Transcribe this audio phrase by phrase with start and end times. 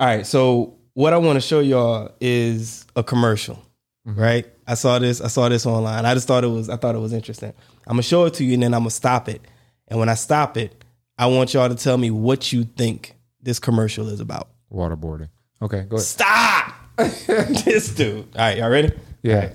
[0.00, 3.62] All right, so what I want to show y'all is a commercial,
[4.08, 4.18] mm-hmm.
[4.18, 4.46] right?
[4.66, 5.20] I saw this.
[5.20, 6.06] I saw this online.
[6.06, 6.70] I just thought it was.
[6.70, 7.52] I thought it was interesting.
[7.86, 9.42] I'm gonna show it to you, and then I'm gonna stop it.
[9.88, 10.84] And when I stop it,
[11.18, 14.48] I want y'all to tell me what you think this commercial is about.
[14.72, 15.28] Waterboarding.
[15.60, 16.06] Okay, go ahead.
[16.06, 18.24] Stop this dude.
[18.34, 18.94] All right, y'all ready?
[19.22, 19.52] Yeah.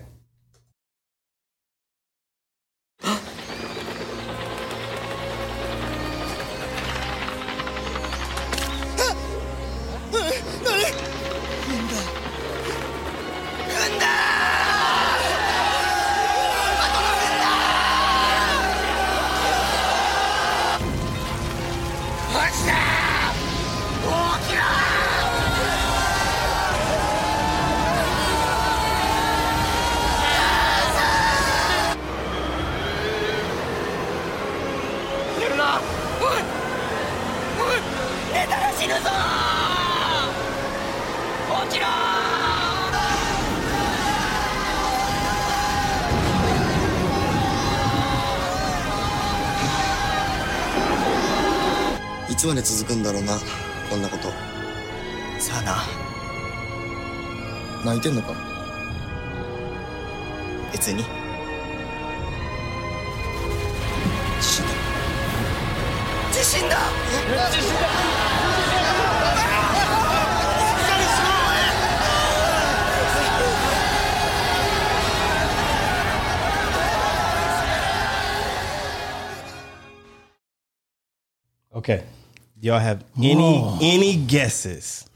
[82.75, 85.07] Y'all have any any guesses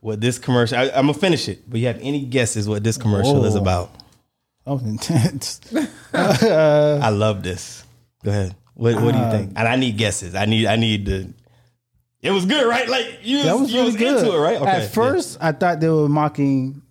[0.00, 0.76] what this commercial?
[0.78, 3.94] I, I'm gonna finish it, but you have any guesses what this commercial is about?
[4.66, 5.60] That was intense.
[6.12, 7.84] I love this.
[8.24, 8.56] Go ahead.
[8.74, 9.50] What What do you think?
[9.56, 10.34] Uh, And I need guesses.
[10.34, 11.32] I need I need to.
[12.20, 12.88] It was good, right?
[12.88, 14.18] Like you, That was you really was good.
[14.24, 14.60] into it, right?
[14.60, 14.70] Okay.
[14.70, 16.82] At first, I thought they were mocking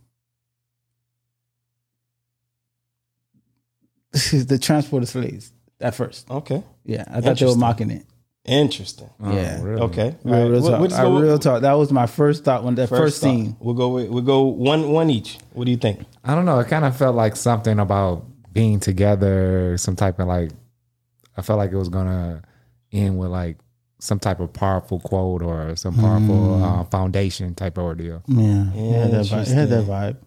[4.32, 5.52] the transport of slaves.
[5.81, 8.06] At first, okay, yeah, I thought they were mocking it.
[8.46, 9.09] Interesting.
[9.24, 9.81] yeah, Oh, really?
[9.84, 10.50] Okay, real, All right.
[10.52, 10.80] real What- talk.
[10.81, 11.62] what's I the- real talk.
[11.62, 13.28] That was my first thought when that first, thought.
[13.28, 13.56] scene.
[13.59, 13.90] We'll go.
[13.90, 15.38] with- We'll go one one each.
[15.54, 16.00] What do you think?
[16.24, 16.59] I don't know.
[16.59, 20.52] It kind of felt like something about being together, some type of like.
[21.36, 22.44] I felt like it was gonna
[22.92, 23.58] end with like
[24.00, 28.22] some type of powerful quote or some powerful uh, foundation type of ordeal.
[28.28, 29.42] Yeah, it had that vibe.
[29.42, 30.18] It had that vibe.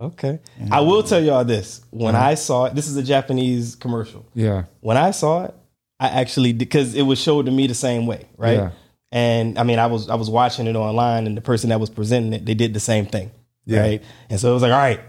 [0.00, 0.38] Okay,
[0.70, 1.82] I will tell y'all this.
[1.90, 4.24] When I saw it, this is a Japanese commercial.
[4.32, 5.54] Yeah, when I saw it,
[6.00, 8.56] I actually because it was showed to me the same way, right?
[8.56, 8.70] Yeah.
[9.12, 11.90] And I mean, I was I was watching it online, and the person that was
[11.90, 13.30] presenting it, they did the same thing,
[13.66, 13.80] Yeah.
[13.80, 14.02] right?
[14.30, 15.00] And so it was like, all right,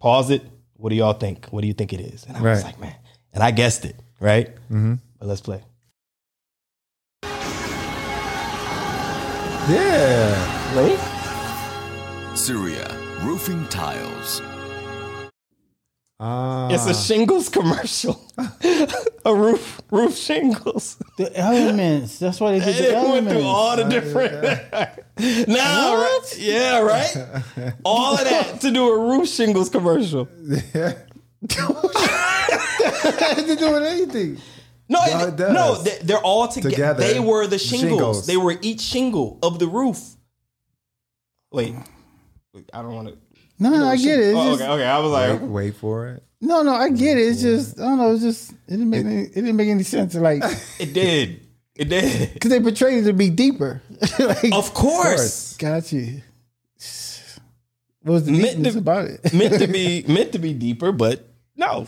[0.00, 0.42] pause it.
[0.78, 1.46] What do y'all think?
[1.46, 2.24] What do you think it is?
[2.24, 2.94] And I was like, man,
[3.34, 4.54] and I guessed it, right?
[4.70, 4.94] Mm-hmm.
[5.18, 5.62] But let's play.
[9.68, 10.76] yeah.
[10.76, 10.98] Wait,
[12.36, 12.86] Syria
[13.22, 14.40] Roofing Tiles.
[16.18, 18.18] Uh, it's a shingles commercial,
[19.24, 20.96] a roof roof shingles.
[21.18, 22.18] The elements.
[22.18, 23.32] That's why they did the it went elements.
[23.32, 24.42] through all the different.
[25.48, 26.20] nah, right?
[26.38, 27.74] Yeah, right.
[27.84, 30.26] All of that to do a roof shingles commercial.
[30.70, 31.06] had
[33.46, 34.38] to do with anything.
[34.88, 36.70] No, No, it- no, they, they're all together.
[36.70, 37.02] Together.
[37.02, 37.90] They were the shingles.
[37.90, 38.26] Shingles.
[38.26, 40.16] They were each shingle of the roof.
[41.52, 41.74] Wait,
[42.54, 43.18] Wait, I don't want to.
[43.58, 44.28] No, no, I get it.
[44.28, 44.84] It's Oh, just, okay, okay.
[44.84, 46.22] I was like, Wait, wait for it.
[46.40, 47.22] No, no, I get it.
[47.28, 48.12] It's just I don't know.
[48.12, 50.14] It's just it didn't make any, it didn't make any sense.
[50.14, 50.42] Like
[50.78, 51.40] it did,
[51.74, 52.34] it did.
[52.34, 53.80] because they portrayed it to be deeper.
[54.18, 56.20] like, Of course, got you.
[58.02, 59.32] What was the Meant to- about it?
[59.32, 61.86] meant to be meant to be deeper, but no,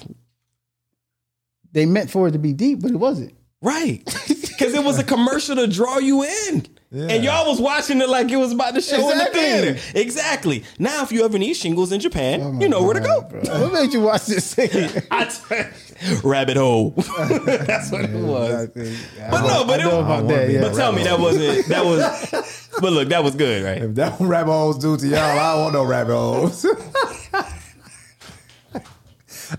[1.72, 3.34] they meant for it to be deep, but it wasn't.
[3.62, 4.02] right?
[4.26, 6.66] Because it was a commercial to draw you in.
[6.90, 9.44] And y'all was watching it like it was about to show Exactly.
[9.44, 9.98] in the theater.
[9.98, 10.64] Exactly.
[10.78, 13.20] Now, if you ever need shingles in Japan, oh you know where to go.
[13.20, 14.70] What made you watch this thing?
[14.70, 16.90] T- rabbit hole.
[17.18, 18.68] That's what it was.
[18.68, 20.48] But no, but it about that.
[20.50, 20.62] Yeah.
[20.62, 22.64] But tell me that wasn't that was.
[22.80, 23.82] But look, that was good, right?
[23.82, 26.64] If that rabbit holes do to y'all, I don't want no rabbit holes.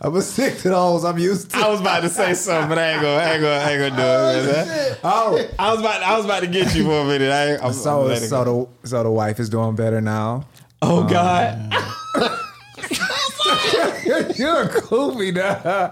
[0.01, 1.57] I'm a sick to those I'm used to.
[1.57, 3.95] I was about to say something, but I ain't gonna, I ain't gonna, I ain't
[3.95, 4.67] gonna do it.
[4.67, 4.97] man.
[5.03, 7.31] Oh, oh I was about, I was about to get you for a minute.
[7.31, 8.69] I, ain't- I'm, so, I'm so, go.
[8.81, 10.45] the, so the wife is doing better now.
[10.81, 11.73] oh um, God,
[14.37, 15.61] You're a goofy now.
[15.63, 15.91] no,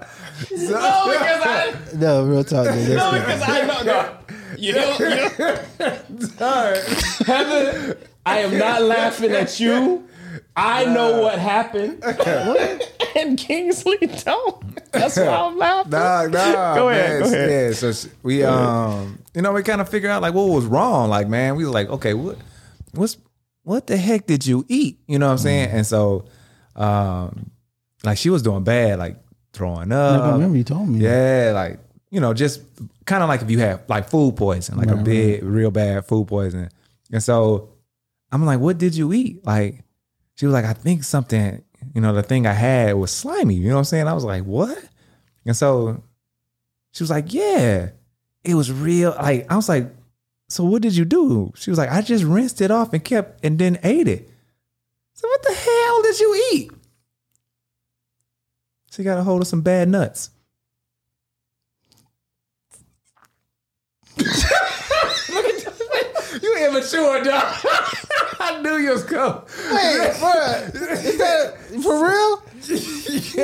[0.51, 2.65] because I, no, real talk.
[2.73, 2.97] dude.
[2.97, 4.23] no, because I know that.
[4.57, 5.29] You know, you know,
[7.25, 10.03] Heather, I am not laughing at you.
[10.55, 12.03] I know what happened.
[13.15, 14.91] and Kingsley don't.
[14.91, 15.91] That's why I'm laughing.
[15.91, 16.75] Nah, nah.
[16.75, 17.21] Go ahead, man.
[17.21, 17.49] go ahead.
[17.49, 20.65] Yeah, so s- we um, you know, we kind of figure out like what was
[20.65, 21.09] wrong.
[21.09, 22.37] Like, man, we was like, okay, what,
[22.93, 23.17] what's
[23.63, 24.99] what the heck did you eat?
[25.07, 25.69] You know what I'm saying?
[25.71, 26.25] And so,
[26.75, 27.51] um,
[28.03, 29.17] like she was doing bad, like
[29.53, 30.23] throwing up.
[30.23, 30.99] I remember you told me.
[30.99, 31.79] Yeah, like
[32.09, 32.61] you know, just
[33.05, 36.05] kind of like if you have like food poison, like a Right, big, real bad
[36.05, 36.69] food poison.
[37.11, 37.69] And so
[38.31, 39.45] I'm like, what did you eat?
[39.45, 39.83] Like
[40.37, 41.63] she was like, I think something,
[41.95, 43.55] you know, the thing I had was slimy.
[43.55, 44.07] You know what I'm saying?
[44.07, 44.77] I was like, what?
[45.45, 46.03] And so
[46.93, 47.89] she was like, yeah,
[48.43, 49.15] it was real.
[49.19, 49.89] Like I was like,
[50.47, 51.51] so what did you do?
[51.55, 54.29] She was like, I just rinsed it off and kept and then ate it.
[55.13, 56.71] So what the hell did you eat?
[58.91, 60.29] She got a hold of some bad nuts.
[66.39, 67.55] You immature, dog.
[68.47, 69.41] I knew you was coming.
[69.71, 72.43] Wait, bruh, is that for real?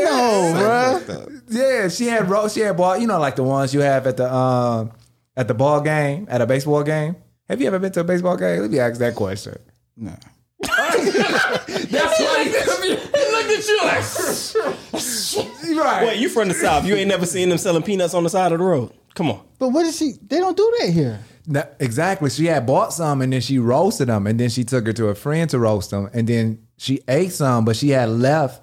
[0.03, 1.27] No, bro.
[1.49, 2.97] Yeah, she had ro- she had ball.
[2.97, 4.91] You know, like the ones you have at the um
[5.35, 7.15] at the ball game at a baseball game.
[7.49, 8.61] Have you ever been to a baseball game?
[8.61, 9.57] Let me ask that question.
[9.97, 10.15] No.
[10.63, 14.03] That's why he looked at you like
[15.83, 16.07] right.
[16.07, 16.85] Wait, you from the south?
[16.85, 18.93] You ain't never seen them selling peanuts on the side of the road?
[19.15, 19.41] Come on.
[19.59, 20.13] But what is she?
[20.25, 21.19] They don't do that here.
[21.45, 22.29] No, exactly.
[22.29, 25.07] She had bought some and then she roasted them and then she took her to
[25.07, 28.61] a friend to roast them and then she ate some, but she had left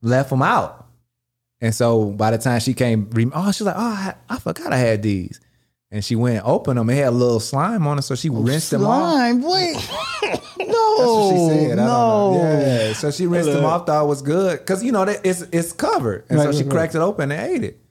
[0.00, 0.86] left them out.
[1.60, 4.72] And so by the time she came, re- oh, she's like, oh, I, I forgot
[4.72, 5.40] I had these.
[5.92, 6.88] And she went and opened them.
[6.90, 9.12] It had a little slime on it, so she oh, rinsed them off.
[9.12, 9.42] Slime.
[9.42, 9.74] Wait.
[10.22, 10.96] That's no.
[10.96, 11.76] what she said.
[11.76, 12.34] No.
[12.36, 12.92] Yeah.
[12.94, 14.58] So she rinsed them off, thought it was good.
[14.58, 16.24] Because, you know, that it's it's covered.
[16.30, 17.81] And Right, so she right, cracked it open and ate it.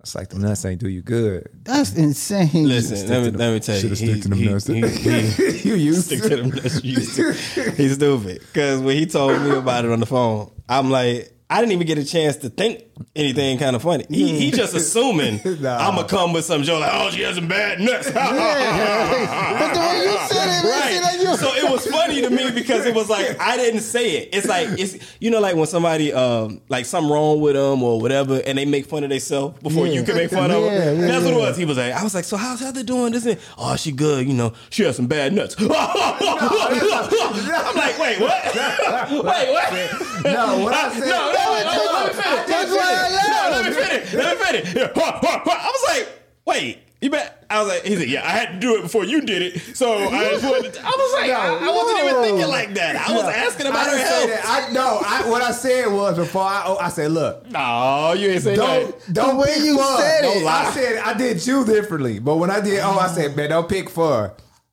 [0.00, 1.48] It's like the nuts ain't do you good.
[1.64, 2.68] That's insane.
[2.68, 3.80] Listen, let me, let me tell you.
[3.80, 4.66] Should've stick to them nuts.
[4.68, 4.80] he-
[5.52, 6.28] he- you used stick to.
[6.28, 6.84] to them nuts.
[6.84, 7.32] you used to.
[7.72, 8.40] He's stupid.
[8.40, 11.86] Because when he told me about it on the phone, I'm like, I didn't even
[11.86, 14.04] get a chance to think anything kind of funny.
[14.10, 15.76] He, he just assuming Nah.
[15.78, 18.10] I'm gonna come with some joke like, oh, she has some bad nuts.
[18.10, 18.24] But
[19.74, 21.00] the way you said it, Right.
[21.02, 24.10] like you- So it was funny to me because it was like I didn't say
[24.18, 24.28] it.
[24.32, 28.00] It's like it's you know like when somebody um like something wrong with them or
[28.00, 31.00] whatever and they make fun of themselves before you can make fun of them.
[31.00, 31.56] yeah, That's what it was.
[31.56, 33.26] He was like I was like so how's Heather doing this?
[33.26, 34.26] And, oh she good.
[34.26, 35.54] You know she has some bad nuts.
[35.58, 35.66] I'm
[37.76, 38.44] like wait what?
[38.54, 39.72] wait what?
[40.24, 41.08] No, what I said.
[41.08, 42.48] No, no, no, no, let me finish.
[42.48, 43.50] That's why I No, laughed.
[43.52, 44.14] let me finish.
[44.14, 44.74] Let me finish.
[44.74, 44.92] Yeah.
[44.94, 46.08] I was like,
[46.44, 47.34] wait, you bet.
[47.50, 49.76] I was like, he said, yeah, I had to do it before you did it.
[49.76, 52.96] So I just wanted to, I was like, I, I wasn't even thinking like that.
[52.96, 54.26] I was asking I about her health.
[54.28, 54.68] that.
[54.68, 55.00] I no.
[55.04, 56.62] I, what I said was before I.
[56.66, 59.12] Oh, I said, look, No, you ain't say don't that.
[59.14, 59.98] don't The way you fun.
[60.00, 60.44] said Don't it.
[60.44, 60.64] lie.
[60.66, 63.68] I said I did you differently, but when I did, oh, I said, man, don't
[63.68, 64.30] pick fun.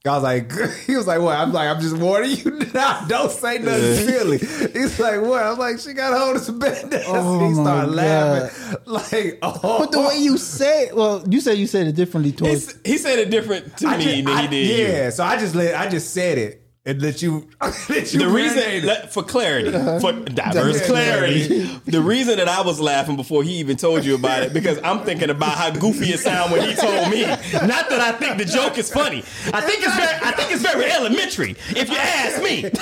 [0.08, 0.52] I was like,
[0.86, 1.38] he was like, what?
[1.38, 3.06] I'm like, I'm just warning you now.
[3.08, 4.38] Don't say nothing silly.
[4.38, 5.44] He's like, what?
[5.44, 6.94] I'm like, she got a hold of some bad.
[7.08, 7.96] Oh, he started God.
[7.96, 8.78] laughing.
[8.86, 9.80] Like, oh.
[9.80, 12.72] But the way you said, well, you said you said it differently towards.
[12.74, 14.86] He's, he said it different to I me just- than I- he did you.
[14.86, 17.48] Yeah, so I just let I just said it and let you.
[17.90, 18.84] let you The reason, marinate it.
[18.84, 20.00] let- for clarity, uh-huh.
[20.00, 24.44] for diverse clarity, the reason that I was laughing before he even told you about
[24.44, 27.24] it, because I'm thinking about how goofy it sounded when he told me.
[27.26, 29.20] Not that I think the joke is funny.
[29.54, 31.52] I think it's very, I think it's very elementary.
[31.70, 32.74] If you ask me, It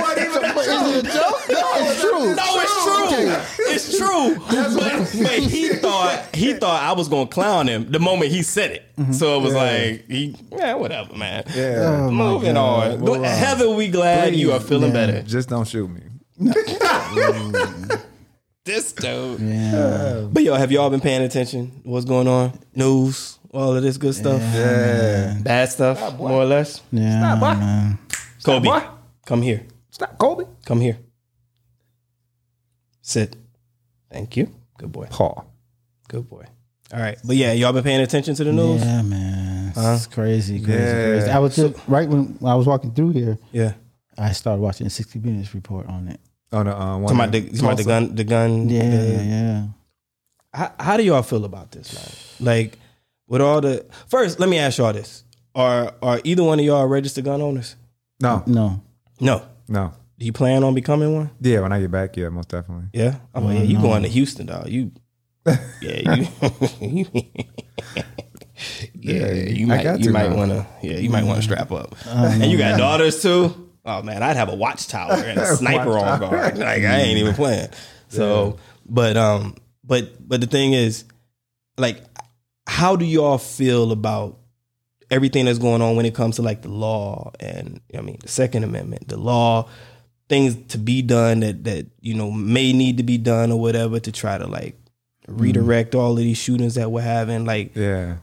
[0.00, 1.36] wasn't even a is it a joke?
[1.50, 2.34] No, it's true.
[2.34, 3.64] no, it's true.
[3.72, 4.36] It's true.
[4.50, 8.70] But, but he thought he thought I was gonna clown him the moment he said
[8.72, 8.84] it.
[8.96, 9.12] Mm-hmm.
[9.12, 11.44] So it was like, he, yeah, whatever, man.
[11.54, 12.04] Yeah.
[12.06, 12.92] Oh, Moving God.
[12.92, 13.04] on.
[13.04, 13.20] But
[13.50, 15.06] Heather, we glad you are feeling Yeah.
[15.06, 15.22] better.
[15.22, 16.02] Just don't shoot me.
[18.62, 19.40] This dude.
[19.40, 20.28] Yeah.
[20.30, 21.80] But yo, have y'all been paying attention?
[21.82, 22.52] What's going on?
[22.74, 24.40] News, all of this good stuff.
[24.40, 25.38] Yeah.
[25.42, 26.82] Bad stuff, more or less.
[26.92, 27.18] Yeah.
[27.36, 27.58] Stop, boy.
[27.58, 27.98] man.
[28.44, 28.82] Kobe, boy.
[29.24, 29.66] come here.
[29.90, 30.44] Stop, Kobe.
[30.66, 30.98] Come here.
[33.02, 33.34] Sit.
[34.12, 34.52] Thank you.
[34.78, 35.06] Good boy.
[35.10, 35.50] Paul.
[36.08, 36.44] Good boy.
[36.92, 37.18] All right.
[37.24, 38.82] But yeah, y'all been paying attention to the news?
[38.84, 39.49] Yeah, man.
[39.76, 40.92] It's crazy, crazy, Yeah.
[41.18, 41.30] crazy.
[41.30, 43.38] I was just right when I was walking through here.
[43.52, 43.72] Yeah.
[44.18, 46.20] I started watching the 60 Minutes report on it.
[46.52, 48.68] Oh no, uh, one Talking about the, in talking about the gun, the gun.
[48.68, 49.66] Yeah, the- yeah.
[50.52, 52.46] how, how do y'all feel about this, man?
[52.54, 52.78] Like,
[53.28, 55.22] with all the first, let me ask y'all this:
[55.54, 57.76] Are are either one of y'all registered gun owners?
[58.20, 58.82] No, No.
[59.20, 59.42] No.
[59.68, 59.92] no.
[60.18, 61.30] Do you plan on becoming one?
[61.40, 62.88] Yeah, when I get back, yeah, most definitely.
[62.92, 63.16] Yeah.
[63.34, 64.68] Oh yeah, you going to Houston, dog?
[64.68, 64.90] You.
[65.80, 66.26] Yeah,
[66.80, 67.06] you.
[68.94, 69.84] yeah, you might.
[69.98, 70.66] You to might want to.
[70.82, 71.94] Yeah, you might want to strap up.
[72.06, 73.70] and you got daughters too.
[73.84, 76.58] Oh man, I'd have a watchtower and a sniper on guard.
[76.58, 77.68] Like I ain't even playing.
[78.12, 81.04] So, but um, but but the thing is,
[81.78, 82.02] like,
[82.66, 84.36] how do y'all feel about
[85.12, 88.26] everything that's going on when it comes to like the law and I mean the
[88.26, 89.68] Second Amendment, the law,
[90.28, 94.00] things to be done that that you know may need to be done or whatever
[94.00, 94.76] to try to like
[95.28, 97.44] redirect all of these shootings that we're having.
[97.44, 98.16] Like, Yeah.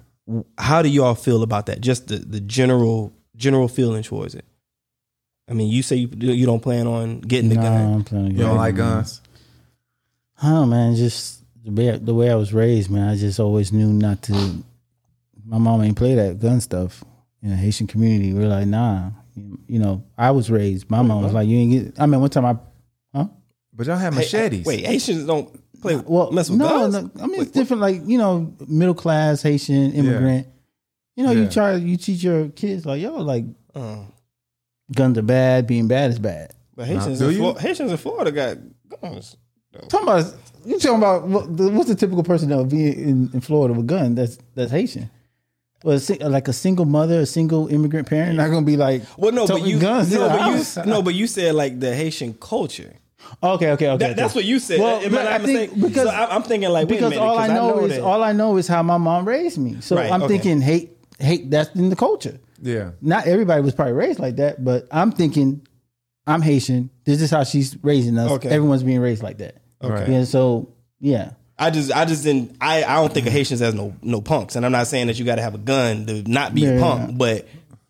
[0.57, 1.81] How do y'all feel about that?
[1.81, 4.45] Just the the general general feeling towards it.
[5.49, 7.93] I mean, you say you you don't plan on getting the No, gun.
[7.93, 8.31] I'm playing.
[8.31, 9.21] You don't like guns?
[10.41, 10.95] I man.
[10.95, 13.07] Just the way the way I was raised, man.
[13.07, 14.63] I just always knew not to.
[15.45, 17.03] My mom ain't play that gun stuff
[17.41, 18.33] in the Haitian community.
[18.33, 19.11] We're like, nah.
[19.67, 20.89] You know, I was raised.
[20.89, 21.99] My mom was like, you ain't get.
[22.01, 22.57] I mean, one time I,
[23.15, 23.27] huh?
[23.71, 24.65] But y'all have Hey, machetes.
[24.65, 25.47] Wait, Haitians don't
[25.81, 26.93] play Well, mess with no, guns.
[26.93, 27.23] no.
[27.23, 27.81] I mean, it's different.
[27.81, 30.47] Like you know, middle class Haitian immigrant.
[31.15, 34.03] You know, you try you teach your kids like, yo, like Uh,
[34.93, 35.67] guns are bad.
[35.67, 36.53] Being bad is bad.
[36.75, 37.37] but Haitians, in you?
[37.37, 38.57] Flor- Haitians in Florida got
[39.01, 39.35] guns.
[39.89, 40.33] Talking about
[40.65, 43.85] you talking about what, what's the typical person that would be in, in Florida with
[43.85, 44.15] a gun?
[44.15, 45.09] That's that's Haitian.
[45.83, 49.45] Well, like a single mother, a single immigrant parent, not gonna be like Well, no,
[49.45, 50.11] but you guns.
[50.11, 52.93] no, but you no, but you said like the Haitian culture.
[53.43, 53.97] Okay, okay, okay.
[53.97, 54.79] That, that's what you said.
[54.79, 55.81] Well, Am I I think mistaken?
[55.81, 58.01] because So I, am thinking like wait a because minute, all I know, is that-
[58.01, 59.77] all I know is how my mom raised me.
[59.81, 60.33] So Right, I'm okay.
[60.33, 61.49] thinking hate, hate.
[61.49, 62.39] That's in the culture.
[62.61, 62.91] Yeah.
[63.01, 65.65] Not everybody was probably raised like that, but I'm thinking
[66.25, 66.89] I'm Haitian.
[67.05, 68.31] This is how she's raising us.
[68.31, 68.49] Okay.
[68.49, 69.55] Everyone's being raised like that.
[69.81, 70.11] Okay.
[70.11, 70.23] Yeah.
[70.23, 71.31] So yeah.
[71.59, 74.55] I just I just didn't I, I don't think of Haitians as no no punks,
[74.55, 76.75] and I'm not saying that you got to have a gun to not be a
[76.75, 76.79] Yeah.
[76.79, 77.47] punk, but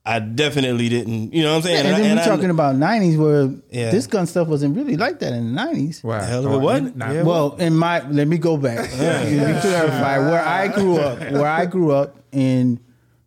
[0.08, 1.34] I definitely didn't.
[1.34, 1.86] You know what I'm saying?
[1.86, 3.92] And, I- then we're I- talking about '90s, where Yeah.
[3.92, 6.04] this gun stuff wasn't really like that in the '90s.
[6.04, 6.22] Wow.
[6.22, 6.98] hell of it oh, wasn't.
[6.98, 7.24] Yeah.
[7.24, 8.90] Well, in my let me go back.
[8.98, 11.20] Let me clarify where I grew up.
[11.32, 12.80] Where I grew up in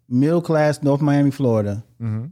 [0.09, 1.85] middle class North Miami, Florida.
[2.03, 2.27] Mm-hmm.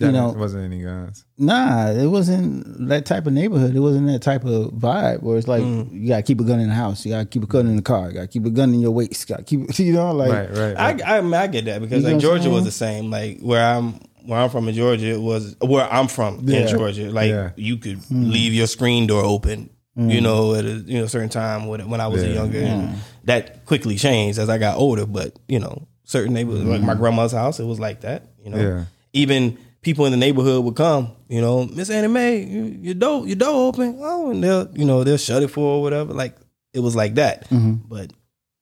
[0.00, 1.24] That you know- wasn't any guns.
[1.38, 3.74] Nah, it wasn't that type of neighborhood.
[3.74, 5.88] It wasn't that type of vibe where it's like Mm.
[5.92, 7.82] you gotta keep a gun in the house, you gotta keep a gun in the
[7.82, 10.30] car, you gotta keep a gun in your waist, you gotta keep you know like
[10.32, 10.76] Right, right.
[10.76, 11.02] I, right.
[11.06, 13.10] I, I, mean, I get that because You like Georgia was the same.
[13.10, 13.94] Like where I'm
[14.26, 16.60] where I'm from in Georgia it was where I'm from Yeah.
[16.60, 17.10] in Georgia.
[17.10, 17.50] Like Yeah.
[17.56, 18.30] you could Mm.
[18.32, 19.70] leave your screen door open.
[19.96, 22.30] You know, at a you know certain time when when I was Yeah.
[22.30, 25.04] younger, and that quickly changed as I got older.
[25.04, 26.84] But you know, certain neighborhoods, like Mm.
[26.86, 28.24] my grandma's house, it was like that.
[28.42, 28.84] You know, Yeah.
[29.12, 31.12] even people in the neighborhood would come.
[31.28, 33.98] You know, Miss Annie Mae, you, your door, your door open.
[34.00, 36.12] Oh, and they'll you know they'll shut it for or whatever.
[36.12, 36.36] Like
[36.72, 37.48] it was like that.
[37.50, 37.88] Mm-hmm.
[37.88, 38.12] But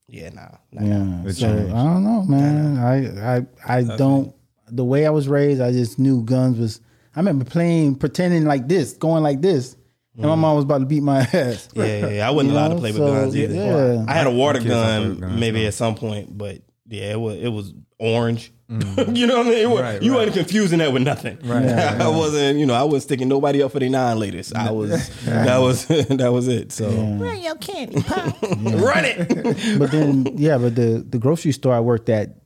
[0.07, 1.23] yeah, nah, nah.
[1.25, 1.33] Yeah.
[1.33, 1.49] So.
[1.49, 2.79] I don't know, man.
[2.79, 4.35] I I I don't
[4.71, 6.81] the way I was raised, I just knew guns was
[7.15, 9.77] I remember playing pretending like this, going like this.
[10.15, 10.39] And my mm.
[10.39, 11.69] mom was about to beat my ass.
[11.75, 12.29] Yeah, yeah, yeah.
[12.29, 13.55] I wasn't You allowed to play with so, guns either.
[13.55, 14.05] yeah.
[14.09, 17.49] I had a water Kids gun maybe at some point, but yeah, it was it
[17.49, 18.53] was orange.
[19.15, 19.59] you know what I mean?
[19.59, 20.27] It wa- Right, you right.
[20.27, 21.39] wasn't confusing that with nothing.
[21.43, 24.55] Right, Yeah, I wasn't, you know, I wasn't sticking nobody up for the nine laters.
[24.55, 26.73] I was that was that was it.
[26.73, 27.33] So Yeah.
[27.35, 28.37] your candy, Pop.
[28.43, 29.79] run it.
[29.79, 32.37] But then yeah, but the the grocery store I worked at,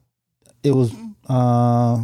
[0.63, 0.93] it was
[1.27, 2.03] uh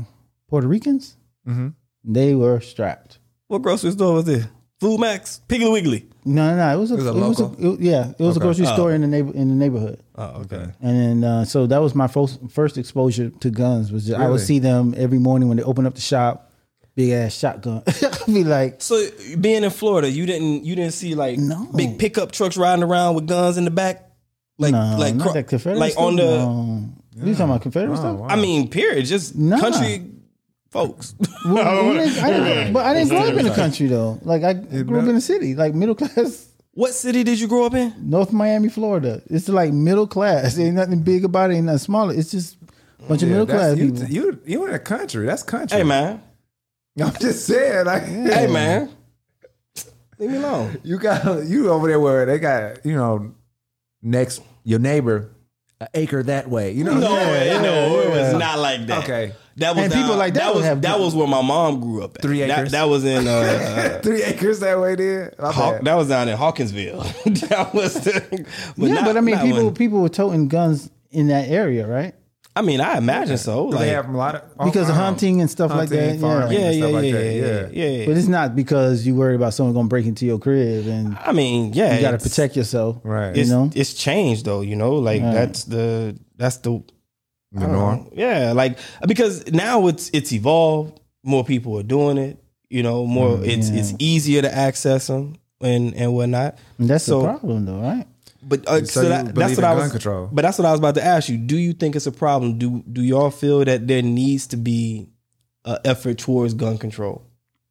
[0.49, 1.15] Puerto Ricans.
[1.47, 1.73] Mhm.
[2.03, 3.19] They were strapped.
[3.47, 4.45] what grocery store was it?
[4.81, 6.09] Food Max, Piggly Wiggly.
[6.29, 6.73] No, no, no.
[6.73, 8.67] It was a, It was a it was a it- yeah, it was a grocery
[8.67, 8.73] Oh.
[8.73, 9.99] store in the neighbor in the neighborhood.
[10.15, 10.67] Oh, okay.
[10.81, 13.91] And then, uh, so that was my first first exposure to guns.
[13.91, 16.51] Was just, I would see them every morning when they open up the shop,
[16.95, 17.81] big ass shotgun.
[17.87, 19.03] I'd be like, So
[19.39, 21.67] being in Florida, you didn't you didn't see like No.
[21.75, 24.11] big pickup trucks riding around with guns in the back,
[24.57, 26.23] like no, like not cro- that Confederate like on the.
[26.25, 26.89] No.
[27.15, 28.19] You talking about Confederate Oh, stuff?
[28.19, 28.27] wow.
[28.29, 29.05] I mean, period.
[29.05, 29.59] Just Nah.
[29.59, 30.05] country
[30.69, 31.15] folks.
[31.45, 34.19] Well, we didn't- I didn't- but I didn't grow up in the country though.
[34.23, 36.47] Like I grew up in the city, like middle class.
[36.73, 37.93] what city did you grow up in?
[37.97, 39.21] North Miami, Florida.
[39.27, 40.57] It's like middle class.
[40.59, 41.55] Ain't nothing big about it.
[41.55, 42.13] Ain't nothing smaller.
[42.13, 42.57] It's just
[42.99, 44.07] a bunch of middle class you, people.
[44.09, 45.25] You you in the country?
[45.25, 45.77] That's country.
[45.77, 46.21] Hey man,
[47.01, 48.89] I'm just saying, like, hey man,
[50.17, 50.77] leave me alone.
[50.83, 53.33] you got you over there where they got you know
[54.01, 55.31] next your neighbor
[55.81, 56.71] an acre that way.
[56.71, 59.03] You know, No, Yeah, no, it was not like that.
[59.03, 59.31] Okay.
[59.57, 61.79] that was And people down- like that would was have- that was where my mom
[61.79, 62.15] grew up.
[62.17, 62.21] At.
[62.21, 62.71] Three That, acres.
[62.73, 65.33] that was in uh, Three acres that way, there.
[65.39, 65.85] My Haw- bad.
[65.85, 67.01] that was down in Hawkinsville.
[67.25, 68.45] that was, the,
[68.77, 71.47] but yeah, not- but I mean, not people when- people were toting guns in that
[71.49, 72.13] area, right?
[72.59, 73.69] I mean, I imagine so.
[73.69, 76.19] Do Like, they have a lot of Because of um, hunting and stuff like that,
[76.19, 77.73] farming, yeah, yeah, yeah, like yeah, that.
[77.73, 78.05] yeah, yeah, yeah.
[78.07, 81.31] But it's not because you worry about someone gonna break into your crib and I
[81.31, 82.97] mean, yeah, you got to protect yourself.
[83.03, 83.33] Right.
[83.35, 83.69] You It's, know?
[83.73, 84.61] it's changed though.
[84.61, 85.33] You know, like Right.
[85.33, 86.83] that's the that's the
[87.53, 87.97] The norm.
[87.97, 88.09] know.
[88.13, 90.99] Yeah, like because now it's it's evolved.
[91.23, 92.37] More people are doing it.
[92.69, 93.79] You know, more it's Mm, yeah.
[93.79, 96.57] it's easier to access them and and whatnot.
[96.77, 98.05] And that's So- the problem, though, right?
[98.41, 99.91] But uh, So so, that, that's what I was.
[99.91, 100.29] control?
[100.31, 101.37] But that's what I was about to ask you.
[101.37, 102.57] Do you think it's a problem?
[102.57, 105.09] Do do y'all feel that there needs to be
[105.65, 107.25] an effort towards gun control?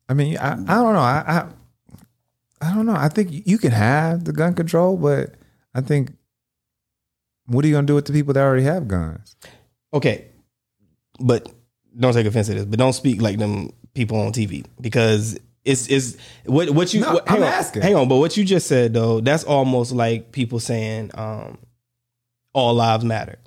[0.08, 1.00] I mean, I, I don't know.
[1.00, 1.48] I, I
[2.60, 2.94] I don't know.
[2.96, 5.34] I think you can have the gun control, but
[5.74, 6.12] I think
[7.46, 9.36] what are you gonna do with the people that already have guns?
[9.94, 10.26] Okay,
[11.20, 11.50] but
[11.98, 12.64] don't take offense to this.
[12.64, 17.00] But don't speak like them people on TV because it's it's what what you.
[17.00, 17.82] No, what, hang I'm on, asking.
[17.82, 21.58] Hang on, but what you just said though, that's almost like people saying um,
[22.54, 23.38] all lives matter.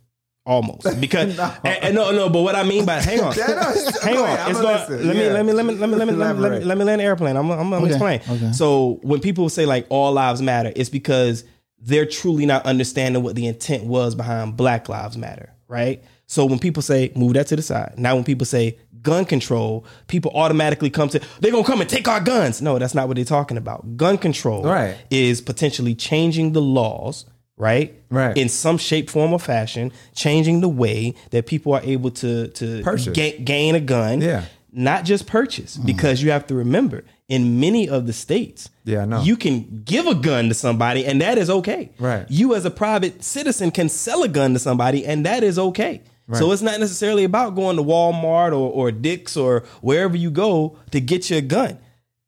[0.46, 4.50] almost because and, and no no but what I mean by hang on hang on
[4.50, 5.08] it's listen.
[5.08, 6.78] let me let me let me let me let me let me, let me, let
[6.80, 8.52] me land airplane I'm I'm, I'm Okay, explain okay.
[8.52, 11.44] so when people say like all lives matter it's because
[11.80, 16.58] they're truly not understanding what the intent was behind Black Lives Matter right so when
[16.60, 20.90] people say move that to the side now when people say gun control people automatically
[20.90, 23.58] come to they're gonna come and take our guns no that's not what they're talking
[23.58, 24.96] about gun control Right.
[25.10, 27.26] is potentially changing the laws
[27.58, 28.36] right Right.
[28.38, 32.82] in some shape form or fashion changing the way that people are able to to
[32.84, 33.14] Purchase.
[33.14, 34.44] ga- gain a gun Yeah.
[34.72, 35.86] not just purchase mm.
[35.86, 40.16] because you have to remember in many of the states Yeah, you can give a
[40.16, 42.26] gun to somebody and that is okay Right.
[42.30, 46.02] you as a private citizen can sell a gun to somebody and that is okay
[46.40, 50.78] so it's not necessarily about going to Walmart or, or Dick's or wherever you go
[50.92, 51.78] to get your gun.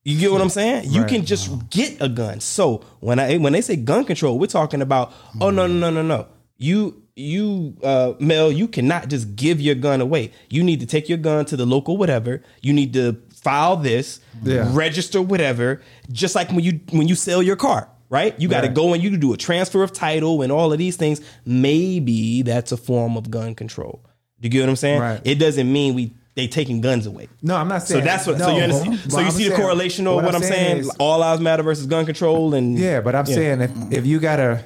[0.06, 0.92] You get what I'm saying?
[0.92, 1.10] You Right.
[1.10, 2.42] can just get a gun.
[2.42, 5.90] So when I when they say gun control, we're talking about oh no no no
[5.90, 6.28] no no.
[6.58, 10.32] You you uh Melle, you cannot just give your gun away.
[10.50, 12.42] You need to take your gun to the local whatever.
[12.62, 14.70] You need to file this, Yeah.
[14.74, 15.82] register whatever,
[16.12, 18.40] just like when you when you sell your car, right?
[18.40, 18.76] You got to Right.
[18.76, 21.22] go and you do a transfer of title and all of these things.
[21.46, 24.02] Maybe that's a form of gun control.
[24.40, 25.00] Do you get what I'm saying?
[25.02, 25.22] Right.
[25.24, 27.30] It doesn't mean we they taking guns away.
[27.44, 27.88] No, I'm not saying.
[27.88, 28.06] So saying.
[28.06, 28.38] that's what.
[28.40, 29.00] no, so you understand?
[29.04, 30.78] but So you I'm see the correlation of what, I'm saying?
[30.78, 34.20] is- All lives matter versus gun control, and Yeah, but I'm saying if if you
[34.20, 34.66] gotta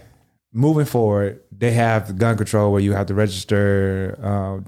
[0.54, 4.60] moving forward, they have gun control where you have to register, uh,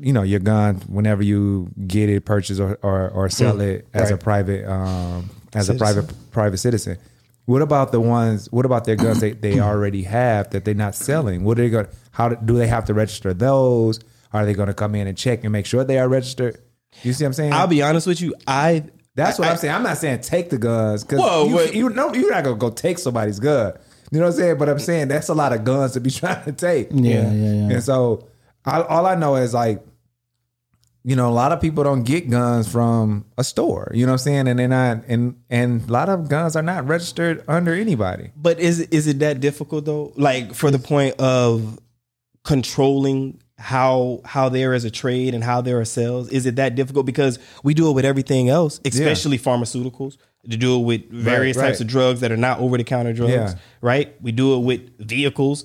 [0.00, 4.10] you know, your gun whenever you get it, purchase or or, or sell it as
[4.10, 5.76] a private um, as Citizen.
[5.76, 6.96] a private private citizen.
[7.46, 8.48] What about the ones?
[8.50, 11.44] What about their guns they, they already have that they're not selling?
[11.44, 11.88] What are they going?
[12.12, 14.00] How do- do they have to register those?
[14.32, 16.58] Are they going to come in and check and make sure they are registered?
[17.02, 17.52] You see what I'm saying?
[17.52, 18.34] I'll be honest with you.
[18.46, 18.84] I
[19.14, 19.74] That's what I- I, am saying.
[19.74, 21.74] I'm not saying take the guns because Whoa, you, wait.
[21.74, 23.74] you know you're not gonna go take somebody's gun.
[24.10, 24.58] You know what I'm saying?
[24.58, 26.88] But I'm saying that's a lot of guns to be trying to take.
[26.92, 27.74] Yeah, yeah, yeah.
[27.74, 28.28] And so
[28.64, 29.84] I, all I know is like,
[31.06, 33.90] you know, a lot of people don't get guns from a store.
[33.94, 34.48] You know what I'm saying?
[34.48, 38.30] And they're not, and and a lot of guns are not registered under anybody.
[38.34, 40.12] But is is it that difficult though?
[40.16, 41.78] Like for the point of
[42.42, 46.74] controlling how how there is a trade and how there are sales, is it that
[46.74, 47.04] difficult?
[47.04, 50.16] Because we do it with everything else, especially pharmaceuticals.
[50.50, 51.68] To do it with various right.
[51.68, 53.54] types of drugs that are not over the counter drugs, Yeah.
[53.80, 54.14] right?
[54.20, 55.64] We do it with vehicles.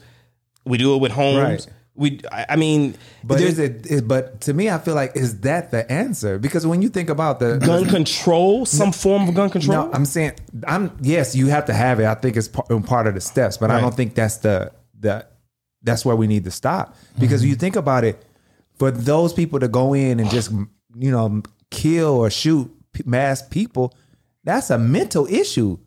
[0.63, 1.67] We do it with homes.
[1.67, 1.73] Right.
[1.99, 3.85] We, I mean, But there's is it?
[3.87, 6.39] Is, but to me, I feel like is that the answer?
[6.39, 9.87] Because when you think about the gun control, some form of gun control.
[9.87, 10.31] No, I'm saying
[10.65, 12.05] I'm yes, you have to have it.
[12.05, 15.25] I think it's part, part of the steps, but I don't think that's the the
[15.83, 17.49] that's where we need to stop because Mm-hmm.
[17.49, 18.25] you think about it
[18.77, 20.51] for those people to go in and just
[20.95, 22.71] you know kill or shoot
[23.05, 23.93] mass people,
[24.45, 25.77] that's a mental issue.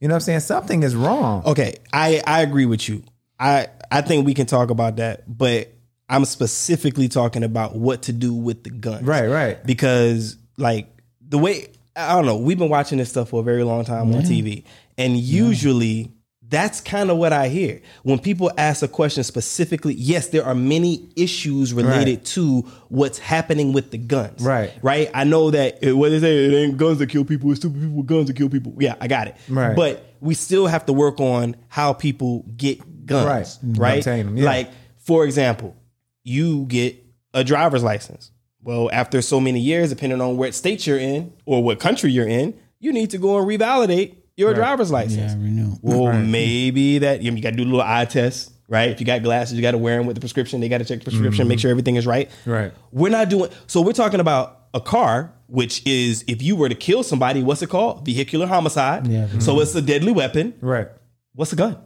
[0.00, 0.40] You know what I'm saying?
[0.40, 1.44] Something is wrong.
[1.46, 3.02] Okay, I I agree with you.
[3.42, 5.72] I I think we can talk about that, but
[6.08, 9.02] I'm specifically talking about what to do with the guns.
[9.04, 9.64] Right, right.
[9.66, 10.88] Because like
[11.26, 14.14] the way I don't know, we've been watching this stuff for a very long time
[14.14, 14.64] on TV,
[14.96, 16.12] and usually
[16.48, 19.94] that's kind of what I hear when people ask a question specifically.
[19.94, 22.24] Yes, there are many issues related Right.
[22.26, 24.42] to what's happening with the guns.
[24.42, 24.70] Right.
[24.82, 25.10] right.
[25.14, 27.80] I know that uh, what they say it ain't guns that kill people, it's stupid
[27.80, 28.74] people with guns that kill people.
[28.78, 29.36] Yeah, I got it.
[29.48, 29.74] Right.
[29.74, 33.58] but we still have to work on how people get guns.
[33.62, 33.94] Right.
[33.94, 34.04] Right.
[34.04, 34.44] Them, yeah.
[34.44, 35.76] Like, for example,
[36.24, 36.96] you get
[37.34, 38.30] a driver's license.
[38.62, 42.28] Well, after so many years, depending on what state you're in or what country you're
[42.28, 45.32] in, you need to go and revalidate your driver's license.
[45.32, 45.74] Yeah, renew.
[45.82, 48.90] Well, maybe that you, know, you got to do a little eye test, right?
[48.90, 50.60] If you got glasses, you got to wear them with the prescription.
[50.60, 51.62] They got to check the prescription, make mm-hmm.
[51.62, 52.30] sure everything is right.
[52.46, 52.72] Right.
[52.92, 53.80] We're not doing so.
[53.80, 57.68] We're talking about a car, which is if you were to kill somebody, what's it
[57.68, 58.04] called?
[58.06, 59.06] Vehicular homicide.
[59.06, 59.26] Yeah.
[59.26, 59.62] So mm-hmm.
[59.62, 60.54] it's a deadly weapon.
[60.60, 60.88] Right.
[61.34, 61.78] What's a gun?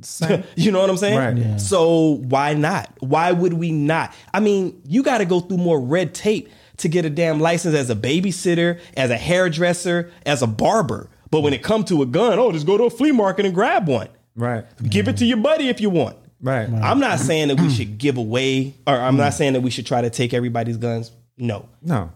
[0.00, 0.44] Same.
[0.56, 1.18] you know what I'm saying?
[1.18, 1.36] Right.
[1.36, 1.56] Yeah.
[1.56, 2.90] So why not?
[3.00, 4.14] Why would we not?
[4.32, 7.74] I mean, you got to go through more red tape to get a damn license
[7.74, 11.08] as a babysitter, as a hairdresser, as a barber.
[11.30, 13.54] But when it comes to a gun, oh, just go to a flea market and
[13.54, 14.08] grab one.
[14.34, 14.64] right.
[14.88, 16.16] Give it to your buddy if you want.
[16.40, 16.68] Right.
[16.68, 19.86] I'm not saying that we should give away, or I'm not saying that we should
[19.86, 21.10] try to take everybody's guns.
[21.38, 21.68] No.
[21.82, 22.10] No.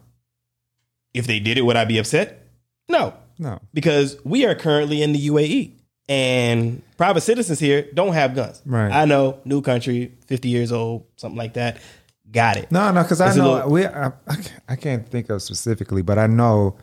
[1.15, 2.47] If they did it, would I be upset?
[2.89, 3.15] No.
[3.39, 3.61] No.
[3.73, 5.73] Because we are currently in the UAE
[6.09, 8.63] and private citizens here don't have guns.
[8.65, 8.91] Right.
[8.91, 11.79] I know, new country, 50 years old, something like that.
[12.31, 12.71] Got it.
[12.71, 13.87] No, no, because I know little- we.
[13.87, 14.13] I,
[14.69, 16.77] I can't think of specifically, but I know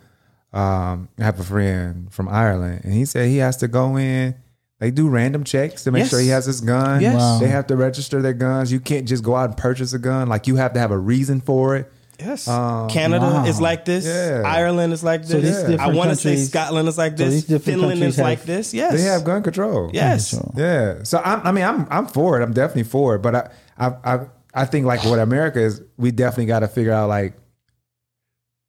[0.52, 4.34] um, I have a friend from Ireland, and he said he has to go in.
[4.78, 6.10] They do random checks to make Yes.
[6.10, 7.00] sure he has his gun.
[7.00, 7.16] Yes.
[7.16, 7.38] Wow.
[7.38, 8.70] They have to register their guns.
[8.70, 10.28] You can't just go out and purchase a gun.
[10.28, 11.90] Like you have to have a reason for it.
[12.18, 12.48] Yes.
[12.48, 13.44] Um, Canada wow.
[13.46, 14.06] is like this.
[14.06, 14.42] Yeah.
[14.44, 15.62] Ireland is like So this.
[15.64, 17.32] these I want to say Scotland is like this.
[17.34, 18.72] these different Finland countries is like this.
[18.72, 18.94] Yes.
[18.94, 19.90] They have gun control.
[19.92, 20.28] Yes.
[20.28, 21.02] So- Yeah.
[21.02, 22.42] So I'm, I mean, I'm I'm for it.
[22.42, 23.18] I'm definitely for it.
[23.22, 26.92] But I I I, I think like what America is, we definitely got to figure
[26.92, 27.34] out like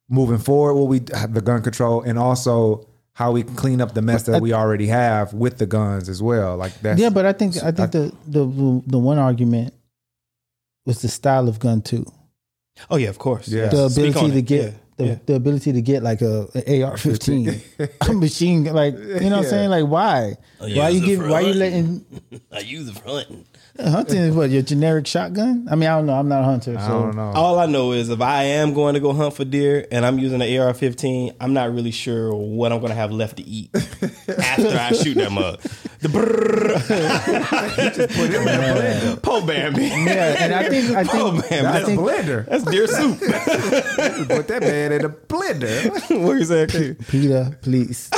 [0.09, 3.93] moving forward what we have the gun control and also how we can clean up
[3.93, 6.55] the mess that we already have with the guns as well.
[6.55, 6.97] Like that.
[6.99, 9.73] Yeah, but I think I think the the the one argument
[10.85, 12.05] was the style of gun too.
[12.89, 13.47] Oh yeah, of course.
[13.47, 13.67] Yeah.
[13.67, 14.41] The Speak ability to it.
[14.45, 15.15] get Yeah, the, yeah.
[15.25, 17.61] the ability to get like a, an AR fifteen,
[18.01, 19.69] a machine like you know what I'm saying?
[19.69, 20.35] Like why?
[20.59, 21.19] Oh, yeah, why you it's a give?
[21.29, 21.59] Why you front.
[21.59, 22.05] letting
[22.51, 23.01] I use it for
[23.77, 23.93] hunting.
[23.93, 25.67] hunting is what your generic shotgun?
[25.69, 26.13] I mean, I don't know.
[26.13, 27.31] I'm not a hunter, so I don't know.
[27.35, 30.19] All I know is if I am going to go hunt for deer and I'm
[30.19, 33.69] using an AR-15, I'm not really sure what I'm going to have left to eat
[33.75, 35.59] after I shoot that mug.
[35.99, 36.67] The brrrr.
[39.23, 39.81] Po Bambi.
[39.83, 42.45] Yeah, and I think I think Oh, man, I that's think a blender.
[42.45, 43.17] That's deer soup.
[43.19, 45.89] Put that man in a blender.
[46.23, 46.67] what you saying?
[46.69, 46.95] Q?
[47.09, 48.09] Peter, please.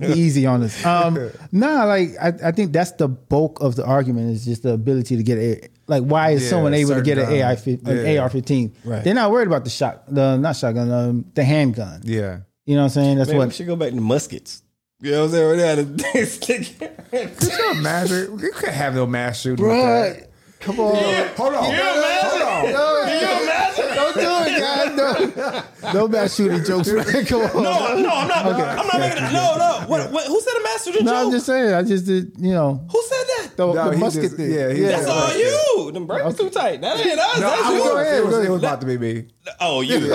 [0.00, 0.84] Be easy on us.
[0.84, 4.72] Um, nah, like I, I think that's the bulk of the argument is just the
[4.72, 7.52] ability to get a like why is Yeah, someone able to certain get an AI
[7.52, 8.22] an Yeah.
[8.22, 8.74] AR fifteen?
[8.84, 9.02] Right.
[9.04, 12.00] They're not worried about the shot the not shotgun, um, the handgun.
[12.04, 12.38] Yeah.
[12.66, 13.18] You know what I'm saying?
[13.18, 14.62] That's Man, we what should go back to muskets.
[15.00, 15.60] You know what I'm saying?
[15.60, 16.78] Right now, the stick.
[17.10, 18.38] Could you imagine?
[18.40, 19.64] You could have no mass shooting.
[19.64, 20.26] Bruh,
[20.60, 20.92] come on.
[20.94, 21.36] that.
[21.36, 21.64] Hold on.
[21.64, 23.06] Hold on.
[23.06, 23.94] Can you imagine?
[23.94, 25.64] Don't do it, guys.
[25.94, 27.04] No, no mass shooting jokes, man.
[27.26, 27.62] Come on.
[27.62, 28.46] No, no, I'm not.
[28.46, 29.32] I'm not making it.
[29.32, 29.84] No, no.
[29.86, 31.02] What, what, who said a master joke?
[31.02, 31.74] No, I'm just saying.
[31.74, 33.56] I just did, you know, who said that?
[33.56, 34.52] the, No, the musket just- thing.
[34.52, 35.92] yeah, he- That's all you.
[35.92, 36.80] Them brakes too tight.
[36.82, 37.40] That ain't us.
[37.40, 37.80] No, That's I you.
[37.82, 39.28] was, Go ahead, it, was, it was about to be me.
[39.60, 40.12] Oh, you.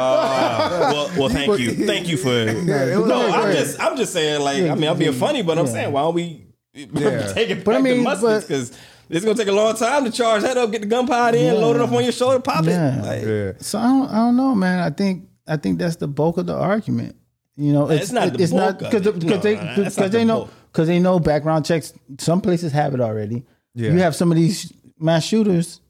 [0.00, 2.30] Uh, well, well, thank you, thank you for.
[2.32, 3.56] it no, I'm ahead.
[3.56, 6.14] just, I'm just saying, like, I mean, I'm being funny, but I'm saying, why don't
[6.14, 7.32] we Yeah.
[7.32, 8.44] take it But I back mean, to muskets?
[8.46, 8.78] Because
[9.10, 11.54] it's gonna take a long time to charge that up, get the gun pod in,
[11.54, 12.98] load it up on your shoulder, pop Yeah.
[12.98, 13.04] it.
[13.04, 13.52] Like, Yeah.
[13.60, 14.78] So I don't, I don't know, man.
[14.78, 17.16] I think I think that's the bulk of the argument.
[17.56, 19.18] You know, It's not it's not bulk of because it.
[19.20, 21.92] because No, they because they the know because they know background checks.
[22.18, 23.44] Some places have it already.
[23.74, 23.90] Yeah.
[23.90, 25.80] You have some of these mass shooters,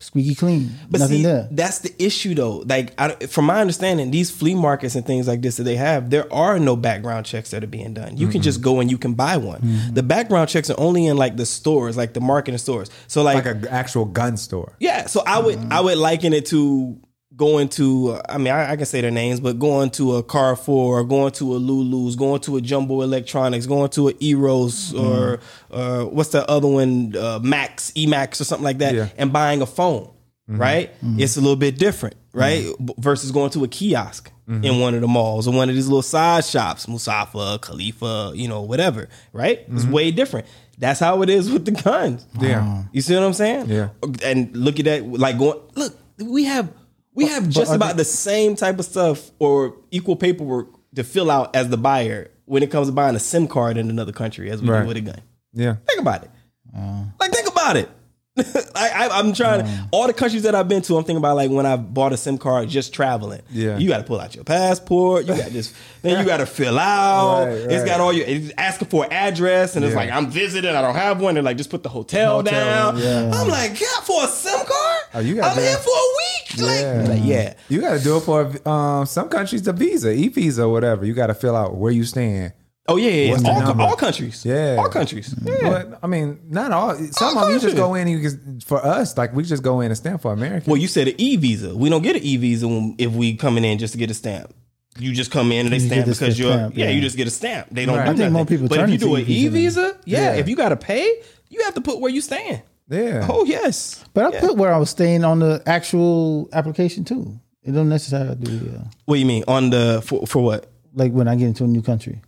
[0.00, 1.46] squeaky clean, But nothing see, there.
[1.50, 2.64] that's the issue, though.
[2.66, 6.08] Like, I, from my understanding, these flea markets and things like this that they have,
[6.10, 8.16] there are no background checks that are being done.
[8.16, 9.60] You can just go and you can buy one.
[9.60, 9.94] Mm-hmm.
[9.94, 12.90] The background checks are only in like the stores, like the marketing stores.
[13.08, 14.74] So, like, Like an actual gun store.
[14.80, 15.06] yeah.
[15.06, 16.98] So I would I would liken it to
[17.40, 18.12] going to.
[18.12, 21.04] uh, I mean, I, I can say their names, but going to a Carrefour, or
[21.04, 26.04] going to a Lulu's, going to a Jumbo Electronics, going to a Eros, or uh,
[26.04, 29.08] what's the other one, uh, Max, Emax, or something like that, Yeah.
[29.18, 30.10] and buying a phone.
[30.52, 32.64] Right, it's a little bit different, right?
[32.84, 35.86] B- Versus going to a kiosk in one of the malls or one of these
[35.86, 39.08] little side shops, Mussafah, Khalifa, you know, whatever.
[39.32, 40.48] Right, it's way different.
[40.76, 42.26] That's how it is with the guns.
[42.40, 42.82] Yeah.
[42.90, 43.66] You see what I'm saying?
[43.68, 43.90] Yeah.
[44.24, 46.68] And look at that, like going, look, we have
[47.14, 51.30] we have just are about the same type of stuff or equal paperwork to fill
[51.30, 54.50] out as the buyer when it comes to buying a SIM card in another country
[54.50, 54.82] as we Right.
[54.82, 55.20] do with a gun.
[55.52, 55.76] Yeah.
[55.86, 56.30] Think about it.
[56.76, 57.12] Mm.
[57.18, 57.88] like think about it.
[58.76, 59.62] I, I, I'm trying.
[59.66, 59.88] Mm.
[59.90, 62.16] all the countries that I've been to, I'm thinking about like when I bought a
[62.16, 63.42] SIM card just traveling.
[63.50, 63.76] Yeah.
[63.76, 65.26] you got to pull out your passport.
[65.26, 65.74] You got this.
[66.02, 67.46] then you got to fill out.
[67.48, 67.86] Right, It's right.
[67.86, 68.26] got all your.
[68.26, 70.74] It's asking for an address, and it's like I'm visiting.
[70.74, 71.34] I don't have one.
[71.34, 73.02] They're like just put the hotel, Hotel, down.
[73.02, 73.30] yeah.
[73.34, 75.00] I'm like, yeah, for a SIM card?
[75.14, 76.19] Oh, you gotta I'm do here for a week.
[76.58, 77.04] Like, Yeah.
[77.08, 77.54] like, yeah.
[77.68, 81.04] You got to do it for um, some countries, the visa, e visa, whatever.
[81.04, 82.52] You got to fill out where you stand.
[82.88, 83.30] Oh yeah, yeah.
[83.30, 83.50] What's yeah.
[83.50, 83.82] All, number?
[83.84, 84.44] all countries.
[84.44, 84.76] Yeah.
[84.78, 85.32] all countries.
[85.44, 85.56] Yeah.
[85.62, 86.94] But I mean, not all.
[86.96, 89.44] Some All of them you just go in and you can, for us, like we
[89.44, 90.68] just go in and stamp for America.
[90.68, 91.76] Well, you said an e visa.
[91.76, 92.66] We don't get an e visa
[92.98, 94.52] if we coming in just to get a stamp.
[94.98, 96.86] You just come in and they You stamp because you're stamp, yeah.
[96.86, 96.90] yeah.
[96.90, 97.68] You just get a stamp.
[97.70, 97.96] They don't.
[97.96, 98.06] Right.
[98.06, 100.40] Do I think more people But if you do an e e-visa visa, yeah, Yeah.
[100.40, 102.62] If you got to pay, you have to put where you stand.
[102.90, 103.26] Yeah.
[103.30, 104.04] Oh yes.
[104.14, 104.40] But I Yeah.
[104.40, 107.38] put where I was staying on the actual application too.
[107.62, 110.66] It don't necessarily do uh, What do you mean on the for, for what?
[110.94, 112.20] like when I get into a new country.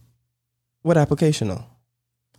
[0.83, 1.65] What application though?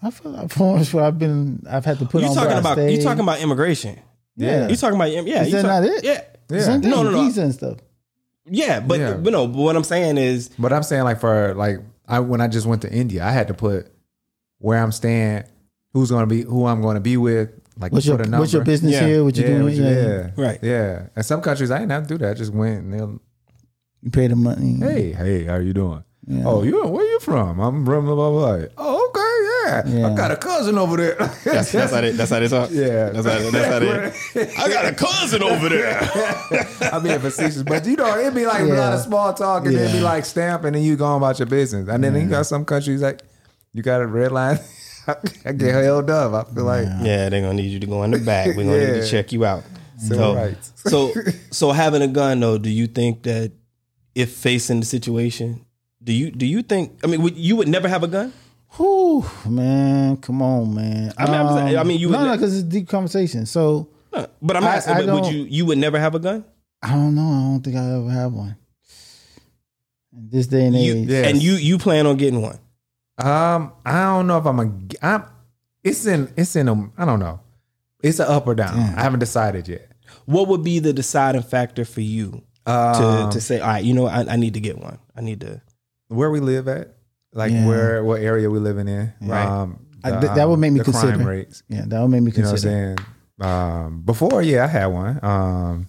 [0.01, 2.57] I feel like forms where I've been, I've had to put You on talking where
[2.57, 2.95] I about stay.
[2.95, 3.99] you talking about immigration?
[4.35, 4.67] yeah.
[4.67, 5.41] You talking about yeah?
[5.41, 6.03] Is you that talk- not it?
[6.03, 6.61] Yeah, Yeah.
[6.61, 7.23] Same thing, No, no, no.
[7.23, 7.77] visa and stuff.
[8.45, 8.79] yeah.
[8.79, 9.13] But Yeah.
[9.15, 9.47] but no.
[9.47, 12.65] But what I'm saying is But I'm saying like for like I when I just
[12.67, 13.87] went to India, I had to put
[14.59, 15.43] where I'm staying,
[15.93, 18.53] who's going to be, who I'm going to be with, like What's put your what's
[18.53, 19.07] your business Yeah.
[19.07, 19.23] here?
[19.23, 19.63] What you yeah, doing?
[19.63, 19.91] what you- yeah.
[19.91, 20.59] yeah, Right.
[20.61, 22.31] Yeah, and some countries I didn't have to do that.
[22.31, 23.19] I just went and they'll,
[24.01, 24.77] You pay the money.
[24.79, 26.03] hey, hey, how you doing?
[26.27, 26.43] Yeah.
[26.45, 27.59] Oh, you where you from?
[27.59, 28.67] I'm from blah blah blah.
[28.77, 30.07] Oh, okay, yeah.
[30.07, 31.15] I got a cousin over there.
[31.43, 32.69] that's, that's how they that's how they talk.
[32.71, 33.09] Yeah.
[33.09, 34.53] that's how, that's how they.
[34.57, 35.99] I got a cousin over there.
[36.93, 39.75] I'm being facetious, but you know, it'd be like a lot of small talk, and
[39.75, 41.89] then it'd be like stamp, and then you going about your business.
[41.89, 43.21] And then you got some countries like
[43.73, 44.59] you got a red line.
[45.45, 46.33] I get held up.
[46.47, 48.47] I feel like Yeah, they're gonna need you to go in the back.
[48.55, 49.63] We're gonna need to check you out.
[49.97, 50.73] Civil So, rights.
[50.77, 51.13] so,
[51.51, 53.51] so having a gun though, do you think that
[54.15, 55.65] if facing the situation,
[56.03, 56.99] do you do you think?
[57.03, 58.33] I mean, would, you would never have a gun.
[58.77, 61.13] Whew, man, come on, man.
[61.17, 63.45] I mean, I'm saying- I mean, you no, would- no, because it's a deep conversation.
[63.45, 64.27] So Huh.
[64.41, 66.43] But I'm asking, I but would don't- you you would never have a gun?
[66.81, 67.21] I don't know.
[67.21, 68.55] I don't think I ever have one.
[70.15, 71.27] In this day and You age, Yes.
[71.27, 72.59] and you you plan on getting one?
[73.17, 74.71] Um, I don't know if I'm a.
[75.05, 75.25] I'm.
[75.83, 76.31] It's in.
[76.37, 76.89] It's in a.
[76.97, 77.39] I don't know.
[78.01, 78.75] It's a up or down.
[78.75, 78.97] Damn.
[78.99, 79.91] I haven't decided yet.
[80.25, 83.93] What would be the deciding factor for you to Um, to say, all right, you
[83.93, 84.97] know, I, I need to get one.
[85.15, 85.61] I need to.
[86.07, 86.95] where we live at,
[87.33, 87.65] like Yeah.
[87.67, 89.13] where what area we living in.
[89.21, 89.45] Right.
[89.45, 91.29] Um, I- th- that would make me the crime consider.
[91.29, 91.63] rates.
[91.69, 92.95] yeah, that would make me You know what I'm consider.
[93.39, 93.49] saying?
[93.49, 95.19] Um, before, yeah, I had one.
[95.23, 95.87] Um,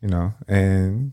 [0.00, 1.12] you know, and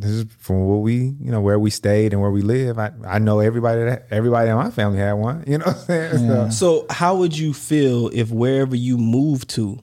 [0.00, 2.78] this is from what we, you know, where we stayed and where we live.
[2.78, 5.44] I, I know everybody that everybody in my family had one.
[5.46, 6.24] You know what I'm saying?
[6.26, 6.48] Yeah.
[6.50, 9.80] So, So how would you feel if wherever you moved to,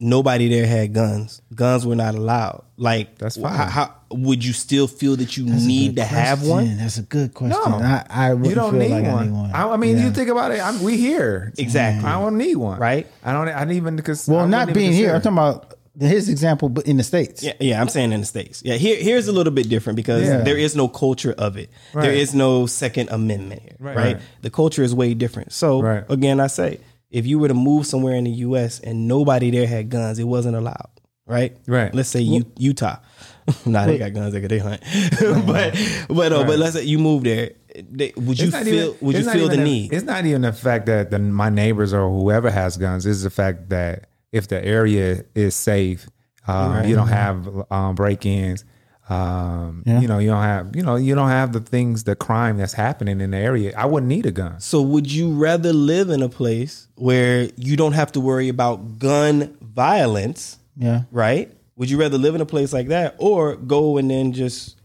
[0.00, 1.40] nobody there had guns?
[1.54, 2.64] Guns were not allowed.
[2.76, 3.52] Like That's fine.
[3.54, 6.76] How, how would you still feel that you That's need good to have one?
[6.76, 7.58] That's a good question.
[7.70, 7.78] No.
[7.78, 9.26] I, I you don't feel need, like I one.
[9.26, 9.50] need one.
[9.52, 10.04] I, I mean, Yeah.
[10.04, 10.60] you think about it.
[10.60, 11.52] I'm, we here.
[11.56, 12.08] Exactly.
[12.08, 12.78] I don't need one.
[12.78, 13.06] Right.
[13.24, 13.48] I don't.
[13.48, 15.14] I didn't even because well, not being here.
[15.14, 17.42] I'm talking about his example, but in the states.
[17.42, 18.62] Yeah, yeah, I'm saying in the states.
[18.64, 20.38] Yeah, here here's a little bit different because Yeah.
[20.42, 21.70] there is no culture of it.
[21.94, 22.14] There Right.
[22.16, 23.96] is no Second Amendment here, right.
[23.96, 24.16] Right.
[24.42, 25.52] The culture is way different.
[25.52, 26.04] So Right.
[26.08, 26.80] again, I say
[27.10, 28.80] if you were to move somewhere in the U.S.
[28.80, 30.90] and nobody there had guns, it wasn't allowed,
[31.26, 31.56] right?
[31.66, 31.94] Right.
[31.94, 32.96] Let's say U- Utah.
[33.66, 34.32] nah, they got guns.
[34.34, 34.82] They could they hunt,
[35.46, 35.74] but
[36.08, 37.52] but uh, but let's say you move there.
[37.90, 38.66] They, would you feel?
[38.68, 39.92] even- would you feel the even need?
[39.92, 43.06] It's not even the fact that the, my neighbors or whoever has guns.
[43.06, 46.08] It's the fact that if the area is safe,
[46.46, 47.38] um, you don't have
[47.72, 48.64] um, break-ins.
[49.08, 50.00] Um, Yeah.
[50.00, 52.72] You know, you don't have you know you don't have the things, the crime that's
[52.72, 53.72] happening in the area.
[53.76, 54.58] I wouldn't need a gun.
[54.60, 58.98] So would you rather live in a place where you don't have to worry about
[58.98, 60.58] gun violence?
[60.76, 61.02] Yeah.
[61.12, 61.50] right?
[61.76, 64.76] Would you rather live in a place like that or go and then just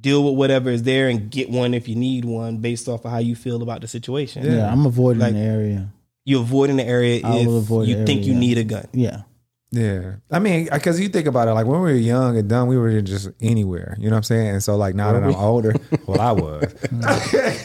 [0.00, 3.10] deal with whatever is there and get one if you need one based off of
[3.10, 4.44] how you feel about the situation?
[4.44, 5.92] Yeah, I'm avoiding Like- the area.
[6.26, 8.40] You avoiding the area I if will avoid you the think you area.
[8.40, 8.86] need a gun.
[8.92, 9.22] Yeah.
[9.70, 10.16] Yeah.
[10.30, 12.76] I mean, because you think about it, like when we were young and dumb, we
[12.76, 13.96] were just anywhere.
[13.98, 14.48] You know what I'm saying?
[14.48, 15.74] And so, like, now that I'm older,
[16.06, 16.62] well, I was.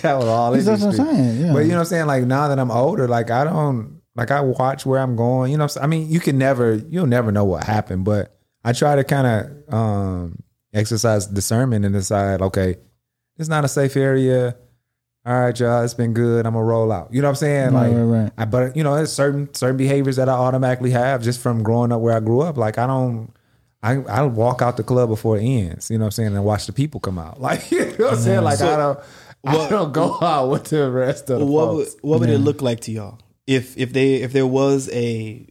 [0.02, 1.06] that was all That's what I'm industry.
[1.06, 1.42] saying.
[1.42, 1.54] Yeah.
[1.54, 2.06] But you know what I'm saying?
[2.08, 5.52] Like now that I'm older, like I don't like I watch where I'm going.
[5.52, 5.84] You know, what I'm saying?
[5.84, 9.28] I mean, you can never, you'll never know what happened, but I try to kind
[9.28, 10.44] of um
[10.74, 12.76] exercise discernment and decide, okay,
[13.38, 14.56] it's not a safe area.
[15.24, 16.48] All right, y'all, it's been good.
[16.48, 17.14] I'm gonna roll out.
[17.14, 17.74] You know what I'm saying?
[17.74, 18.32] Right, like, right, right.
[18.40, 21.92] I, but you know, there's certain certain behaviors that I automatically have just from growing
[21.92, 22.58] up where I grew up.
[22.58, 23.32] Like I don't.
[23.84, 26.44] I I walk out the club before it ends, you know what I'm saying, and
[26.46, 27.40] watch the people come out.
[27.42, 28.44] Like you know what I'm saying?
[28.44, 29.00] Like I don't
[29.46, 31.98] I don't go out with the rest of the What would, folks.
[32.02, 35.48] what would it look like to y'all if if they if there was a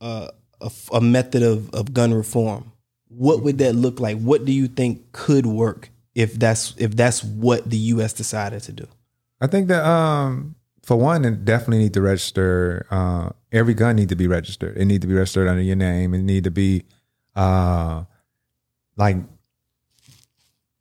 [0.00, 0.28] uh,
[0.60, 2.72] a, f- a method of, of gun reform?
[3.08, 4.18] What would that look like?
[4.18, 8.12] What do you think could work if that's if that's what the U.S.
[8.12, 8.86] decided to do?
[9.40, 12.86] I think that um for one, it definitely need to register.
[12.90, 14.76] Uh, every gun need to be registered.
[14.76, 16.14] It need to be registered under your name.
[16.14, 16.84] It need to be
[17.34, 18.04] uh
[18.96, 19.16] like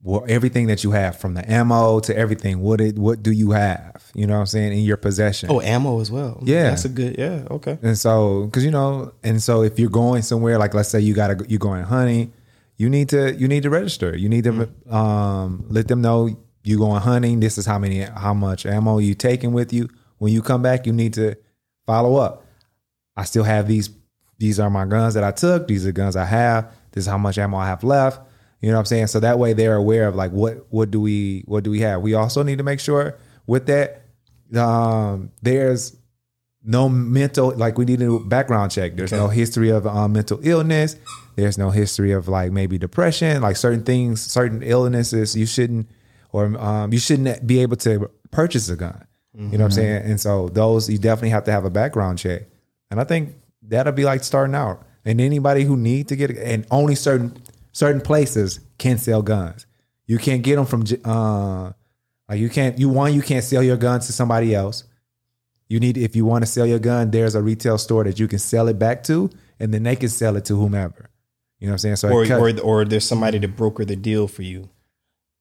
[0.03, 2.59] well, everything that you have from the ammo to everything.
[2.59, 4.11] What it what do you have?
[4.13, 5.49] You know what I'm saying in your possession.
[5.49, 6.39] Oh, ammo as well.
[6.43, 6.69] Yeah.
[6.69, 7.17] that's a good.
[7.17, 7.79] Yeah, okay.
[7.81, 11.13] And so, because you know, and so if you're going somewhere, like let's say you
[11.13, 12.33] got to you're going hunting,
[12.77, 14.15] you need to you need to register.
[14.15, 16.29] You need to um, let them know
[16.63, 17.39] you're going hunting.
[17.39, 19.89] This is how many how much ammo you taking with you.
[20.17, 21.35] When you come back, you need to
[21.85, 22.45] follow up.
[23.15, 23.89] I still have these.
[24.39, 25.67] These are my guns that I took.
[25.67, 26.71] These are guns I have.
[26.91, 28.21] This is how much ammo I have left.
[28.61, 29.07] You know what I'm saying?
[29.07, 32.01] So that way they're aware of like what what do we what do we have.
[32.01, 34.05] We also need to make sure with that
[34.55, 35.95] um, there's
[36.63, 38.95] no mental like we need a background check.
[38.95, 40.95] There's no history of um, mental illness.
[41.35, 45.89] There's no history of like maybe depression, like certain things, certain illnesses you shouldn't
[46.31, 49.05] or um, you shouldn't be able to purchase a gun.
[49.35, 50.03] You know what I'm saying?
[50.03, 52.43] And so those you definitely have to have a background check.
[52.91, 54.83] And I think that'll be like starting out.
[55.05, 59.65] And anybody who need to get and only certain certain places can sell guns.
[60.05, 61.71] You can't get them from uh
[62.29, 64.83] like you can't you one you can't sell your guns to somebody else.
[65.69, 68.27] You need if you want to sell your gun, there's a retail store that you
[68.27, 71.09] can sell it back to, and then they can sell it to whomever.
[71.59, 71.95] You know what I'm saying?
[71.97, 74.69] So Or cut- or or there's somebody to broker the deal for you,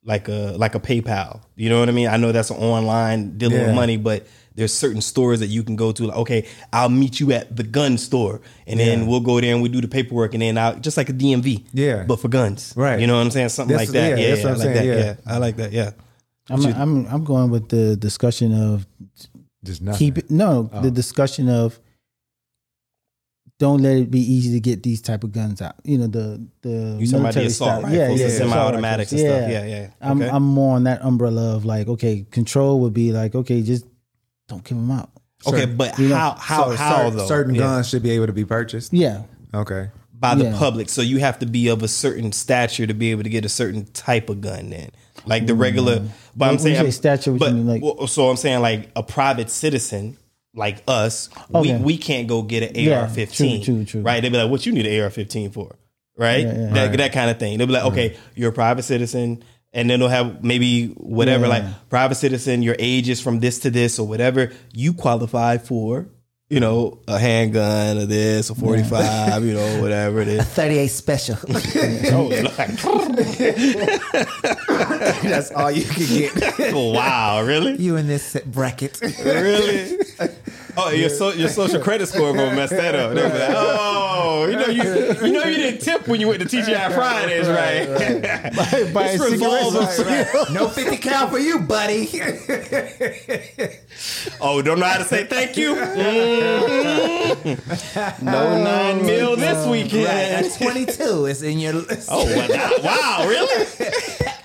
[0.05, 1.41] like a like a PayPal.
[1.57, 2.09] You know what I mean?
[2.09, 3.67] I know that's an online dealing Yeah.
[3.67, 6.05] with money, but there's certain stores that you can go to.
[6.07, 9.07] Like, okay, I'll meet you at the gun store, and then Yeah.
[9.09, 11.65] we'll go there and we do the paperwork, and then I'll just like a DMV,
[11.75, 12.05] Yeah.
[12.05, 13.01] but for guns, Right.
[13.01, 13.49] You know what I'm saying?
[13.49, 14.19] Something That's- like that.
[14.19, 14.97] yeah, Yeah, that's what I I'm like saying, that.
[14.99, 15.05] yeah.
[15.05, 15.73] Yeah, I like that.
[15.73, 15.91] Yeah.
[16.51, 18.85] I'm, I'm I'm going with the discussion of
[19.65, 19.99] just nothing.
[19.99, 20.91] keep it no the oh.
[20.91, 21.79] discussion of
[23.59, 25.77] don't let it be easy to get these type of guns out.
[25.85, 27.83] You know the the You talking about the assault style.
[27.83, 29.39] rifles, the assault semi-automatics and rifles.
[29.41, 29.51] stuff.
[29.53, 29.89] Yeah, yeah.
[30.01, 33.87] I'm I'm more on that umbrella of like, okay, control would be like, okay, just
[34.49, 35.11] don't give them out.
[35.47, 37.27] Okay, but You know, how how So how certain, though?
[37.27, 37.61] certain Yeah.
[37.61, 38.93] guns should be able to be purchased.
[38.93, 39.23] Yeah,
[39.55, 39.91] Okay.
[40.13, 40.59] by the Yeah.
[40.59, 40.89] public.
[40.89, 43.49] So you have to be of a certain stature to be able to get a
[43.49, 44.71] certain type of gun.
[44.71, 44.91] Then,
[45.27, 46.03] like the regular.
[46.37, 50.17] But I'm saying say stature, But mean, like- so I'm saying like a private citizen.
[50.55, 51.79] Like us, Okay.
[51.79, 54.01] we, we can't go get an Yeah, AR-15, true, true, true.
[54.03, 54.21] right?
[54.21, 55.77] They'd be like, "What you need an AR-15 for?"
[56.15, 56.45] Right?
[56.47, 56.73] Yeah, yeah.
[56.75, 57.57] That that kind of thing.
[57.57, 61.65] They'll be like, "Okay, you're a private citizen," and then they'll have maybe whatever, like
[61.89, 64.53] private citizen, your age is from this to this or whatever.
[64.75, 66.09] You qualify for,
[66.53, 70.45] you know, a handgun or this or 45, you know, whatever it is.
[70.45, 71.39] 38 special.
[72.15, 72.29] Oh,
[75.23, 76.75] That's all you can get.
[76.75, 77.77] wow, really?
[77.77, 79.01] you in this bracket.
[79.25, 79.97] Really?
[80.75, 83.13] Oh, your so, your social credit score will mess that up.
[83.15, 84.83] They'll be like, oh, you know you
[85.27, 87.87] you know you didn't tip when you went to TGI Fridays, right?
[88.95, 90.51] buy This revolves cigarettes.
[90.51, 92.09] no 50 cal for you, buddy.
[94.41, 95.75] Oh, don't know how to say thank you.
[95.75, 97.59] Mhm.
[98.23, 100.05] No nine mil this weekend.
[100.07, 101.85] Right, at 22, it's in your.
[102.09, 103.67] Oh, wow, wow, really?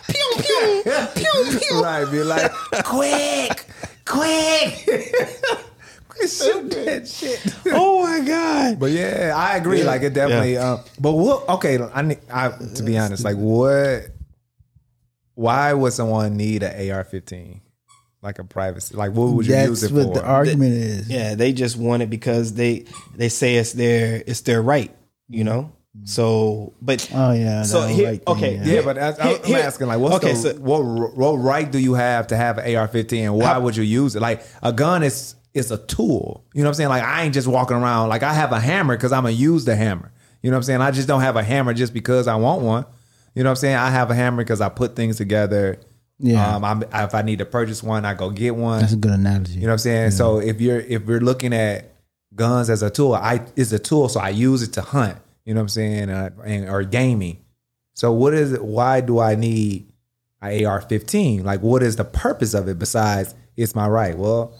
[0.07, 0.83] pew pew
[1.15, 1.81] pew pew.
[1.81, 2.51] right, be like,
[2.83, 3.65] quick,
[4.05, 4.85] quick.
[6.21, 7.39] Shoot that shit.
[7.73, 8.79] Oh my god.
[8.79, 9.83] But yeah, I agree.
[9.83, 10.53] Like it definitely.
[10.53, 10.73] Yeah.
[10.73, 11.47] Um, but what?
[11.49, 14.07] Okay, I, need- I to be honest, like what?
[15.35, 17.61] Why would someone need an AR-15?
[18.23, 18.95] Like a privacy?
[18.95, 20.13] Like what would you use That's it what for?
[20.21, 21.07] the argument is.
[21.09, 24.93] Yeah, they just want it because they they say it's their it's their right,
[25.29, 25.71] you know.
[26.03, 27.63] So, but Oh yeah.
[27.63, 30.15] So that here- right thing, okay, yeah, but I, I'm Here- here- asking like, what's
[30.17, 33.45] okay, the, so- what what right do you have to have an AR-15, and why
[33.53, 34.21] How- would you use it?
[34.21, 36.45] Like a gun is is a tool.
[36.53, 36.89] You know what I'm saying?
[36.89, 39.65] Like I ain't just walking around like I have a hammer because I'm gonna use
[39.65, 40.11] the hammer.
[40.41, 40.81] You know what I'm saying?
[40.81, 42.85] I just don't have a hammer just because I want one.
[43.33, 43.75] You know what I'm saying?
[43.75, 45.79] I have a hammer because I put things together.
[46.19, 46.55] Yeah.
[46.55, 48.79] Um, I'm, if I need to purchase one, I go get one.
[48.79, 49.53] That's a good analogy.
[49.53, 50.11] You know what I'm saying?
[50.11, 51.93] So if you're if we're looking at
[52.33, 55.17] guns as a tool, I it's a tool, so I use it to hunt.
[55.45, 56.09] You know what I'm saying?
[56.09, 57.43] Uh, and, or gaming.
[57.93, 58.63] So what is it?
[58.63, 59.91] Why do I need
[60.41, 61.43] an AR-15?
[61.43, 64.17] Like, what is the purpose of it besides it's my right?
[64.17, 64.53] Well,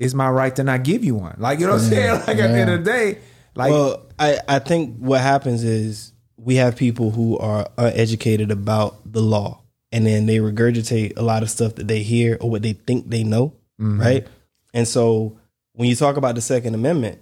[0.00, 1.36] it's my right to not give you one.
[1.38, 2.10] Like you know what I'm saying?
[2.26, 3.18] Like at the end of the day,
[3.54, 8.96] like well, I I think what happens is we have people who are uneducated about
[9.04, 9.60] the law,
[9.92, 13.10] and then they regurgitate a lot of stuff that they hear or what they think
[13.10, 14.00] they know, mm-hmm.
[14.00, 14.26] right?
[14.72, 15.38] And so
[15.74, 17.20] when you talk about the Second Amendment,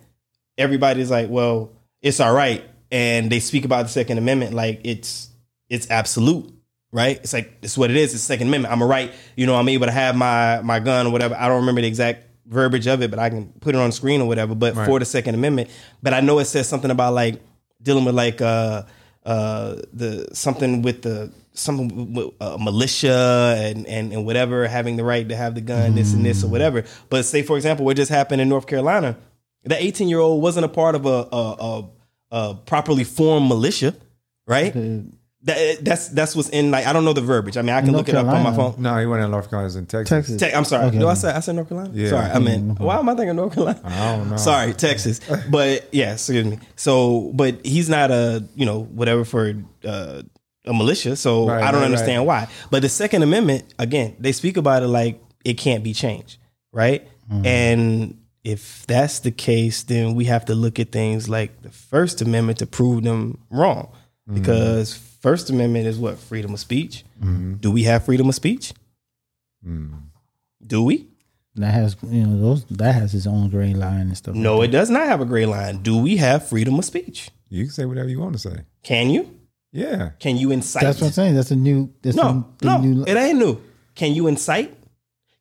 [0.57, 5.31] everybody's like, "Well, it's all right," and they speak about the Second Amendment like it's
[5.69, 6.49] it's absolute,
[6.93, 7.17] right?
[7.17, 8.15] It's like it's what it is.
[8.15, 8.73] It's Second Amendment.
[8.73, 9.13] I'm a right.
[9.35, 11.35] You know, I'm able to have my my gun or whatever.
[11.35, 14.21] I don't remember the exact verbiage of it, but I can put it on screen
[14.21, 14.55] or whatever.
[14.55, 15.71] But for the Second Amendment,
[16.03, 17.41] but I know it says something about like
[17.83, 18.83] dealing with like uh
[19.25, 25.05] uh the something with the something with uh, militia and, and and whatever having the
[25.05, 26.85] right to have the gun this and this or whatever.
[27.11, 29.17] But say for example what just happened in north carolina
[29.65, 31.89] that 18 year old wasn't a part of a a, a,
[32.31, 33.95] a properly formed militia
[34.47, 34.73] right
[35.43, 37.93] that, that's that's what's in like i don't know the verbiage i mean i can
[37.93, 39.87] North look it up on my phone no, he went in North Carolina, it's in
[39.87, 40.09] Texas.
[40.09, 40.41] Texas.
[40.41, 40.87] Te- I'm sorry.
[40.87, 40.99] Okay.
[40.99, 41.93] No, I said I said North Carolina.
[41.95, 42.11] Yeah.
[42.11, 42.69] Sorry, I meant.
[42.69, 42.85] Mm-hmm.
[42.85, 43.81] Why am I thinking North Carolina?
[43.85, 44.37] I don't know.
[44.37, 45.21] Sorry, Texas.
[45.51, 46.59] But yeah, excuse me.
[46.77, 50.23] So, but he's not a you know whatever for uh,
[50.65, 51.17] a militia.
[51.17, 52.49] So Right, I don't right, understand why.
[52.71, 56.39] But the Second Amendment again, they speak about it like it can't be changed,
[56.73, 57.07] right?
[57.31, 57.47] Mm-hmm.
[57.47, 62.21] And if that's the case, then we have to look at things like the First
[62.23, 63.93] Amendment to prove them wrong,
[64.29, 64.41] mm-hmm.
[64.41, 64.99] because
[65.29, 67.05] First Amendment is what freedom of speech.
[67.23, 67.57] Mm-hmm.
[67.57, 68.73] Do we have freedom of speech?
[69.63, 70.05] Mm.
[70.67, 71.07] Do we?
[71.57, 74.35] That has you know those that has its own gray line and stuff.
[74.35, 75.83] No, like it does not have a gray line.
[75.83, 77.29] Do we have freedom of speech?
[77.51, 78.63] You can say whatever you want to say.
[78.83, 79.39] Can you?
[79.71, 80.13] Yeah.
[80.19, 80.83] Can you incite?
[80.83, 81.35] That's what I'm saying.
[81.35, 81.93] That's a new.
[82.01, 83.61] That's no, the, no, new, it ain't new.
[83.97, 84.75] Can you incite?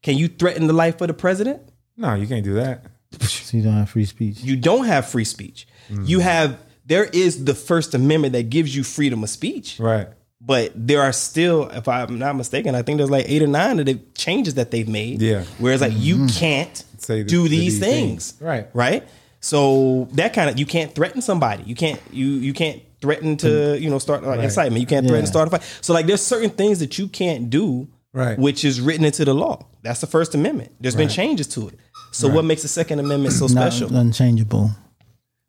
[0.04, 1.62] Can you threaten the life of the president?
[1.96, 2.84] No, you can't do that.
[3.22, 4.42] so you don't have free speech.
[4.42, 5.66] You don't have free speech.
[5.90, 6.10] Mm.
[6.10, 6.60] You have.
[6.88, 10.08] There is the First Amendment that gives you freedom of speech, Right.
[10.42, 13.80] but there are still, if I'm not mistaken, I think there's like eight or nine
[13.80, 15.22] of the changes that they've made.
[15.22, 15.44] Yeah.
[15.60, 16.28] Whereas like you mm-hmm.
[16.40, 18.32] can't Say the- do the- these these things.
[18.32, 18.42] things.
[18.42, 18.68] Right.
[18.74, 19.04] Right.
[19.42, 21.64] So that kind of you can't threaten somebody.
[21.64, 24.80] You can't you you can't threaten to you know start like incitement.
[24.82, 25.64] You can't threaten to start a fight.
[25.82, 27.88] So like there's certain things that you can't do.
[28.14, 28.40] Right.
[28.40, 29.68] Which is written into the law.
[29.84, 30.72] That's the First Amendment.
[30.80, 31.76] There's been changes to it.
[32.12, 33.96] So what makes the Second Amendment so Not special?
[33.96, 34.72] unchangeable.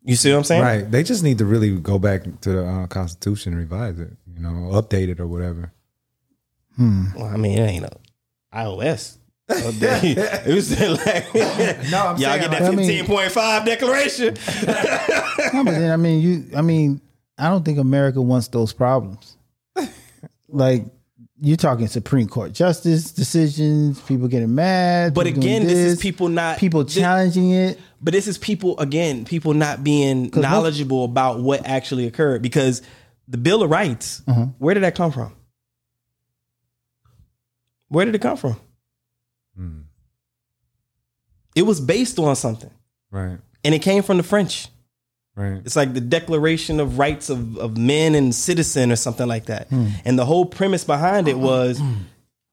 [0.03, 0.61] You see what I'm saying?
[0.61, 0.89] Right.
[0.89, 4.49] They just need to really go back to the uh, Constitution revise it, you know,
[4.81, 5.71] update it or whatever.
[6.77, 7.91] Well, I mean, it ain't a
[8.53, 9.17] iOS
[9.49, 11.33] it was like,
[11.91, 14.37] No, I'm y'all saying, get that like- I mean- fifteen point five declaration.
[15.53, 16.45] No, but then I mean, you.
[16.55, 17.01] I mean,
[17.37, 19.35] I don't think America wants those problems.
[20.47, 20.85] like
[21.41, 25.13] you're talking Supreme Court justice decisions, people getting mad.
[25.13, 27.79] But again, this is people not people thi- challenging it.
[28.01, 32.81] But this is people again, people not being most- knowledgeable about what actually occurred because
[33.27, 34.47] the Bill of Rights, Uh-huh.
[34.57, 35.33] where did that come from?
[37.89, 38.55] Where did it come from?
[39.55, 39.79] Hmm.
[41.55, 42.69] It was based on something,
[43.11, 43.37] Right.
[43.63, 44.67] and it came from the French.
[45.39, 45.61] Right.
[45.63, 49.69] It's like the Declaration of Rights of, of Men and Citizen or something like that.
[49.69, 49.87] Hmm.
[50.03, 51.45] And the whole premise behind it uh-huh.
[51.45, 51.93] was hmm.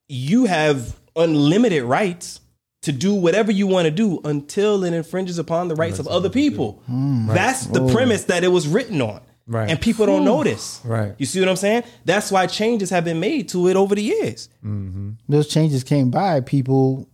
[0.08, 2.40] you have unlimited rights
[2.82, 6.30] to do whatever you want to do until it infringes upon the rights of other
[6.30, 6.80] people.
[6.86, 7.26] Hmm.
[7.26, 9.20] That's the premise that it was written on.
[9.48, 9.68] Right.
[9.68, 10.80] And people don't notice.
[10.84, 11.16] Right.
[11.18, 11.82] You see what I'm saying?
[12.04, 14.48] That's why changes have been made to it over the years.
[14.64, 15.12] Mm-hmm.
[15.28, 17.08] Those changes came by people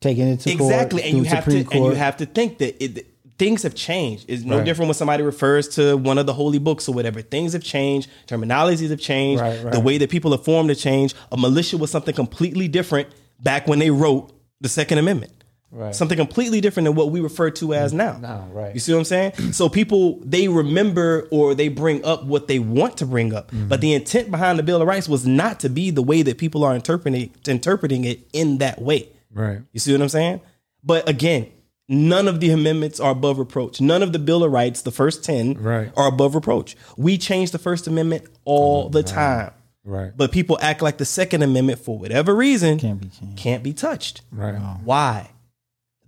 [0.00, 2.58] taking it to exactly court, and you have Supreme to and you have to think
[2.58, 4.64] that it, things have changed it's no Right.
[4.64, 8.08] different when somebody refers to one of the holy books or whatever things have changed
[8.28, 9.72] terminologies have changed Right, right.
[9.72, 13.08] the way that people are formed have changed a militia was something completely different
[13.42, 15.32] back when they wrote the second amendment
[15.72, 15.92] Right.
[15.92, 18.72] something completely different than what we refer to as now Now, right.
[18.72, 22.60] you see what i'm saying so people they remember or they bring up what they
[22.60, 23.66] want to bring up Mm-hmm.
[23.66, 26.38] but the intent behind the bill of rights was not to be the way that
[26.38, 29.62] people are interpreting interpreting it in that way Right.
[29.72, 30.40] you see what I'm saying?
[30.84, 31.48] But again,
[31.88, 33.80] none of the amendments are above reproach.
[33.80, 35.92] None of the Bill of Rights, the first 10, Right.
[35.96, 36.76] are above reproach.
[36.96, 39.52] We change the First Amendment all the time.
[39.84, 40.12] Right.
[40.16, 43.36] But people act like the Second Amendment, for whatever reason, Can't be changed.
[43.36, 44.22] can't be touched.
[44.32, 44.54] Right.
[44.82, 45.30] Why?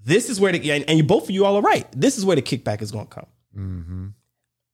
[0.05, 1.87] This is where the and, and you both of you all are right.
[1.93, 3.27] This is where the kickback is going to come.
[3.59, 4.07] Mm-hmm.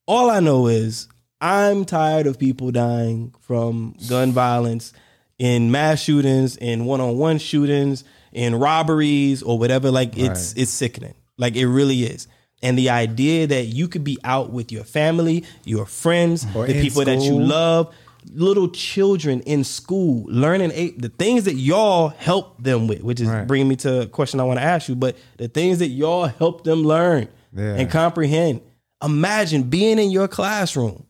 [0.06, 1.08] All I know is
[1.40, 4.92] I'm tired of people dying from gun violence
[5.38, 9.90] in mass shootings, in one-on-one shootings, in robberies or whatever.
[9.90, 10.62] Like it's Right.
[10.62, 11.14] it's sickening.
[11.38, 12.26] Like it really is.
[12.62, 16.80] And the idea that you could be out with your family, your friends, Or the
[16.80, 17.92] people that you love,
[18.32, 23.46] little children in school learning the things that y'all help them with, which is Right.
[23.48, 24.94] bringing me to a question I want to ask you.
[24.94, 27.26] But the things that y'all help them learn
[27.56, 27.74] Yeah.
[27.74, 28.60] and comprehend.
[29.02, 31.02] Imagine being in your classroom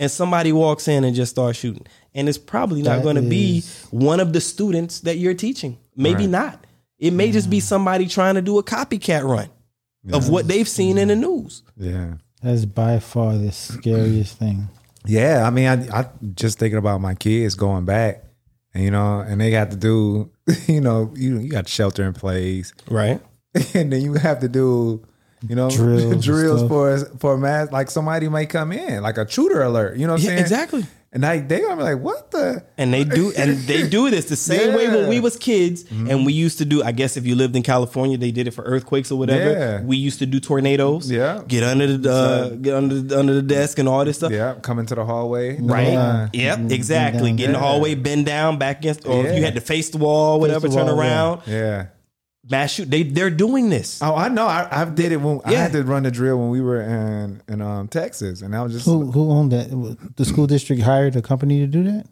[0.00, 1.86] and somebody walks in and just starts shooting.
[2.14, 5.78] And it's probably not going to be one of the students that you're teaching.
[5.96, 6.30] Maybe Right.
[6.30, 6.66] not.
[6.98, 9.48] It may just be somebody trying to do a copycat run
[10.12, 11.62] of what they've seen in the news.
[11.76, 12.14] Yeah.
[12.42, 14.68] That's by far the scariest thing.
[15.06, 18.24] Yeah, I mean, I I just thinking about my kids going back,
[18.74, 20.30] and you know, and they got to do,
[20.66, 23.20] you know, you you got shelter in place, Right.
[23.74, 25.04] and then you have to do,
[25.48, 27.70] you know, Drills drills for for mass.
[27.72, 29.96] Like somebody may come in, like a shooter alert.
[29.96, 30.40] You know what I'm Yeah, saying?
[30.40, 30.86] exactly.
[31.10, 32.62] And like they gonna be like, what the?
[32.76, 35.08] And they do, and they do this the same way when Mm-hmm.
[35.08, 36.82] we was kids, and we used to do.
[36.82, 39.50] I guess if you lived in California, they did it for earthquakes or whatever.
[39.52, 39.80] Yeah.
[39.82, 41.10] We used to do tornadoes.
[41.10, 41.42] Yeah.
[41.48, 44.32] get under the uh, get under the, under the desk and all this stuff.
[44.32, 45.94] Yeah, coming to the hallway, Right.
[45.94, 46.70] Uh, Yep.
[46.72, 47.32] Exactly.
[47.32, 49.98] Get in the hallway, bend down, back against, or if you had to face the
[49.98, 51.00] wall, whatever, the turn wall, yeah.
[51.00, 51.86] around, yeah.
[52.50, 52.90] Mass shoot.
[52.90, 54.00] They they're doing this.
[54.02, 54.46] Oh, I know.
[54.46, 55.42] I, I did it when yeah.
[55.44, 55.62] I Yeah.
[55.62, 58.72] had to run the drill when we were in in um, Texas, and I was
[58.72, 59.70] just Who who owned that?
[60.16, 62.06] The school district hired a company to do that.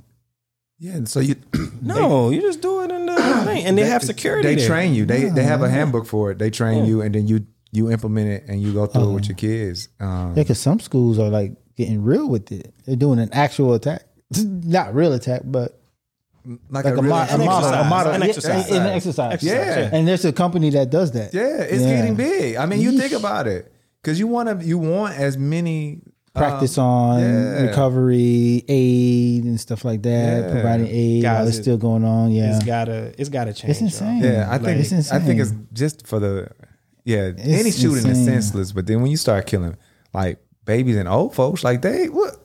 [0.79, 0.93] yeah.
[0.95, 1.37] And so you
[1.83, 3.15] No, you just do it in the
[3.45, 4.49] thing, and they, have security.
[4.49, 4.67] They there.
[4.69, 5.05] train you.
[5.07, 6.39] They they have a handbook for it.
[6.39, 9.29] They train you, and then you you implement it, and you go through it with
[9.29, 9.89] your kids.
[10.01, 12.73] Um, Yeah, because some schools are like getting real with it.
[12.87, 14.05] They're doing an actual attack,
[14.45, 15.79] not real attack, but
[16.71, 18.71] like, like a, real- mo- a an model, a exercise, model, an yeah, exercise.
[18.71, 19.43] an exercise.
[19.43, 19.91] Yeah.
[19.93, 21.35] and there's a company that does that.
[21.35, 21.97] yeah, it's Yeah.
[21.97, 22.57] getting big.
[22.57, 23.73] I mean, you think about it,
[24.03, 26.03] because you want to you want as many
[26.35, 27.63] Practice um, on yeah.
[27.63, 30.45] recovery, aid, and stuff like that.
[30.45, 30.53] Yeah.
[30.53, 32.31] Providing aid Guys, while it's it- still going on.
[32.31, 33.71] Yeah, It's gotta it's gotta change.
[33.71, 34.23] it's insane.
[34.23, 35.19] Yeah, I think it's insane.
[35.23, 36.49] I think it's just for the
[37.05, 37.33] yeah.
[37.39, 39.77] any shooting is senseless, but then when you start killing
[40.13, 42.37] like babies and old folks, like they what?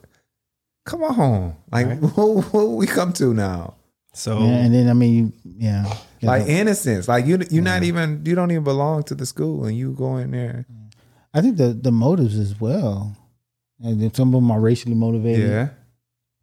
[0.86, 1.56] Come on, home.
[1.72, 3.76] like what, what we come to now?
[4.14, 5.86] So Yeah, and then I mean, you, yeah,
[6.20, 9.26] You Like know, innocence, like you you're not even you don't even belong to the
[9.26, 10.66] school, and you go in there.
[11.34, 13.16] I think the the motives as well.
[13.84, 15.48] And then some of them are racially motivated.
[15.50, 15.70] Yeah,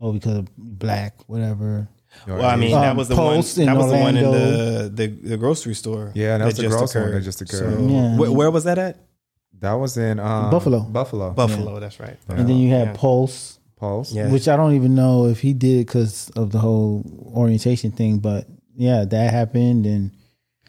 [0.00, 1.86] or because of black, whatever.
[2.26, 3.36] well, I mean, that Um, was the one.
[3.36, 6.10] Post in That was the one in the, the the grocery store.
[6.14, 7.78] Yeah, that was the just grocery one that just occurred.
[7.78, 8.16] So, Yeah.
[8.16, 8.96] where, where was that at?
[9.60, 10.80] that was in um, Buffalo.
[10.80, 11.80] Buffalo, Buffalo.
[11.80, 12.16] That's right.
[12.28, 12.92] And then you had Yeah.
[12.94, 14.12] Pulse, Pulse.
[14.12, 14.30] Yeah.
[14.30, 17.04] which I don't even know if he did because of the whole
[17.34, 20.12] orientation thing, but yeah, that happened, and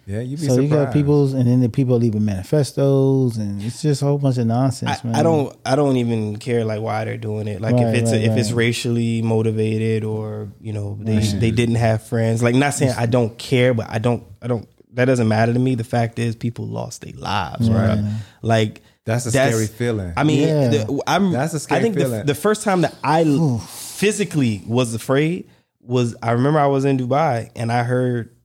[0.05, 0.63] yeah, you be so surprised.
[0.63, 4.37] you got people's, and then the people leaving manifestos, and it's just a whole bunch
[4.39, 5.15] of nonsense, I, man.
[5.15, 7.61] I don't I don't even care like why they're doing it.
[7.61, 11.75] Like Right, if it's right, if it's racially motivated or you know they they didn't
[11.75, 12.41] have friends.
[12.41, 15.59] Like not saying I don't care, but I don't I don't that doesn't matter to
[15.59, 15.75] me.
[15.75, 18.03] The fact is, people lost their lives, right?
[18.41, 20.13] Like That's a scary feeling.
[20.15, 20.67] I mean, Yeah.
[20.69, 21.31] the- I'm.
[21.31, 22.25] That's a I scary think the, feeling.
[22.25, 23.23] the first time that I
[23.67, 25.49] physically was afraid
[25.81, 28.35] was I remember I was in Dubai and I heard.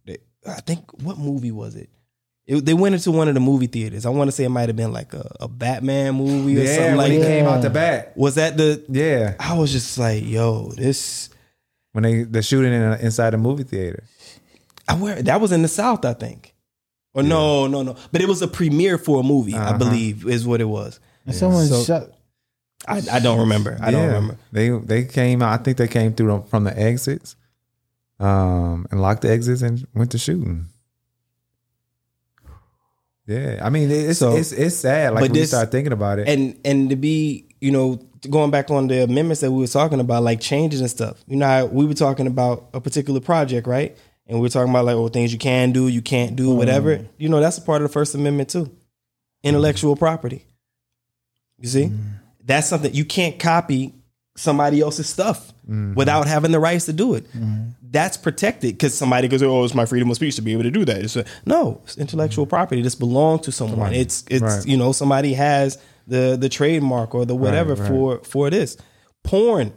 [0.47, 1.89] I think what movie was it?
[2.47, 4.05] It, they went into one of the movie theaters.
[4.05, 6.75] I want to say it might have been like a, a Batman movie or yeah,
[6.75, 7.27] something when like he that.
[7.27, 8.13] came out the bat.
[8.17, 8.85] Was that the?
[8.89, 11.31] Yeah, I was just like, yo, this.
[11.93, 14.05] when they the shooting in, inside the movie theater.
[14.87, 16.54] I wear that was in the South, I think.
[17.15, 17.97] Or no, no, no.
[18.13, 19.79] But it was a premiere for a movie, I Uh-huh.
[19.79, 20.99] believe, is what it was.
[21.27, 22.11] And someone So- shot.
[22.87, 23.79] I, I don't remember.
[23.81, 24.37] I don't remember.
[24.53, 25.59] They they came out.
[25.59, 27.35] I think they came through from the exits,
[28.21, 30.67] um, and locked the exits and went to shooting.
[33.27, 35.15] Yeah, I mean it's So- it's it's sad.
[35.15, 36.29] Like but when you start thinking about it.
[36.29, 37.99] and and to be you know
[38.29, 41.37] going back on the amendments that we were talking about like changes and stuff you
[41.37, 43.97] know how we were talking about a particular project right
[44.27, 46.97] and we are talking about like oh things you can do you can't do whatever.
[46.97, 47.09] Mm.
[47.19, 48.71] You know that's a part of the first amendment too.
[49.43, 50.47] Intellectual property.
[51.59, 51.85] You see?
[51.87, 52.01] Mm.
[52.45, 53.95] That's something you can't copy
[54.37, 55.95] somebody else's stuff mm-hmm.
[55.95, 57.25] without having the rights to do it.
[57.33, 57.71] Mm-hmm.
[57.83, 60.71] That's protected because somebody goes oh it's my freedom of speech to be able to
[60.71, 60.99] do that.
[60.99, 62.51] It's a, no it's intellectual mm-hmm.
[62.51, 62.83] property.
[62.83, 63.95] This belongs to someone.
[63.95, 64.67] It's it's Right.
[64.67, 67.89] you know somebody has the the trademark or the whatever right.
[67.89, 68.77] for for this.
[69.23, 69.73] Porn.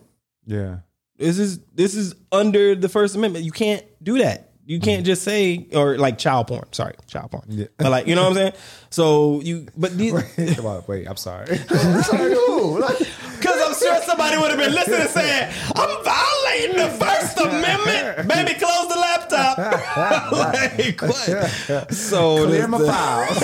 [0.45, 0.78] Yeah,
[1.18, 3.45] this is this is under the First Amendment.
[3.45, 4.51] You can't do that.
[4.65, 6.65] You can't just say or like child porn.
[6.74, 7.45] Sorry, child porn.
[7.47, 7.68] Yeah.
[7.78, 8.53] But like you know what I'm saying.
[8.89, 10.11] So you but these
[10.55, 11.07] Come on, wait.
[11.07, 11.57] I'm sorry.
[11.70, 12.03] I'm
[13.78, 18.28] sure somebody would have been listening and saying I'm violating the First Amendment.
[18.28, 19.57] Baby, close the laptop.
[20.32, 21.93] like what?
[21.93, 23.39] So Clear my this- files.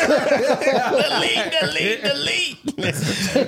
[0.66, 2.94] delete, delete, delete.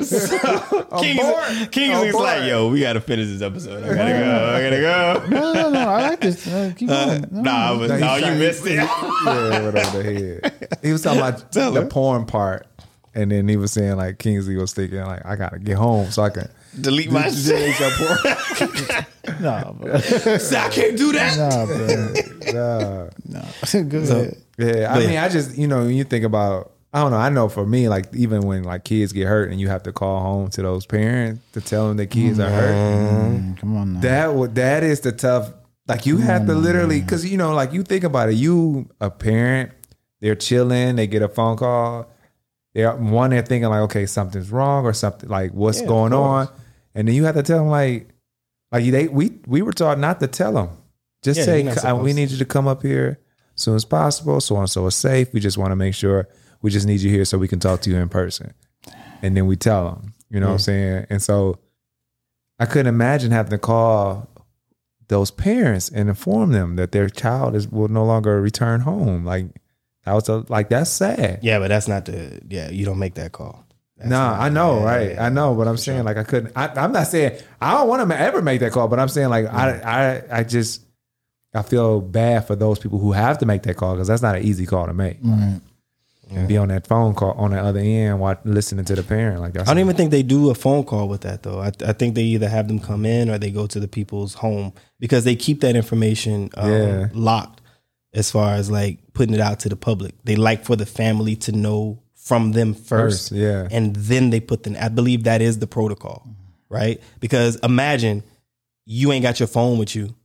[0.05, 1.71] so, Kings, Abort.
[1.71, 3.83] Kingsley's like, yo, we gotta finish this episode.
[3.83, 4.53] I gotta go.
[4.53, 5.27] I gotta go.
[5.29, 5.79] No, no, no.
[5.79, 6.47] I like this.
[6.47, 7.25] Uh, keep going.
[7.31, 8.73] No, Nah, I No, no, you trying- missed it.
[8.75, 10.79] yeah, went over the head.
[10.81, 11.87] He was talking about Tell the her.
[11.87, 12.67] porn part,
[13.13, 16.23] and then he was saying like Kingsley was thinking like I gotta get home so
[16.23, 16.49] I can
[16.79, 17.75] Delete my shit.
[19.39, 19.97] Nah, bro.
[19.99, 21.37] Say, I can't do that.
[21.37, 22.13] Nah, bro.
[22.53, 23.09] Nah.
[23.41, 23.83] Nah.
[23.89, 24.07] Good.
[24.07, 27.11] So- Yeah, I But- mean, I just you know, when you think about, I don't
[27.11, 27.17] know.
[27.17, 29.91] I know for me, like even when like kids get hurt and you have to
[29.91, 33.93] call home to those parents to tell them the kids are hurt, Mm, come on
[33.95, 33.99] now.
[34.01, 35.51] that that is the tough.
[35.87, 38.35] Like you have to literally, because you know, like you think about it.
[38.35, 39.71] You a parent,
[40.21, 42.09] they're chilling, they get a phone call.
[42.73, 46.47] They're one, they're thinking like, okay, something's wrong or something like what's Yeah, going on,
[46.47, 46.59] course.
[46.95, 48.09] And then you have to tell them like,
[48.71, 50.69] like they we we were taught not to tell them.
[51.21, 53.19] Just Yeah, say "Uh, we need you to come up here
[53.55, 55.33] as soon as possible, so and so is safe.
[55.33, 56.27] We just want to make sure
[56.61, 58.53] we just need you here so we can talk to you in person,
[59.21, 60.13] and then we tell them.
[60.29, 61.05] You know what I'm saying?
[61.09, 61.59] And so
[62.59, 64.29] I couldn't imagine having to call
[65.07, 69.25] those parents and inform them that their child is will no longer return home.
[69.25, 69.47] Like
[70.05, 71.39] that was a, like that's sad.
[71.41, 72.41] Yeah, but that's not the.
[72.47, 73.64] Yeah, you don't make that call.
[73.97, 75.19] That's nah, I know, yeah, right?
[75.19, 76.51] I know, but I'm saying like I couldn't.
[76.55, 79.29] I, I'm not saying I don't want to ever make that call, but I'm saying
[79.29, 80.81] like I, I, I just
[81.53, 84.35] I feel bad for those people who have to make that call because that's not
[84.35, 85.17] an easy call to make.
[85.21, 85.61] Right.
[86.31, 89.41] And be on that phone call on the other end while listening to the parent.
[89.41, 91.59] Like I don't even think they do a phone call with that though.
[91.61, 94.33] I, I think they either have them come in or they go to the people's
[94.33, 97.07] home because they keep that information um, Yeah.
[97.13, 97.61] locked
[98.13, 100.15] as far as like putting it out to the public.
[100.23, 103.67] They like for the family to know from them first, First, yeah.
[103.69, 104.83] and then they put the.
[104.83, 106.27] I believe that is the protocol,
[106.69, 106.99] right?
[107.19, 108.23] Because imagine
[108.87, 110.15] you ain't got your phone with you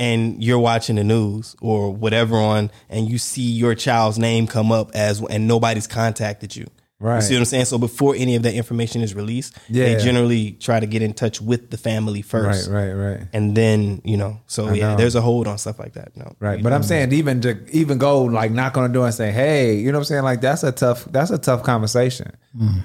[0.00, 4.72] and you're watching the news or whatever on and you see your child's name come
[4.72, 6.66] up as and nobody's contacted you.
[7.02, 7.16] Right.
[7.16, 7.64] You see what I'm saying?
[7.64, 9.86] So before any of that information is released, Yeah.
[9.86, 12.70] they generally try to get in touch with the family first.
[12.70, 12.92] right, right.
[13.18, 13.28] Right.
[13.32, 14.96] And then, you know, so I yeah, know.
[14.98, 16.16] there's a hold on stuff like that.
[16.16, 16.34] No.
[16.38, 16.62] Right.
[16.62, 19.74] But I'm saying even to even go like knock on the door and say, hey,
[19.76, 20.22] you know what I'm saying?
[20.22, 22.30] Like that's a tough that's a tough conversation.
[22.56, 22.84] Mm.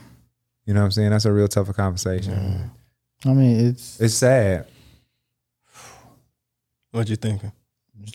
[0.65, 1.11] You know what I'm saying?
[1.11, 2.33] That's a real tough conversation.
[2.33, 3.29] Mm.
[3.29, 4.65] I mean, it's It's sad.
[6.91, 7.51] What you thinking?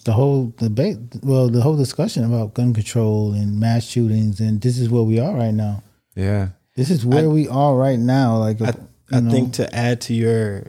[0.04, 0.98] the whole debate.
[1.22, 5.20] Well, the whole discussion about gun control and mass shootings, and this is where we
[5.20, 5.82] are right now.
[6.14, 6.48] Yeah.
[6.76, 8.38] This is where we are right now.
[8.38, 8.74] Like, I,
[9.10, 10.64] I know, think to add to your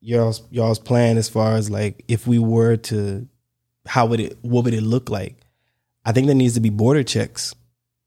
[0.00, 3.26] y'all's y'all's plan as far as like if we were to
[3.86, 5.36] how would it what would it look like?
[6.04, 7.54] I think there needs to be border checks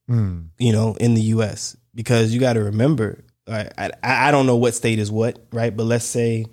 [0.09, 0.47] Mm.
[0.57, 1.77] you know, in the U.S.
[1.93, 5.75] because you got to remember, I, I I don't know what state is what, right?
[5.75, 6.47] But let's say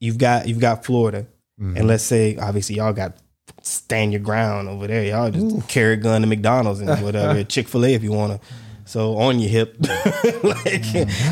[0.00, 1.26] you've got you've got Florida,
[1.58, 3.18] and let's say obviously y'all got
[3.60, 5.04] stand your ground over there.
[5.04, 8.40] Y'all just carry a gun to McDonald's and whatever, Chick Fil A if you want
[8.40, 8.48] to.
[8.88, 9.76] So on your hip,
[10.42, 10.84] like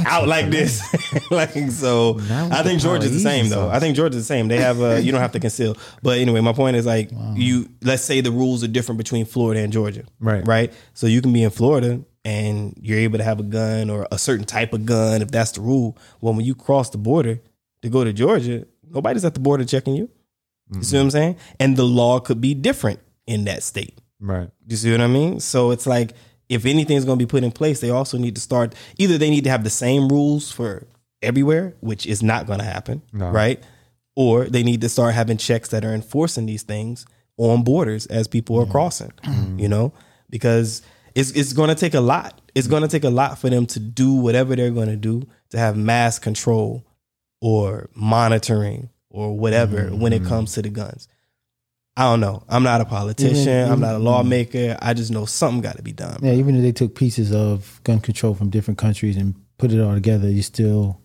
[0.06, 0.82] out like this,
[1.30, 2.18] like so.
[2.30, 3.70] I think Georgia's the same though.
[3.70, 4.48] I think Georgia's the same.
[4.48, 5.74] They have a you don't have to conceal.
[6.02, 9.60] But anyway, my point is like you let's say the rules are different between Florida
[9.60, 10.04] and Georgia.
[10.20, 10.46] Right.
[10.46, 10.72] Right.
[10.92, 14.18] So you can be in Florida and you're able to have a gun or a
[14.18, 15.96] certain type of gun if that's the rule.
[16.20, 17.40] Well, when you cross the border
[17.80, 20.10] to go to Georgia, nobody's at the border checking you.
[20.74, 21.36] You see what I'm saying?
[21.58, 23.98] And the law could be different in that state.
[24.20, 24.50] Right.
[24.66, 25.40] You see what I mean?
[25.40, 26.12] So it's like
[26.48, 28.74] if anything's going to be put in place, they also need to start.
[28.98, 30.86] Either they need to have the same rules for
[31.22, 33.30] everywhere, which is not going to happen, No.
[33.30, 33.62] right?
[34.14, 38.28] Or they need to start having checks that are enforcing these things on borders as
[38.28, 38.70] people are mm.
[38.70, 39.12] crossing.
[39.24, 39.60] Mm.
[39.60, 39.92] You know,
[40.30, 40.82] because
[41.14, 42.40] it's it's going to take a lot.
[42.54, 45.26] It's going to take a lot for them to do whatever they're going to do
[45.50, 46.84] to have mass control
[47.40, 50.28] or monitoring or whatever when it mm.
[50.28, 51.08] comes to the guns.
[51.96, 52.42] I don't know.
[52.48, 53.48] I'm not a politician.
[53.48, 54.76] Even- I'm not a lawmaker.
[54.82, 56.18] I just know something got to be done.
[56.22, 59.80] Yeah, even if they took pieces of gun control from different countries and put it
[59.80, 61.00] all together, you still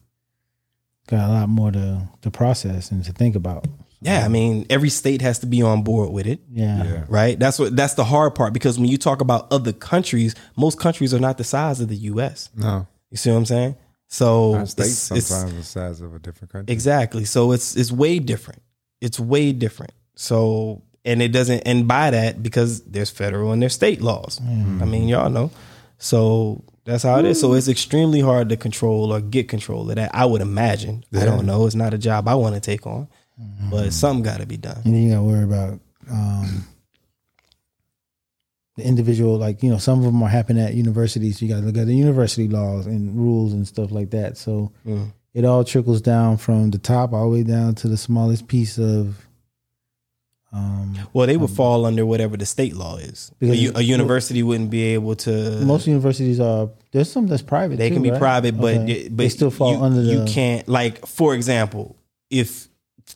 [1.07, 3.65] got a lot more to to process and to think about.
[4.03, 6.39] Yeah, I mean, every state has to be on board with it.
[6.51, 7.05] Yeah.
[7.07, 7.37] Right?
[7.39, 11.13] That's what that's the hard part because when you talk about other countries, most countries
[11.13, 12.49] are not the size of the US.
[12.55, 12.87] No.
[13.11, 13.75] You see what I'm saying?
[14.07, 16.73] So Our states it's, it's sometimes the size of a different country.
[16.73, 17.23] exactly.
[17.25, 18.61] So it's it's way different.
[18.99, 19.93] It's way different.
[20.21, 24.39] So and it doesn't and by that because there's federal and there's state laws.
[24.39, 25.49] I mean, y'all know.
[25.97, 27.39] So that's how it is.
[27.41, 30.13] So it's extremely hard to control or get control of that.
[30.13, 31.03] I would imagine.
[31.13, 31.65] I don't know.
[31.65, 33.07] It's not a job I want to take on,
[33.71, 34.81] but something got to be done.
[34.85, 35.79] And you got to worry about
[36.11, 36.65] um,
[38.77, 41.41] the individual, like, you know, some of them are happening at universities.
[41.41, 44.37] You got to look at the university laws and rules and stuff like that.
[44.37, 45.13] So Mm.
[45.33, 48.77] it all trickles down from the top all the way down to the smallest piece
[48.77, 49.17] of.
[50.53, 53.31] Um, Well, they would fall under whatever the state law is.
[53.31, 55.61] A, Because- u- a university wouldn't be able to.
[55.61, 57.77] most universities are, there's some that's private.
[57.77, 58.19] they too, can be right?
[58.19, 59.07] private, but Okay.
[59.07, 60.11] but they still fall you, under the.
[60.11, 61.95] You can't like, for example,
[62.29, 62.67] if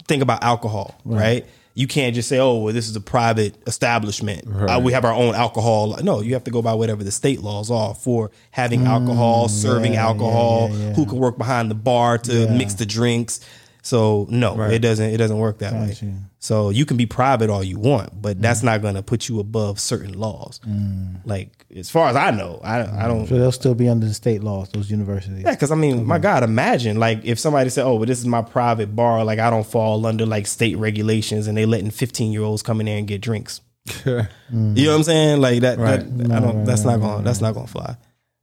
[0.08, 1.46] think about alcohol, right?
[1.78, 4.48] You can't just say, "Oh, well, this is a private establishment.
[4.48, 7.42] Uh, we have our own alcohol." No, you have to go by whatever the state
[7.44, 10.70] laws are for having alcohol, serving Mm, yeah, alcohol.
[10.72, 10.94] yeah, yeah.
[10.94, 13.42] Who can work behind the bar to mix the drinks?
[13.86, 15.12] So no, it doesn't.
[15.12, 15.96] It doesn't work that way.
[16.40, 18.66] So you can be private all you want, but that's mm.
[18.66, 20.60] not going to put you above certain laws.
[20.68, 21.20] Mm.
[21.24, 23.08] Like as far as I know, I I mm.
[23.10, 23.28] don't.
[23.28, 25.44] So they'll still be under the state laws, those universities.
[25.44, 28.26] Yeah, because I mean, my God, imagine like if somebody said, "Oh, but this is
[28.26, 29.24] my private bar.
[29.24, 32.80] Like I don't fall under like state regulations, and they letting fifteen year olds come
[32.80, 33.62] in there and get drinks."
[34.06, 35.06] You know what I'm mm.
[35.06, 35.42] saying?
[35.42, 35.78] Like that.
[35.78, 36.66] that I don't.
[36.66, 37.24] that's not going.
[37.24, 37.98] That's not going to fly.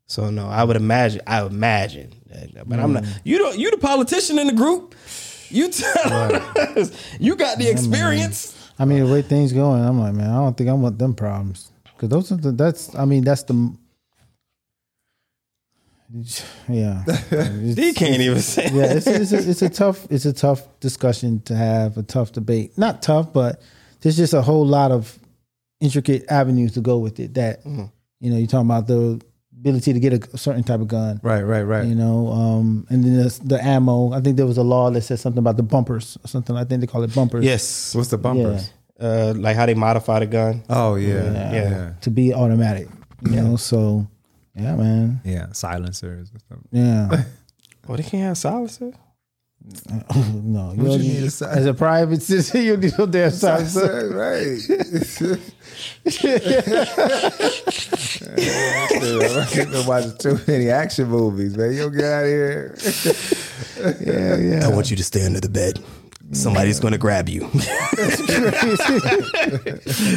[0.07, 1.22] So no, I would imagine.
[1.26, 3.05] I would imagine, that, but I'm not.
[3.24, 3.59] You don't.
[3.59, 4.95] You the politician in the group.
[5.53, 6.12] You tell
[6.78, 6.90] us.
[7.20, 8.57] You got the experience.
[8.78, 11.14] I mean, the way things going, I'm like, man, I don't think I want them
[11.14, 12.94] problems because those are the, that's.
[12.94, 13.76] I mean, that's the.
[16.68, 17.03] Yeah,
[17.74, 18.68] He can't even say.
[18.72, 18.92] yeah.
[18.94, 22.76] It's, it's, a, it's a tough, it's a tough discussion to have, a tough debate.
[22.76, 23.62] Not tough, but
[24.00, 25.18] there's just a whole lot of
[25.80, 27.34] intricate avenues to go with it.
[27.34, 27.84] That Mm-hmm.
[28.20, 29.20] you know, you're talking about the
[29.62, 31.20] ability to get a, certain type of gun.
[31.22, 31.86] Right, right, right.
[31.86, 34.12] You know, um, and then the, the ammo.
[34.12, 36.56] I think there was a law that said something about the bumpers or something.
[36.56, 37.44] I think they call it bumpers.
[37.44, 37.94] Yes.
[37.94, 38.70] What's the bumpers?
[39.00, 40.62] Uh, like how they modify the gun.
[40.68, 41.22] Oh yeah, Yeah.
[41.32, 41.70] yeah, Yeah.
[41.70, 42.88] yeah, to be automatic.
[43.24, 44.06] You know, so
[44.54, 45.20] yeah, man.
[45.24, 46.58] Yeah, silencers and stuff.
[46.70, 47.24] Yeah.
[47.88, 48.92] Oh, they can't have silencer.
[49.88, 53.06] No, you, you don't need need, a si- as a private citizen, you need no
[53.06, 54.08] damn silencer.
[54.10, 54.58] right.
[58.34, 61.72] I've been watching too many action movies, man.
[61.72, 62.76] You don't get out of here.
[64.00, 64.66] Yeah, yeah.
[64.66, 65.82] I want you to stay under the bed.
[66.33, 67.41] Somebody's going to grab you.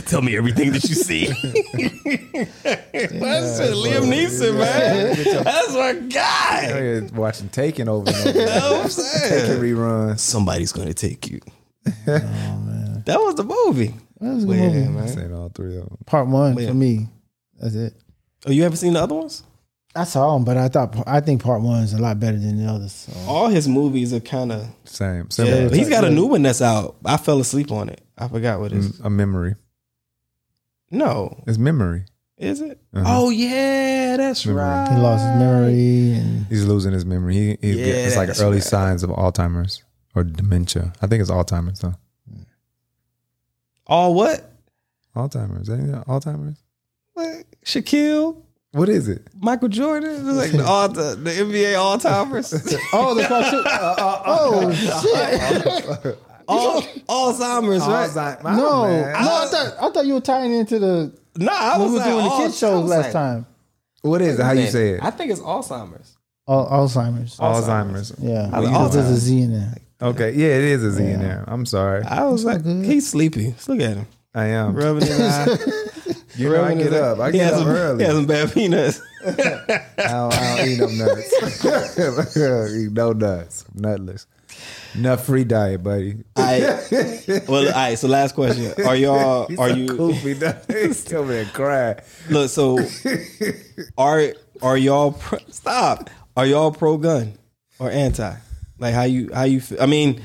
[0.05, 1.26] Tell me everything that you see.
[2.63, 5.43] That's it, Liam Neeson, man.
[5.43, 7.01] That's my guy.
[7.13, 8.38] Watching Taken over and over.
[8.45, 9.61] Know I'm Taken saying?
[9.61, 10.20] reruns.
[10.20, 11.39] Somebody's going to take you.
[11.86, 13.03] Oh, man.
[13.05, 13.93] That was the movie.
[14.22, 14.88] That was a good Yeah, movie.
[14.89, 15.07] man.
[15.09, 15.97] Seen all three of them.
[16.05, 16.68] Part one Yeah.
[16.70, 17.07] for me.
[17.59, 17.93] That's it.
[18.47, 19.43] Oh, you ever seen the other ones?
[19.97, 22.57] I saw him, but I thought I think part one is a lot better than
[22.57, 22.91] the others.
[22.91, 23.13] So.
[23.31, 24.67] All his movies are kind of.
[24.83, 25.29] Same.
[25.37, 26.97] Yeah, but he's got a new one that's out.
[27.05, 28.01] I fell asleep on it.
[28.17, 28.99] I forgot what it is.
[28.99, 29.55] A memory.
[30.91, 32.05] No, It's memory.
[32.37, 32.79] is it?
[32.93, 33.05] Uh-huh.
[33.07, 34.63] Oh yeah, that's Memory.
[34.63, 34.89] right.
[34.91, 37.33] He lost his memory, and He's losing his memory.
[37.33, 38.63] He, he's Yeah, get- it's like early right.
[38.63, 39.83] signs of Alzheimer's
[40.13, 40.93] or dementia.
[41.01, 41.95] I think it's Alzheimer's though.
[43.87, 44.51] All what?
[45.15, 45.69] Alzheimer's.
[45.69, 46.57] Ain't it Alzheimer's?
[47.13, 47.45] What?
[47.65, 48.41] Shaquille,
[48.76, 49.26] What is it?
[49.39, 52.53] Michael Jordan, It's like the, all the, the NBA all timers,
[52.93, 53.63] oh, the cartoon.
[53.65, 54.23] Uh, uh, uh.
[54.26, 54.73] oh
[56.03, 56.17] shit!
[56.45, 56.82] all
[57.32, 58.09] Alzheimer's, right?
[58.09, 58.43] Alzheimer's.
[58.43, 59.13] No, man.
[59.13, 61.99] no, I thought I thought you were tying into the Nah, I was we were
[61.99, 63.45] like, doing the all- kids shows last like, time.
[64.01, 64.43] What is it?
[64.43, 65.03] How you say it?
[65.03, 66.17] I think it's Alzheimer's.
[66.47, 67.38] Al- Alzheimer's.
[67.38, 68.13] Alzheimer's.
[68.19, 69.32] Yeah, I like because there's a Alzheimer's.
[69.32, 69.76] In there.
[70.01, 70.32] Okay.
[70.34, 71.45] Yeah, it is a Z in there.
[71.47, 72.03] I'm sorry.
[72.03, 73.47] I was like, he's sleepy.
[73.47, 74.07] Let's Look at him.
[74.34, 74.76] I am.
[74.76, 75.47] Rubbing his eye.
[76.38, 77.19] You know, I rubbing get up.
[77.19, 77.97] I He get has up some, early.
[77.99, 79.01] He has some bad peanuts.
[79.25, 82.36] I don't, I don't eat them nuts.
[82.75, 83.65] eat no nuts.
[83.73, 84.27] Nutless.
[84.95, 86.23] Nut free diet, buddy.
[86.38, 86.79] I
[87.47, 87.97] well, all right.
[87.97, 89.47] So last question: Are y'all?
[89.47, 89.88] He's Are so you?
[89.88, 90.33] goofy?
[90.73, 91.97] He's over there crying.
[92.29, 92.79] Look, so
[93.97, 96.09] are are y'all pro, stop?
[96.38, 97.33] Are y'all pro gun
[97.79, 98.36] or anti?
[98.79, 99.61] Like how you how you?
[99.81, 100.21] I mean,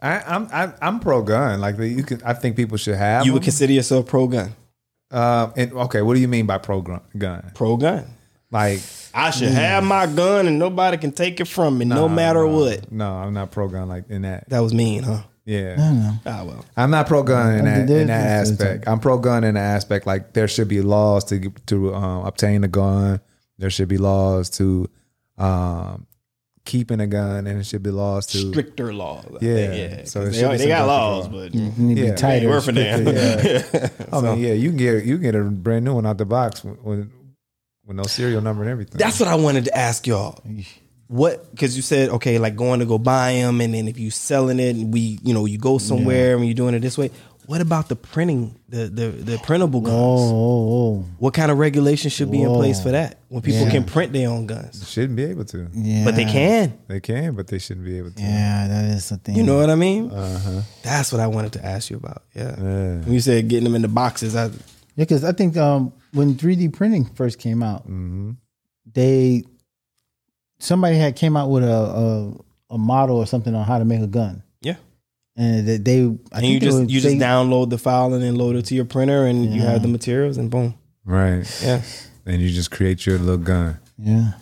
[0.00, 1.60] I, I'm I, I'm pro gun.
[1.60, 3.26] Like you can, I think people should have.
[3.26, 4.54] you would consider yourself pro gun?
[5.16, 7.00] Um, and okay, what do you mean by pro gun?
[7.16, 7.50] gun?
[7.54, 8.04] Pro gun.
[8.50, 8.80] Like
[9.14, 12.52] I should have my gun and nobody can take it from me, no matter nah.
[12.56, 12.92] what.
[12.92, 14.48] No, I'm not pro gun like in that.
[14.50, 15.22] That was mean, huh?
[15.44, 16.12] Yeah.
[16.26, 16.64] Ah, well.
[16.76, 18.88] I'm not pro gun in I that did in that this- this- aspect.
[18.88, 22.62] I'm pro gun in the aspect like there should be laws to to um, obtain
[22.64, 23.20] a gun.
[23.58, 24.88] There should be laws to
[25.38, 26.06] um,
[26.66, 29.24] keeping a gun, and it should be laws to stricter laws.
[29.40, 30.04] Yeah, think, yeah.
[30.04, 32.10] so 'Cause it they, be they got gun laws, but You need to Yeah.
[32.10, 32.48] be tighter.
[32.50, 33.06] worth for them.
[33.06, 33.88] stricter, yeah.
[34.12, 36.26] I mean, yeah, you can get you can get a brand new one out the
[36.26, 37.10] box with with,
[37.86, 38.98] with no serial number and everything.
[38.98, 40.38] That's what I wanted to ask y'all.
[41.08, 41.50] What?
[41.52, 44.58] Because you said okay, like going to go buy them, and then if you selling
[44.58, 47.10] it, and we, you know, you go somewhere and you're doing it this way.
[47.46, 49.94] What about the printing, the the the printable guns?
[49.96, 51.04] Oh, oh, oh.
[51.18, 53.70] What kind of regulation should be in place for that when people Yeah.
[53.70, 54.88] can print their own guns?
[54.88, 55.68] shouldn't be able to.
[55.72, 56.04] Yeah.
[56.04, 56.76] But they can.
[56.88, 58.20] They can, but they shouldn't be able to.
[58.22, 59.36] Yeah, that is the thing.
[59.36, 60.10] You know what I mean?
[60.10, 60.62] Uh-huh.
[60.82, 62.22] That's what I wanted to ask you about.
[62.34, 62.54] Yeah.
[62.58, 62.98] Yeah.
[63.04, 64.50] When you said getting them in the boxes, I Yeah,
[64.96, 68.32] because I think um, when 3D printing first came out, hmm
[68.92, 69.44] they
[70.58, 74.00] somebody had came out with a, a a model or something on how to make
[74.00, 74.45] a gun, yeah.
[75.36, 78.36] And that they I And you just would you just download the file and then
[78.36, 80.74] load it to your printer, and you have the materials, and boom.
[81.04, 81.44] Right.
[81.62, 81.82] Yeah.
[82.24, 83.78] And you just create your little gun.
[83.98, 84.32] yeah.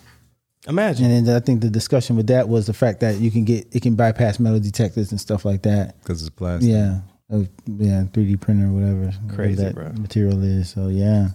[0.67, 1.11] Imagine.
[1.11, 3.67] And then I think the discussion with that was the fact that you can get
[3.71, 5.99] it can bypass metal detectors and stuff like that.
[6.01, 6.71] because it's plastic.
[6.71, 9.91] Yeah, uh, yeah, 3D printer or whatever, whatever Crazy, that bro.
[9.93, 10.69] material is.
[10.69, 11.27] So yeah,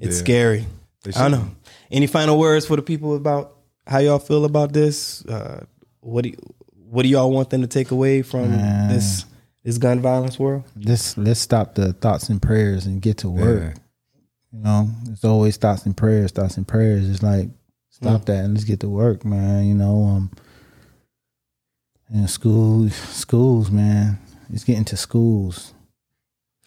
[0.00, 0.24] It's Yeah.
[0.24, 0.66] scary.
[1.14, 1.48] I don't know.
[1.90, 5.22] Any final words for the people about how y'all feel about this?
[5.26, 5.64] Uh,
[6.00, 6.36] what do you,
[6.92, 8.90] what do y'all want them to take away from Man.
[8.90, 9.24] this
[9.64, 10.64] this gun violence world?
[10.76, 13.74] let's let's stop the thoughts and prayers and get to work.
[13.74, 13.82] Yeah.
[14.52, 17.08] You know, it's always thoughts and prayers, thoughts and prayers.
[17.08, 17.48] It's like
[17.88, 19.64] stop that and let's get to work, man.
[19.64, 20.30] You know, um,
[22.10, 24.18] and schools, schools, man.
[24.52, 25.72] It's getting to schools.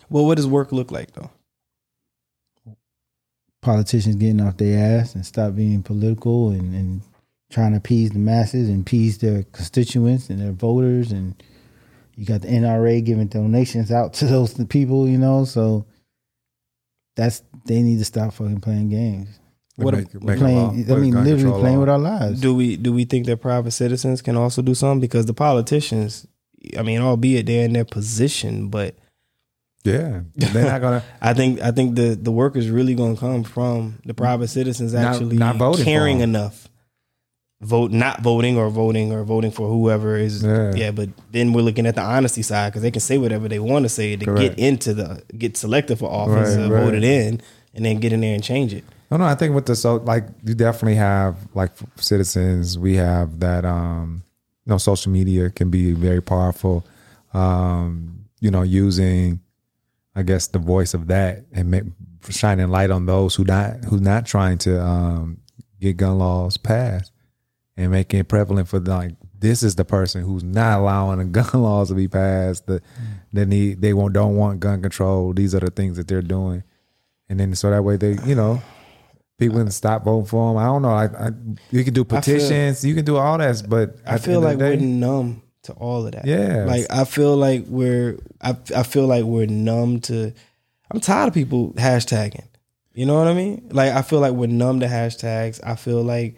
[0.10, 1.30] Well, what does work look like though?
[3.62, 7.02] Politicians getting off their ass and stop being political and, and
[7.56, 11.14] trying to appease the masses and appease their constituents and their voters.
[11.14, 11.42] And
[12.16, 15.46] you got the NRA giving donations out to those people, you know.
[15.46, 15.86] So
[17.16, 19.40] that's they need to stop fucking playing games.
[19.78, 20.70] What make- a- make playing.
[20.70, 21.80] I mean, literally control playing law.
[21.82, 22.42] with our lives.
[22.42, 25.00] Do we do we think that private citizens can also do something?
[25.00, 26.28] Because the politicians,
[26.78, 28.96] I mean, albeit they're in their position, but
[29.86, 30.22] Yeah.
[30.36, 33.44] They're not gonna I think I think the the work is really going to come
[33.44, 36.68] from the private citizens actually not voting caring enough.
[37.62, 40.74] Vote not voting or voting or voting for whoever is Yeah.
[40.76, 43.60] yeah, but then we're looking at the honesty side because they can say whatever they
[43.60, 44.58] want to say to Correct.
[44.58, 46.84] get into the get selected for office, Right, uh, right.
[46.84, 47.42] voted in,
[47.74, 48.84] and then get in there and change it.
[49.10, 49.24] No, no.
[49.26, 52.78] I think with the so like you definitely have like citizens.
[52.78, 53.64] We have that.
[53.66, 54.24] Um,
[54.66, 56.86] you know, social media can be very powerful.
[57.34, 59.40] Um, you know, using,
[60.16, 61.84] I guess, the voice of that and make,
[62.30, 65.38] shining light on those who not who not trying to um,
[65.80, 67.12] get gun laws passed
[67.78, 71.62] and making it prevalent for like this is the person who's not allowing the gun
[71.62, 72.66] laws to be passed.
[72.68, 72.82] The
[73.34, 75.34] they they won't don't want gun control.
[75.34, 76.64] These are the things that they're doing,
[77.30, 78.62] and then so that way they you know
[79.38, 80.58] people can stop voting for them.
[80.58, 80.90] I don't know.
[80.90, 81.32] I, I
[81.72, 84.58] you can do I feel- petitions, you can do all that, but I feel like
[84.58, 86.26] the we're numb to all of that.
[86.26, 86.66] Yeah.
[86.66, 90.34] Like I feel like we're I I feel like we're numb to
[90.92, 92.48] I'm tired of people hashtagging.
[92.94, 93.68] You know what I mean?
[93.72, 95.60] Like I feel like we're numb to hashtags.
[95.64, 96.38] I feel like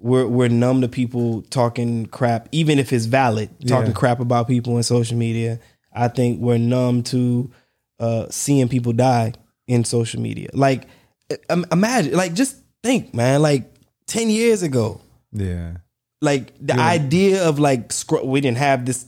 [0.00, 3.92] we're we're numb to people talking crap, even if it's valid, talking Yeah.
[3.94, 5.58] crap about people in social media.
[5.92, 7.50] I think we're numb to
[7.98, 9.32] uh, seeing people die
[9.66, 10.48] in social media.
[10.52, 10.86] Like
[11.50, 13.40] imagine, like just think, man.
[13.42, 13.72] Like
[14.06, 15.00] ten years ago,
[15.32, 15.78] yeah,
[16.20, 19.06] like the idea of like scro- we didn't have this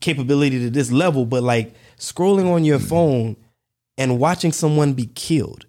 [0.00, 3.36] capability to this level, but like scrolling on your phone
[3.98, 5.66] and watching someone be killed.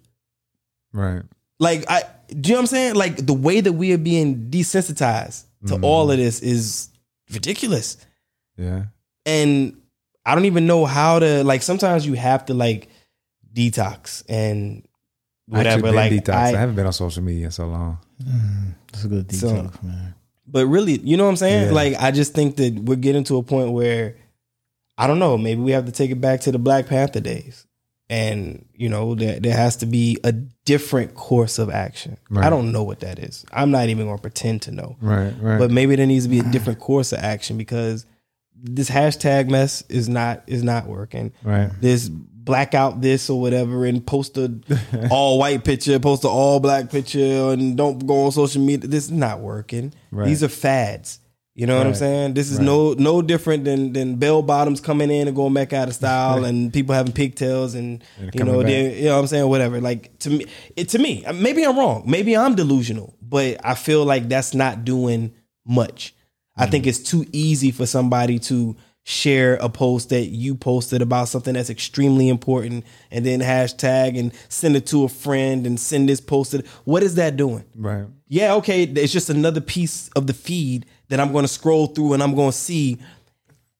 [0.92, 1.22] right.
[1.58, 2.02] Like I
[2.40, 2.94] do you know what I'm saying?
[2.94, 5.84] Like the way that we are being desensitized to mm.
[5.84, 6.88] all of this is
[7.32, 7.96] ridiculous.
[8.56, 8.84] Yeah,
[9.24, 9.80] And
[10.26, 12.88] I don't even know how to like sometimes you have to like
[13.52, 14.86] detox and
[15.52, 15.82] I whatever.
[15.82, 16.34] been Like detox.
[16.34, 17.98] I, I, haven't been on social media in so long.
[18.22, 20.14] Mm, that's a good So- detox, man.
[20.44, 21.68] But really, you know what I'm saying?
[21.68, 21.72] Yeah.
[21.72, 24.16] Like, I just think that we're getting to a point where
[24.98, 25.38] I don't know.
[25.38, 27.66] Maybe we have to take it back to the Black Panther days.
[28.10, 32.18] And you know there there has to be a different course of action.
[32.36, 33.44] I don't know what that is.
[33.52, 34.96] I'm not even going to pretend to know.
[35.00, 35.58] Right, right.
[35.58, 38.06] But maybe there needs to be a different course of action because
[38.54, 41.32] this hashtag mess is not is not working.
[41.42, 41.70] Right.
[41.80, 44.52] This blackout this or whatever and post a
[45.10, 48.88] all white picture, post a all black picture and don't go on social media.
[48.88, 49.92] This is not working.
[50.10, 50.26] Right.
[50.26, 51.18] These are fads.
[51.54, 52.32] You know what I'm saying?
[52.32, 55.88] This is no no different than than bell bottoms coming in and going back out
[55.88, 59.48] of style and people having pigtails and, And you know you know what I'm saying
[59.48, 59.78] whatever.
[59.80, 60.46] Like to me,
[60.76, 62.04] it to me maybe I'm wrong.
[62.06, 65.34] Maybe I'm delusional, but I feel like that's not doing
[65.66, 66.14] much.
[66.56, 71.28] I think it's too easy for somebody to share a post that you posted about
[71.28, 76.08] something that's extremely important and then hashtag and send it to a friend and send
[76.08, 76.66] this posted.
[76.84, 77.64] What is that doing?
[77.76, 78.06] right.
[78.28, 82.14] Yeah, okay, it's just another piece of the feed that I'm going to scroll through
[82.14, 82.98] and I'm going to see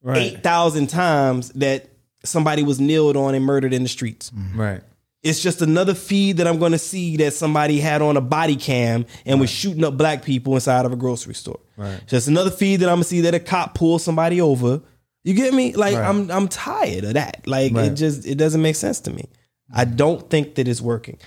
[0.03, 0.35] Right.
[0.35, 1.89] 8,000 times that
[2.25, 4.31] somebody was kneeled on and murdered in the streets.
[4.31, 4.61] Mm-hmm.
[4.61, 4.81] Right.
[5.23, 8.57] It's just another feed that I'm going to see that somebody had on a body
[8.57, 11.61] cam and was shooting up black people inside of a grocery store.
[11.77, 12.01] Right.
[12.09, 14.81] Just another feed that I'm going to see that a cop pulled somebody over.
[15.25, 15.75] You get me?
[15.75, 16.05] Like Right.
[16.09, 17.47] I'm I'm tired of that.
[17.47, 17.87] Like Right.
[17.93, 19.29] it just it doesn't make sense to me.
[19.75, 21.19] I don't think that it's working.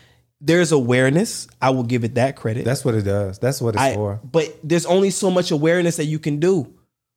[0.42, 1.48] There's awareness.
[1.62, 2.66] I will give it that credit.
[2.66, 3.40] That's what it does.
[3.40, 4.20] That's what it's I, for.
[4.24, 6.72] but there's only so much awareness that you can do.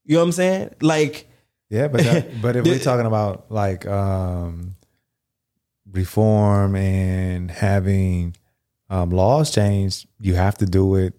[0.04, 0.74] You know what I'm saying?
[0.80, 1.28] Like
[1.68, 4.76] Yeah, but that, but if we're talking about like um
[5.90, 8.36] reform and having
[8.88, 11.14] um laws changed, you have to do it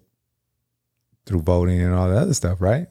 [1.26, 2.88] through voting and all that other stuff, right?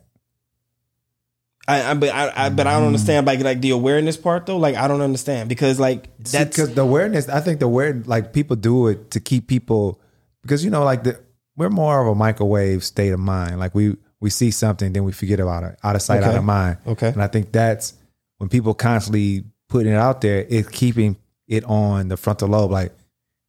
[1.70, 4.57] I, I but I, I but I don't understand like like the awareness part though.
[4.57, 7.30] Like I don't understand because like that's because the awareness.
[7.30, 10.01] I think the aware like people do it to keep people
[10.41, 11.20] because you know like the
[11.55, 13.59] we're more of a microwave state of mind.
[13.59, 16.43] Like we we see something, then we forget about it, out of sight, out of
[16.43, 16.78] mind.
[16.88, 17.09] Okay.
[17.09, 17.93] and I think that's
[18.38, 20.45] when people constantly putting it out there.
[20.49, 21.17] It's keeping
[21.47, 22.72] it on the frontal lobe.
[22.72, 22.93] Like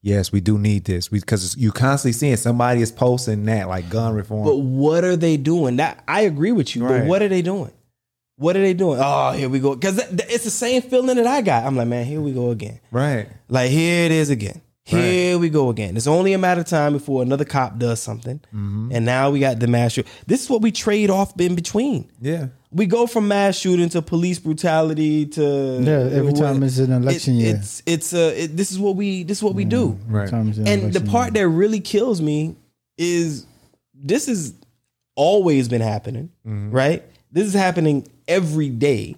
[0.03, 4.13] yes, we do need this because you constantly seeing somebody is posting that like gun
[4.13, 4.45] reform.
[4.45, 5.77] But what are they doing?
[5.77, 6.83] That I agree with you.
[6.83, 7.73] But what are they doing?
[8.41, 8.99] What are they doing?
[9.03, 9.75] Oh, here we go.
[9.75, 11.65] Because it's the same feeling that I got.
[11.67, 12.81] I'm like, man, here we go again.
[12.91, 13.29] right.
[13.49, 14.63] Like here it is again.
[14.85, 15.95] Here we go again.
[15.97, 18.93] It's only a matter of time before another cop does something, Mm-hmm.
[18.93, 20.07] and now we got the mass shoot.
[20.27, 22.11] This is what we trade off in between.
[22.21, 22.47] Yeah.
[22.73, 27.35] We go from mass shooting to police brutality to Yeah, every time it's an election
[27.35, 27.57] it- year.
[27.57, 29.99] It's it's uh it, this is what we this is what we do.
[30.09, 30.29] Right.
[30.31, 31.45] Times And the part year.
[31.45, 32.57] that really kills me
[32.97, 33.45] is
[33.95, 34.55] this has
[35.15, 36.71] always been happening, Mm-hmm.
[36.71, 37.03] right?
[37.33, 39.17] This is happening every day.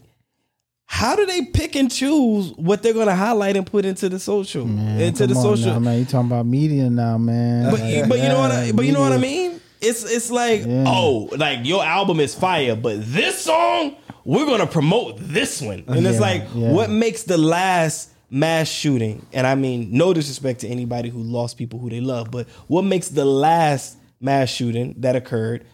[0.86, 4.18] How do they pick and choose what they're going to highlight and put into the
[4.18, 5.72] social, Man, into the social?
[5.72, 5.98] now, man.
[6.00, 7.70] You talking about media now, man?
[7.70, 8.50] But, Like, but you know what?
[8.50, 9.60] I, yeah, but you know what I mean.
[9.80, 10.84] It's it's like Yeah.
[10.86, 16.06] oh, like your album is fire, but this song we're gonna promote this one, and
[16.06, 16.70] it's like yeah.
[16.70, 19.26] what makes the last mass shooting?
[19.32, 22.82] And I mean, no disrespect to anybody who lost people who they love, but what
[22.82, 25.64] makes the last mass shooting that occurred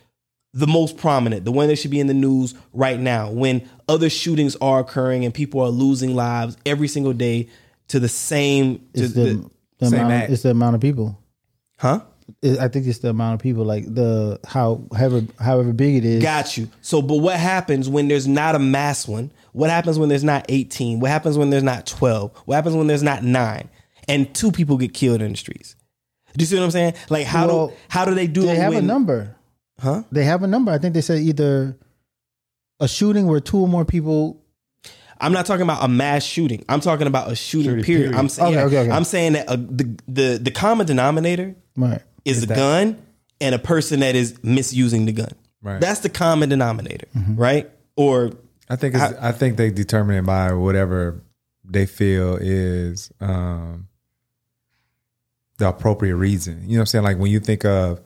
[0.55, 4.09] the most prominent, the one that should be in the news right now, when other
[4.11, 7.49] shootings are occurring and people are losing lives every single day
[7.89, 10.13] to the same, to It's the, the, the Same amount.
[10.15, 10.31] act.
[10.33, 11.19] It's the amount of people.
[11.79, 12.01] huh?
[12.61, 13.65] I think it's the amount of people.
[13.65, 16.23] Like the how however however big it is.
[16.23, 16.69] Got you.
[16.83, 19.33] So, but what happens when there's not a mass one?
[19.53, 21.01] What happens when there's not 18?
[21.01, 22.37] What happens when there's not 12?
[22.45, 23.71] What happens when there's not nine?
[24.09, 25.75] And two people get killed in the streets.
[26.37, 26.95] Do you see what I'm saying?
[27.09, 28.59] Like how Well, do how do they do They it?
[28.59, 29.35] have a number.
[29.81, 30.03] Huh?
[30.11, 30.73] They have a number.
[30.73, 31.77] I think they said either
[32.81, 34.43] a shooting where two or more people.
[35.21, 36.65] I'm not talking about a mass shooting.
[36.69, 38.15] I'm talking about a shooting, period.
[38.15, 38.91] I'm saying Okay, okay, okay.
[38.91, 42.03] I'm saying that uh the, the the common denominator Right.
[42.25, 43.03] is a gun
[43.41, 45.31] and a person that is misusing the gun.
[45.61, 45.81] Right.
[45.81, 47.35] That's the common denominator, Mm-hmm.
[47.37, 47.69] right?
[47.97, 48.31] Or
[48.71, 51.21] I think it's, I, think they determine it by whatever
[51.65, 53.89] they feel is um,
[55.59, 56.63] the appropriate reason.
[56.63, 57.05] You know what I'm saying?
[57.05, 58.01] Like when you think of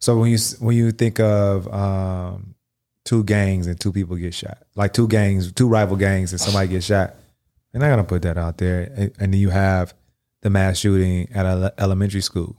[0.00, 2.54] so when you when you think of um,
[3.04, 6.68] two gangs and two people get shot, like two gangs, two rival gangs, and somebody
[6.68, 7.14] gets shot,
[7.72, 8.92] they're not gonna put that out there.
[8.96, 9.94] And, and then you have
[10.42, 12.56] the mass shooting at a elementary school.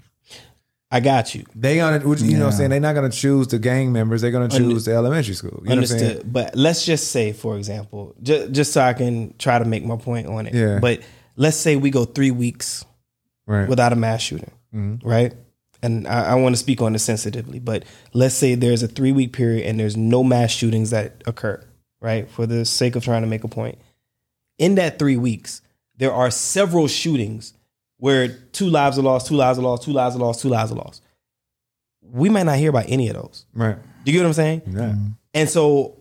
[0.90, 1.44] I got you.
[1.54, 4.22] They gonna, you know, what I'm saying they're not gonna choose the gang members.
[4.22, 5.62] They're gonna choose the elementary school.
[5.64, 5.98] You know what I'm?
[5.98, 6.32] Understood.
[6.34, 9.98] But let's just say, for example, just, just so I can try to make my
[9.98, 10.54] point on it.
[10.54, 10.80] Yeah.
[10.80, 11.02] But
[11.36, 12.86] let's say we go three weeks
[13.46, 13.68] Right.
[13.70, 14.52] without a mass shooting,
[15.04, 15.34] right?
[15.84, 19.12] And I, I want to speak on this sensitively, but let's say there's a three
[19.12, 21.64] week period and there's no mass shootings that occur,
[22.02, 22.30] right?
[22.30, 23.78] For the sake of trying to make a point.
[24.58, 25.62] In that three weeks,
[25.98, 27.54] there are several shootings
[27.98, 30.72] where two lives are lost, two lives are lost, two lives are lost, two lives
[30.72, 31.04] are lost.
[32.02, 33.46] We might not hear about any of those.
[33.54, 33.78] right.
[34.04, 34.62] Do you get what I'm saying?
[34.68, 34.96] Yeah.
[35.34, 35.98] And so,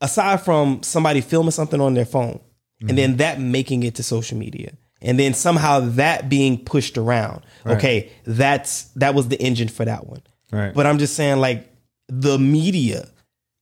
[0.00, 2.40] aside from somebody filming something on their phone
[2.80, 2.88] Mm-hmm.
[2.90, 4.70] and then that making it to social media,
[5.00, 7.42] and then somehow that being pushed around.
[7.66, 10.22] Okay, that's that was the engine for that one.
[10.50, 10.72] Right.
[10.74, 11.70] But I'm just saying, like
[12.08, 13.08] the media,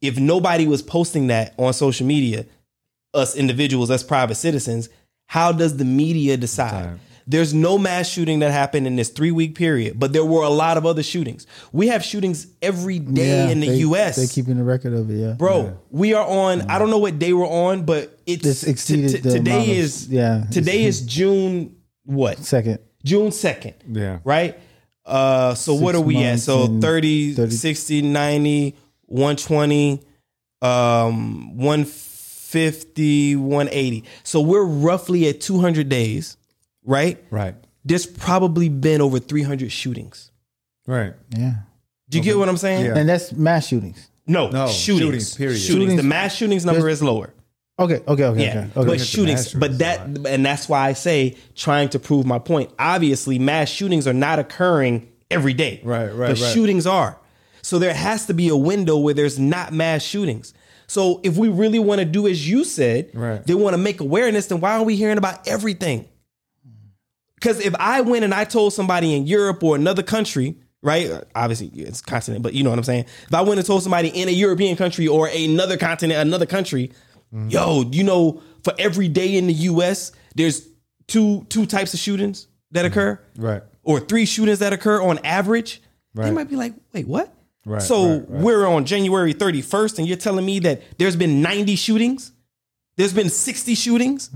[0.00, 2.46] if nobody was posting that on social media,
[3.14, 4.88] us individuals, us private citizens,
[5.26, 6.98] how does the media decide?
[7.28, 10.48] There's no mass shooting that happened in this three week period, but there were a
[10.48, 11.46] lot of other shootings.
[11.72, 14.14] We have shootings every day Yeah, in the they- U.S.
[14.16, 15.14] They're keeping the record of it.
[15.16, 16.62] Yeah, Bro, we are on.
[16.70, 19.62] I don't know what day we're on, but it's This exceeded t- t- the today
[19.72, 21.74] of- is yeah, Today is June
[22.04, 22.38] what?
[22.38, 22.78] second.
[23.04, 23.74] June second.
[23.90, 24.18] Yeah.
[24.22, 24.58] Right.
[25.04, 26.38] Uh, so what are we at?
[26.40, 30.02] So and 30, 30 60, 90, 120,
[30.62, 34.04] um, 150, 180.
[34.24, 36.36] So we're roughly at 200 days,
[36.86, 37.22] right?
[37.30, 37.54] Right.
[37.84, 40.30] There's probably been over 300 shootings.
[40.86, 41.12] Right.
[41.36, 41.54] Yeah,
[42.08, 42.86] Do you get what I'm saying?
[42.86, 42.96] Yeah.
[42.96, 44.08] and that's mass shootings.
[44.26, 45.00] No, No, shootings.
[45.02, 45.58] shootings, period.
[45.58, 45.96] Shootings.
[45.96, 47.32] The mass shootings number is lower.
[47.78, 48.58] Okay, okay, okay, Yeah, okay.
[48.60, 48.70] okay.
[48.74, 52.70] but Look shootings, but that, and that's why I say trying to prove my point.
[52.78, 56.52] Obviously, mass shootings are not occurring every day, Right, right, But right.
[56.54, 57.18] shootings are.
[57.62, 60.54] So there has to be a window where there's not mass shootings.
[60.86, 63.44] So if we really want to do as you said, Right.
[63.46, 66.06] they want to make awareness, then why are we hearing about everything?
[67.36, 71.10] Because if I went and I told somebody in Europe or another country, right?
[71.34, 73.04] Obviously, it's continent, but you know what I'm saying.
[73.26, 76.92] If I went and told somebody in a European country or another continent, another country,
[77.34, 77.48] mm-hmm.
[77.48, 80.66] yo, you know, for every day in the U.S., there's
[81.06, 82.92] two two types of shootings that mm-hmm.
[82.92, 83.62] occur, Right.
[83.82, 85.82] or three shootings that occur on average.
[86.14, 87.34] They might be like, wait, what?
[87.66, 88.42] Right, so right, right.
[88.42, 92.32] we're on January 31st, and you're telling me that there's been 90 shootings,
[92.96, 94.30] there's been 60 shootings.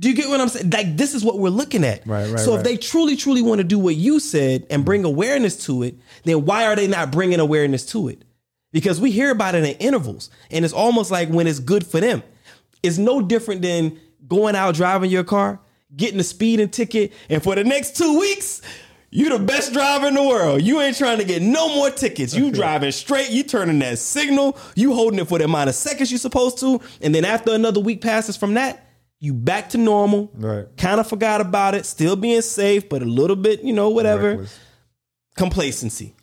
[0.00, 0.70] Do you get what I'm saying?
[0.70, 2.06] Like this is what we're looking at.
[2.06, 5.04] Right, right, So if they truly, truly want to do what you said and bring
[5.04, 5.94] awareness to it,
[6.24, 8.22] then why are they not bringing awareness to it?
[8.72, 12.00] Because we hear about it in intervals, and it's almost like when it's good for
[12.00, 12.22] them.
[12.82, 15.60] It's no different than going out driving your car,
[15.94, 18.62] getting a speeding ticket, and for the next two weeks,
[19.10, 20.62] you're the best driver in the world.
[20.62, 22.32] You ain't trying to get no more tickets.
[22.32, 23.28] You driving straight.
[23.30, 24.56] You turning that signal.
[24.76, 27.80] You holding it for the amount of seconds you're supposed to, and then after another
[27.80, 28.86] week passes from that,
[29.20, 30.30] you back to normal.
[30.34, 30.66] Right.
[30.76, 31.86] Kind of forgot about it.
[31.86, 34.58] Still being safe, but a little bit, you know, whatever Reckless.
[35.36, 36.14] complacency.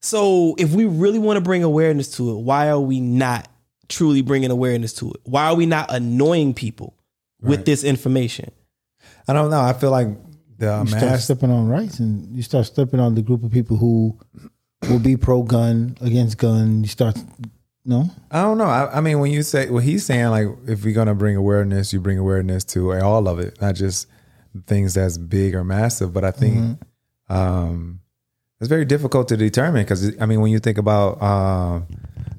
[0.00, 3.48] So if we really want to bring awareness to it, why are we not
[3.88, 5.20] truly bringing awareness to it?
[5.22, 6.96] Why are we not annoying people
[7.40, 8.50] with this information?
[9.28, 9.60] I don't know.
[9.60, 10.08] I feel like
[10.58, 11.24] the uh, you start mass.
[11.24, 14.18] stepping on rights, and you start stepping on the group of people who
[14.88, 16.82] will be pro gun against gun.
[16.82, 17.16] You start,
[17.84, 18.64] no, I don't know.
[18.64, 21.92] I, I mean, when you say well, he's saying, like if we're gonna bring awareness,
[21.92, 24.06] you bring awareness to all of it, not just
[24.66, 26.12] things that's big or massive.
[26.12, 26.78] But I think
[27.28, 28.00] um,
[28.60, 31.86] it's very difficult to determine because I mean, when you think about um,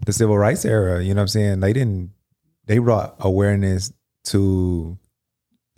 [0.05, 1.59] the civil rights era, you know what I'm saying?
[1.59, 2.11] They didn't.
[2.65, 3.91] They brought awareness
[4.25, 4.97] to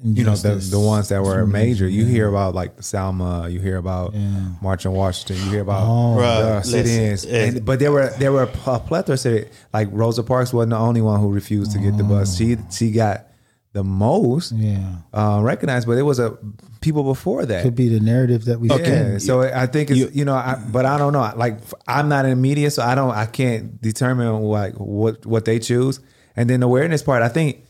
[0.03, 1.87] you know the the ones that were major.
[1.87, 2.09] You yeah.
[2.11, 3.47] hear about like the Selma.
[3.49, 4.49] You hear about Yeah.
[4.61, 5.37] March on Washington.
[5.45, 6.17] You hear about Oh.
[6.19, 7.25] Bruh, the sit-ins.
[7.25, 9.13] And- but there were there were a plethora.
[9.13, 12.35] of sit- Like Rosa Parks wasn't the only one who refused to get the bus.
[12.35, 13.27] She she got
[13.71, 16.37] the most yeah, uh, recognized, but it was a
[16.79, 17.61] people before that.
[17.63, 18.69] could be the narrative that we.
[18.69, 21.29] Yeah, so I think it's you, know, I, but I don't know.
[21.35, 25.43] Like I'm not in the media, so I don't, I can't determine like what what
[25.45, 25.99] they choose.
[26.37, 27.63] And then the awareness part, I think,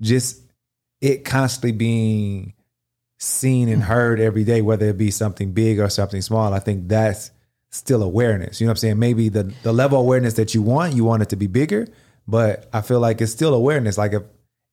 [0.00, 0.40] just
[1.00, 2.54] it constantly being
[3.18, 3.90] seen and mm-hmm.
[3.90, 6.52] heard every day, whether it be something big or something small.
[6.52, 7.30] I think that's
[7.70, 8.60] still awareness.
[8.60, 8.98] You know what I'm saying?
[8.98, 11.86] Maybe the the level of awareness that you want, you want it to be bigger,
[12.26, 13.98] but I feel like it's still awareness.
[13.98, 14.22] Like if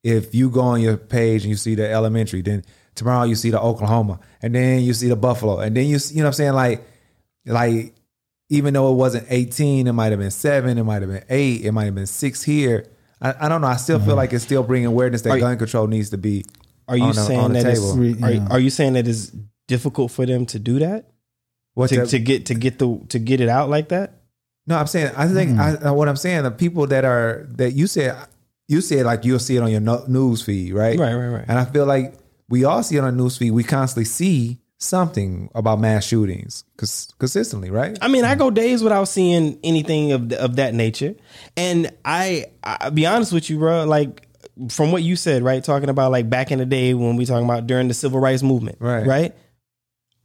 [0.02, 2.64] if you go on your page and you see the elementary, then
[2.94, 6.14] tomorrow you see the Oklahoma, and then you see the Buffalo, and then you see-
[6.14, 6.52] you know what I'm saying?
[6.54, 6.86] Like
[7.46, 7.94] like
[8.50, 11.64] even though it wasn't 18, it might have been seven, it might have been eight,
[11.64, 12.86] it might have been six here.
[13.20, 13.66] I, I don't know.
[13.66, 14.16] I still feel mm-hmm.
[14.16, 16.44] like it's still bringing awareness that Are- gun control needs to be.
[16.86, 17.96] Are you on the- saying on the that it's, table.
[17.96, 18.48] Re- are, yeah.
[18.50, 19.32] are you saying that it's
[19.66, 21.10] difficult for them to do that?
[21.74, 24.14] What To, the- to get to get the to get it out like that?
[24.66, 25.86] No, I'm saying I think mm-hmm.
[25.86, 28.16] I, what I'm saying the people that are that you said
[28.68, 30.98] you said like you'll see it on your no, news feed, right?
[30.98, 31.44] Right, right, right.
[31.48, 32.14] And I feel like
[32.48, 33.50] we all see it on the news feed.
[33.50, 37.98] We constantly see something about mass shootings cons- consistently, right?
[38.00, 41.14] I mean, I go days without seeing anything of of that nature,
[41.56, 43.84] and I I be honest with you, bro.
[43.84, 44.26] Like
[44.70, 47.44] from what you said, right, talking about like back in the day when we talking
[47.44, 49.06] about during the civil rights movement, Right.
[49.06, 49.34] right.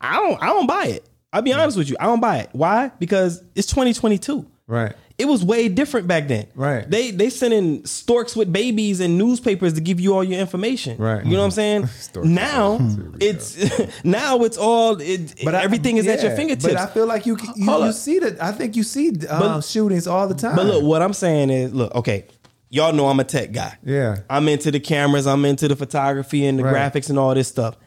[0.01, 1.10] I don't I don't buy it.
[1.32, 2.49] I'll be honest with you, I don't buy it.
[2.51, 2.91] Why?
[2.99, 4.45] Because it's 2022.
[4.68, 4.93] Right.
[5.20, 6.47] It was way different back then.
[6.55, 6.89] Right.
[6.89, 10.97] They they sending storks with babies and newspapers to give you all your information.
[10.97, 11.24] Right.
[11.24, 11.86] You know what I'm saying?
[11.99, 12.28] Storks.
[12.28, 12.78] now
[13.22, 16.66] it's now it's all it, But I- everything is at your fingertips.
[16.74, 18.41] But I feel like you you, you see that.
[18.41, 20.55] I think you see uh, But- shootings all the time.
[20.55, 22.26] But look, what I'm saying is, look, okay,
[22.72, 23.78] y'all know I'm a tech guy.
[23.84, 24.18] Yeah.
[24.32, 26.74] I'm into the cameras, I'm into the photography and the Right.
[26.76, 27.78] graphics and all this stuff.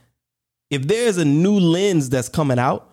[0.70, 2.88] If there's a new lens that's coming out,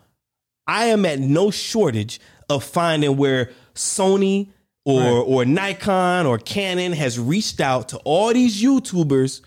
[0.66, 2.20] I am at no shortage
[2.50, 4.50] of finding where Sony
[4.86, 9.42] or or Nikon or Canon has reached out to all these YouTubers.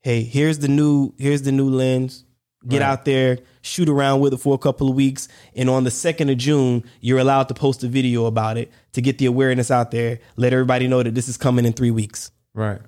[0.00, 2.24] Hey, here's the new here's the new lens.
[2.66, 2.86] Get Right.
[2.86, 6.28] out there, shoot around with it for a couple of weeks, and on the second
[6.28, 9.92] of June, you're allowed to post a video about it to get the awareness out
[9.92, 10.18] there.
[10.36, 12.32] Let everybody know that this is coming in three weeks.
[12.54, 12.80] Right.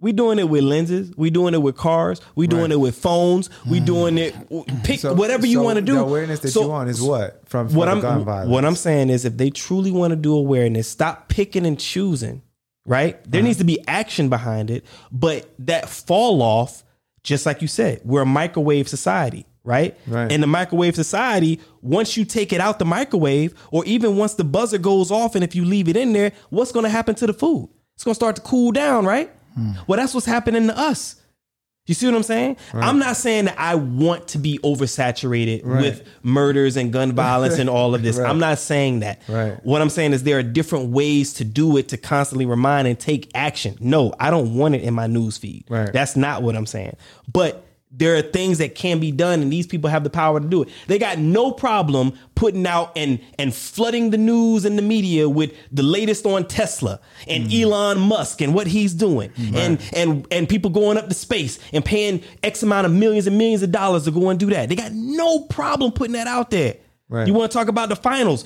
[0.00, 1.12] We doing it with lenses.
[1.16, 2.20] We doing it with cars.
[2.34, 2.72] We doing Right.
[2.72, 3.50] it with phones.
[3.68, 4.34] We doing it.
[4.82, 5.94] Pick So- whatever you so want to do.
[5.94, 8.50] The awareness that So- you want is what from, from what I'm gun violence.
[8.50, 12.42] what I'm saying is if they truly want to do awareness, stop picking and choosing.
[12.86, 13.14] Right?
[13.14, 13.26] Uh-huh.
[13.28, 14.84] There needs to be action behind it.
[15.12, 16.82] But that fall off,
[17.22, 19.44] just like you said, we're a microwave society.
[19.62, 19.94] Right?
[20.06, 20.32] Right.
[20.32, 24.44] In the microwave society, once you take it out the microwave, or even once the
[24.44, 27.26] buzzer goes off, and if you leave it in there, what's going to happen to
[27.26, 27.68] the food?
[27.94, 29.30] It's going to start to cool down, right?
[29.86, 31.16] Well, that's what's happening to us.
[31.86, 32.56] You see what I'm saying?
[32.72, 35.82] I'm not saying that I want to be oversaturated Right.
[35.82, 38.16] with murders and gun violence and all of this.
[38.20, 38.28] Right.
[38.30, 39.22] I'm not saying that.
[39.28, 39.58] Right.
[39.64, 42.98] What I'm saying is there are different ways to do it to constantly remind and
[42.98, 43.76] take action.
[43.80, 45.64] No, I don't want it in my news feed.
[45.68, 45.92] Right.
[45.92, 46.96] That's not what I'm saying.
[47.32, 50.46] But there are things that can be done and these people have the power to
[50.46, 50.68] do it.
[50.86, 55.52] They got no problem putting out and and flooding the news and the media with
[55.72, 57.62] the latest on Tesla and Mm.
[57.62, 59.32] Elon Musk and what he's doing.
[59.54, 63.36] And and and people going up to space and paying X amount of millions and
[63.36, 64.68] millions of dollars to go and do that.
[64.68, 66.76] They got no problem putting that out there.
[67.08, 67.26] Right.
[67.26, 68.44] You want to talk about the finals?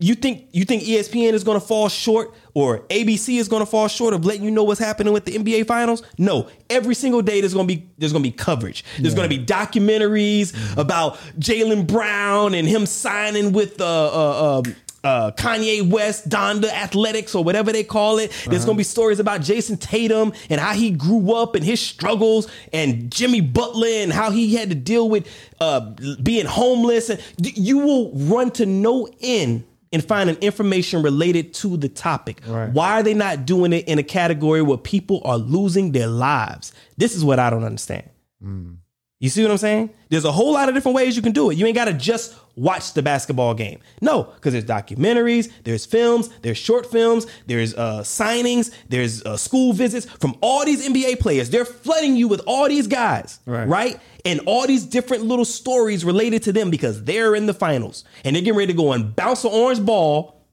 [0.00, 3.66] You think you think ESPN is going to fall short or ABC is going to
[3.66, 6.04] fall short of letting you know what's happening with the NBA finals?
[6.18, 6.48] No.
[6.70, 8.84] Every single day there's going to be there's going to be coverage.
[9.00, 14.76] There's going to be documentaries about Jaylen Brown and him signing with uh, uh, um,
[15.02, 18.30] uh, Kanye West, Donda Athletics, or whatever they call it.
[18.48, 21.80] There's going to be stories about Jayson Tatum and how he grew up and his
[21.80, 25.28] struggles, and Jimmy Butler and how he had to deal with
[25.60, 25.80] uh,
[26.22, 27.10] being homeless.
[27.10, 32.40] And you will run to no end and finding information related to the topic.
[32.46, 32.70] Right.
[32.70, 36.72] Why are they not doing it in a category where people are losing their lives?
[36.96, 38.08] This is what I don't understand.
[38.42, 38.76] Mm.
[39.20, 39.90] You see what I'm saying?
[40.10, 41.58] There's a whole lot of different ways you can do it.
[41.58, 43.80] You ain't got to just watch the basketball game.
[44.00, 49.72] No, because there's documentaries, there's films, there's short films, there's uh, signings, there's uh, school
[49.72, 51.50] visits from all these NBA players.
[51.50, 53.66] They're flooding you with all these guys, Right.
[53.66, 54.00] right?
[54.24, 58.36] And all these different little stories related to them because they're in the finals and
[58.36, 60.44] they're getting ready to go and bounce an orange ball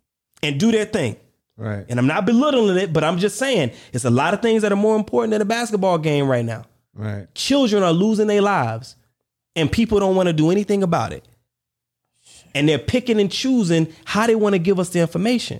[0.41, 1.17] and do their thing.
[1.55, 1.85] Right.
[1.87, 4.71] And I'm not belittling it, but I'm just saying it's a lot of things that
[4.71, 7.27] are more important than a basketball game right now Right.
[7.35, 8.95] children are losing their lives
[9.55, 11.27] and people don't want to do anything about it.
[12.53, 15.59] And they're picking and choosing how they want to give us the information.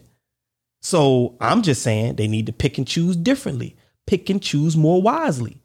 [0.82, 3.76] So I'm just saying they need to pick and choose differently,
[4.08, 5.58] pick and choose more wisely.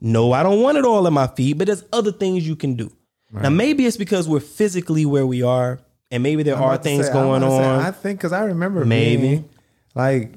[0.00, 2.74] No, I don't want it all in my feed, but there's other things you can
[2.74, 2.90] do.
[3.30, 5.78] Now, maybe it's because we're physically where we are,
[6.10, 7.80] and maybe there I'm are things say- going to say, on.
[7.80, 9.22] I think because I remember Maybe.
[9.22, 9.48] being,
[9.94, 10.34] like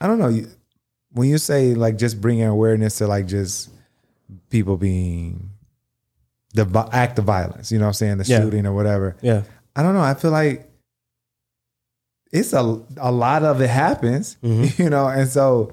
[0.00, 0.46] I don't know
[1.12, 3.68] when you say like just bringing awareness to like just
[4.50, 5.50] people being
[6.54, 7.70] the act of violence.
[7.72, 8.18] You know what I'm saying?
[8.18, 8.40] The Yeah.
[8.40, 9.16] shooting or whatever.
[9.22, 9.42] yeah.
[9.76, 10.00] I don't know.
[10.00, 10.68] I feel like
[12.32, 14.82] it's a a lot of it happens, Mm-hmm.
[14.82, 15.72] you know, and so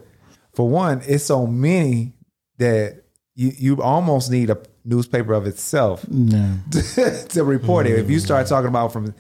[0.54, 2.14] for one, it's so many
[2.58, 3.04] that
[3.36, 6.58] you you almost need a newspaper of itself No.
[7.30, 7.98] to report it.
[8.00, 9.14] If you start talking about from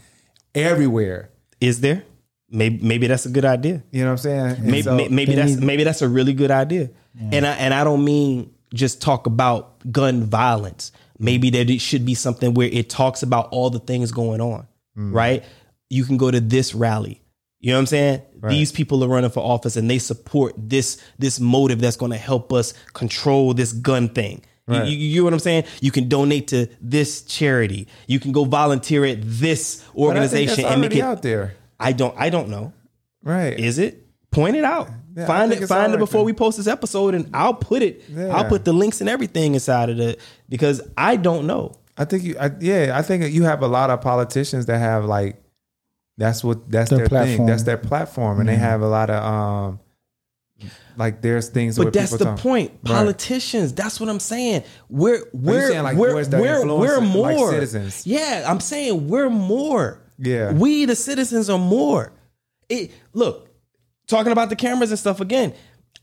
[0.53, 1.29] everywhere,
[1.59, 2.03] Is there?
[2.49, 3.83] Maybe maybe that's a good idea.
[3.91, 4.45] you know what I'm saying?
[4.57, 6.91] And maybe so- may- maybe that's need- maybe that's a really good idea.
[7.31, 10.91] And I and I don't mean just talk about gun violence.
[11.17, 14.67] Maybe that it should be something where it talks about all the things going on.
[14.97, 15.13] Mm.
[15.13, 15.43] Right?
[15.89, 17.21] You can go to this rally.
[17.59, 18.21] You know what I'm saying?
[18.47, 22.17] These people are running for office and they support this this motive that's going to
[22.17, 24.41] help us control this gun thing.
[24.67, 24.87] You- Right.
[24.87, 25.63] You, you, get what I'm saying?
[25.79, 27.87] You can donate to this charity.
[28.07, 29.95] You can go volunteer at this But I think
[30.49, 31.01] organization and make it.
[31.01, 32.15] out there, I don't.
[32.17, 32.73] I don't know.
[33.23, 33.59] right?
[33.59, 34.01] Is it?
[34.31, 34.89] Point it out.
[35.15, 35.65] Yeah, find it.
[35.67, 36.25] Find it before then.
[36.25, 38.03] we post this episode, and I'll put it.
[38.09, 38.35] Yeah.
[38.35, 40.19] I'll put the links and everything inside of it
[40.49, 41.73] because I don't know.
[41.97, 45.05] I think you, I, yeah, I think you have a lot of politicians that have
[45.05, 45.41] like,
[46.17, 47.45] that's what that's Their their, thing.
[47.45, 49.79] That's their platform, and they have a lot of um,
[50.97, 51.77] like there's things.
[51.77, 52.71] But that's the talk- point.
[52.83, 52.95] Right.
[52.95, 53.73] Politicians.
[53.73, 54.63] That's what I'm saying.
[54.89, 58.05] We're we're saying, like, we're we're, we're of, like, more citizens?
[58.05, 60.01] Yeah, I'm saying we're more.
[60.17, 60.51] Yeah.
[60.53, 62.13] we the citizens are more.
[62.69, 63.44] It look
[64.07, 65.53] talking about the cameras and stuff again.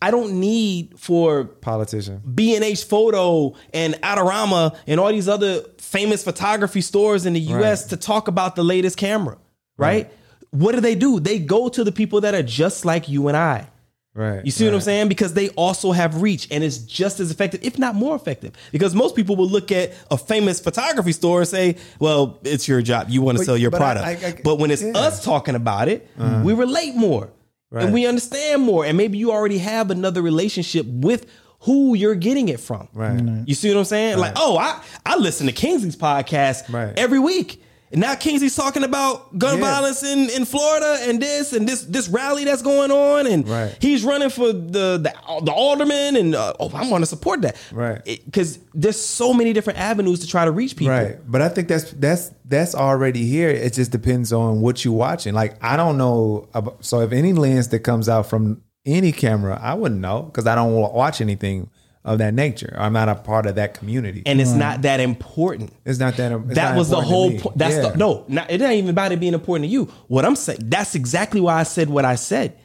[0.01, 2.23] I don't need for politician.
[2.35, 7.91] B&H Photo and Adorama and all these other famous photography stores in the US Right.
[7.91, 9.39] to talk about the latest camera,
[9.77, 10.11] right?
[10.51, 11.21] What do they do?
[11.21, 13.69] They go to the people that are just like you and I.
[14.15, 15.09] Right, You see what I'm saying?
[15.09, 18.53] Because they also have reach and it's just as effective, if not more effective.
[18.71, 22.83] Because most people will look at a famous photography store and say, well, it's your
[22.83, 23.07] job.
[23.09, 24.25] You want to sell your but I- product.
[24.25, 24.91] I- I- but when it's yeah.
[24.91, 25.07] Uh-huh.
[25.07, 26.07] us talking about it,
[26.45, 27.31] we relate more
[27.73, 27.85] Right.
[27.85, 28.85] and we understand more.
[28.85, 31.27] And maybe you already have another relationship with
[31.61, 32.89] who you're getting it from.
[32.93, 33.45] Right.
[33.47, 34.19] You see what I'm saying?
[34.19, 36.93] Like, oh, I, I listen to Kingsley's podcast Right.
[36.99, 37.63] every week.
[37.93, 39.65] And now Kingsley's talking about gun Yeah.
[39.65, 43.77] violence in, in Florida and this and this this rally that's going on and Right.
[43.81, 45.13] he's running for the the,
[45.45, 48.03] the alderman and uh, oh I want to support that Right.
[48.25, 51.19] because there's so many different avenues to try to reach people Right.
[51.31, 53.51] But I think that's that's that's already here.
[53.51, 55.35] It just depends on what you're watching.
[55.35, 59.61] Like I don't know about, so if any lens that comes out from any camera,
[59.63, 61.69] I wouldn't know because I don't wa- watch anything
[62.05, 62.75] of that nature.
[62.79, 64.23] I'm not a part of that community.
[64.27, 67.15] and it's not that important it's not that it's that not was the important to
[67.15, 67.39] whole me.
[67.39, 67.89] point that's Yeah.
[67.91, 70.59] the no not, it ain't even about it being important to you what I'm saying
[70.65, 72.59] that's exactly why I said what I said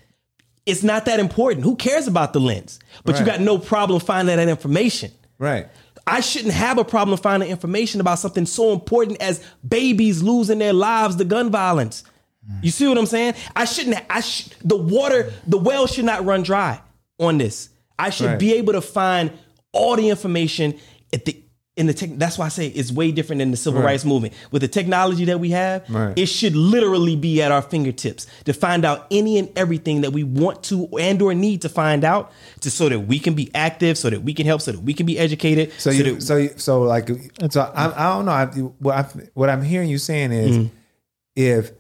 [0.65, 4.35] it's not that important who cares about the lens but you got no problem finding
[4.37, 5.67] that information Right.
[6.07, 10.73] I shouldn't have a problem finding information about something so important as babies losing their
[10.73, 12.03] lives to gun violence.
[12.49, 12.63] Mm.
[12.63, 13.33] You see what I'm saying?
[13.55, 13.97] I shouldn't.
[14.09, 16.79] I sh- the water, the well should not run dry
[17.19, 17.69] on this.
[17.99, 18.39] I should Right.
[18.39, 19.31] be able to find
[19.73, 20.75] all the information
[21.13, 21.43] at the
[21.75, 22.09] in the tech.
[22.17, 23.89] That's why I say it's way different than the civil Right.
[23.91, 24.33] rights movement.
[24.49, 26.17] With the technology that we have, Right.
[26.17, 30.23] it should literally be at our fingertips to find out any and everything that we
[30.23, 33.95] want to and or need to find out, to so that we can be active,
[33.95, 35.71] so that we can help, so that we can be educated.
[35.77, 37.09] So you, that- so you, so like,
[37.51, 38.31] so I, I don't know.
[38.31, 38.45] I,
[38.79, 39.05] what I,
[39.35, 40.67] what I'm hearing you saying is, Mm-hmm.
[41.35, 41.71] if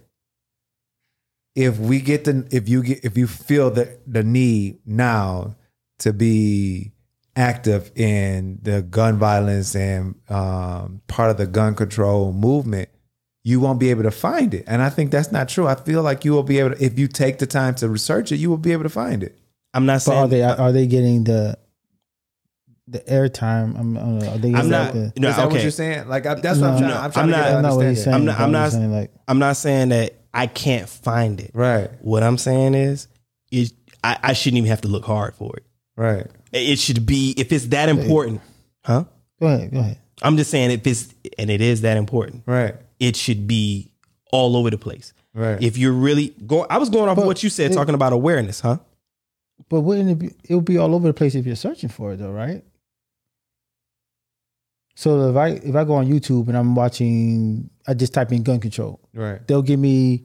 [1.55, 5.55] if we get the, if you get, if you feel the the need now
[5.99, 6.91] to be
[7.35, 12.89] active in the gun violence and um, part of the gun control movement,
[13.43, 14.63] you won't be able to find it.
[14.67, 15.67] And I think that's not true.
[15.67, 18.31] I feel like you will be able to, if you take the time to research
[18.31, 19.37] it, you will be able to find it.
[19.73, 21.57] I'm not But saying are they are they getting the
[22.87, 23.77] the airtime?
[23.77, 24.95] I'm, I'm, are they I'm not.
[24.95, 25.53] like the, no, Is that okay.
[25.55, 26.07] what you're saying?
[26.07, 26.89] Like I, that's what I'm trying.
[26.89, 27.95] no, I'm trying I'm to not- get I an know what understanding.
[27.95, 28.15] he's saying.
[28.15, 31.51] I'm not- I'm not- saying like I'm not saying that I can't find it.
[31.53, 33.07] Right, What I'm saying is,
[33.51, 35.63] is I, I shouldn't even have to look hard for it.
[35.97, 36.27] Right.
[36.53, 38.39] It should be if it's that important,
[38.85, 39.03] huh?
[39.41, 39.97] go ahead, go ahead.
[40.21, 42.75] I'm just saying if it's and it is that important, Right.
[42.99, 43.91] it should be
[44.31, 45.13] all over the place.
[45.33, 45.61] Right.
[45.61, 48.13] If you're really going, I was going off of what you said, it- talking about
[48.13, 48.77] awareness, huh?
[49.69, 50.31] But wouldn't it be?
[50.47, 52.63] It would be all over the place if you're searching for it, though, right?
[54.95, 58.43] So if I if I go on YouTube and I'm watching, I just type in
[58.43, 58.99] gun control.
[59.13, 59.45] right.
[59.47, 60.23] They'll give me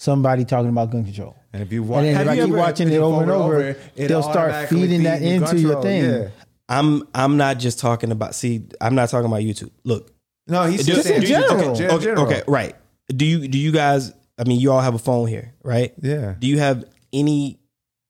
[0.00, 1.36] somebody talking about gun control.
[1.52, 4.08] And if you And watch, then if I keep watching it over and over, it
[4.08, 6.04] they'll start automatically feeding that feeds you into your thing.
[6.04, 6.28] Yeah.
[6.68, 8.34] I'm I'm not just talking about.
[8.34, 9.70] See, I'm not talking about YouTube.
[9.84, 10.12] Look,
[10.46, 11.70] No, he's Do- just in saying general.
[11.72, 12.76] Okay, okay, okay, right.
[13.08, 14.12] Do you do you guys?
[14.38, 15.92] I mean, you all have a phone here, right?
[16.00, 16.34] Yeah.
[16.38, 17.58] Do you have any?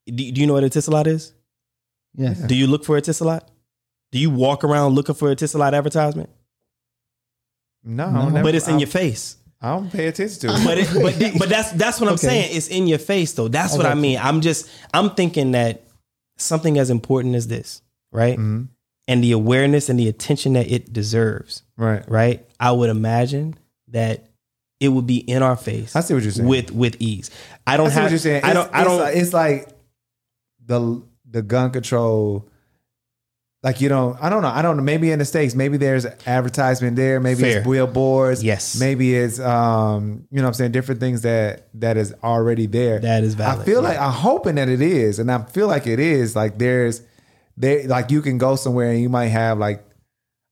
[0.07, 1.33] Do, do you know what a Etisalat is?
[2.15, 2.39] Yes.
[2.41, 3.43] Do you look for a Etisalat?
[4.13, 6.29] Do you walk around looking for a Etisalat advertisement?
[7.83, 8.29] No, No.
[8.29, 9.37] never, but it's in I, your face.
[9.63, 10.65] I don't pay attention to it.
[10.65, 10.89] But it,
[11.33, 12.27] but but that's that's what I'm Okay.
[12.29, 12.57] saying.
[12.57, 13.49] It's in your face though.
[13.49, 14.19] That's what I mean.
[14.21, 15.85] I'm just I'm thinking that
[16.39, 17.83] something as important as this,
[18.13, 18.39] right?
[18.39, 18.69] Mhm.
[19.09, 22.09] And the awareness and the attention that it deserves, Right.
[22.09, 22.47] right?
[22.61, 23.57] I would imagine
[23.89, 24.29] that
[24.79, 25.95] it would be in our face.
[25.97, 26.49] I see what you're saying.
[26.49, 27.31] with with ease.
[27.67, 28.03] I don't I see have.
[28.05, 28.45] what you're saying.
[28.45, 28.67] I don't.
[28.67, 29.01] It's, I don't.
[29.09, 29.79] It's like, it's like
[30.65, 32.49] the the gun control.
[33.63, 34.49] Like you know, I don't know.
[34.49, 34.83] I don't know.
[34.83, 37.21] Maybe in the states, maybe there's advertisement there.
[37.21, 37.59] Maybe Fair.
[37.59, 38.43] it's billboards.
[38.43, 38.81] Yes.
[38.81, 43.01] Maybe it's um, you know, what I'm saying different things that that is already there.
[43.01, 43.61] That is valid.
[43.61, 43.89] I feel yeah.
[43.89, 46.35] like I'm hoping that it is, and I feel like it is.
[46.35, 47.03] Like there's
[47.59, 49.85] there, like you can go somewhere and you might have like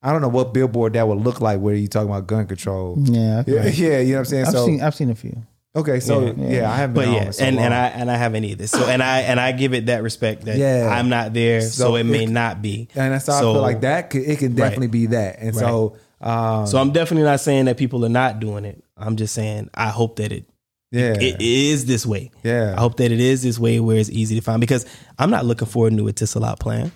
[0.03, 2.97] I don't know what billboard that would look like where you talking about gun control.
[2.99, 3.43] Yeah.
[3.47, 4.47] Yeah, yeah, you know what I'm saying.
[4.47, 5.47] I've so seen I've seen a few.
[5.77, 6.33] Okay, so Yeah.
[6.63, 7.65] yeah, I haven't been but yeah, so and, long.
[7.67, 8.67] and I and I haven't either.
[8.67, 10.89] So and I and I give it that respect that Yeah.
[10.91, 12.89] I'm not there, so, So it may it- not be.
[12.95, 14.11] And that's how I feel like that.
[14.11, 15.39] Could, it can definitely be that.
[15.41, 18.83] And so, um, So I'm definitely not saying that people are not doing it.
[18.97, 20.45] I'm just saying I hope that it
[20.91, 22.31] yeah, it is this way.
[22.43, 24.87] yeah, I hope that it is this way where it's easy to find because
[25.19, 26.91] I'm not looking for a new Etisalat plan.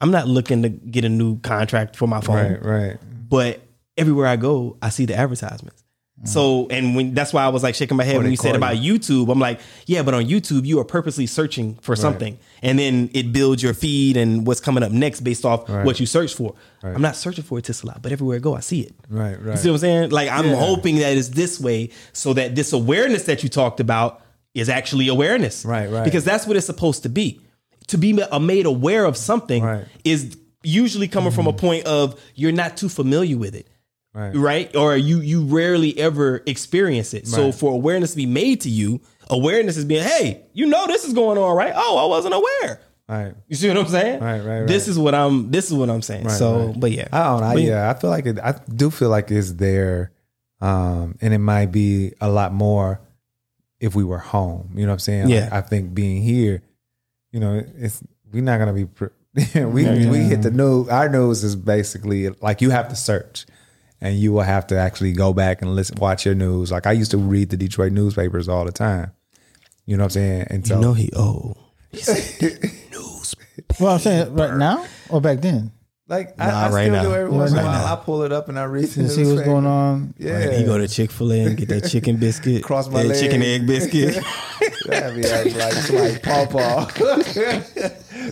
[0.00, 2.36] I'm not looking to get a new contract for my phone.
[2.36, 2.96] right, right,
[3.28, 3.60] But
[3.98, 5.83] everywhere I go, I see the advertisements.
[6.22, 8.76] So and when that's why I was like shaking my head when you said about
[8.76, 9.30] YouTube.
[9.30, 13.32] I'm like, yeah, but on YouTube you are purposely searching for something, and then it
[13.32, 15.84] builds your feed and what's coming up next based off Right.
[15.84, 16.54] what you search for.
[16.82, 18.94] I'm not searching for a Etisalat, but everywhere I go, I see it.
[19.10, 19.52] right, right.
[19.52, 20.10] You see what I'm saying?
[20.10, 20.54] Like I'm Yeah.
[20.56, 24.22] hoping that it's this way so that this awareness that you talked about
[24.54, 25.64] is actually awareness.
[25.64, 26.04] Right, right.
[26.04, 27.40] Because that's what it's supposed to be.
[27.88, 29.84] To be ma- made aware of something Right.
[30.04, 33.66] is usually coming from a point of you're not too familiar with it.
[34.14, 34.34] Right.
[34.34, 34.76] Right?
[34.76, 37.26] Or you you rarely ever experience it.
[37.26, 39.00] So for awareness to be made to you
[39.30, 41.72] Awareness is being, hey, you know this is going on, right?
[41.74, 42.80] Oh, I wasn't aware.
[43.08, 43.34] Right.
[43.48, 44.20] You see what I'm saying?
[44.20, 45.50] Right, right, This is what I'm.
[45.50, 46.24] This is what I'm saying.
[46.24, 46.80] Right, so, right.
[46.80, 47.52] but yeah, I don't know.
[47.52, 48.38] But yeah, I feel like it.
[48.38, 50.10] I do feel like it's there,
[50.60, 53.00] um, and it might be a lot more
[53.78, 54.70] if we were home.
[54.74, 55.28] You know what I'm saying?
[55.28, 55.44] Yeah.
[55.44, 56.62] Like, I think being here,
[57.30, 58.86] you know, it's we're not gonna be.
[58.86, 59.08] Pre-
[59.54, 60.10] we Yeah.
[60.10, 60.88] we hit the news.
[60.88, 63.44] Our news is basically like you have to search,
[64.04, 66.70] and you will have to actually go back and listen, watch your news.
[66.70, 69.10] Like I used to read the Detroit newspapers all the time.
[69.86, 70.46] You know what I'm saying?
[70.50, 71.58] And so you know he old.
[73.80, 75.72] Well, I'm saying right now or back then
[76.06, 77.02] like Nah, I, I right still now.
[77.04, 77.86] do every once in a while.
[77.86, 79.44] I pull it up and I read the to see what's newspaper.
[79.50, 80.14] going on.
[80.18, 83.08] Yeah, He go to Chick Fil A and get that chicken biscuit, Cross my that
[83.08, 83.20] leg.
[83.20, 84.22] chicken egg biscuit.
[84.86, 86.86] That'd be acting like like Paw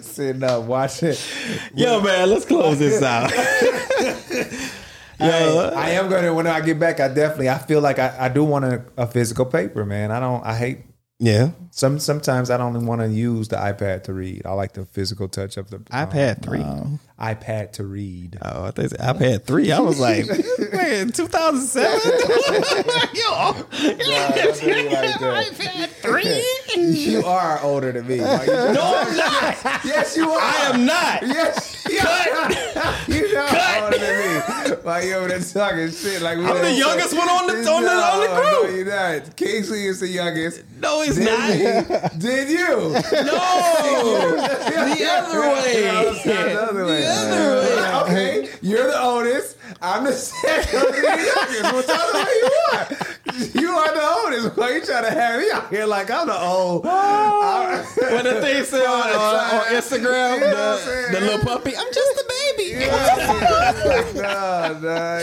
[0.03, 1.15] Sitting up watching.
[1.74, 3.32] Yo, man, let's close this out.
[5.23, 7.01] Yo, I am gonna when I get back.
[7.01, 10.11] I definitely I feel like I, I do want a, a physical paper, man.
[10.11, 10.44] I don't.
[10.44, 10.78] I hate
[11.23, 11.51] yeah.
[11.70, 12.01] some.
[12.01, 14.43] Sometimes I don't want to use the iPad to read.
[14.44, 16.65] I like the physical touch of the um, iPad three.
[17.20, 18.39] iPad to read.
[18.43, 19.70] Oh, I think iPad three.
[19.70, 20.27] I was like,
[20.73, 21.93] man, 2007.
[23.15, 23.53] Yo,
[25.43, 26.44] iPad three.
[26.74, 28.20] you are older than me.
[28.20, 29.85] Why no, I'm not.
[29.85, 30.40] yes, you are.
[30.40, 31.23] I am not.
[31.23, 32.51] Yes, you are.
[33.09, 33.83] you know Cut.
[33.85, 34.77] older than me.
[34.83, 37.83] Why you over there talking shit like we I'm the youngest one on the- on
[37.83, 38.71] the- on the group.
[38.71, 38.87] No, you're
[39.21, 39.37] not.
[39.37, 40.63] Kingsley is the youngest.
[40.81, 41.51] No, he's Did not.
[41.51, 42.19] he?
[42.19, 42.95] Did you?
[43.23, 43.39] No,
[44.93, 45.83] the other way.
[46.25, 48.03] the other way.
[48.03, 49.57] Okay, you're the oldest.
[49.81, 50.73] I'm the second.
[50.73, 51.91] You're the youngest.
[51.91, 52.87] Other way you are?
[53.63, 54.03] You are the
[54.43, 54.57] oldest.
[54.57, 56.87] Why you trying to have me out here like I'm the old?
[56.87, 61.39] I'm- When the thing said on, uh, on, on Instagram, You know the, the little
[61.45, 62.25] puppy, I'm just a
[62.57, 62.72] baby.
[64.15, 65.19] Nah, nah.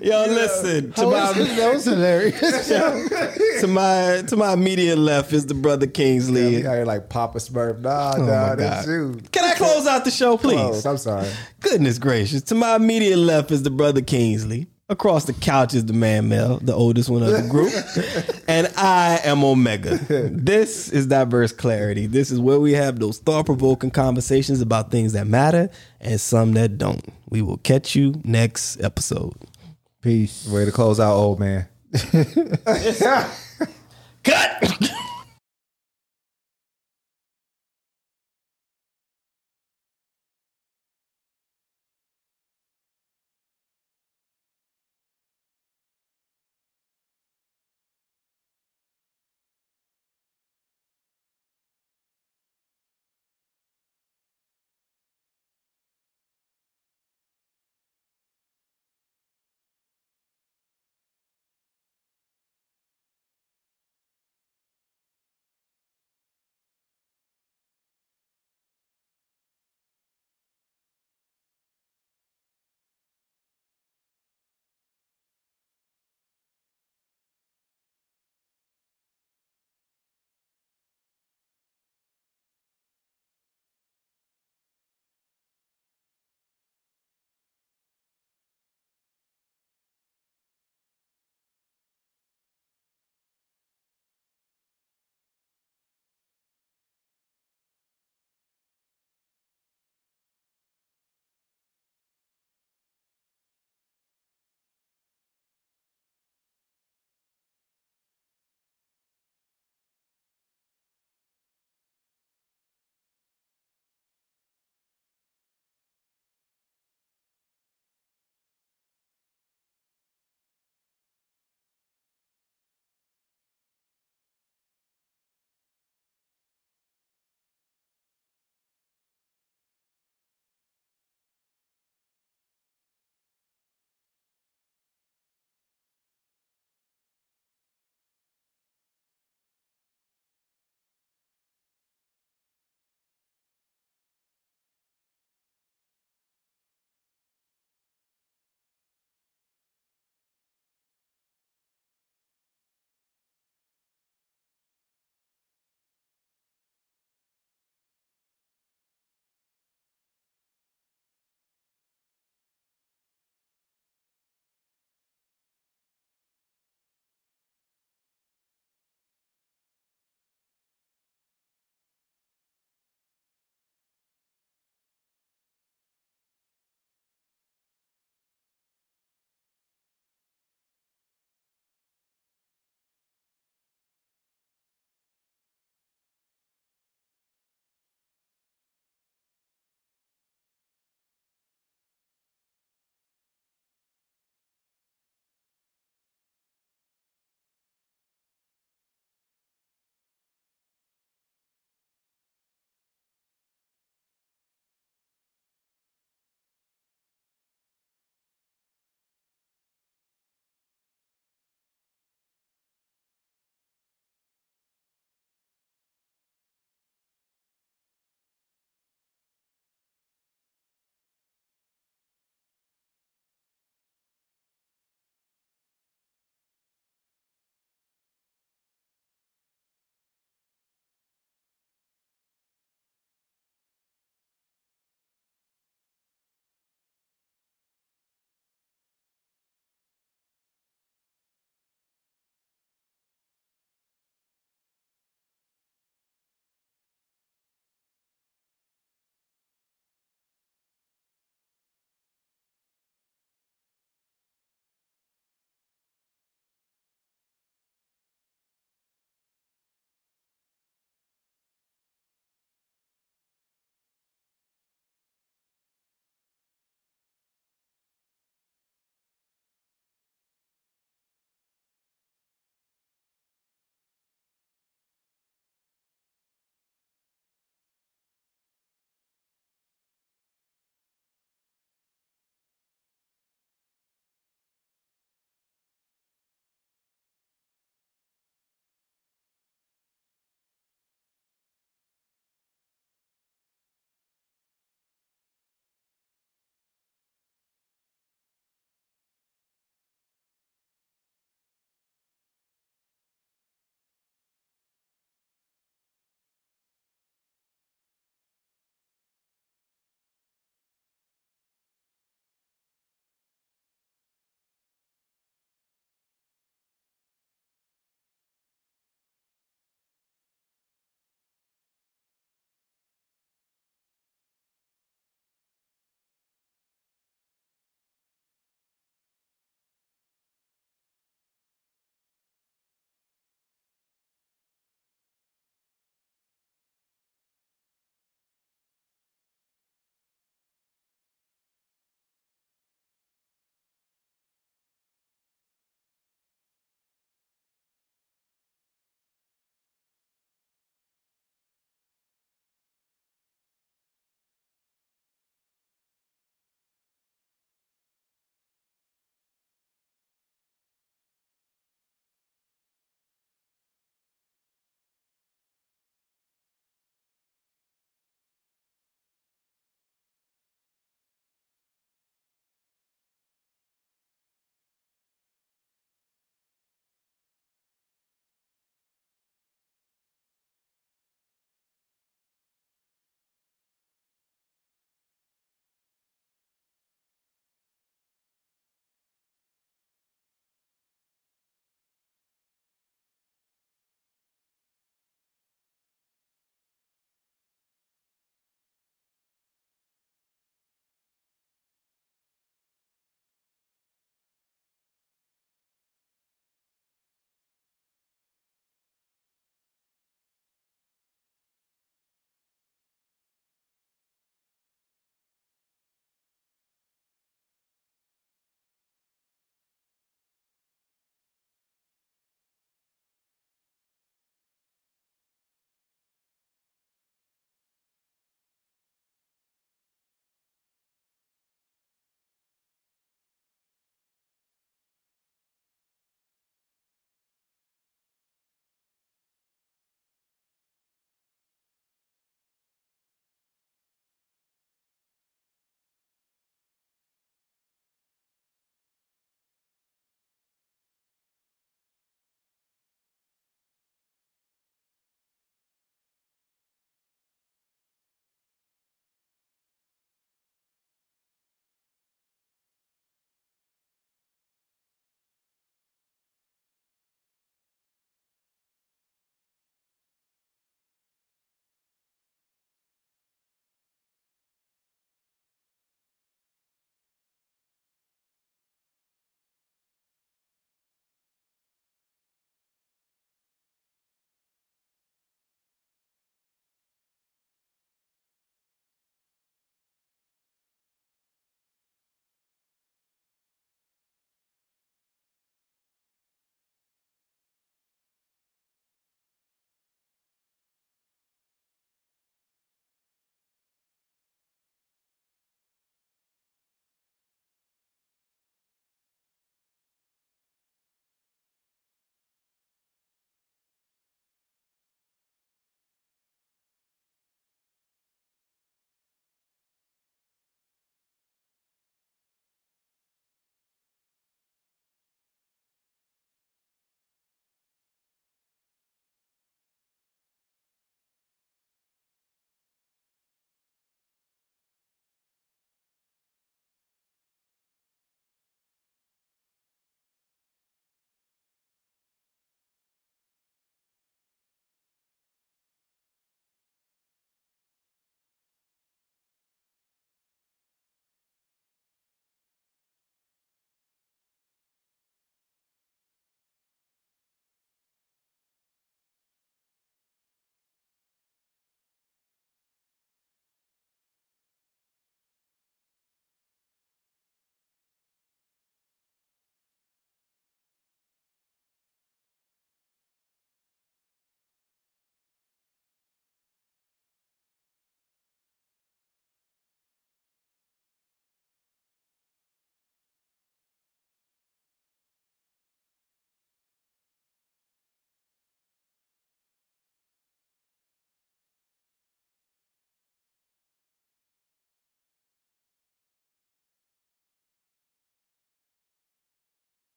[0.00, 2.68] Yo, listen to my that was hilarious.
[3.60, 6.66] to my to my immediate left is the brother You Kingsley.
[6.66, 7.80] out here like Papa Smurf.
[7.80, 8.92] Nah, Oh nah, that's God.
[8.92, 9.20] you.
[9.32, 10.56] Can I close out the show, please?
[10.56, 10.86] Close.
[10.86, 11.28] I'm sorry.
[11.60, 12.42] Goodness gracious.
[12.44, 14.68] To my immediate left is the brother Kingsley.
[14.90, 17.72] Across the couch is the man Melle, the oldest one of the group.
[18.48, 20.44] and I am OMEHGA.
[20.44, 22.06] This is Diverse Clarity.
[22.06, 25.70] This is where we have those thought provoking conversations about things that matter
[26.02, 27.02] and some that don't.
[27.30, 29.32] We will catch you next episode.
[30.02, 30.46] Peace.
[30.48, 31.66] Way to close out, old man.
[34.22, 34.90] Cut!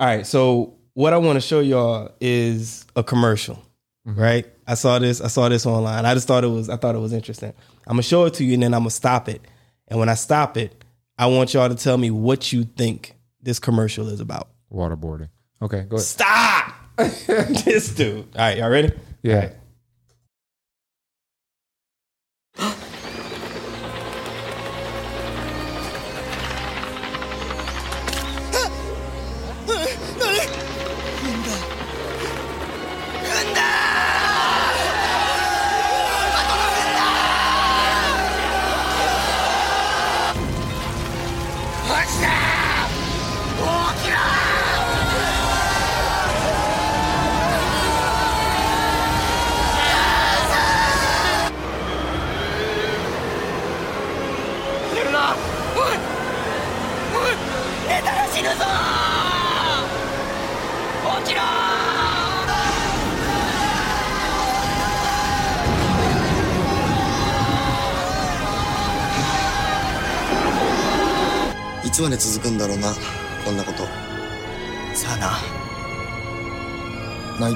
[0.00, 3.62] All right, so what I want to show y'all is a commercial,
[4.08, 4.18] mm-hmm.
[4.18, 4.46] right?
[4.66, 5.20] I saw this.
[5.20, 6.06] I saw this online.
[6.06, 6.70] I just thought it was.
[6.70, 7.52] I thought it was interesting.
[7.86, 9.42] I'm gonna show it to you, and then I'm gonna stop it.
[9.88, 10.84] And when I stop it,
[11.18, 14.48] I want y'all to tell me what you think this commercial is about.
[14.72, 15.28] Waterboarding.
[15.60, 16.06] Okay, go ahead.
[16.06, 18.24] Stop this dude.
[18.34, 18.94] All right, y'all ready?
[19.22, 19.50] Yeah.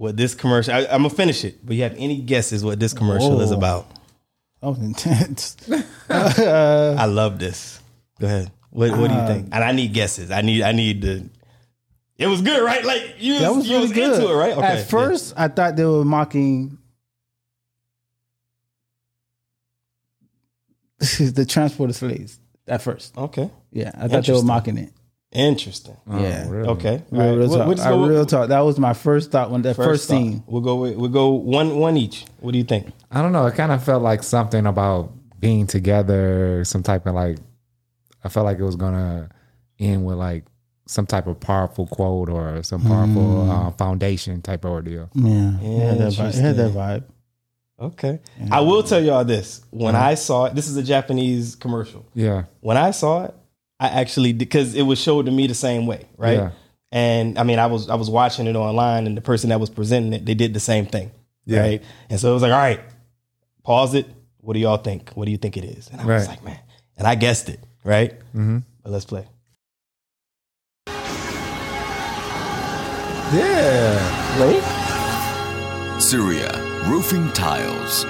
[0.00, 0.72] what this commercial?
[0.72, 3.86] I, I'm gonna finish it, but you have any guesses what this commercial is about?
[4.62, 5.58] That was intense.
[6.08, 7.80] I love this.
[8.18, 8.50] Go ahead.
[8.70, 9.48] What What do you Uh, think?
[9.52, 10.30] And I need guesses.
[10.30, 11.28] I need I need to.
[12.16, 12.82] It was good, right?
[12.82, 14.14] Like you, That was you really was good.
[14.14, 14.56] into it, right?
[14.56, 16.78] At first, I thought they were mocking
[20.98, 22.38] the transport of slaves.
[22.66, 24.92] At first, okay, yeah, I thought they were mocking it.
[25.32, 25.96] Interesting.
[26.10, 26.68] yeah, Oh, really?
[26.70, 27.36] Okay, real, All right.
[27.38, 27.66] real What- talk.
[27.68, 28.48] what's I the- real talk.
[28.48, 30.14] That was my first thought when that first, thought.
[30.14, 30.42] scene.
[30.46, 30.76] We'll go.
[30.76, 32.24] With, we'll go one one each.
[32.40, 32.88] What do you think?
[33.10, 33.46] I don't know.
[33.46, 37.38] It kind of felt like something about being together, some type of like.
[38.22, 39.30] I felt like it was gonna
[39.78, 40.44] end with like
[40.86, 45.08] some type of powerful quote or some powerful uh, foundation type of ordeal.
[45.14, 45.78] Yeah, Yeah.
[45.90, 46.28] had that vibe.
[46.28, 47.04] It had that vibe.
[47.80, 48.18] Okay,
[48.50, 49.62] I will tell y'all this.
[49.70, 52.04] When I saw it, this is a Japanese commercial.
[52.12, 53.34] Yeah, when I saw it,
[53.80, 56.36] I actually because it was showed to me the same way, right?
[56.36, 56.50] Yeah.
[56.92, 59.70] And I mean, I was I was watching it online, and the person that was
[59.70, 61.10] presenting it, they did the same thing,
[61.62, 61.82] right?
[62.10, 62.80] And so it was like, all right,
[63.64, 64.06] pause it.
[64.42, 65.10] What do y'all think?
[65.10, 65.88] What do you think it is?
[65.88, 66.60] And I was like, man,
[66.96, 68.18] and I guessed it, right?
[68.34, 68.58] Mm-hmm.
[68.82, 69.26] But let's play.
[73.32, 74.40] yeah.
[74.40, 76.50] Wait, Syria
[76.88, 78.04] Roofing Tiles.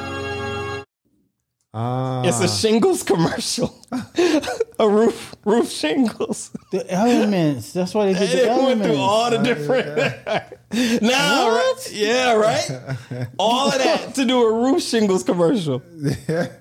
[1.72, 3.72] Uh, It's a shingles commercial,
[4.78, 6.51] a roof roof shingles.
[6.72, 7.72] the elements.
[7.72, 8.86] That's why they did the it went elements.
[8.86, 9.97] through all the different.
[11.02, 11.88] nah, right?
[11.92, 13.28] Yeah, right.
[13.38, 15.80] All of that to do a roof shingles commercial.
[16.26, 16.60] had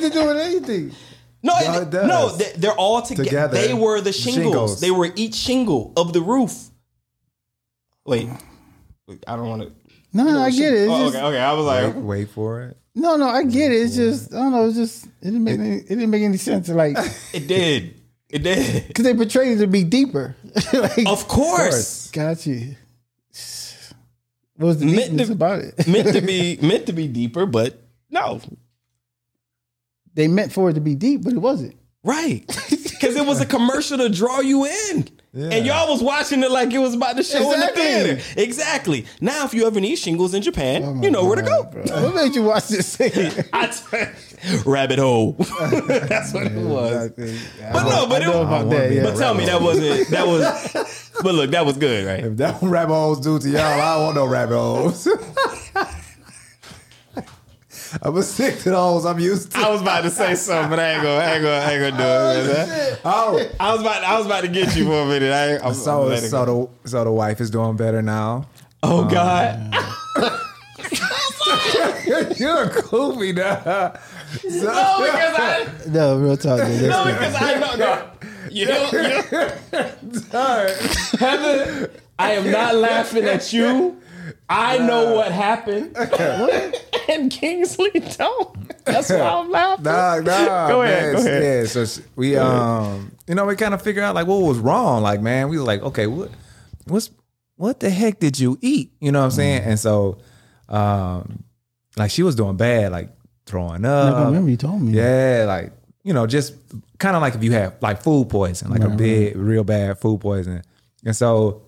[0.00, 0.92] to do with anything.
[1.42, 3.56] No, No, it no, they, they're all toge- Together.
[3.56, 4.44] They were the shingles.
[4.44, 4.80] Shingles.
[4.80, 6.68] They were each shingle of the roof.
[8.06, 8.28] Wait,
[9.08, 9.72] Wait, I don't want to.
[10.12, 10.82] No, no, I get it.
[10.82, 11.38] It's Oh, just, okay, okay.
[11.38, 12.76] I was like, Wait, wait for it.
[12.94, 13.76] No, no, I get it.
[13.82, 14.66] It's just I don't know.
[14.66, 16.68] It's just it didn't make any, it didn't make any sense.
[16.68, 16.96] Like
[17.32, 17.94] it did,
[18.28, 18.88] it did.
[18.88, 20.34] because they portrayed it to be deeper.
[20.72, 22.74] like, Of course, got you.
[24.56, 25.86] What was the Meant deepness to- about it?
[25.86, 27.80] meant to be meant to be deeper, but
[28.10, 28.40] no,
[30.14, 31.76] they meant for it to be deep, but it wasn't.
[32.02, 32.44] right?
[32.68, 35.08] Because it was a commercial to draw you in.
[35.32, 37.82] And y'all was watching it like it was about to show Exactly.
[37.86, 38.40] in the theater.
[38.40, 39.06] Exactly.
[39.20, 41.62] Now, if you ever need shingles in Japan, oh you know where to go.
[41.62, 43.44] What made you watch this thing?
[43.52, 45.32] I t- rabbit hole.
[45.60, 47.10] That's what it was.
[47.10, 48.90] But no, but it know about that.
[48.90, 49.04] Yeah.
[49.04, 51.06] But tell me that wasn't that was.
[51.22, 52.24] But look, that was good, right?
[52.24, 55.06] If that rabbit holes do to y'all, I don't want no rabbit holes.
[58.02, 59.58] I'm a sick to those I'm used to.
[59.58, 61.96] I was about to say something, but I ain't gonna, I ain't gonna, I ain't
[61.96, 62.54] gonna do it.
[62.54, 62.98] Oh, man.
[63.04, 63.38] Oh.
[63.40, 65.32] oh, I was about, I was about to get you for a minute.
[65.32, 66.44] I, ain't- I'm, so I'm so
[66.82, 68.46] the so the wife is doing better now.
[68.82, 69.74] oh um, God,
[72.38, 73.62] You're a goofy now.
[73.64, 73.92] no,
[74.42, 76.60] because I, no, real talk.
[76.66, 76.90] Dude.
[76.90, 78.16] no, because I know that.
[78.50, 79.22] You know, you,
[81.18, 83.96] Heather, I am not laughing at you.
[84.48, 85.96] I know what happened,
[87.08, 88.84] and Kingsley don't.
[88.84, 89.84] That's why I'm laughing.
[89.84, 91.14] Nah, nah, Go ahead, man.
[91.14, 91.42] go ahead.
[91.42, 94.58] Yeah, so s- we um, you know, we kind of figure out like what was
[94.58, 95.02] wrong.
[95.02, 96.30] Like, man, we was like, okay, what,
[96.86, 97.10] what's
[97.56, 98.92] what the heck did you eat?
[99.00, 99.62] You know what I'm saying?
[99.64, 100.18] And so,
[100.68, 101.44] um,
[101.96, 103.10] like she was doing bad, like
[103.46, 104.16] throwing up.
[104.16, 104.92] I remember you told me.
[104.96, 106.54] Yeah, like you know, just
[106.98, 109.98] kind of like if you have like food poison, like a Right, big, real bad
[109.98, 110.62] food poison.
[111.04, 111.62] And so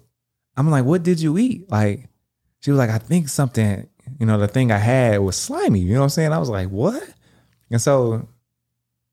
[0.57, 1.71] I'm like, what did you eat?
[1.71, 2.09] Like
[2.63, 3.89] she was like, I think something,
[4.21, 5.81] you know, the thing I had was slimy.
[5.81, 6.33] You know what I'm saying?
[6.33, 7.03] I was like, what?
[7.71, 8.29] And so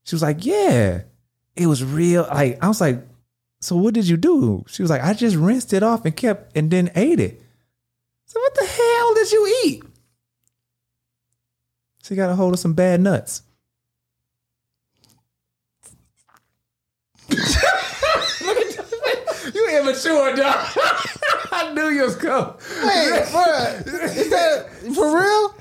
[0.04, 1.02] she was like, yeah,
[1.56, 2.28] it was real.
[2.32, 3.02] Like I was like,
[3.60, 4.64] so what did you do?
[4.68, 7.42] She was like, I just rinsed it off and kept and then ate it.
[8.26, 9.84] So what the hell did you eat?
[12.04, 13.42] She got a hold of some bad nuts.
[19.52, 20.68] You immature, dog.
[21.60, 22.54] I knew you was coming.
[22.84, 23.88] Wait, bruh,
[24.18, 25.56] is that for real?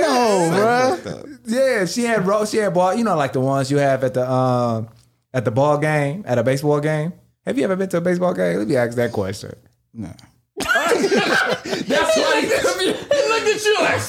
[0.00, 1.38] No, bruh.
[1.46, 2.94] Yeah, she had ro- she had ball.
[2.94, 4.88] You know, like the ones you have at the um
[5.32, 7.12] at the ball game at a baseball game.
[7.46, 8.58] Have you ever been to a baseball game?
[8.58, 9.54] Let me ask that question.
[9.94, 10.12] No.
[10.60, 12.86] That's funny.
[12.86, 14.00] Look at you like.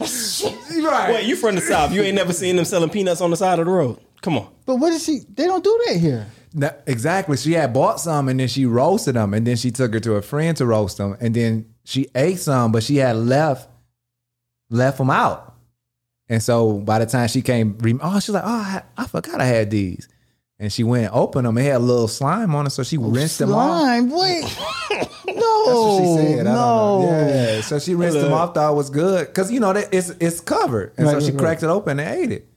[0.92, 1.14] right.
[1.14, 1.92] Wait, you from the south?
[1.92, 4.00] You ain't never seen them selling peanuts on the side of the road?
[4.22, 4.52] Come on.
[4.66, 5.20] But what is she?
[5.32, 6.26] They don't do that here.
[6.52, 7.36] No, exactly.
[7.36, 10.14] She had bought some and then she roasted them and then she took her to
[10.14, 13.68] a friend to roast them and then she ate some, but she had left
[14.68, 15.54] left them out.
[16.28, 19.46] And so by the time she came, oh, she's like, oh, I, I forgot I
[19.46, 20.08] had these.
[20.60, 21.56] And she went and opened them.
[21.56, 23.80] It had a little slime on it, so she oh, rinsed them off.
[23.80, 24.10] Slime.
[24.10, 24.42] Wait.
[24.90, 25.64] That's no.
[25.64, 26.40] what she said.
[26.40, 27.00] I don't no.
[27.00, 27.08] know.
[27.08, 27.60] Yeah.
[27.62, 29.26] So she rinsed them off, thought it was good.
[29.26, 30.92] Because, you know, that it's it's covered.
[30.98, 32.49] And Right, so she right, cracked it open and ate it.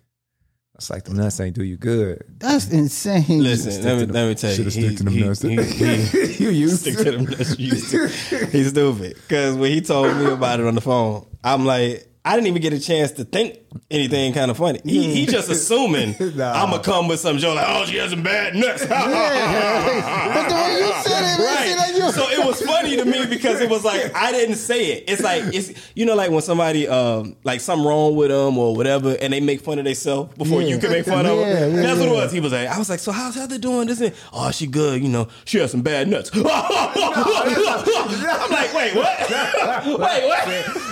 [0.84, 2.26] It's like the nuts ain't do you good.
[2.40, 3.42] That's insane.
[3.42, 4.56] Listen, let me, let me tell you.
[4.58, 5.42] Should've stick to them he- nuts.
[5.42, 5.56] he-
[6.28, 7.04] he- you used to stick to.
[7.06, 7.58] to them nuts.
[7.58, 8.08] you used to.
[8.48, 9.16] He's stupid.
[9.16, 12.62] Because when he told me about it on the phone, I'm like, I didn't even
[12.62, 13.60] get a chance to think
[13.92, 14.80] anything kind of funny.
[14.84, 16.52] He, he just assuming Nah.
[16.54, 18.86] I'm gonna come with some joke like, oh, she has some bad nuts.
[18.86, 19.00] But
[20.50, 22.14] the way you said it, like you- right.
[22.14, 25.04] So it was funny to me because it was like I didn't say it.
[25.08, 28.76] It's like it's you know like when somebody um like something wrong with them or
[28.76, 30.68] whatever, and they make fun of themselves before Yeah.
[30.70, 31.76] you can make fun of them.
[31.76, 32.32] yeah, That's what it was.
[32.32, 33.88] He was like, I was like, so how's Heather doing?
[33.88, 35.02] This and oh, she good.
[35.02, 36.30] You know, she has some bad nuts.
[36.34, 36.42] I'm
[38.52, 39.20] like, wait, what?
[39.30, 40.48] wait, what?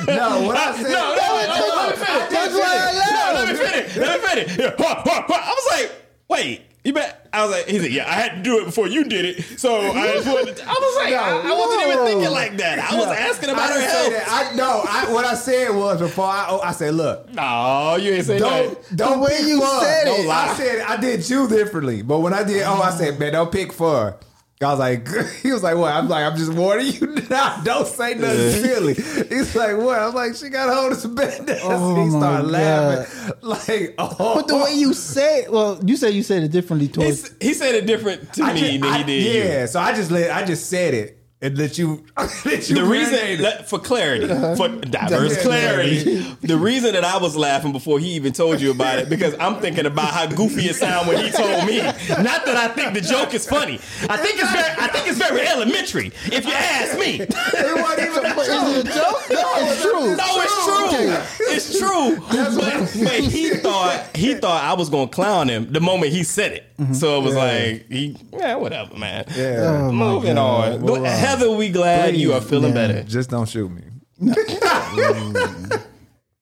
[0.07, 0.91] No, what I said.
[0.91, 2.29] No, no, no, no, let me finish.
[2.31, 3.33] That's why I No, laughed.
[3.35, 3.97] let me finish.
[3.97, 4.57] Let me finish.
[4.57, 4.75] Yeah.
[4.77, 5.91] I was like,
[6.27, 6.61] wait.
[6.83, 7.29] You bet.
[7.31, 9.59] I was like, he said, yeah, I had to do it before you did it.
[9.59, 12.05] So I just wanted to, I was like, I, I wasn't even No.
[12.07, 12.79] thinking like that.
[12.79, 14.25] I was asking I about her didn't say health.
[14.25, 14.51] that.
[14.51, 14.83] I no.
[14.89, 16.47] I, what I said was before I.
[16.49, 18.95] Oh, I said, look, No, you ain't say don't that.
[18.97, 19.83] don't The way pick you fun.
[19.83, 20.27] said Don't it.
[20.27, 20.47] lie.
[20.49, 23.51] I said I did you differently, but when I did, oh, I said, man, don't
[23.51, 24.15] pick fun.
[24.63, 25.07] I was like,
[25.41, 25.93] he was like, what?
[25.93, 27.61] I'm like, I'm just warning you now.
[27.63, 28.93] Don't say nothing silly.
[28.93, 29.99] He's like, what?
[29.99, 31.49] I'm like, she got a hold of some bad.
[31.63, 32.51] Oh, he started God.
[32.51, 33.33] laughing.
[33.41, 34.35] Like, oh.
[34.35, 37.23] But the way you say it, well, you said you said it differently He, towards.
[37.25, 39.41] s- he said it different to I me just- than I- he did you.
[39.41, 42.03] Yeah, so I just let I just said it and let you.
[42.45, 44.55] let you The reason, let- for clarity, uh-huh.
[44.55, 48.99] for diverse clarity, the reason that I was laughing before he even told you about
[48.99, 51.77] it, because I'm thinking about how goofy it sounded when he told me.
[51.81, 53.75] Not that I think the joke is funny.
[54.09, 56.07] I think it's very, I think it's very elementary.
[56.25, 59.21] If you ask me, It wasn't even a But is it a joke?
[59.29, 60.15] No, it's true.
[60.15, 61.45] no, it's true.
[61.53, 62.17] It's true.
[62.29, 66.51] But, but he thought he thought I was gonna clown him the moment he said
[66.53, 66.77] it.
[66.77, 66.93] Mm-hmm.
[66.93, 69.25] So it was like, he, yeah, whatever, man.
[69.35, 69.87] Yeah.
[69.87, 70.73] Oh, Moving God.
[70.73, 70.85] on.
[70.85, 72.87] But Heather, we glad you are feeling Yeah.
[72.87, 73.03] better.
[73.03, 73.83] Just don't shoot me.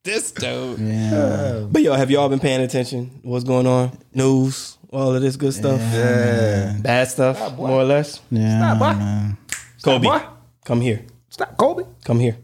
[0.01, 0.79] This dude.
[0.79, 1.65] Yeah.
[1.69, 3.19] But yo, have y'all been paying attention?
[3.21, 3.91] What's going on?
[4.13, 5.79] News, all of this good stuff.
[5.79, 6.77] Yeah.
[6.81, 8.21] Bad stuff, more or less.
[8.31, 8.57] Yeah.
[8.75, 8.99] Stop, boy.
[8.99, 9.37] man.
[9.81, 10.21] Kobe, boy.
[10.65, 11.05] come here.
[11.29, 11.83] Stop, Kobe.
[12.03, 12.37] Come here.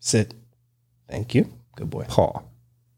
[0.00, 0.34] Sit.
[1.08, 1.50] Thank you.
[1.76, 2.04] Good boy.
[2.08, 2.50] Paul.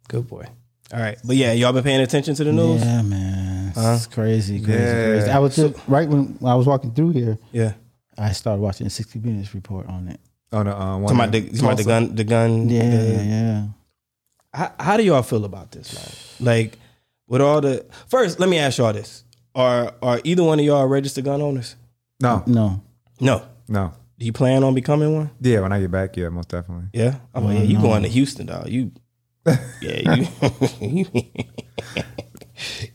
[0.08, 0.44] Good boy.
[0.92, 1.18] All right.
[1.24, 2.80] But yeah, y'all been paying attention to the news?
[2.82, 3.72] Yeah, man.
[3.76, 5.04] It's crazy, crazy, Yeah.
[5.18, 5.30] crazy.
[5.30, 7.74] I was just, right when I was walking through here, Yeah.
[8.18, 10.20] I started watching the 60 Minutes report on it.
[10.52, 12.68] Oh no, uh, one Talking about the, in talking about the gun, the gun.
[12.68, 13.66] Yeah, the- yeah.
[14.52, 16.46] how, how do y'all feel about this, man?
[16.54, 16.78] Like,
[17.30, 19.24] with all the first, let me ask y'all this:
[19.54, 21.76] Are are either one of y'all registered gun owners?
[22.20, 22.82] No, No.
[23.20, 23.42] No.
[23.68, 23.94] no.
[24.18, 25.30] Do you plan on becoming one?
[25.40, 26.88] Yeah, when I get back, yeah, most definitely.
[26.92, 27.16] Yeah.
[27.34, 28.68] Oh yeah, you going to Houston, dog?
[28.68, 28.92] You.
[29.80, 30.26] Yeah, you.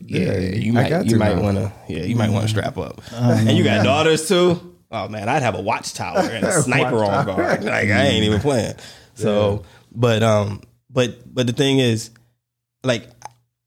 [0.00, 0.88] yeah, you I might.
[0.90, 1.42] got You to might now.
[1.42, 1.72] want to.
[1.88, 3.00] Yeah, you might want to strap up.
[3.12, 4.76] and you got daughters too.
[4.90, 7.64] Oh man, I'd have a watchtower and a sniper on guard.
[7.64, 8.74] Like I ain't even playing.
[9.14, 12.10] So, but um, but but the thing is,
[12.84, 13.08] like,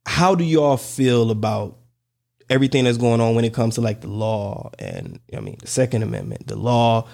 [0.09, 1.77] how do y'all feel about
[2.49, 5.67] everything that's going on when it comes to like the law and I mean the
[5.67, 7.07] Second Amendment, the law,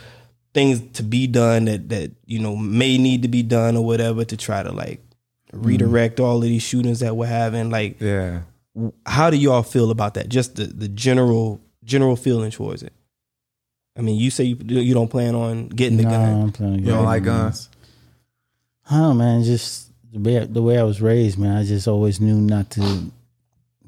[0.53, 4.23] things to be done that that you know may need to be done or whatever
[4.23, 5.01] to try to like
[5.51, 7.69] redirect all of these shootings that we're having.
[7.69, 8.43] Like, Yeah.
[9.05, 10.29] how do y'all feel about that?
[10.29, 12.93] Just the the general general feeling towards it.
[13.97, 16.41] I mean, you say you you don't plan on getting the Nah, gun.
[16.43, 16.79] I'm playing.
[16.79, 17.67] You don't like guns?
[18.89, 19.43] I don't man.
[19.43, 19.84] Just
[20.15, 21.57] the way the way I was raised, man.
[21.57, 23.11] I just always knew not to.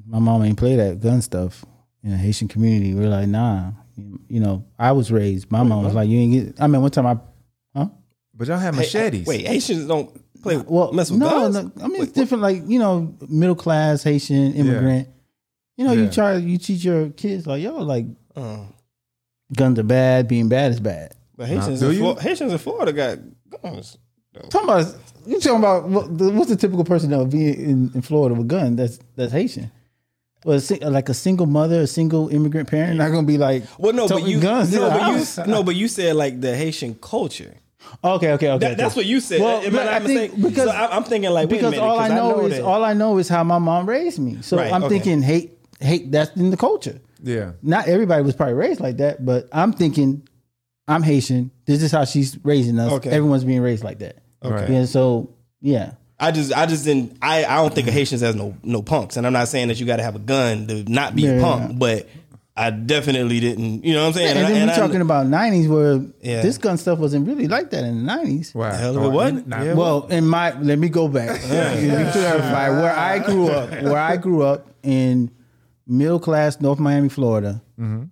[0.06, 1.64] My mom ain't play that gun stuff
[2.02, 2.94] in the Haitian community.
[2.94, 3.72] We're like, nah.
[4.28, 5.50] You know, I was raised.
[5.50, 6.60] My mom was like, you ain't get.
[6.62, 7.18] I mean, one time I,
[7.76, 7.88] huh?
[8.34, 9.26] But y'all have Hey, machetes.
[9.26, 10.08] Wait, Haitians don't
[10.42, 11.54] play Well, mess with no, guns.
[11.56, 11.72] no.
[11.82, 12.42] I mean, it's different.
[12.42, 15.08] Like you know, middle class Haitian immigrant.
[15.76, 16.02] You know, Yeah.
[16.02, 18.06] you try you teach your kids like, yo, like
[18.36, 18.66] Uh,
[19.56, 20.28] guns are bad.
[20.28, 21.14] Being bad is bad.
[21.36, 22.14] but Haitians, in you?
[22.14, 23.18] Haitians in Florida got
[23.62, 23.98] guns.
[24.50, 24.94] Talking about
[25.26, 28.34] you talking about what, the, what's the typical person that would be in, in Florida
[28.34, 28.76] with a gun?
[28.76, 29.70] That's that's Haitian.
[30.44, 34.04] Well, like a single mother, a single immigrant parent, not gonna be like Well, no,
[34.06, 34.72] but toting you guns.
[34.72, 37.54] no, but you no, but you said like the Haitian culture.
[38.04, 38.58] okay, okay, okay.
[38.58, 39.40] That, that's what you said.
[39.40, 40.42] Well, Am I I think mistaken?
[40.42, 42.52] because- so I, am thinking like wait a because minute, all I 'cause know, is
[42.54, 44.38] that- all I know is how my mom raised me.
[44.42, 44.94] So Right, I'm okay.
[44.94, 46.12] thinking hate, hate.
[46.12, 47.00] That's in the culture.
[47.22, 47.52] Yeah.
[47.62, 50.26] Not everybody was probably raised like that, but I'm thinking
[50.86, 51.50] I'm Haitian.
[51.66, 52.92] This is how she's raising us.
[52.92, 53.10] Okay.
[53.10, 54.18] Everyone's being raised like that.
[54.44, 54.72] Okay.
[54.72, 54.84] Yeah.
[54.84, 55.92] So yeah.
[56.20, 59.16] I just I just didn't I, I don't think of Haitians as no no punks,
[59.16, 61.36] and I'm not saying that you got to have a gun to not be a
[61.36, 61.40] Yeah.
[61.42, 62.08] punk, but
[62.56, 63.84] I definitely didn't.
[63.84, 64.36] You know what I'm saying?
[64.36, 66.42] And, then I, we're I- talking about '90s, where Yeah.
[66.42, 68.52] this gun stuff wasn't really like that in the '90s.
[68.52, 68.72] Wow.
[68.72, 69.46] hell of it wasn't.
[69.46, 69.74] Nah, Yeah.
[69.74, 71.40] Well, in my let me go back.
[71.48, 73.70] Let me clarify where I grew up.
[73.82, 75.30] Where I grew up in
[75.86, 77.62] middle class North Miami, Florida.
[77.78, 78.04] Mm-hmm.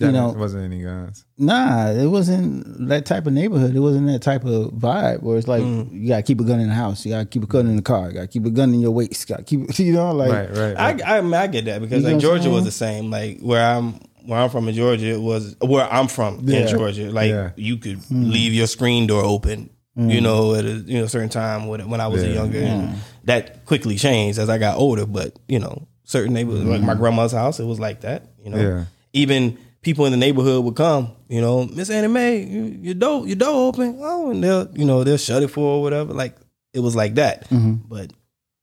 [0.00, 1.24] That you know- wasn't any guns.
[1.38, 3.74] Nah, it wasn't that type of neighborhood.
[3.74, 5.88] It wasn't that type of vibe where it's like Mm.
[5.92, 7.82] you gotta keep a gun in the house, you gotta keep a gun in the
[7.82, 10.30] car, you gotta keep a gun in your waist, you gotta keep you know like
[10.32, 10.76] Right, right.
[10.76, 11.02] I, right.
[11.06, 13.10] I, I, mean, I get that because You like Georgia was the same.
[13.10, 13.94] Like where I'm
[14.26, 16.58] where I'm from in Georgia, it was where I'm from Yeah.
[16.60, 17.10] in Georgia.
[17.10, 17.50] Like Yeah.
[17.56, 18.30] you could Mm.
[18.32, 22.00] leave your screen door open, you know, at a you know certain time when when
[22.00, 22.34] I was Yeah.
[22.34, 22.94] younger, and
[23.24, 25.06] that quickly changed as I got older.
[25.06, 26.86] But you know, certain neighborhoods, like Mm.
[26.86, 28.26] my grandma's house, it was like that.
[28.44, 28.84] You know, Yeah.
[29.14, 31.12] even people in the neighborhood would come.
[31.28, 33.98] You know, Miss Annie Mae, you, your door your door open.
[34.00, 36.12] Oh, and they'll you know they'll shut it for or whatever.
[36.12, 36.36] Like
[36.72, 37.48] it was like that.
[37.50, 37.88] Mm-hmm.
[37.88, 38.12] But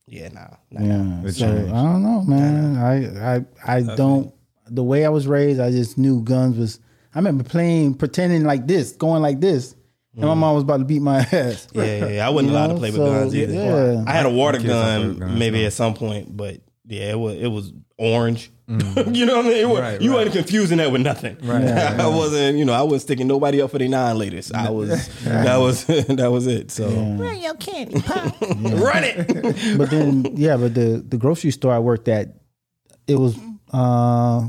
[0.07, 1.21] yeah, nah, nah.
[1.23, 1.31] Yeah.
[1.31, 1.47] So.
[1.47, 2.77] I don't know, man.
[2.77, 4.33] I I I don't.
[4.69, 6.79] The way I was raised, I just knew guns was.
[7.15, 9.75] I remember playing, pretending like this, going like this,
[10.17, 10.37] and my mm.
[10.37, 11.67] mom was about to beat my ass.
[11.73, 12.27] Yeah, yeah, yeah.
[12.27, 13.53] I wasn't You allowed know, to play with so, guns either.
[13.53, 14.03] yeah.
[14.05, 17.47] I had a water Kids gun maybe at some point, but yeah, it was it
[17.47, 18.51] was orange.
[18.67, 19.57] you know what I mean?
[19.57, 20.25] It wa- Right, you right.
[20.25, 21.37] wasn't confusing that with nothing.
[21.41, 24.53] Right, right, I wasn't, you know, I wasn't sticking nobody up for the nine laters.
[24.53, 26.71] I was that was that was it.
[26.71, 28.01] So bring your candy.
[28.01, 29.77] pop, run it.
[29.77, 32.35] But then, yeah, but the the grocery store I worked at,
[33.07, 33.37] it was
[33.71, 34.47] uh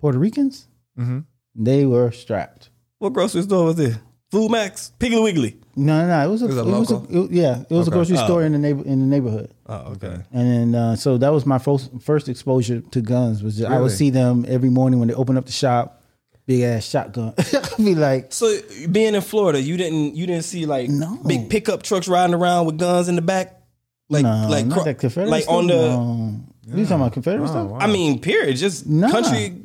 [0.00, 0.66] Puerto Ricans.
[0.98, 1.24] Mhm.
[1.54, 2.70] They were strapped.
[2.98, 3.96] what grocery store was this?
[4.30, 5.56] Food Max, Piggly Wiggly.
[5.76, 6.24] No, no, no.
[6.24, 7.24] It was a, was a it was a local?
[7.26, 8.24] it- yeah, it was a grocery Oh.
[8.24, 9.52] store in the neighbor in the neighborhood.
[9.72, 10.18] Oh, okay.
[10.32, 13.40] And then, uh, so that was my first first exposure to guns.
[13.42, 16.02] Was just, I would see them every morning when they open up the shop,
[16.44, 17.34] big ass shotgun.
[17.38, 18.52] I'd be like, So
[18.90, 21.20] being in Florida, you didn't you didn't see like No.
[21.24, 23.60] big pickup trucks riding around with guns in the back,
[24.08, 25.54] like no, like not cro- that Confederate like stuff.
[25.54, 25.74] on the.
[25.76, 26.40] No.
[26.66, 27.70] You talking about Confederate Oh, stuff?
[27.70, 27.78] wow.
[27.80, 28.56] I mean, period.
[28.56, 29.10] Just Nah.
[29.10, 29.56] country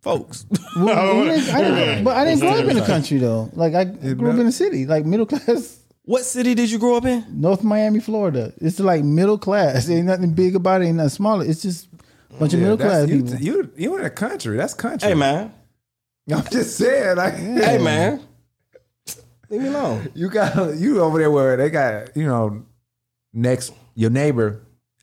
[0.00, 0.46] folks.
[0.76, 3.50] Well, we didn't- I didn't- but I didn't grow up in the country though.
[3.52, 5.78] Like I grew up in the city, like middle class.
[6.10, 7.24] What city did you grow up in?
[7.30, 8.52] North Miami, Florida.
[8.56, 9.88] It's like middle class.
[9.88, 10.86] Ain't nothing big about it.
[10.86, 11.44] Ain't nothing smaller.
[11.44, 11.86] It's just
[12.34, 13.38] a bunch of middle class you, people.
[13.38, 14.56] You you in the country?
[14.56, 15.08] That's country.
[15.08, 15.54] Hey man,
[16.34, 18.20] I'm just saying, like, hey man,
[19.48, 20.10] leave me alone.
[20.16, 22.64] you got you over there where they got you know
[23.32, 24.62] next your neighbor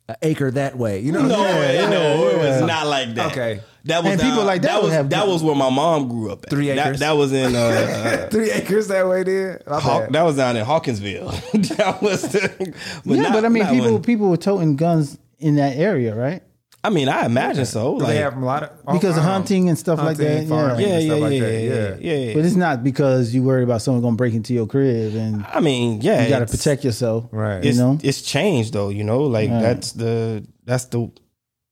[0.09, 0.99] an acre that way.
[0.99, 2.26] You know, No, Yeah, no, it was yeah.
[2.68, 3.31] Not like that.
[3.31, 3.61] Okay.
[3.85, 6.31] that was And people like that That was have- that was where my mom grew
[6.31, 6.44] up.
[6.44, 6.49] At.
[6.49, 6.99] Three acres.
[6.99, 9.61] that was in uh, Three acres that way, there.
[9.68, 11.30] Haw- that was down in Hawkinsville.
[11.53, 12.73] that was, the,
[13.06, 16.14] but yeah, not- but I mean, people when- people were toting guns in that area,
[16.15, 16.44] right?
[16.84, 17.94] I mean, I imagine so.
[17.94, 20.77] Like, they have a lot of Because of hunting and stuff like that, yeah.
[20.77, 22.02] yeah, yeah, stuff yeah, like yeah, that.
[22.02, 22.34] yeah, yeah, yeah.
[22.34, 25.60] But it's not because you worried about someone gonna break into your crib and I
[25.60, 27.26] mean, yeah, you got to protect yourself.
[27.31, 27.61] Right.
[27.64, 27.98] You It's, know?
[28.02, 28.88] it's changed though.
[28.89, 29.61] You know, like Right.
[29.64, 31.11] that's the that's the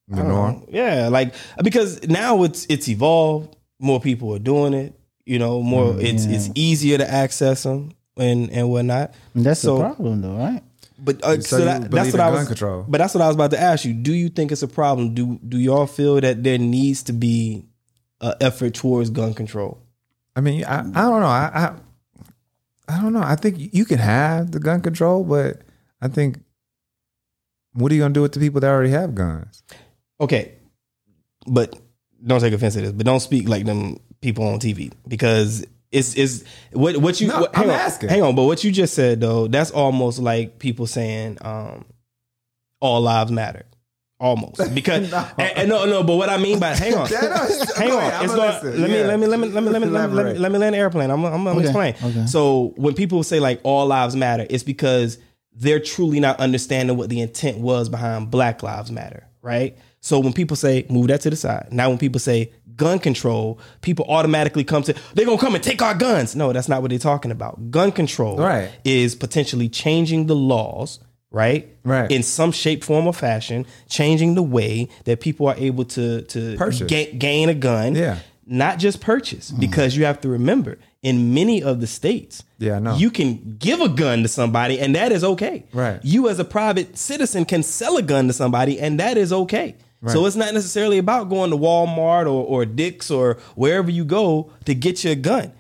[0.07, 0.53] The norm.
[0.53, 0.65] know.
[0.69, 1.34] Yeah, like
[1.64, 3.56] because now it's it's evolved.
[3.80, 4.94] More people are doing it.
[5.26, 6.36] You know, more it's Mm, yeah.
[6.36, 9.14] it's easier to access them and and whatnot.
[9.34, 10.61] And that's So- the problem, though, right?
[10.98, 12.48] But uh, So so, that, that's what I was.
[12.48, 12.86] control?
[12.88, 13.94] But that's what I was about to ask you.
[13.94, 15.14] Do you think it's a problem?
[15.14, 17.65] Do do y'all feel that there needs to be
[18.22, 19.80] an effort towards gun control?
[20.38, 21.27] I mean, I, I don't know.
[21.27, 21.73] I, I
[22.88, 23.22] I don't know.
[23.23, 25.64] I think you can have the gun control, but
[26.02, 26.38] I think
[27.73, 29.64] what are you gonna do with the people that already have guns?
[30.20, 30.54] Okay,
[31.48, 31.78] but
[32.26, 32.92] don't take offense to this.
[32.92, 37.28] But don't speak like them people on TV because it's it's what what you.
[37.28, 38.10] No, what, hang I'm on, asking.
[38.10, 41.86] Hang on, but what you just said though, that's almost like people saying um,
[42.80, 43.64] all lives matter.
[44.20, 48.24] almost because and, and no no but what I mean by hang on hang on
[48.24, 48.82] it's I'ma going, listen.
[48.82, 49.06] let me Yeah.
[49.08, 50.74] let me let me let me let me let me, let me, let me land
[50.76, 52.26] airplane I'm I'm, I'm Okay, explain okay.
[52.26, 55.18] so when people say like all lives matter it's because
[55.52, 59.78] they're truly not understanding what the intent was behind Black Lives Matter right
[60.10, 62.52] so when people say move that to the side now when people say
[62.84, 66.69] gun control people automatically come to they're gonna come and take our guns no that's
[66.69, 68.69] not what they're talking about gun control Right.
[68.84, 70.99] is potentially changing the laws
[71.32, 72.10] right Right.
[72.11, 76.56] in some shape form or fashion changing the way that people are able to to
[76.57, 76.88] Purchase.
[76.88, 78.18] ga- gain a gun Yeah.
[78.45, 82.95] not just purchase because you have to remember in many of the states Yeah, know.
[82.95, 85.99] you can give a gun to somebody and that is okay Right.
[86.03, 89.76] you as a private citizen can sell a gun to somebody and that is okay
[90.14, 94.52] so it's not necessarily about going to Walmart or, or Dick's or wherever you go
[94.65, 95.52] to get your gun.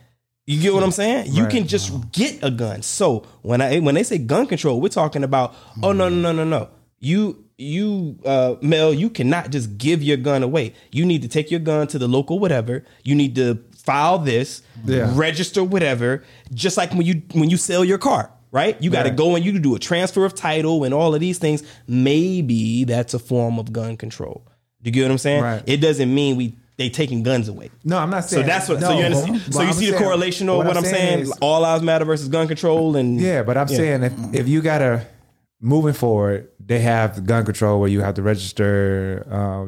[0.47, 1.33] You get what I'm saying?
[1.33, 1.51] You Right.
[1.51, 2.83] can just get a gun.
[2.83, 6.31] So when I when they say gun control, we're talking about oh no no no
[6.31, 6.69] no no.
[6.99, 10.73] You you uh Mel, you cannot just give your gun away.
[10.91, 12.83] You need to take your gun to the local whatever.
[13.03, 15.11] You need to file this, Yeah.
[15.15, 16.23] register whatever,
[16.53, 18.81] just like when you when you sell your car, right?
[18.81, 19.17] You got to Right.
[19.17, 21.61] go and you do a transfer of title and all of these things.
[21.87, 24.43] Maybe that's a form of gun control.
[24.81, 25.43] Do you get what I'm saying?
[25.43, 25.63] Right.
[25.65, 27.69] It doesn't mean we they taking guns away.
[27.83, 28.29] No, I'm not saying.
[28.29, 28.47] So saying.
[28.47, 28.79] that's what.
[28.81, 31.19] no, so you So you I'm see the correlation of what, I'm saying?
[31.19, 34.61] is- All lives matter versus gun control, and Yeah, but I'm saying if, if you
[34.61, 35.05] gotta
[35.61, 39.67] moving forward, they have gun control where you have to register, uh,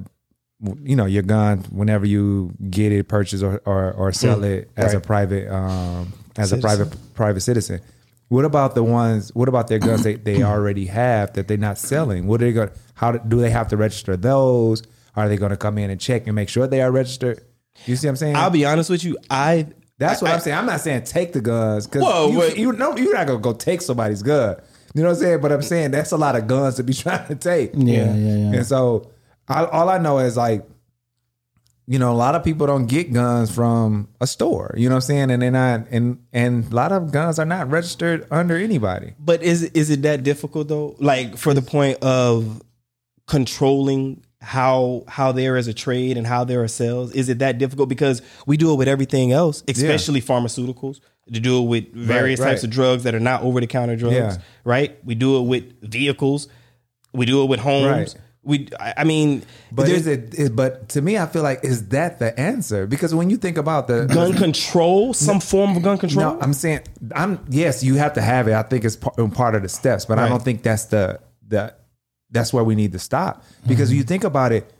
[0.83, 4.93] you know, your gun whenever you get it, purchase or or, or sell it as
[4.93, 7.79] a private um, as a private private citizen.
[8.29, 9.33] What about the ones?
[9.33, 12.27] What about their guns they, they already have that they're not selling?
[12.27, 12.69] What are they going?
[12.95, 14.83] How do- do they have to register those?
[15.15, 17.41] Are they going to come in and check and make sure they are registered?
[17.85, 18.35] You see what I'm saying?
[18.35, 19.17] I'll be honest with you.
[19.29, 19.67] I
[19.97, 20.57] That's what I- I, am saying.
[20.57, 22.57] I'm not saying take the guns because Whoa, you, wait.
[22.57, 24.57] you know you're not gonna go take somebody's gun.
[24.93, 25.41] You know what I'm saying?
[25.41, 27.71] But I'm saying that's a lot of guns to be trying to take.
[27.75, 28.57] Yeah, yeah, yeah.
[28.57, 29.11] And so
[29.47, 30.67] I, all I know is like,
[31.89, 34.73] you know, a lot of people don't get guns from a store.
[34.77, 35.31] You know what I'm saying?
[35.31, 39.13] And they're not, and and a lot of guns are not registered under anybody.
[39.17, 40.95] But is is it that difficult though?
[40.99, 42.61] Like for the point of
[43.25, 47.57] controlling how how there is a trade and how there are sales, is it that
[47.57, 47.87] difficult?
[47.87, 50.99] Because we do it with everything else, especially pharmaceuticals.
[51.33, 52.51] To do it with various right.
[52.51, 54.37] types of drugs that are not over the counter drugs, Yeah.
[54.63, 54.97] right?
[55.03, 56.47] We do it with vehicles.
[57.13, 58.15] We do it with homes.
[58.15, 58.21] Right.
[58.47, 59.43] We, I mean,
[59.73, 60.33] But there's is it?
[60.35, 62.87] Is, but to me, I feel like is that the answer?
[62.87, 66.35] Because when you think about the gun control, some form of gun control.
[66.35, 66.79] No, I'm saying
[67.13, 68.53] I'm yes, you have to have it.
[68.53, 71.75] I think it's part, part of the steps, but I don't think that's the the
[72.31, 73.97] that's where we need to stop because mm-hmm.
[73.97, 74.73] you think about it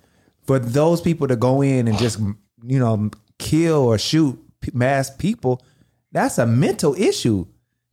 [0.45, 2.19] for those people to go in and just
[2.63, 4.41] you know kill or shoot
[4.73, 5.61] mass people,
[6.13, 7.45] that's a mental issue.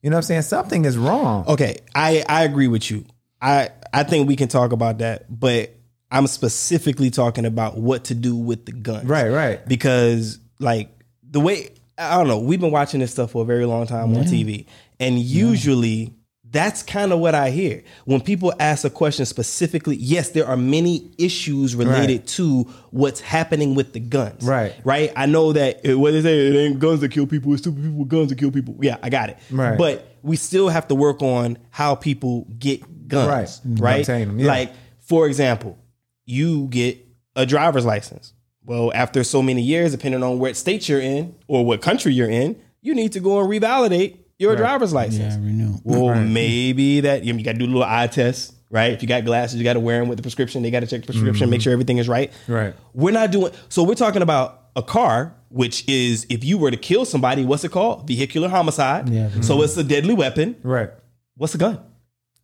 [0.03, 0.43] You know what I'm saying?
[0.43, 1.47] Something is wrong.
[1.49, 3.05] Okay, I I agree with you.
[3.43, 5.75] I I think we can talk about that, but
[6.11, 9.07] I'm specifically talking about what to do with the guns.
[9.07, 9.67] Right, right.
[9.67, 10.91] Because like
[11.29, 14.17] the way I don't know, we've been watching this stuff for a very long time
[14.17, 14.67] on TV,
[14.99, 16.13] and usually
[16.51, 19.97] that's kind of what I hear when people ask a question specifically.
[19.97, 22.27] Yes, there are many issues related Right.
[22.29, 24.45] to what's happening with the guns.
[24.45, 24.73] Right.
[24.85, 25.13] right.
[25.17, 27.83] I know that uh, what they say it ain't guns that kill people, it's stupid
[27.83, 28.77] people with guns that kill people.
[28.81, 29.39] Yeah, I got it.
[29.51, 29.77] Right.
[29.77, 32.81] but we still have to work on how people get
[33.15, 33.61] guns.
[33.65, 33.81] Right.
[33.81, 34.07] Right.
[34.07, 34.47] Them, yeah.
[34.47, 35.79] Like, for example,
[36.25, 36.99] you get
[37.37, 38.33] a driver's license.
[38.65, 42.31] Well, after so many years, depending on what state you're in or what country you're
[42.31, 45.35] in, you need to go and revalidate your driver's license.
[45.35, 45.75] Yeah, renew.
[45.85, 48.93] Well, maybe that you, got to do a little eye test, right?
[48.93, 50.63] If you got glasses, you got to wear them with the prescription.
[50.63, 52.33] They got to check the prescription, make sure everything is right.
[52.49, 52.75] Right.
[52.95, 53.83] We're not doing so.
[53.83, 57.71] We're talking about a car, which is if you were to kill somebody, what's it
[57.71, 58.07] called?
[58.09, 59.09] Vehicular homicide.
[59.09, 59.31] Yeah.
[59.41, 60.57] So it's a deadly weapon.
[60.63, 60.91] Right.
[61.37, 61.81] What's a gun?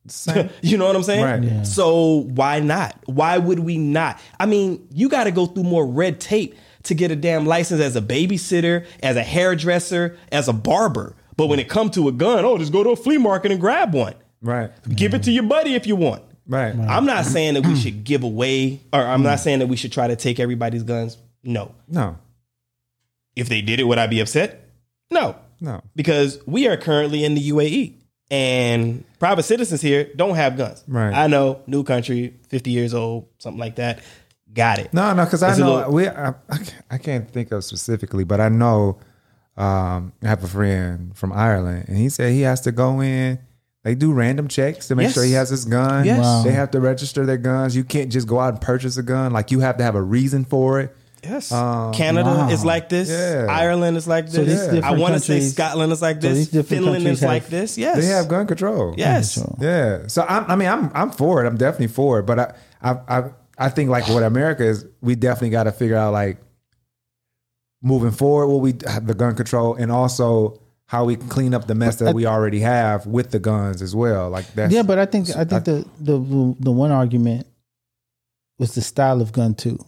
[0.07, 0.51] Same.
[0.63, 1.25] you know what I'm saying?
[1.25, 1.43] Right.
[1.43, 1.63] Yeah.
[1.63, 2.97] So why not?
[3.07, 4.21] Why would we not?
[4.39, 6.55] I mean, you got to go through more red tape
[6.85, 11.15] to get a damn license as a babysitter, as a hairdresser, as a barber.
[11.37, 13.61] But when it comes to a gun, oh, just go to a flea market and
[13.61, 14.15] grab one.
[14.41, 14.71] right.
[14.95, 16.23] Give it to your buddy if you want.
[16.47, 16.75] Right.
[16.75, 19.93] I'm not saying that we should give away, or I'm not saying that we should
[19.93, 21.17] try to take everybody's guns.
[21.45, 21.75] No.
[21.89, 22.19] No.
[23.37, 24.69] If they did it, would I be upset?
[25.11, 25.37] No.
[25.61, 25.83] No.
[25.95, 27.95] Because we are currently in the UAE
[28.31, 30.85] and private citizens here don't have guns.
[30.87, 31.13] Right.
[31.13, 34.01] I know, new country, 50 years old, something like that.
[34.53, 34.93] Got it.
[34.93, 36.09] No, no, because I know little- we.
[36.09, 36.35] I,
[36.91, 38.99] I can't think of specifically, but I know
[39.57, 43.39] um, I have a friend from Ireland, and he said he has to go in.
[43.83, 45.15] They do random checks to make Yes.
[45.15, 46.05] sure he has his gun.
[46.05, 46.21] Yes.
[46.21, 46.43] Wow.
[46.43, 47.75] They have to register their guns.
[47.75, 49.33] You can't just go out and purchase a gun.
[49.33, 50.95] Like you have to have a reason for it.
[51.23, 51.53] Yes.
[51.53, 52.49] Um, Canada wow.
[52.51, 53.09] is like this.
[53.11, 53.47] Yeah.
[53.49, 54.67] Ireland is like So this.
[54.69, 56.37] these I want to say Scotland is like this.
[56.39, 57.77] these different Finland countries is like this.
[57.77, 57.99] Yes.
[57.99, 58.95] They have gun control.
[58.97, 59.33] Yes.
[59.35, 60.07] So- Yeah.
[60.07, 61.47] So I'm, I mean, I'm I'm for it.
[61.47, 62.23] I'm definitely for it.
[62.27, 65.97] But I I I, I think like what America is, we definitely got to figure
[65.97, 66.39] out like
[67.83, 71.67] moving forward what we have the gun control and also how we can clean up
[71.67, 74.29] the mess that we already have with the guns as well.
[74.31, 74.71] Like that.
[74.71, 77.47] Yeah, but I think I think the the the one argument
[78.59, 79.79] was the style of gun too.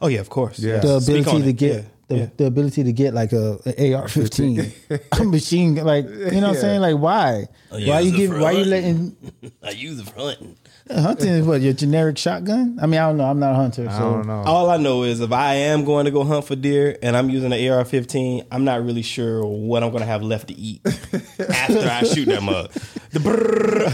[0.00, 0.58] Oh yeah, of course.
[0.58, 0.78] Yeah.
[0.78, 1.52] The Speak ability to it.
[1.56, 2.26] get Yeah, the, yeah.
[2.36, 4.72] the ability to get like a, an AR fifteen,
[5.12, 6.80] a machine like you know what I'm saying?
[6.80, 7.46] Like why?
[7.70, 8.40] Oh, yeah, why you it's a give?
[8.40, 9.16] Why you letting
[9.62, 10.56] I use it for hunting.
[10.90, 12.78] hunting is what your generic shotgun?
[12.80, 13.24] I mean, I don't know.
[13.24, 14.42] I'm not a hunter, so I don't know.
[14.46, 17.28] All I know is if I am going to go hunt for deer and I'm
[17.28, 20.80] using an AR-15, I'm not really sure what I'm going to have left to eat
[20.86, 22.72] after I shoot that mug.
[23.10, 23.88] The brrrr.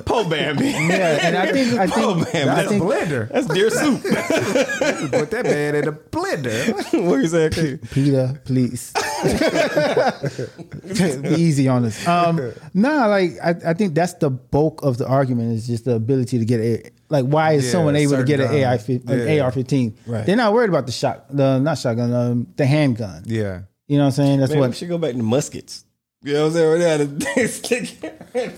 [0.06, 0.64] Po Bambi.
[0.64, 2.50] Yeah, and I think I Po think Bambi.
[2.50, 3.28] I That's, think blender.
[3.30, 4.02] that's deer soup.
[5.12, 6.72] Put that man in a blender.
[7.06, 7.50] what you saying?
[7.52, 7.90] Keith?
[7.92, 8.92] Peter, please.
[11.22, 12.06] Be easy on us.
[12.06, 15.94] Um, nah, like I, I think that's the bulk of the argument is just the
[15.96, 18.86] ability to get a like why is Yeah, someone able to get an AI guns.
[18.86, 19.44] fi- an Yeah.
[19.44, 19.96] AR-15?
[20.06, 20.24] Right.
[20.26, 23.24] They're not worried about the shot, the not shotgun, um, the handgun.
[23.26, 23.62] Yeah.
[23.88, 24.38] You know what I'm saying?
[24.40, 24.76] That's Man, we what.
[24.76, 25.84] should go back to muskets.
[26.22, 26.70] You know what I'm saying?
[26.70, 26.96] Right now,
[27.34, 27.98] the stick.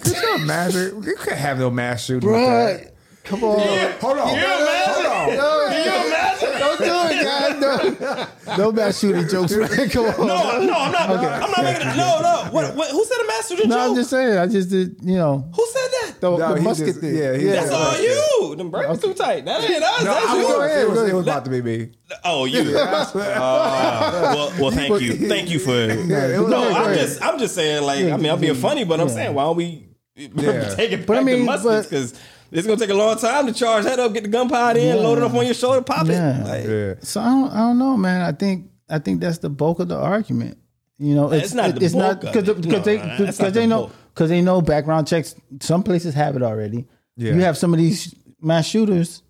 [0.03, 1.03] Could you imagine?
[1.05, 2.29] You can't have no mass shooting.
[2.29, 3.59] Bruh, Like come on.
[3.59, 4.01] that.
[4.01, 4.29] Hold on.
[4.29, 5.71] Hold on.
[5.71, 6.59] Can you imagine?
[6.59, 6.85] Don't do
[7.27, 8.01] it.
[8.47, 9.69] No, no mass shooting jokes, man.
[9.91, 10.27] Come on.
[10.27, 11.11] No, no, I'm not.
[11.11, 11.97] I'm not making it.
[11.97, 12.49] No, no.
[12.51, 13.67] What, what, who said a master joke?
[13.67, 14.39] No, I'm just saying.
[14.39, 16.21] I just did, you know, who said that?
[16.21, 17.17] the, No, the he musket just- thing.
[17.17, 18.57] yeah, he- That's all you.
[18.57, 19.45] Them brakes too tight.
[19.47, 20.05] That ain't us.
[20.05, 20.47] No, that's I you.
[20.47, 21.29] was, ahead, it, was, go it was ahead.
[21.39, 21.93] about to be me.
[22.25, 22.77] Oh, you.
[23.33, 25.73] Uh, well, well, thank you, thank you for.
[25.75, 28.85] it was- no, go I'm just, I'm just saying, like, I mean, I'm being funny,
[28.85, 30.75] but I'm saying, why don't we Yeah.
[30.75, 32.13] take it back But I mean, to muskets?
[32.13, 32.21] but-
[32.53, 34.77] Because it's gonna take a long time to charge that up, get the gun pod
[34.77, 36.41] in, load it up on your shoulder, pop Yeah.
[36.43, 36.47] it.
[36.47, 36.95] Like, Yeah.
[37.01, 38.21] So I don't, I don't know, man.
[38.21, 40.59] I think I think that's the bulk of the argument.
[40.99, 42.61] You know, It's not the it's not bulk of because it.
[42.61, 45.35] because they because they the know because they know background checks.
[45.61, 46.87] Some places have it already.
[47.17, 47.33] Yeah.
[47.33, 49.23] You have some of these mass shooters,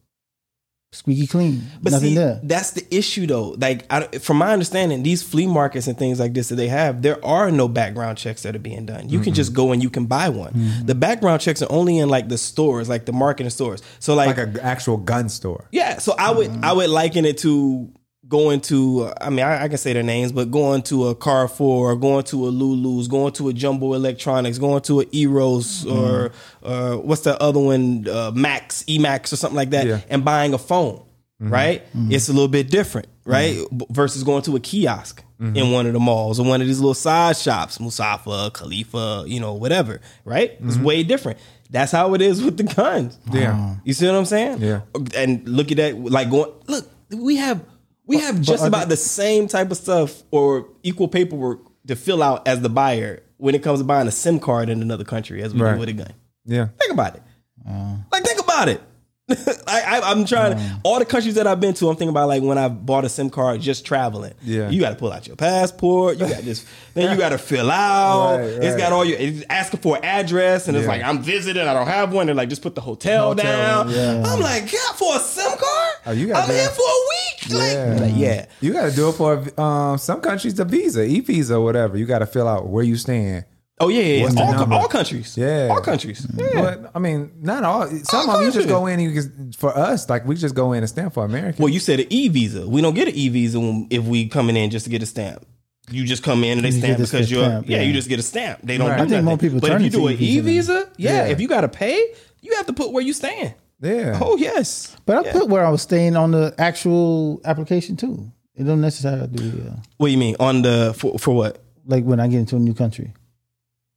[0.93, 2.39] squeaky clean, But nothing see, there.
[2.43, 3.56] that's the issue, though.
[3.59, 7.01] Like, I, from my understanding, these flea markets and things like this that they have,
[7.02, 9.09] there are no background checks that are being done.
[9.09, 10.52] You can just go and you can buy one.
[10.52, 10.86] Mm-hmm.
[10.86, 13.82] The background checks are only in like the stores, like the marketing stores.
[14.01, 15.66] So, like, Like an actual gun store.
[15.73, 15.98] yeah.
[15.98, 17.90] So I would I would liken it to
[18.32, 19.04] going to.
[19.04, 21.96] uh, I mean, I, I can say their names, but going to a Carrefour, or
[21.96, 26.32] going to a Lulu's, going to a Jumbo Electronics, going to a Eros, or
[26.64, 30.00] uh, what's the other one, uh, Max, Emax, or something like that, Yeah.
[30.09, 31.02] and buying a phone.
[31.44, 33.56] Right, it's a little bit different, right?
[33.76, 36.78] B- Versus going to a kiosk in one of the malls or one of these
[36.78, 40.00] little side shops, Mussafah, Khalifa, you know, whatever.
[40.24, 41.40] Right, it's way different.
[41.68, 43.18] That's how it is with the guns.
[43.32, 43.74] Yeah.
[43.82, 44.59] You see what I'm saying?
[44.60, 44.82] Yeah.
[45.16, 47.60] And look at that, like going, look, we have
[48.06, 52.22] we have just are about the same type of stuff or equal paperwork to fill
[52.22, 55.42] out as the buyer when it comes to buying a SIM card in another country
[55.42, 55.74] as we Right.
[55.74, 56.12] do with a gun.
[56.44, 56.68] Yeah.
[56.78, 57.22] Think about it.
[57.68, 58.04] Mm.
[58.10, 58.80] like think about it.
[59.68, 60.58] I, I, I'm trying.
[60.58, 60.80] Mm.
[60.82, 63.08] all the countries that I've been to, I'm thinking about like when I bought a
[63.08, 64.34] SIM card just traveling.
[64.42, 64.68] Yeah.
[64.68, 66.18] you got to pull out your passport.
[66.18, 66.66] You got this.
[66.94, 68.38] then you got to fill out.
[68.40, 68.78] Right, It's right.
[68.78, 69.18] got all your.
[69.18, 71.66] It's asking for an address, and it's like I'm visiting.
[71.66, 72.26] I don't have one.
[72.26, 73.90] They're like just put the hotel, down.
[73.90, 74.22] yeah.
[74.26, 75.91] I'm like, yeah, for a SIM card?
[76.06, 77.18] Oh, you gotta I'm do here for a week.
[77.48, 77.96] Yeah.
[78.00, 78.46] like, yeah.
[78.60, 81.96] You got to do it for um, some countries, the visa, e visa, whatever.
[81.96, 83.44] You got to fill out where you stand.
[83.80, 84.22] Oh yeah, yeah.
[84.24, 84.74] What's All, number?
[84.76, 85.36] all countries.
[85.36, 85.68] Yeah.
[85.70, 86.24] all countries.
[86.36, 86.60] Yeah.
[86.60, 87.86] But I mean, not all.
[87.88, 90.36] Some All of them you just go in and you can, for us, like we
[90.36, 91.60] just go in and stamp for America.
[91.60, 92.68] Well, you said an e visa.
[92.68, 93.58] We don't get an e visa
[93.90, 95.44] if we coming in just to get a stamp.
[95.90, 97.78] You just come in and they You stamp just because you're stamp, yeah.
[97.78, 97.82] yeah.
[97.82, 98.60] You just get a stamp.
[98.62, 98.96] They don't Right.
[98.98, 99.24] do I think nothing.
[99.24, 100.42] more people but if you do an e e-visa
[100.74, 101.32] visa, yeah, Yeah.
[101.32, 103.54] If you got to pay, you have to put where you stand.
[103.82, 104.18] Yeah.
[104.22, 104.96] Oh yes.
[105.06, 105.32] But I Yeah.
[105.32, 108.30] put where I was staying on the actual application too.
[108.54, 109.64] It don't necessarily do.
[109.68, 111.59] uh, What do you mean on the for, for what?
[111.86, 113.12] like when I get into a new country.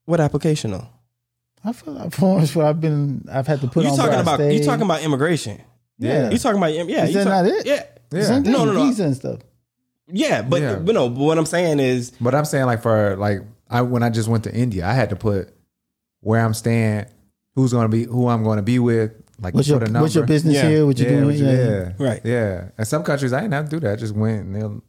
[0.06, 0.88] What application though?
[1.64, 4.22] I feel like forms where I've been, I've had to put You on talking where
[4.22, 5.62] about you talking about immigration?
[6.00, 6.30] yeah.
[6.30, 7.06] You talking about yeah?
[7.06, 7.66] Is that talk- not it?
[7.66, 8.24] Yeah, Yeah.
[8.24, 8.86] Same thing, No, no, no.
[8.86, 9.40] visa and stuff.
[10.08, 10.42] yeah.
[10.42, 10.76] But Yeah.
[10.78, 11.10] but no.
[11.10, 14.28] But what I'm saying is But I'm saying like for like I when I just
[14.30, 15.54] went to India, I had to put
[16.22, 17.06] where I'm staying,
[17.56, 20.16] who's going to be, who I'm going to be with, like What's put your what's
[20.16, 20.70] your business Yeah.
[20.70, 20.86] here?
[20.86, 21.26] What you yeah, doing?
[21.26, 21.54] what you- yeah.
[21.54, 22.22] yeah, Right.
[22.24, 23.94] Yeah, and some countries I didn't have to do that.
[23.94, 24.82] I just went and they'll,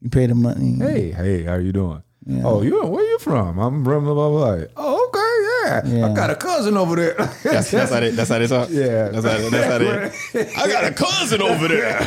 [0.00, 0.76] You pay the money.
[0.78, 2.02] hey, hey, how you doing?
[2.26, 2.42] Yeah.
[2.44, 3.58] Oh, you where you from?
[3.58, 4.66] I'm from blah blah blah.
[4.76, 6.06] Oh, okay, yeah.
[6.06, 7.14] I got a cousin over there.
[7.42, 8.68] that's, that's how they that's how they talk.
[8.70, 9.08] Yeah.
[9.08, 10.54] that's how, that's how they.
[10.56, 11.98] I got a cousin over there.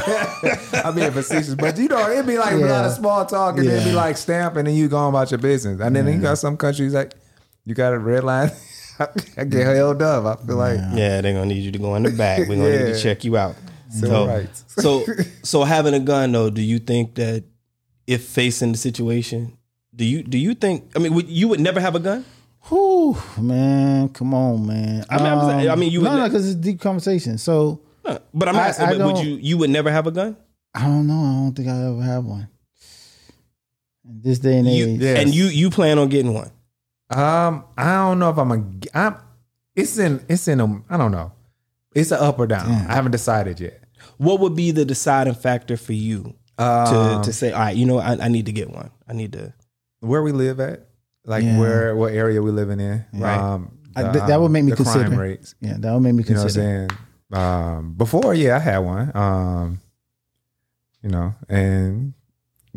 [0.86, 3.68] I'm being facetious, but you know, it'd be like a lot of small talk, and
[3.68, 5.82] then it'd be like stamp, and then you going about your business.
[5.82, 7.14] And then you got some countries like
[7.66, 8.52] you got a red line.
[9.38, 10.26] I get held up.
[10.40, 12.40] I feel like Yeah, they're gonna need you to go in the back.
[12.48, 13.56] We're gonna need to check you out.
[13.90, 14.64] Civil So, rights.
[14.68, 15.06] so,
[15.44, 17.44] so having a gun though, do you think that
[18.08, 19.58] if facing the situation,
[19.96, 20.92] do you do you think?
[20.96, 22.26] I mean, would, you would never have a gun?
[22.70, 25.06] Whew, man, come on, man.
[25.10, 27.38] I mean, I'm saying- I mean, you no, would- no, because it's a deep conversation.
[27.38, 28.20] So Huh.
[28.34, 30.38] But I'm asking, I but would you you would never have a gun?
[30.76, 31.14] I don't know.
[31.24, 32.48] I don't think I ever have one.
[34.08, 35.20] In this day and You, age, Yes.
[35.20, 36.52] And you you plan on getting one?
[37.10, 38.64] Um, I don't know if I'm a.
[38.98, 39.18] I'm.
[39.76, 40.24] It's in.
[40.30, 40.82] It's in a.
[40.90, 41.32] I don't know.
[41.94, 42.68] It's a up or down.
[42.68, 42.90] Damn.
[42.92, 43.84] I haven't decided yet.
[44.18, 47.86] What would be the deciding factor for you to Um, to say, all right, you
[47.86, 48.90] know, I, I need to get one.
[49.08, 49.54] I need to.
[50.00, 50.88] where we live at,
[51.26, 51.60] like Yeah.
[51.60, 53.06] where what area we living in.
[53.14, 53.38] Right.
[53.38, 55.22] Um, I- th- that would um, make me the crime consider.
[55.22, 55.56] rates.
[55.62, 56.88] yeah, that would make me You know what I'm consider.
[57.32, 57.42] saying?
[57.42, 59.12] Um, before, yeah, I had one.
[59.16, 59.80] Um,
[61.02, 62.14] you know, and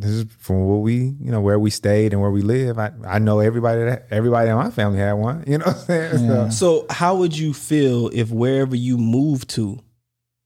[0.01, 2.79] this is from what we, you know, where we stayed and where we live.
[2.79, 5.45] I, I know everybody that everybody in my family had one.
[5.47, 6.25] You know what I'm saying?
[6.25, 6.49] Yeah.
[6.51, 9.81] So, So how would you feel if wherever you moved to,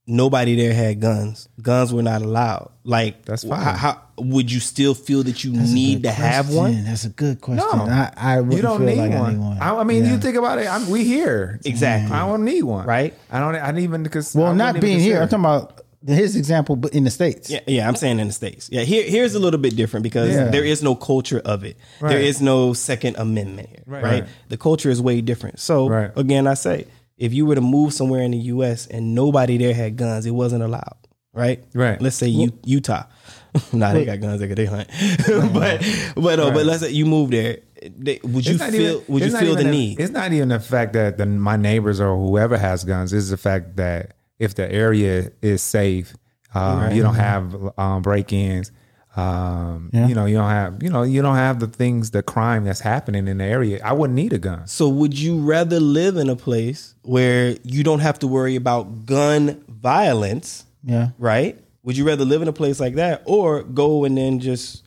[0.07, 1.47] nobody there had guns?
[1.61, 2.71] Guns were not allowed.
[2.83, 3.59] Like That's fine.
[3.61, 6.83] How, how would you still feel that you That's need good to have one?
[6.83, 7.65] That's a good question.
[7.77, 7.85] No.
[7.85, 9.33] I, I you don't feel need, like I one.
[9.33, 9.57] need one.
[9.61, 10.11] I, I mean, Yeah.
[10.11, 10.67] you think about it.
[10.67, 11.59] I'm, we here.
[11.63, 12.13] Exactly.
[12.15, 12.85] I don't need one.
[12.85, 13.13] Right.
[13.31, 13.55] I don't.
[13.55, 15.21] I didn't even because well, not being here.
[15.21, 17.49] I'm talking about his example, but in the states.
[17.49, 18.69] Yeah, yeah, I'm saying in the states.
[18.71, 20.49] Yeah, here here's a little bit different because Yeah.
[20.49, 21.77] there is no culture of it.
[22.01, 22.21] There Right.
[22.21, 24.03] is no Second Amendment here, right.
[24.03, 24.25] Right.
[24.49, 25.59] The culture is way different.
[25.59, 26.11] So Right.
[26.15, 26.85] again, I say
[27.17, 28.87] if you were to move somewhere in the U.S.
[28.87, 30.97] and nobody there had guns, it wasn't allowed,
[31.33, 31.63] right?
[31.73, 32.01] Right.
[32.01, 33.03] Let's say U- Utah.
[33.73, 34.39] nah, they got guns.
[34.41, 34.89] They could they hunt,
[35.53, 35.85] but
[36.15, 37.59] but uh, but let's say you move there.
[37.97, 38.73] They, would you feel?
[38.73, 39.99] even- would you feel the even need?
[39.99, 43.13] It's not even the fact that the, my neighbors or whoever has guns.
[43.13, 46.15] It's the fact that if the area is safe,
[46.53, 48.71] um, you don't have um, break-ins.
[49.15, 50.07] Um, Yeah.
[50.07, 52.79] You know, you don't have you know you don't have the things, the crime that's
[52.79, 53.79] happening in the area.
[53.83, 54.65] I wouldn't need a gun.
[54.67, 59.05] So would you rather live in a place where you don't have to worry about
[59.05, 60.65] gun violence?
[60.83, 61.09] Yeah.
[61.19, 61.57] right?
[61.83, 64.83] Would you rather live in a place like that or go and then just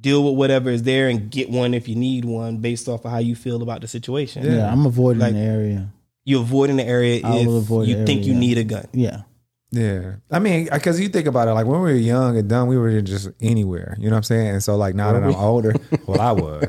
[0.00, 3.10] deal with whatever is there and get one if you need one based off of
[3.10, 4.44] how you feel about the situation?
[4.44, 5.92] Yeah, I'm avoiding Like- the area.
[6.26, 8.40] You avoiding the area I if will avoid you the think you area.
[8.40, 8.86] need a gun.
[8.92, 9.22] Yeah.
[9.70, 10.16] Yeah.
[10.30, 12.76] I mean, because you think about it, like when we were young and dumb, we
[12.76, 13.96] were just anywhere.
[13.98, 14.46] You know what I'm saying?
[14.48, 15.74] And so, like, now that I'm older,
[16.06, 16.62] well, I was.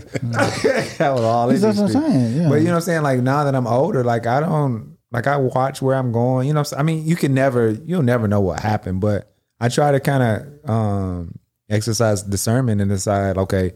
[0.97, 1.93] that was all That's what I'm these streets.
[1.93, 2.37] saying.
[2.37, 2.49] Yeah.
[2.49, 3.01] But you know what I'm saying?
[3.03, 6.47] Like now that I'm older, like I don't like I watch where I'm going.
[6.47, 6.79] You know, what I'm saying?
[6.79, 10.23] I mean, you can never, you'll never know what happened, but I try to kind
[10.23, 11.35] of um
[11.69, 13.73] exercise discernment and decide, okay,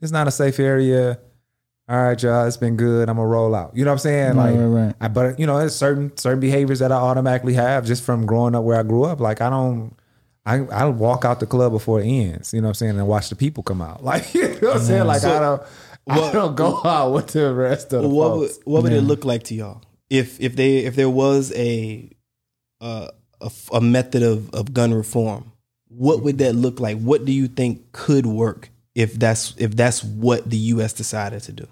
[0.00, 1.18] it's not a safe area.
[1.86, 3.10] All right, y'all, it's been good.
[3.10, 3.76] I'm gonna roll out.
[3.76, 4.36] You know what I'm saying?
[4.36, 4.94] Right, like, right, right.
[5.00, 8.54] I, but you know, there's certain certain behaviors that I automatically have just from growing
[8.54, 9.20] up where I grew up.
[9.20, 9.94] Like I don't.
[10.46, 13.06] I I walk out the club before it ends, you know what I'm saying, and
[13.08, 14.02] watch the people come out.
[14.04, 15.06] Like you know what I'm saying?
[15.06, 15.62] Like I don't
[16.08, 18.60] I don't go out with the rest of the What would, folks.
[18.64, 22.10] what would it look like to y'all if if they if there was a
[22.80, 23.08] uh,
[23.40, 25.52] a, f- a method of, of gun reform?
[25.88, 26.98] What would that look like?
[26.98, 30.92] What do you think could work if that's if that's what the U.S.
[30.92, 31.66] decided to do?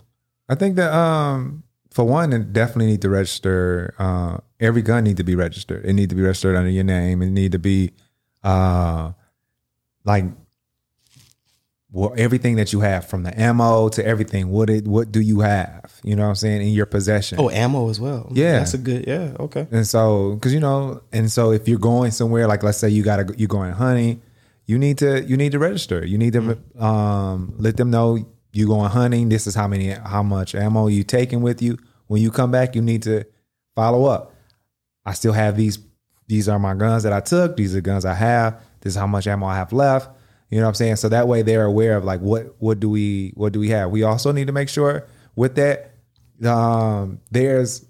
[0.49, 3.95] I think that um for one, it definitely need to register.
[3.99, 5.85] Uh, every gun need to be registered.
[5.85, 7.23] It need to be registered under your name.
[7.23, 7.93] It need to be
[8.43, 9.13] uh
[10.05, 10.25] like
[11.93, 14.49] well, everything that you have from the ammo to everything.
[14.49, 16.01] What it what do you have?
[16.03, 17.39] You know what I'm saying in your possession?
[17.39, 18.29] Oh, ammo as well.
[18.33, 18.59] Yeah.
[18.59, 19.07] that's a good.
[19.07, 19.69] Yeah, okay.
[19.71, 23.03] And so, because you know, and so if you're going somewhere, like let's say you
[23.03, 24.23] got to you're going hunting,
[24.73, 26.05] you need to you need to register.
[26.05, 28.19] You need to um, let them know
[28.55, 29.29] you're going hunting.
[29.29, 31.77] This is how many how much ammo you taking with you.
[32.07, 33.25] When you come back, you need to
[33.77, 34.35] follow up.
[35.05, 35.79] I still have these.
[36.27, 37.59] These are my guns that I took.
[37.59, 38.63] These are guns I have.
[38.81, 40.09] This is how much ammo I have left.
[40.49, 40.97] You know what I'm saying?
[40.97, 43.91] So that way they're aware of like what what do we what do we have.
[43.91, 45.97] We also need to make sure with that
[46.47, 47.85] um, there's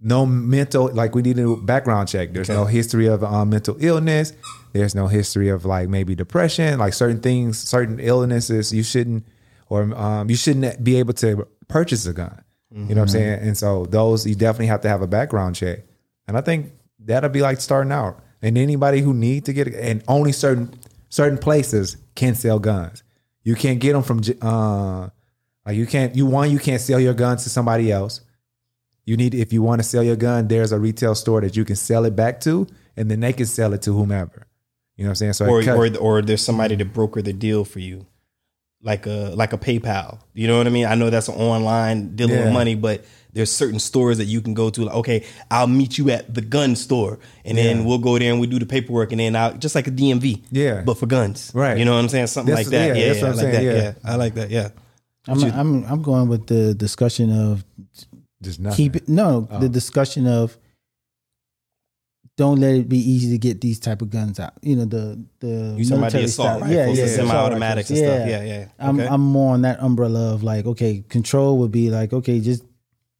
[0.00, 2.32] no mental like we need a background check.
[2.32, 4.32] There's no history of um, mental illness.
[4.72, 9.26] There's no history of like maybe depression, like certain things, certain illnesses you shouldn't
[9.68, 12.42] or um, you shouldn't be able to purchase a gun.
[12.72, 13.40] You know what I'm saying?
[13.40, 15.80] And so those you definitely have to have a background check.
[16.28, 18.20] And I think that'll be like starting out.
[18.42, 20.78] And anybody who need to get and only certain
[21.08, 23.02] certain places can sell guns.
[23.42, 25.08] You can't get them from uh
[25.66, 28.20] like you can't you one you can't sell your guns to somebody else.
[29.10, 31.64] You need if you want to sell your gun, there's a retail store that you
[31.64, 34.46] can sell it back to, and then they can sell it to whomever.
[34.96, 35.32] You know what I'm saying?
[35.32, 38.06] So Or cut- or or there's somebody to broker the deal for you,
[38.82, 40.20] like a like a PayPal.
[40.32, 40.86] You know what I mean?
[40.86, 42.44] I know that's an online dealing Yeah.
[42.44, 44.84] with money, but there's certain stores that you can go to.
[44.84, 47.84] Like, okay, I'll meet you at the gun store, and then Yeah.
[47.86, 50.42] we'll go there and we do the paperwork, and then I'll just like a DMV,
[50.52, 50.82] Yeah.
[50.86, 51.76] but for guns, Right.
[51.78, 52.28] You know what I'm saying?
[52.28, 52.96] Something That's- like that.
[52.96, 53.74] yeah, Yeah, that's what I I'm like saying, that.
[53.76, 53.82] yeah.
[54.04, 54.50] Yeah, I like that.
[54.50, 54.68] Yeah.
[55.28, 57.62] I'm, I'm I'm going with the discussion of
[58.42, 58.76] just nothing.
[58.76, 59.68] keep it no the oh.
[59.68, 60.56] discussion of
[62.36, 64.54] don't let it be easy to get these type of guns out.
[64.62, 66.60] You know the the You talking about the assault style.
[66.60, 68.16] rifles, the assault semi-automatics and rifles.
[68.18, 68.28] stuff.
[68.30, 68.66] Yeah, yeah.
[68.78, 69.08] I'm Okay.
[69.08, 72.64] I'm more on that umbrella of like, okay, control would be like, okay, just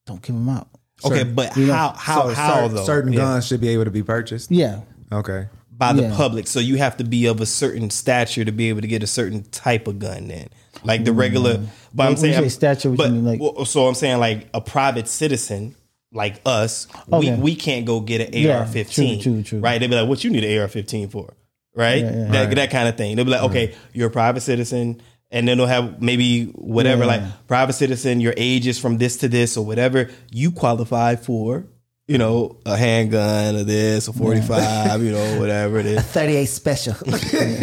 [0.07, 0.69] don't give them out.
[1.05, 2.85] Okay, but you know, how how So how certain, though?
[2.85, 3.19] certain Yeah.
[3.19, 4.51] guns should be able to be purchased.
[4.51, 4.81] Yeah,
[5.13, 5.49] Okay.
[5.71, 6.17] by the Yeah.
[6.17, 6.47] public.
[6.47, 9.07] So you have to be of a certain stature to be able to get a
[9.07, 10.29] certain type of gun.
[10.29, 10.49] Then,
[10.85, 11.61] like the regular.
[11.95, 15.75] But I'm saying say stature, But mean, like- so I'm saying like a private citizen.
[16.13, 17.37] Like us, Okay.
[17.37, 19.61] we, we can't go get an Yeah, AR-15, true, true, true.
[19.61, 19.79] right?
[19.79, 21.35] They'd be like, "What you need an AR-15 for?"
[21.73, 22.03] Right?
[22.03, 22.33] Yeah, yeah.
[22.33, 23.15] That that kind of thing.
[23.15, 25.01] They'll be like, "Okay, you're a private citizen,"
[25.31, 29.29] and then they'll have maybe whatever, like private citizen, your age is from this to
[29.29, 30.11] this or whatever.
[30.33, 31.67] You qualify for,
[32.11, 36.03] you know, a handgun or this or 45, you know, whatever it is.
[36.03, 36.95] 38 special.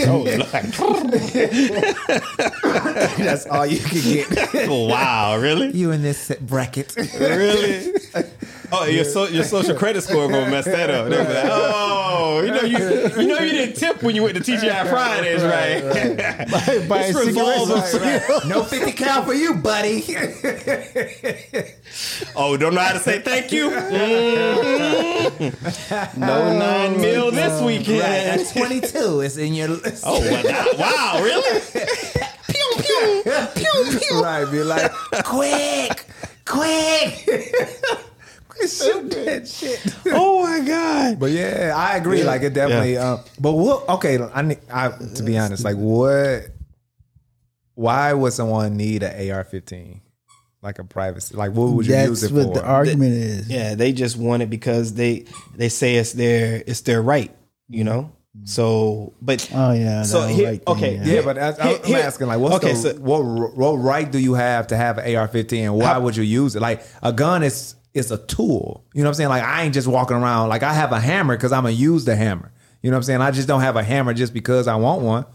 [0.10, 0.24] Oh,
[3.18, 4.70] That's all you can get.
[4.70, 5.72] wow, really?
[5.72, 6.96] you in this bracket.
[7.20, 7.92] Really?
[8.70, 11.08] Oh, your so, your social credit score gonna mess that up.
[11.10, 12.78] They'll like, oh, you know you
[13.22, 15.82] you know you didn't tip when you went to TGI Fridays, right?
[16.90, 17.94] Buy This cigarettes.
[17.94, 20.04] revolves- no 50 cal for you, buddy.
[22.36, 23.70] Oh, don't know how to say thank you.
[23.72, 25.54] Mhm.
[26.18, 28.00] No nine mil this weekend.
[28.02, 30.04] Right, at 22, it's in your list.
[30.06, 31.62] Oh, wow, wow really?
[32.48, 33.24] pew pew
[33.56, 34.22] pew pew.
[34.22, 34.92] Right, be like,
[35.24, 36.06] quick,
[36.46, 37.26] quick.
[38.62, 39.80] Shoot that shit.
[40.14, 41.20] Oh my god.
[41.20, 42.24] But yeah, I agree.
[42.24, 42.94] Like it definitely.
[42.94, 43.14] Yeah.
[43.14, 43.88] Uh, but what?
[43.90, 46.48] Okay, I, need- I to be honest, like what?
[47.76, 50.00] Why would someone need an AR-15?
[50.64, 51.36] Like a privacy?
[51.36, 52.34] Like what would you use it for?
[52.36, 53.50] That's what the argument is.
[53.50, 57.34] Yeah, they just want it because they they say it's their it's their right,
[57.70, 58.12] you know.
[58.44, 60.04] So, but Oh yeah.
[60.04, 62.56] So that here- right thing, okay, yeah, but I, Here- I'm here- asking like, what's
[62.56, 65.60] okay, the so- what what right do you have to have an AR-15?
[65.60, 66.62] And why How- would you use it?
[66.62, 68.86] Like a gun is is a tool.
[68.94, 69.30] You know what I'm saying?
[69.30, 70.50] Like I ain't just walking around.
[70.50, 72.52] Like I have a hammer because I'm gonna use the hammer.
[72.82, 73.22] You know what I'm saying?
[73.22, 75.26] I just don't have a hammer just because I want one.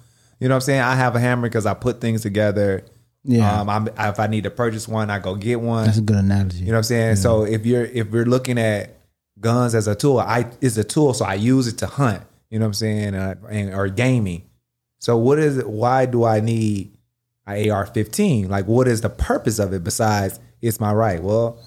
[0.41, 0.81] You know what I'm saying?
[0.81, 2.85] I have a hammer because I put things together.
[3.25, 3.61] Yeah.
[3.61, 5.85] Um, I'm, if I need to purchase one, I go get one.
[5.85, 6.59] That's a good analogy.
[6.59, 7.17] You know what I'm saying?
[7.17, 8.97] So if you're if we're looking at
[9.39, 12.23] guns as a tool, I it's a tool, so I use it to hunt.
[12.51, 13.15] You know what I'm saying?
[13.15, 14.43] Uh, and, or gaming.
[14.99, 15.69] So what is it?
[15.69, 16.97] Why do I need
[17.47, 18.49] an AR-15?
[18.49, 21.23] Like, what is the purpose of it besides it's my right?
[21.23, 21.59] Well,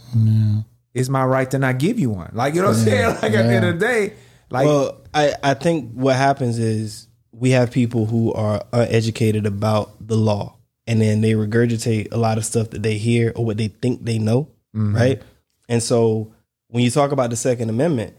[0.95, 2.31] it's my right to not give you one.
[2.33, 3.05] Like you know what I'm saying?
[3.21, 4.13] Like at the end of the day,
[4.49, 9.91] like well, I I think what happens is we have people who are uneducated about
[9.99, 10.55] the law,
[10.87, 14.05] and then they regurgitate a lot of stuff that they hear or what they think
[14.05, 14.43] they know,
[14.73, 14.95] mm-hmm.
[14.95, 15.21] right?
[15.67, 16.33] And so
[16.69, 18.15] when you talk about the Second Amendment,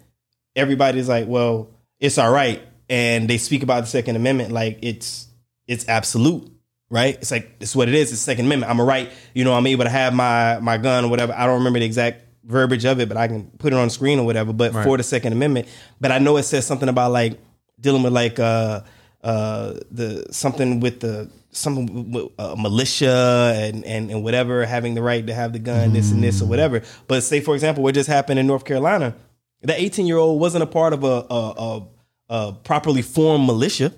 [0.54, 5.28] everybody's like, "Well, it's all right," and they speak about the Second Amendment like it's
[5.66, 6.46] it's absolute,
[6.90, 7.14] right?
[7.14, 8.12] It's like it's what it is.
[8.12, 8.70] It's Second Amendment.
[8.70, 9.10] I'm a right.
[9.32, 11.32] You know, I'm able to have my my gun or whatever.
[11.32, 14.18] I don't remember the exact verbiage of it, but I can put it on screen
[14.18, 14.52] or whatever.
[14.52, 15.68] But for the Second Amendment,
[16.00, 17.38] but I know it says something about like
[17.80, 18.80] dealing with like uh
[19.22, 25.02] uh the something with the something with uh, militia and, and and whatever having the
[25.02, 26.82] right to have the gun this and this or whatever.
[27.08, 29.14] But say for example what just happened in north carolina
[29.62, 31.86] that 18 year old wasn't a part of a a, a,
[32.28, 33.92] a properly formed militia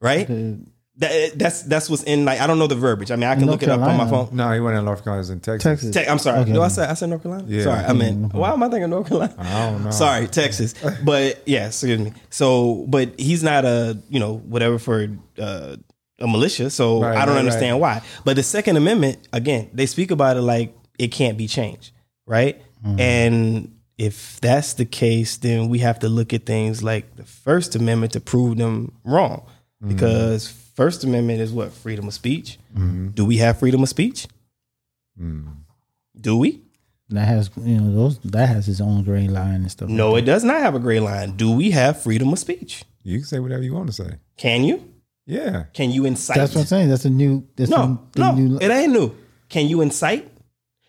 [0.00, 0.28] right
[0.96, 3.46] that, that's that's what's in like i don't know the verbiage i mean i can
[3.46, 5.40] North look it up on my phone no, he went in North Carolina, he's in
[5.40, 5.62] Texas.
[5.62, 5.94] Texas.
[5.94, 6.40] Te- I'm sorry.
[6.40, 6.52] Okay.
[6.52, 7.46] No, I said I said North Carolina.
[7.48, 7.64] Yeah.
[7.64, 8.22] Sorry, I meant.
[8.22, 8.38] Mm-hmm.
[8.38, 9.34] Why am I thinking North Carolina?
[9.38, 9.90] I don't know.
[9.90, 10.74] Sorry, Texas.
[11.04, 12.12] But yeah, excuse me.
[12.30, 15.76] So, but he's not a you know whatever for uh,
[16.18, 16.70] a militia.
[16.70, 18.02] So Right, I don't right, understand why.
[18.24, 21.92] But the Second Amendment again, they speak about it like it can't be changed,
[22.26, 22.60] right?
[22.84, 23.00] Mm-hmm.
[23.00, 27.74] And if that's the case, then we have to look at things like the First
[27.74, 29.46] Amendment to prove them wrong,
[29.82, 29.94] mm-hmm.
[29.94, 32.58] because First Amendment is what freedom of speech.
[32.76, 33.08] Mm-hmm.
[33.08, 34.26] Do we have freedom of speech?
[35.20, 35.56] Mm.
[36.18, 36.62] Do we?
[37.10, 39.88] That has you know those that has its own gray line and stuff.
[39.88, 41.32] No, it does not have a gray line.
[41.36, 42.84] Do we have freedom of speech?
[43.02, 44.16] You can say whatever you want to say.
[44.38, 44.92] Can you?
[45.26, 45.64] Yeah.
[45.74, 46.36] Can you incite?
[46.36, 46.88] That's what I'm saying.
[46.88, 47.46] That's a new.
[47.56, 49.14] That's no, the, no, the new, it ain't new.
[49.48, 50.28] Can you incite?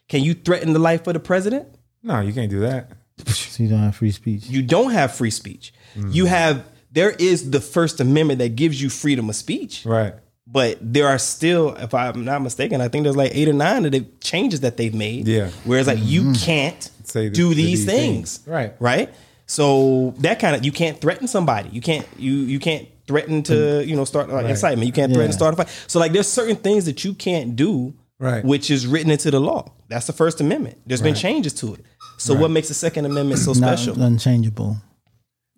[0.07, 1.67] Can you threaten the life of the president?
[2.01, 2.91] No, you can't do that.
[3.27, 4.47] so you don't have free speech.
[4.47, 5.73] You don't have free speech.
[5.95, 6.65] You have.
[6.93, 10.13] There is the First Amendment that gives you freedom of speech, Right.
[10.45, 13.85] but there are still, if I'm not mistaken, I think there's like eight or nine
[13.85, 15.27] of the changes that they've made.
[15.27, 15.49] Yeah.
[15.65, 16.33] Whereas like you mm-hmm.
[16.45, 18.37] can't Say th- do th- these these things.
[18.37, 18.47] things.
[18.47, 18.73] Right.
[18.79, 19.13] Right.
[19.47, 21.69] So that kind of you can't threaten somebody.
[21.69, 24.85] You can't you you can't threaten to you know start like incitement.
[24.87, 25.69] You can't threaten to start a fight.
[25.87, 27.93] So like there's certain things that you can't do.
[28.19, 28.45] Right.
[28.45, 29.71] Which is written into the law.
[29.89, 30.77] That's the First Amendment.
[30.85, 31.81] There's been changes to it.
[32.17, 34.01] So what makes the Second Amendment so Not special?
[34.01, 34.77] unchangeable.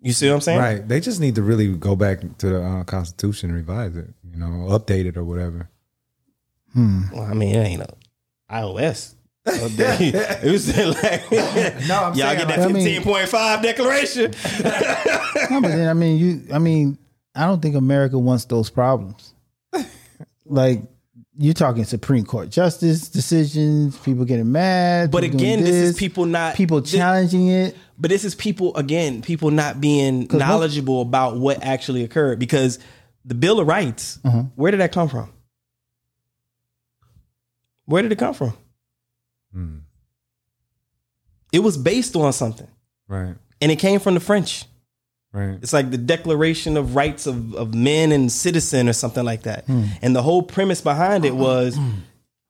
[0.00, 0.58] You see what I'm saying?
[0.58, 0.86] Right.
[0.86, 4.68] They just need to really go back to the uh, Constitution revise it, you know,
[4.78, 5.68] update it or whatever.
[6.74, 7.88] Well, I mean, it ain't a
[8.50, 9.16] iOS
[9.46, 11.30] it was like
[11.88, 14.34] No, I'm y'all saying, get that like- I mean- fifteen point five declaration.
[15.48, 16.42] No, but then I mean, you.
[16.52, 16.98] I mean,
[17.34, 19.32] I don't think America wants those problems.
[20.44, 20.82] like
[21.38, 25.12] you're talking Supreme Court justice decisions, people getting mad.
[25.12, 27.76] But again, this is people not people challenging it.
[27.98, 32.78] But this is people again, people not being knowledgeable about what actually occurred because
[33.24, 34.44] the Bill of Rights, Uh-huh.
[34.54, 35.32] where did that come from?
[37.86, 38.52] Where did it come from?
[39.52, 39.76] Hmm.
[41.52, 42.68] It was based on something,
[43.08, 43.34] Right.
[43.60, 44.64] and it came from the French.
[45.32, 45.58] Right.
[45.62, 49.66] It's like the Declaration of Rights of, of Men and Citizen or something like that.
[49.68, 51.78] And the whole premise behind it was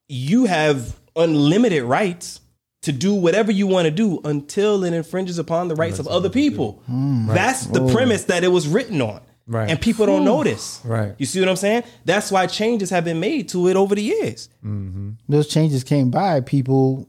[0.09, 2.41] you have unlimited rights
[2.87, 6.31] to do whatever you want to do until it infringes upon the rights of other
[6.31, 6.83] people.
[6.91, 7.27] Mm.
[7.35, 9.21] That's the premise that it was written on.
[9.49, 9.71] Right.
[9.71, 10.81] And people don't notice.
[10.85, 11.15] Right.
[11.19, 11.85] You see what I'm saying?
[12.05, 14.49] That's why changes have been made to it over the years.
[14.65, 15.11] Mm-hmm.
[15.29, 17.09] Those changes came by people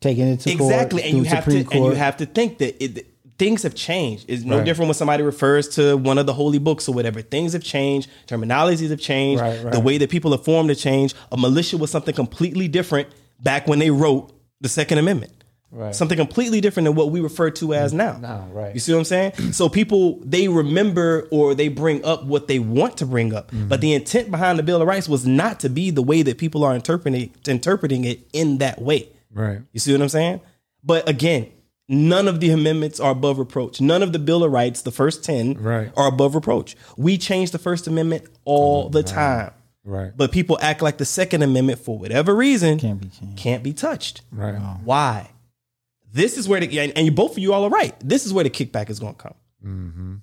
[0.00, 2.26] taking it to exactly court, and you through have to Supreme and you have to
[2.26, 3.06] think that it,
[3.38, 4.64] things have changed it's no Right.
[4.64, 8.08] different when somebody refers to one of the holy books or whatever things have changed
[8.28, 9.72] terminologies have changed Right, right.
[9.72, 13.08] the way that people are formed have changed a militia was something completely different
[13.40, 14.30] back when they wrote
[14.60, 15.32] the second amendment
[15.70, 15.92] Right.
[15.92, 18.72] something completely different than what we refer to as now Now, right.
[18.74, 22.60] you see what i'm saying so people they remember or they bring up what they
[22.60, 23.66] want to bring up Mm-hmm.
[23.66, 26.38] but the intent behind the bill of rights was not to be the way that
[26.38, 29.62] people are interpreting interpreting it in that way Right.
[29.72, 30.40] you see what I'm saying?
[30.84, 31.48] But again,
[31.88, 33.80] none of the amendments are above reproach.
[33.80, 35.90] None of the Bill of Rights, the first 10, Right.
[35.96, 36.76] are above reproach.
[36.96, 39.50] We change the First Amendment all the time.
[39.84, 40.12] Right.
[40.16, 43.36] But people act like the Second Amendment, for whatever reason, Can't be changed.
[43.38, 44.22] can't be touched.
[44.32, 44.54] Right.
[44.82, 45.30] Why?
[46.12, 47.94] This is where the, and, and you both of you all are right.
[48.00, 49.34] This is where the kickback is going to come.
[49.64, 50.14] Mm-hmm.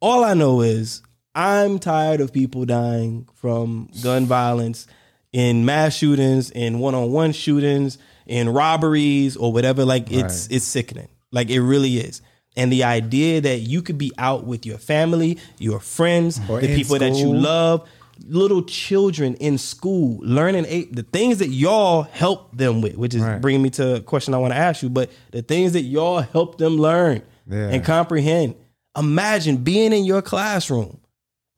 [0.00, 1.02] All I know is
[1.34, 4.86] I'm tired of people dying from gun violence
[5.32, 9.84] in mass shootings, in one-on-one shootings, in robberies or whatever.
[9.84, 10.56] Like it's Right.
[10.56, 11.08] it's sickening.
[11.32, 12.22] Like it really is.
[12.56, 16.74] And the idea that you could be out with your family, your friends, Or the
[16.74, 17.86] people that you love,
[18.26, 23.22] little children in school learning a- the things that y'all help them with, which is
[23.22, 23.40] Right.
[23.40, 24.88] bringing me to a question I want to ask you.
[24.88, 27.68] But the things that y'all help them learn Yeah.
[27.68, 28.54] and comprehend.
[28.98, 30.98] Imagine being in your classroom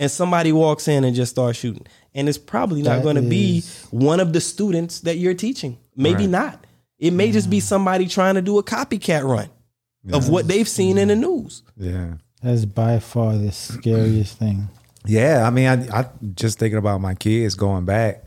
[0.00, 1.86] and somebody walks in and just starts shooting.
[2.14, 5.78] And it's probably not going to be one of the students that you're teaching.
[5.96, 6.30] Maybe Right.
[6.30, 6.64] not.
[6.98, 7.66] It may just be mm-hmm.
[7.66, 9.48] somebody trying to do a copycat run
[10.12, 11.62] of what they've seen in the news.
[11.76, 12.14] Yeah.
[12.42, 14.68] That's by far the scariest thing.
[15.08, 18.24] Yeah, I mean, I, I just thinking about my kids going back,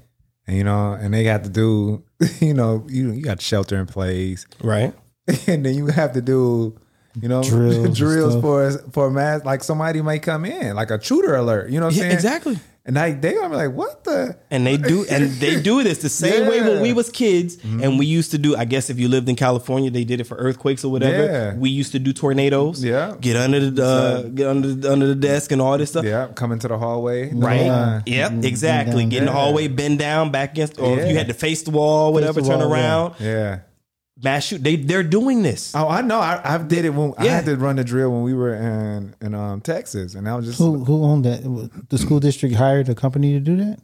[0.48, 2.04] and you know, and they got to do,
[2.42, 4.94] you know, you you got shelter in place, Right.
[5.48, 6.80] and then you have to do,
[7.22, 9.46] you know, Drills drills for for mass.
[9.46, 11.70] Like somebody may come in, like a shooter alert.
[11.70, 12.14] You know what I'm Yeah, saying?
[12.14, 12.60] exactly.
[12.84, 14.36] And like they gonna be like, what the?
[14.50, 18.00] And they do, and they do this the same way when we was kids, and
[18.00, 18.56] we used to do.
[18.56, 21.26] I guess if you lived in California, they did it for earthquakes or whatever.
[21.26, 21.54] Yeah.
[21.56, 22.84] We used to do tornadoes.
[22.84, 23.16] Yeah.
[23.22, 26.06] get under the uh, get under the, under the desk and all this stuff.
[26.06, 27.68] Yeah, coming to the hallway, Right.
[27.68, 28.44] Uh, Yep.
[28.44, 29.06] Exactly.
[29.06, 31.72] Get in the hallway, bend down, back against, or if you had to face the
[31.72, 32.74] wall, whatever, the turn wall, yeah.
[32.74, 33.60] around, yeah.
[34.24, 34.64] Mass shoot.
[34.64, 35.74] They they're doing this.
[35.76, 36.20] Oh, I know.
[36.20, 37.16] I, I did it when yeah.
[37.18, 37.36] I Yeah.
[37.36, 40.46] had to run the drill when we were in in um, Texas, and I was
[40.46, 41.42] just Who who owned that?
[41.90, 43.80] The school district hired a company to do that.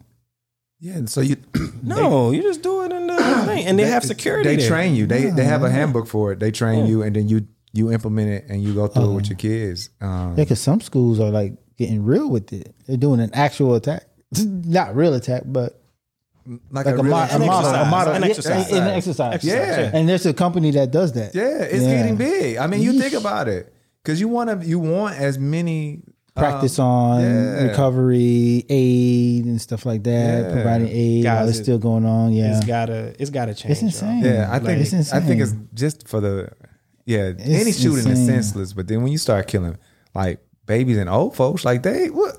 [0.79, 0.93] yeah.
[0.97, 1.37] and So you
[1.83, 4.49] No, you just do it in the thing, and they, have security.
[4.49, 4.69] They there.
[4.69, 5.05] train you.
[5.07, 6.39] They they have a handbook for it.
[6.39, 9.29] They train you, and then you you implement it, and you go through it with
[9.29, 9.89] your kids.
[10.01, 12.73] Um, Yeah, because some schools are like getting real with it.
[12.87, 14.05] They're doing an actual attack,
[14.45, 15.79] not real attack, but
[16.71, 18.71] like, like a, real- mo- a an model, a exercise, model, an yeah, exercise.
[18.71, 19.43] an exercise.
[19.43, 19.91] Yeah.
[19.93, 21.35] and there's a company that does that.
[21.35, 21.95] yeah, it's Yeah.
[21.97, 22.57] getting big.
[22.57, 26.03] I mean, you think about it, because you want to you want as many
[26.35, 27.63] Practice um, on yeah.
[27.63, 30.45] recovery, aid, and stuff like that.
[30.45, 30.53] Yeah.
[30.53, 32.31] Providing aid Guys, while it's it- still going on.
[32.31, 33.71] Yeah, It's gotta it's gotta change.
[33.71, 34.19] It's insane.
[34.23, 34.33] y'all.
[34.33, 36.49] Yeah, I think It's I think it's just for the
[37.05, 37.33] yeah.
[37.39, 39.77] any It's shooting is senseless, but then when you start killing
[40.13, 42.37] like babies and old folks, like they what?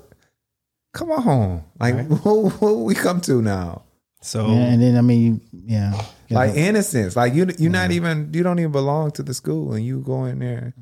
[0.93, 1.63] Come on, home.
[1.79, 3.83] like what, what we come to now?
[4.21, 5.93] So Yeah, and then I mean, you, yeah,
[6.27, 9.33] You Like know, innocence, like you you're not even you don't even belong to the
[9.33, 10.73] school, and you go in there.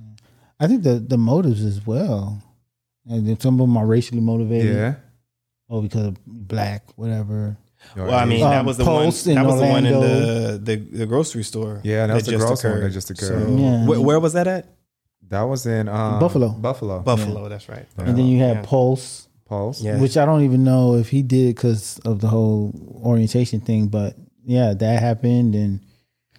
[0.59, 2.41] I think the the motives as well.
[3.09, 4.95] And then some of them are racially motivated, Yeah,
[5.69, 7.55] or because of black, whatever.
[7.95, 9.05] well, I mean, that Um, was the one.
[9.05, 11.79] Post That was the one in the, the the grocery store.
[11.83, 13.47] Yeah, that was the just grocery one that just occurred.
[13.47, 13.85] So, Yeah.
[13.85, 14.65] where, where was that at?
[15.29, 16.49] that was in um, Buffalo.
[16.49, 17.47] Buffalo, Buffalo.
[17.49, 17.85] That's right.
[17.97, 18.61] And then you had Yeah.
[18.63, 19.81] Pulse, Pulse.
[19.81, 19.99] Yeah.
[19.99, 24.15] which I don't even know if he did because of the whole orientation thing, but
[24.45, 25.81] yeah, that happened, and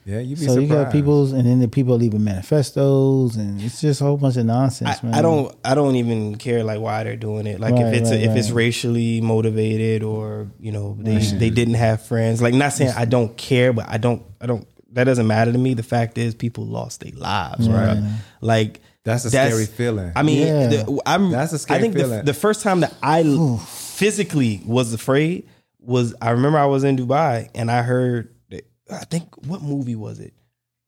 [0.04, 0.62] yeah, you be so surprised.
[0.62, 4.36] you got people's, and then the people leaving manifestos, and it's just a whole bunch
[4.36, 5.14] of nonsense, I, man.
[5.14, 7.60] I don't I don't even care like why they're doing it.
[7.60, 11.74] Like Right, if it's right, if it's racially motivated or you know they they didn't
[11.74, 12.40] have friends.
[12.40, 15.58] Like not saying I don't care, but I don't I don't that doesn't matter to
[15.58, 15.74] me.
[15.74, 18.02] The fact is, people lost their lives, right?
[18.40, 20.12] Like That's a scary feeling.
[20.14, 20.66] I mean, Yeah.
[20.68, 21.30] the, I'm.
[21.30, 22.24] That's a I scary think the, feeling.
[22.24, 23.22] the first time that I
[23.66, 25.48] physically was afraid
[25.80, 28.34] was I remember I was in Dubai and I heard.
[28.50, 30.34] that- I think what movie was it?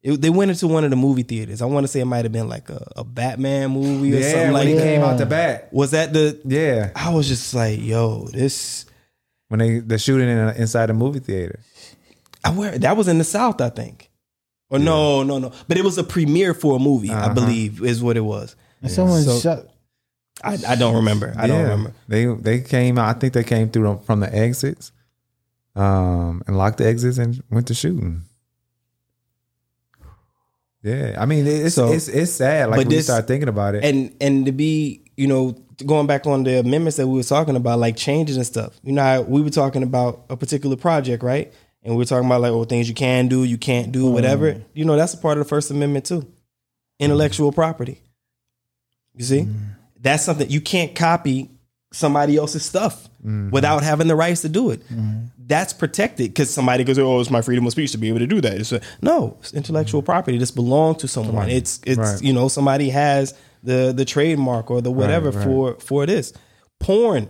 [0.02, 1.60] It, they went into one of the movie theaters.
[1.60, 4.30] I want to say it might have been like a, a Batman movie or yeah,
[4.30, 4.82] something when like he that.
[4.82, 5.68] came out the bat.
[5.72, 6.40] Was that the?
[6.44, 8.86] Yeah, I was just like, yo, this.
[9.48, 11.60] when they the shooting in, inside the movie theater.
[12.44, 14.09] I wear that was in the South, I think.
[14.70, 15.52] Or no, no, no.
[15.68, 17.34] But it was a premiere for a movie, I Uh-huh.
[17.34, 18.54] believe, is what it was.
[18.82, 19.66] And someone So- shot.
[20.42, 21.34] I, I don't remember.
[21.36, 21.92] I don't remember.
[22.08, 23.14] They they came out.
[23.14, 24.90] I think they came through from the exits,
[25.76, 28.22] um, and locked the exits and went to shooting.
[30.82, 32.70] Yeah, I mean it's So- it's it's sad.
[32.70, 33.84] Like but when you start thinking about it.
[33.84, 37.56] and and to be you know going back on the amendments that we were talking
[37.56, 41.22] about like changes and stuff you know how we were talking about a particular project
[41.22, 41.52] right
[41.82, 44.52] and we were talking about like oh things you can do you can't do whatever.
[44.52, 44.64] Mm.
[44.74, 46.26] You know that's a part of the first amendment too.
[46.98, 48.02] Intellectual property.
[49.14, 49.40] You see?
[49.42, 49.56] Mm.
[50.00, 51.50] That's something you can't copy
[51.92, 53.50] somebody else's stuff mm-hmm.
[53.50, 54.80] without having the rights to do it.
[54.88, 55.26] Mm-hmm.
[55.38, 58.26] That's protected because somebody goes oh it's my freedom of speech to be able to
[58.26, 58.54] do that.
[58.54, 60.06] It's a, no it's intellectual mm-hmm.
[60.06, 60.38] property.
[60.38, 61.50] This belongs to someone.
[61.50, 62.22] It's it's Right.
[62.22, 65.44] you know somebody has the the trademark or the whatever right.
[65.44, 66.32] for for this.
[66.78, 67.28] Porn.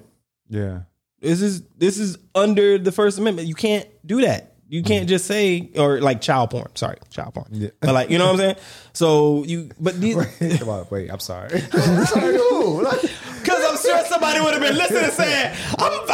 [0.49, 0.81] Yeah,
[1.20, 3.49] this is this is under the First Amendment.
[3.49, 4.55] You can't do that.
[4.69, 5.09] You can't mm.
[5.09, 6.71] just say or like child porn.
[6.75, 7.47] Sorry, child porn.
[7.51, 7.71] Yeah.
[7.81, 8.57] But like you know what I'm saying.
[8.93, 10.17] So you but these
[10.59, 11.11] Come on, wait.
[11.11, 11.49] I'm sorry.
[11.71, 16.07] because I'm sure somebody would have been listening and saying I'm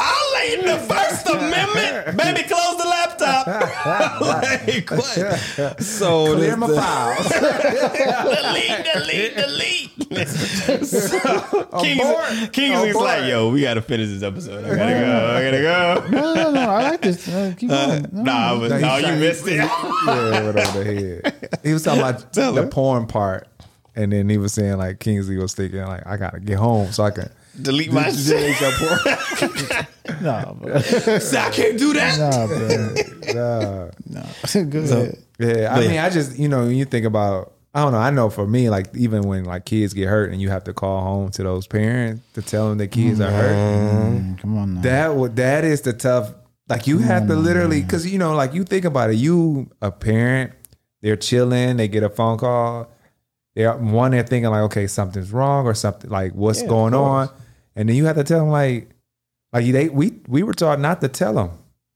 [0.47, 2.17] violating the First Amendment.
[2.17, 3.47] Baby, close the laptop.
[4.21, 5.81] like what?
[5.83, 7.29] So Clear my the- files.
[8.37, 9.93] delete, delete, delete.
[10.87, 12.53] so, Kings, Abort.
[12.53, 14.65] Kingsley's like, yo, we gotta finish this episode.
[14.65, 15.35] I gotta go.
[15.35, 16.09] I gotta go.
[16.11, 16.61] No, no, no.
[16.61, 17.29] I like this.
[17.29, 18.07] Uh, keep going.
[18.13, 19.55] No, Nah, was, No, no, you missed it.
[19.57, 21.61] yeah, went over the head.
[21.63, 22.69] He was talking about Tell the her.
[22.69, 23.49] porn part,
[23.95, 27.05] and then he was saying like Kingsley was thinking like I gotta get home so
[27.05, 28.57] I can Delete my shit.
[30.21, 30.79] Nah, bro.
[30.81, 32.19] Say, I can't do that.
[32.19, 33.35] Nah, bro.
[33.35, 33.91] Nah.
[34.09, 34.65] Nah.
[34.71, 34.89] Good.
[34.89, 37.93] So- Yeah, I But- mean, I just you know, when you think about, I don't
[37.93, 37.99] know.
[37.99, 40.73] I know for me, like even when like kids get hurt and you have to
[40.73, 44.75] call home to those parents to tell them the kids are hurt, Mm, come on
[44.77, 44.81] now.
[44.83, 46.33] that that is the tough.
[46.69, 49.17] Like you have to literally, because you know, like you think about it.
[49.17, 50.53] You a parent,
[51.03, 52.91] they're chilling, they get a phone call.
[53.55, 57.29] They're one, they're thinking like, okay, something's wrong or something like what's Yeah, going on,
[57.29, 57.41] course.
[57.77, 58.91] And then you have to tell them like,
[59.53, 61.51] like they we we were taught not to tell them.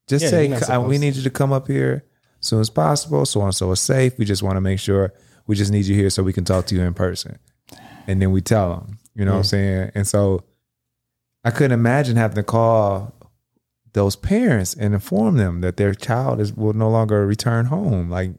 [0.06, 2.04] Just Yeah, say you're not "Uh, we need you to come up here
[2.40, 3.26] as soon as possible.
[3.26, 4.18] So and so is safe.
[4.18, 5.12] We just want to make sure
[5.46, 7.38] we just need you here so we can talk to you in person.
[8.06, 9.92] And then we tell them, you know what I'm saying?
[9.94, 10.44] And so
[11.44, 13.14] I couldn't imagine having to call
[13.92, 18.10] those parents and inform them that their child is will no longer return home.
[18.10, 18.32] Like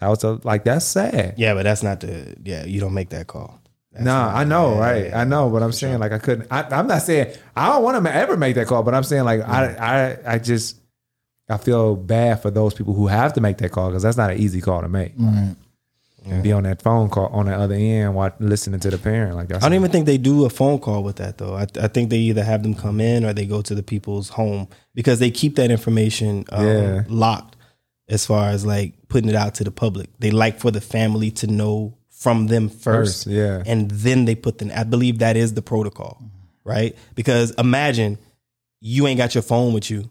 [0.00, 1.34] that was a, like that's sad.
[1.36, 2.34] Yeah, but that's not the.
[2.42, 3.59] Yeah, you don't make that call.
[4.00, 5.06] Nah, I know, yeah, right?
[5.06, 6.48] yeah, I know, but I'm saying like I couldn't.
[6.50, 9.24] I, I'm not saying I don't want to ever make that call, but I'm saying
[9.24, 10.80] like I, I, I just
[11.48, 14.30] I feel bad for those people who have to make that call because that's not
[14.30, 15.12] an easy call to make.
[15.16, 15.56] Right.
[16.26, 19.36] And be on that phone call on the other end while listening to the parent.
[19.36, 21.54] Like I don't even think they do a phone call with that though.
[21.54, 24.28] I, I think they either have them come in or they go to the people's
[24.28, 27.56] home because they keep that information um, locked
[28.08, 30.10] as far as like putting it out to the public.
[30.18, 33.62] They like for the family to know from them first, First, yeah.
[33.64, 34.78] and then they put the.
[34.78, 36.22] I believe that is the protocol,
[36.64, 36.94] right?
[37.14, 38.18] Because imagine
[38.80, 40.10] you ain't got your phone with you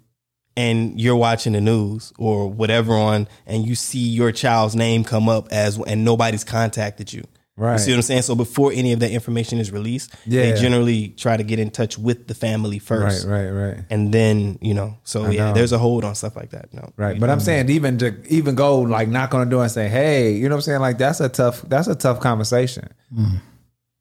[0.57, 5.29] and you're watching the news or whatever on and you see your child's name come
[5.29, 7.23] up as and nobody's contacted you.
[7.59, 7.73] Right.
[7.73, 8.21] You see what I'm saying?
[8.21, 10.43] So before any of that information is released, Yeah.
[10.53, 13.27] they generally try to get in touch with the family first.
[13.27, 13.85] right, right, right.
[13.89, 15.53] And then, you know, so I yeah, know.
[15.55, 16.73] there's a hold on stuff like that.
[16.73, 16.89] No.
[16.95, 17.19] Right.
[17.19, 20.31] But I'm saying even to even go like knock on the door and say, hey,
[20.33, 20.79] you know what I'm saying?
[20.79, 22.87] Like that's a tough that's a tough conversation.
[23.13, 23.41] Mm.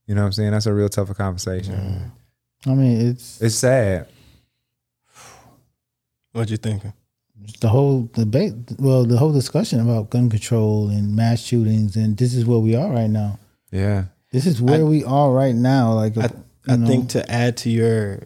[0.07, 0.53] You know what I'm saying?
[0.53, 1.75] That's a real tough conversation.
[1.75, 2.71] Mm.
[2.71, 4.07] I mean, it's It's sad.
[6.33, 6.93] What you thinking?
[7.61, 8.53] the whole debate.
[8.79, 12.77] Well, the whole discussion about gun control and mass shootings, and this is where we
[12.77, 13.39] are right now.
[13.71, 14.05] Yeah.
[14.33, 15.95] This is where we are right now.
[15.95, 16.31] Like, I,
[16.69, 18.21] I know, think to add to your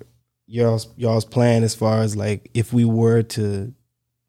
[0.46, 3.72] y'all's y'all's plan as far as like if we were to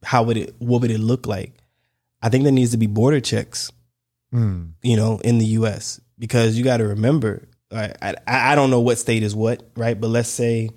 [0.03, 1.53] how would it what would it look like?
[2.21, 3.71] I think there needs to be border checks
[4.33, 4.71] Mm.
[4.81, 6.01] you know, in the U.S.
[6.17, 9.99] because you got to remember, I, I I don't know what state is what, right?
[9.99, 10.71] But let's say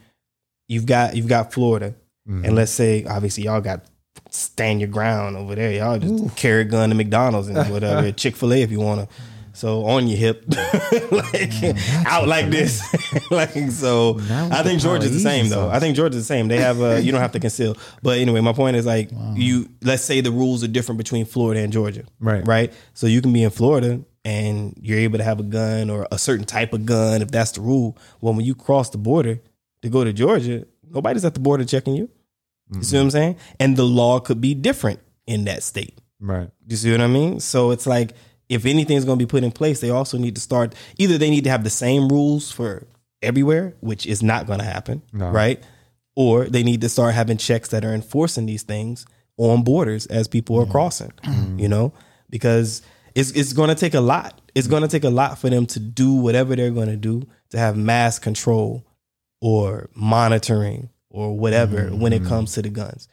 [0.68, 1.94] you've got you've got Florida,
[2.26, 3.86] and let's say obviously y'all got
[4.28, 5.73] stand your ground over there.
[5.73, 9.08] Y'all just carry a gun to McDonald's and whatever, Chick Fil A if you want
[9.08, 9.16] to.
[9.57, 10.44] So on your hip,
[11.10, 11.65] like
[12.07, 12.83] out like this,
[13.31, 14.18] like so.
[14.31, 15.70] I think Georgia's the same though.
[15.70, 16.49] I think Georgia's the same.
[16.49, 17.75] They have a you don't have to conceal.
[18.02, 19.70] But anyway, my point is like you.
[19.83, 22.05] Let's say the rules are different between Florida and Georgia.
[22.20, 22.47] Right.
[22.47, 22.73] Right.
[22.93, 26.18] So you can be in Florida and you're able to have a gun or a
[26.18, 27.97] certain type of gun if that's the rule.
[28.20, 29.41] Well, when you cross the border
[29.81, 32.10] to go to Georgia, nobody's at the border checking you.
[32.75, 33.36] You see what I'm saying?
[33.59, 35.99] And the law could be different in that state.
[36.20, 36.51] Right.
[36.67, 37.41] You see what I mean?
[37.41, 38.12] So it's like
[38.49, 40.75] if anything's going to be put in place, they also need to start.
[40.99, 42.86] Either they need to have the same rules for
[43.23, 45.31] everywhere, which is not going to happen, No.
[45.31, 45.62] right?
[46.15, 50.28] Or they need to start having checks that are enforcing these things on borders as
[50.28, 50.73] people are mm-hmm.
[50.73, 51.12] crossing.
[51.25, 51.58] Mm-hmm.
[51.58, 51.92] You know,
[52.31, 52.83] because
[53.15, 54.41] it's it's going to take a lot.
[54.55, 57.26] It's going to take a lot for them to do whatever they're going to do
[57.50, 58.84] to have mass control
[59.41, 62.00] or monitoring or whatever mm-hmm.
[62.00, 63.08] when it comes to the guns.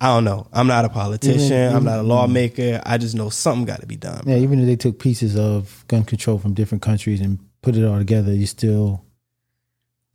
[0.00, 0.46] I don't know.
[0.52, 1.52] I'm not a politician.
[1.52, 2.80] Even- I'm not a lawmaker.
[2.86, 4.22] I just know something got to be done.
[4.26, 7.84] Yeah, even if they took pieces of gun control from different countries and put it
[7.84, 9.04] all together, you still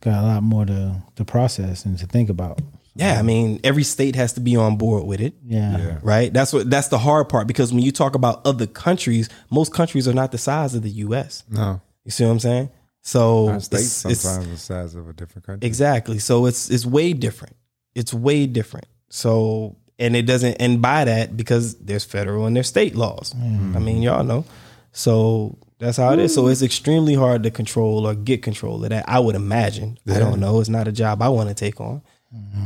[0.01, 2.59] got a lot more to to process and to think about.
[2.97, 5.33] Yeah, I mean, every state has to be on board with it.
[5.45, 5.77] Yeah.
[5.77, 5.97] Yeah.
[6.01, 6.31] Right?
[6.33, 10.07] That's what that's the hard part because when you talk about other countries, most countries
[10.07, 11.43] are not the size of the US.
[11.49, 11.81] No.
[12.05, 12.69] You see what I'm saying?
[13.01, 15.67] So Our states it's- it's- sometimes the size of a different country.
[15.67, 16.17] Exactly.
[16.19, 17.55] So it's it's way different.
[17.93, 18.87] It's way different.
[19.15, 23.33] So and it doesn't and by that because there's federal and there's state laws.
[23.33, 24.43] I mean, y'all know.
[24.91, 26.33] So that's how it is.
[26.33, 29.07] So it's extremely hard to control or get control of that.
[29.07, 29.97] I would imagine.
[30.07, 30.59] I don't know.
[30.59, 32.01] It's not a job I want to take on,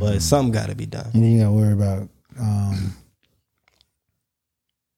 [0.00, 1.10] but something got to be done.
[1.14, 2.08] And you got to worry about
[2.40, 2.94] um,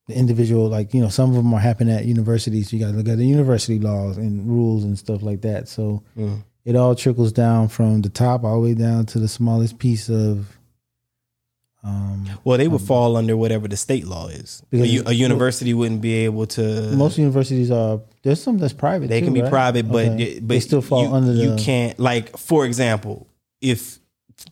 [0.08, 0.68] the individual.
[0.68, 2.72] Like you know, some of them are happening at universities.
[2.72, 5.68] You got to look at the university laws and rules and stuff like that.
[5.68, 6.44] So Mm.
[6.64, 10.08] it all trickles down from the top all the way down to the smallest piece
[10.08, 10.46] of.
[11.84, 14.62] Um, Well, they would fall under whatever the state law is.
[14.72, 16.92] A, a university wouldn't be able to.
[16.92, 19.08] most universities are there's some that's private.
[19.08, 19.50] They too, can be right?
[19.50, 20.38] private, but Okay.
[20.38, 21.42] but they still fall you, under the.
[21.42, 23.26] You can't like, for example,
[23.60, 23.98] if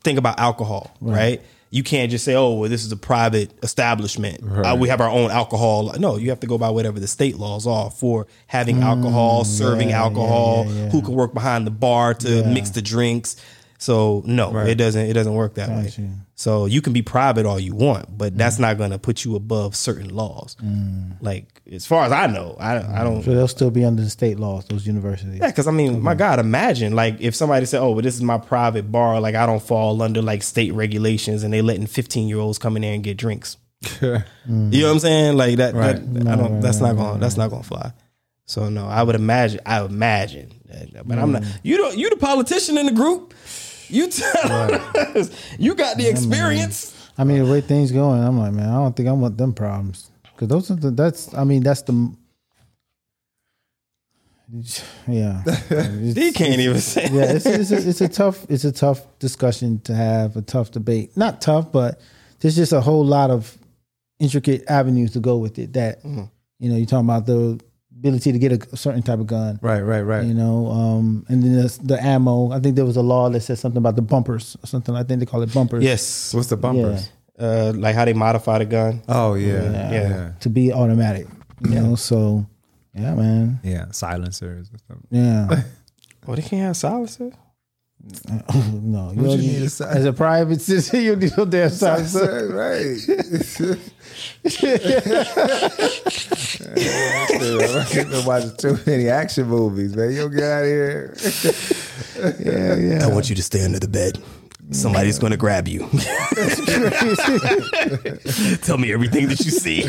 [0.03, 1.15] think about alcohol, right?
[1.15, 1.41] Right.
[1.73, 4.43] You can't just say, "Oh, well, this is a private establishment.
[4.43, 7.37] Uh, we have our own alcohol." No, you have to go by whatever the state
[7.37, 10.89] laws are for having alcohol, serving Mm, yeah, alcohol, yeah, yeah.
[10.89, 13.37] who can work behind the bar to mix the drinks.
[13.81, 15.07] So no, it doesn't.
[15.07, 15.91] It doesn't work that way.
[16.35, 18.61] So you can be private all you want, but that's mm.
[18.61, 20.55] not going to put you above certain laws.
[20.63, 21.15] Mm.
[21.19, 23.03] Like as far as I know, I I mm.
[23.05, 23.23] don't.
[23.23, 24.65] So they'll still be under the state laws.
[24.65, 25.39] Those universities.
[25.39, 28.21] Yeah, because I mean, my God, imagine like if somebody said, "Oh, but this is
[28.21, 29.19] my private bar.
[29.19, 32.75] Like I don't fall under like state regulations, and they letting fifteen year olds come
[32.75, 33.57] in there and get drinks."
[34.01, 35.01] You know what I'm mm.
[35.01, 35.37] saying?
[35.37, 35.73] Like that.
[35.73, 36.13] Right.
[36.13, 36.61] that I don't.
[36.61, 37.19] that's not going.
[37.19, 37.93] That's not going to fly.
[38.45, 39.61] So no, I would imagine.
[39.65, 40.51] I would imagine,
[41.05, 41.43] but I'm not.
[41.63, 41.97] You don't.
[41.97, 43.33] You the politician in the group.
[43.91, 44.51] You tell
[45.17, 45.29] us.
[45.59, 46.95] You got the experience.
[47.17, 49.53] I mean, the way things going, I'm like, man, I don't think I want them
[49.53, 51.33] problems because those are the, that's.
[51.33, 52.15] I mean, that's the.
[55.07, 55.41] Yeah,
[56.13, 57.07] He can't even say.
[57.11, 57.33] yeah.
[57.33, 58.45] It's, it's, a, it's a tough.
[58.49, 60.35] It's a tough discussion to have.
[60.35, 61.15] A tough debate.
[61.15, 62.01] Not tough, but
[62.39, 63.57] there's just a whole lot of
[64.19, 65.73] intricate avenues to go with it.
[65.73, 66.23] That Mm-hmm.
[66.59, 67.59] you know, you're talking about the
[68.01, 69.59] ability to get a, a certain type of gun.
[69.61, 70.25] Right, right, right.
[70.25, 72.51] You know, um, and then the, the ammo.
[72.51, 74.95] I think there was a law that said something about the bumpers or something.
[74.95, 75.83] I think they call it bumpers.
[75.83, 76.33] Yes.
[76.33, 77.09] What's the bumpers?
[77.39, 79.01] Uh, like how they modify the gun.
[79.07, 79.71] Oh yeah, Yeah.
[79.71, 81.27] yeah, yeah, to be automatic.
[81.63, 82.45] You know, so
[82.93, 83.59] yeah, man.
[83.63, 84.97] Yeah, silencers and stuff.
[85.09, 85.63] Yeah.
[86.27, 87.33] Oh, they can't have silencers.
[88.71, 91.69] no, you, you need need, a si- as a private citizen, you need no damn
[91.83, 92.47] silencer.
[92.53, 93.90] right.
[94.43, 94.59] I've
[98.09, 100.11] been watching too many action movies, man.
[100.11, 101.15] You don't get out of here.
[102.39, 103.05] Yeah, yeah.
[103.05, 104.21] I want you to stay under the bed.
[104.71, 105.79] Somebody's going to grab you.
[108.61, 109.81] Tell me everything that you see.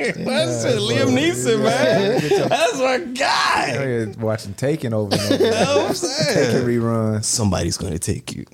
[0.00, 2.48] That's it, Liam Neeson, man.
[2.48, 3.76] That's my guy.
[3.76, 5.42] Oh, You're watching Taken over and over.
[5.50, 6.34] know what I'm saying?
[6.34, 6.66] Taken saying?
[6.80, 7.24] reruns.
[7.24, 8.46] Somebody's going to take you.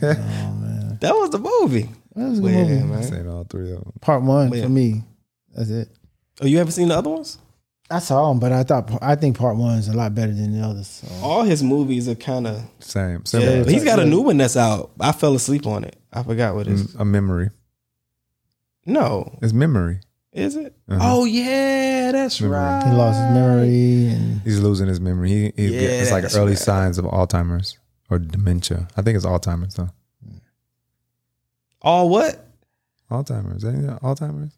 [0.00, 1.88] That was the movie.
[2.16, 2.82] That was a good Yeah, movie.
[2.84, 3.02] man.
[3.04, 3.92] Seen all three of them.
[4.00, 4.62] Part one Yeah.
[4.64, 5.04] for me.
[5.54, 5.88] That's it.
[6.40, 7.38] Oh, you haven't seen the other ones?
[7.92, 10.52] I saw them, but I thought I think part one is a lot better than
[10.58, 10.86] the others.
[10.86, 11.08] So.
[11.26, 12.62] All his movies are kind of.
[12.78, 13.10] Same.
[13.14, 13.64] Yeah, Similar.
[13.64, 14.90] but he's got a new one that's out.
[15.00, 15.96] I fell asleep on it.
[16.12, 16.94] I forgot what it is.
[16.94, 17.50] A memory.
[18.86, 20.00] No, It's memory.
[20.32, 20.74] is it?
[20.88, 21.00] Uh-huh.
[21.02, 22.58] Oh yeah, that's Memory.
[22.58, 22.84] right.
[22.86, 25.28] He lost his memory, and He's losing his memory.
[25.28, 26.58] He, he's Yeah, get- it's like that's early right.
[26.58, 27.76] signs of Alzheimer's
[28.08, 28.88] or dementia.
[28.96, 29.90] I think it's Alzheimer's though.
[31.82, 32.46] All what?
[33.10, 33.64] Alzheimer's.
[33.64, 34.52] Ain't it Alzheimer's?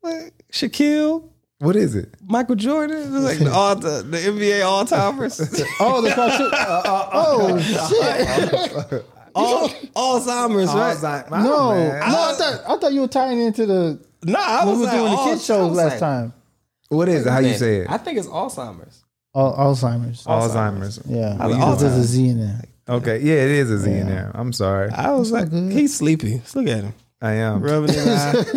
[0.00, 0.32] What?
[0.52, 1.28] Shaquille,
[1.58, 2.14] What is it?
[2.26, 5.40] Michael Jordan, It's like the, all the, the NBA all timers,
[5.80, 6.50] oh, the cartoon.
[6.52, 7.58] Uh, uh, uh, oh
[8.90, 9.04] shit!
[9.34, 9.68] all
[10.18, 10.96] Alzheimer's, right?
[10.96, 11.30] Alzheimer's.
[11.30, 14.80] No, no, I thought I thought you were tying into the Nah, I we was
[14.80, 16.32] were like, doing the all- kids shows last like, time.
[16.88, 17.30] What is it?
[17.30, 17.90] How you say it?
[17.90, 19.04] I think it's Alzheimer's.
[19.34, 20.24] Al- Alzheimer's.
[20.24, 21.00] Alzheimer's.
[21.06, 22.06] Yeah, I like because there's a Alzheimer's.
[22.06, 22.62] Z in there.
[22.88, 24.04] Okay, yeah, it is a Z in Yeah.
[24.04, 24.30] there.
[24.34, 25.72] I'm sorry, I was like, good.
[25.72, 26.38] he's sleepy.
[26.38, 26.94] Just look at him.
[27.20, 27.62] I am.
[27.62, 28.44] Rubbing his eye.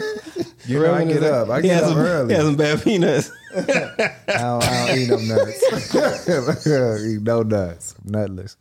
[0.68, 1.50] You know, I rubbing get up.
[1.52, 2.28] I He get has up some, early.
[2.30, 3.32] He has some bad peanuts.
[3.56, 6.66] I don't, I don't eat no nuts.
[7.06, 7.96] eat no nuts.
[8.04, 8.58] Nutless.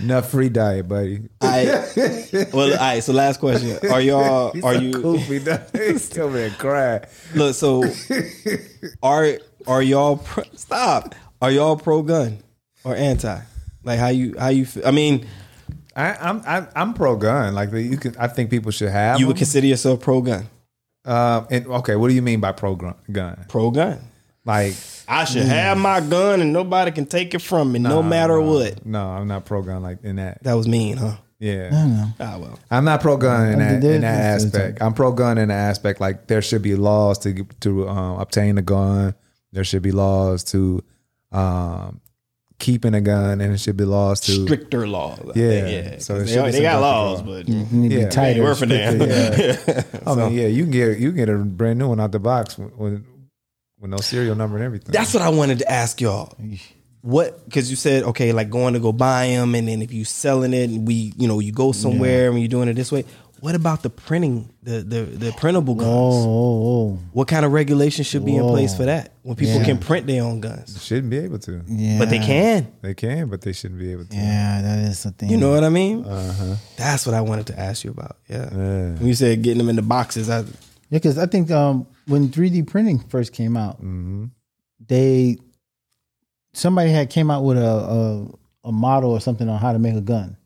[0.00, 1.28] Nut free diet, buddy.
[1.40, 1.86] I,
[2.52, 3.02] well, all right.
[3.02, 4.52] So last question: Are y'all?
[4.52, 4.92] He's Are so you?
[4.92, 5.40] goofy?
[5.78, 7.04] He's coming and crying.
[7.34, 7.84] Look, so
[9.02, 11.14] are are y'all pro, stop?
[11.40, 12.38] Are y'all pro gun
[12.84, 13.38] or anti?
[13.82, 14.66] Like how you how you?
[14.66, 14.86] feel?
[14.86, 15.26] I mean,
[15.96, 17.54] I, I'm I'm I'm pro gun.
[17.54, 19.18] Like you can, I think people should have.
[19.20, 19.40] you would them.
[19.40, 20.46] consider yourself pro gun?
[21.04, 22.94] Um, and okay, what do you mean by pro gun?
[23.10, 23.44] gun?
[23.48, 23.98] Pro gun.
[24.44, 24.74] Like
[25.08, 28.46] I should have my gun and nobody can take it from me, no matter nah.
[28.52, 28.86] what.
[28.86, 30.42] No, I'm not pro gun like in that.
[30.42, 31.16] That was mean, huh?
[31.38, 31.70] Yeah.
[31.72, 32.58] I Ah, well.
[32.70, 34.00] I'm not pro gun in that, in that there's-
[34.44, 34.82] there's- aspect.
[34.82, 38.58] I'm pro gun in the aspect like there should be laws to to um, obtain
[38.58, 39.14] a gun.
[39.52, 40.82] There should be laws to
[41.32, 42.00] um,
[42.60, 45.18] keeping a gun, and it should be laws to stricter laws.
[45.34, 45.48] Yeah.
[45.48, 45.98] think, yeah.
[45.98, 47.24] So 'Cause it they, be they got type laws, law.
[47.26, 48.04] but You need to Yeah.
[48.04, 48.42] be tighter.
[48.44, 49.00] worth for them.
[49.00, 49.82] stricter, yeah.
[50.06, 52.20] I mean, yeah, you can get you can get a brand new one out the
[52.20, 53.04] box with with,
[53.80, 54.92] with no serial number and everything.
[54.92, 56.32] That's what I wanted to ask y'all.
[57.02, 57.46] What?
[57.46, 60.52] Because you said okay, like going to go buy them, and then if you selling
[60.52, 63.04] it, and we, you know, you go somewhere and you're doing it this way.
[63.40, 65.88] What about the printing, the the the printable guns?
[65.90, 66.98] Oh, oh, oh.
[67.12, 69.64] What kind of regulation should be in place for that when people Yeah.
[69.64, 70.82] can print their own guns?
[70.82, 71.62] shouldn't be able to.
[71.66, 71.98] Yeah.
[71.98, 72.70] But they can.
[72.82, 74.14] They can, but they shouldn't be able to.
[74.16, 75.30] Yeah, that is the thing.
[75.30, 76.04] You know what I mean?
[76.04, 76.56] Uh-huh.
[76.76, 78.16] That's what I wanted to ask you about.
[78.28, 78.48] Yeah.
[78.52, 78.92] Yeah.
[78.98, 80.44] When you said getting them in the boxes, I Yeah,
[80.90, 84.26] because I think um, when 3D printing first came out, hmm
[84.86, 85.38] they
[86.52, 89.94] somebody had came out with a, a a model or something on how to make
[89.94, 90.39] a gun, yeah.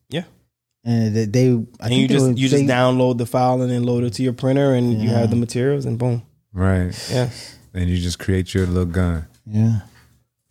[0.84, 3.70] And that they I And you just would you just say- download the file and
[3.70, 6.22] then load it to your printer, and you have the materials, and boom.
[6.52, 6.92] Right.
[7.10, 7.30] Yeah.
[7.72, 9.26] And you just create your little gun.
[9.46, 9.80] yeah.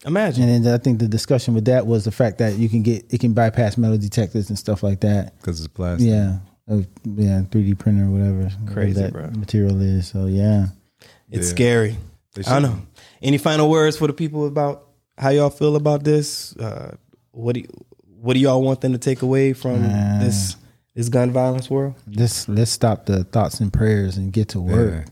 [0.05, 0.49] Imagine.
[0.49, 3.05] And then I think the discussion with that was the fact that you can get
[3.09, 5.37] it can bypass metal detectors and stuff like that.
[5.39, 6.09] because it's plastic.
[6.09, 9.29] Yeah, of yeah, 3D printer or whatever, whatever Crazy, that bro.
[9.31, 10.07] material is.
[10.07, 10.67] So yeah,
[11.31, 11.55] It's Yeah.
[11.55, 11.97] scary.
[12.45, 12.67] I know.
[12.67, 12.87] shouldn't.
[13.21, 14.87] Any final words for the people about
[15.17, 16.53] how y'all feel about this?
[16.57, 16.95] Uh,
[17.31, 17.67] what do you,
[18.23, 20.21] what do y'all want them to take away from Man.
[20.21, 20.55] this
[20.95, 21.95] this gun violence world?
[22.07, 25.05] let's let's stop the thoughts and prayers and get to work.
[25.05, 25.11] Yeah.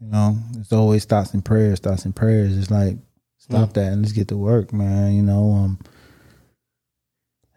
[0.00, 2.56] You know, it's always thoughts and prayers, thoughts and prayers.
[2.56, 2.96] It's like
[3.36, 5.12] stop that and let's get to work, man.
[5.12, 5.78] You know, um,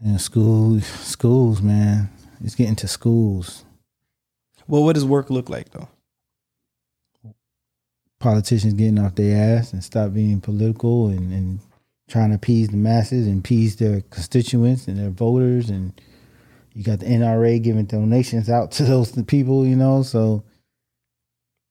[0.01, 2.09] and schools, schools, man.
[2.43, 3.63] It's getting to schools.
[4.67, 5.87] Well, what does work look like though?
[8.19, 11.59] Politicians getting off their ass and stop being political and, and
[12.07, 15.69] trying to appease the masses and appease their constituents and their voters.
[15.69, 15.99] And
[16.73, 20.03] you got the NRA giving donations out to those people, you know.
[20.03, 20.43] So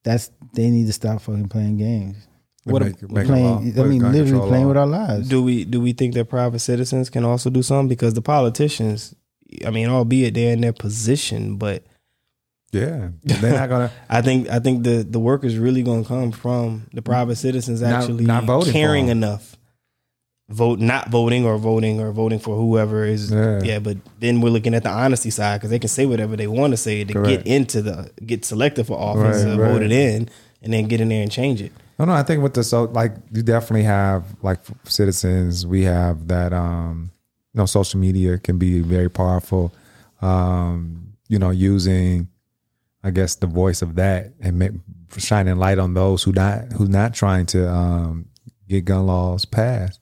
[0.03, 2.17] that's they need to stop fucking playing games.
[2.65, 4.67] What Make- a- make playing, I mean, literally control playing law.
[4.69, 5.27] with our lives.
[5.27, 7.89] Do we do we think that private citizens can also do something?
[7.89, 9.13] Because the politicians,
[9.65, 11.83] I mean, albeit they're in their position, but
[12.71, 13.09] Yeah.
[13.23, 16.31] They're not gonna I think I think the the work is really going to come
[16.31, 19.52] from the private citizens actually not voting caring enough,
[20.53, 23.61] vote not voting or voting or voting for whoever is Yeah.
[23.63, 23.79] yeah.
[23.79, 26.71] But then we're looking at the honesty side because they can say whatever they want
[26.71, 27.43] to say to Correct.
[27.45, 29.71] get into the get selected for office, Right, uh, right.
[29.71, 30.29] voted in,
[30.61, 31.71] and then get in there and change it.
[31.99, 32.13] No, no.
[32.13, 35.65] I think with the so like you definitely have like citizens.
[35.65, 36.53] We have that.
[36.53, 37.11] Um,
[37.53, 39.71] you know, social media can be very powerful.
[40.21, 42.27] Um, you know, using,
[43.03, 44.71] I guess, the voice of that and make,
[45.17, 48.25] shining light on those who not who not trying to um,
[48.67, 49.99] get gun laws passed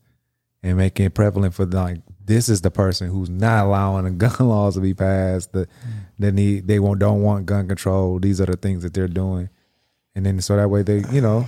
[0.64, 4.48] and making it prevalent for like this is the person who's not allowing the gun
[4.48, 5.52] laws to be passed.
[5.54, 5.68] The
[6.20, 8.20] they they won't don't want gun control.
[8.20, 9.50] These are the things that they're doing,
[10.16, 11.48] and then so that way they you know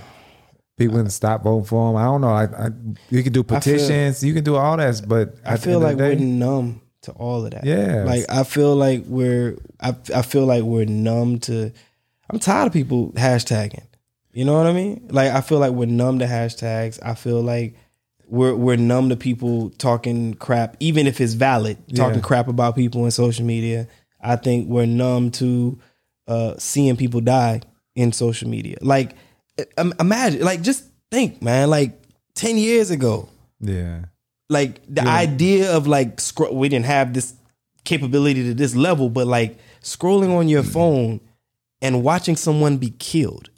[0.76, 1.96] people can stop voting for them.
[1.96, 2.28] I don't know.
[2.28, 2.70] I, I
[3.10, 5.96] you can do I feel- petitions, you can do all that, but I feel like
[5.96, 7.64] the we're numb to all of that.
[7.64, 8.04] Yeah.
[8.04, 11.72] Like I feel like we're I I feel like we're numb to
[12.30, 13.86] I'm tired of people hashtagging.
[14.32, 15.06] You know what I mean?
[15.10, 16.98] Like I feel like we're numb to hashtags.
[17.02, 17.76] I feel like
[18.34, 22.20] we're we're numb to people talking crap, even if it's valid, talking Yeah.
[22.30, 23.86] crap about people in social media.
[24.20, 25.78] I think we're numb to
[26.26, 27.60] uh, seeing people die
[27.94, 28.76] in social media.
[28.80, 29.14] Like
[30.00, 31.70] imagine, like just think, man.
[31.70, 31.92] Like
[32.34, 33.28] ten years ago,
[33.60, 34.06] yeah,
[34.48, 37.34] like the idea of like scro- we didn't have this
[37.84, 41.20] capability to this level, but like scrolling on your phone
[41.82, 43.50] and watching someone be killed.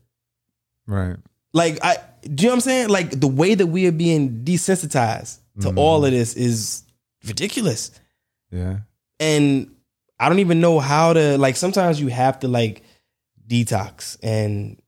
[0.87, 1.17] right,
[1.53, 1.97] Like I
[2.35, 2.89] do you know what I'm saying?
[2.89, 5.79] Like the way that we are being desensitized to mm.
[5.79, 6.83] all of this is
[7.27, 7.91] ridiculous.
[8.51, 8.79] yeah,
[9.21, 9.75] And
[10.19, 12.83] I don't even know how to like sometimes you have to like
[13.47, 14.81] detox and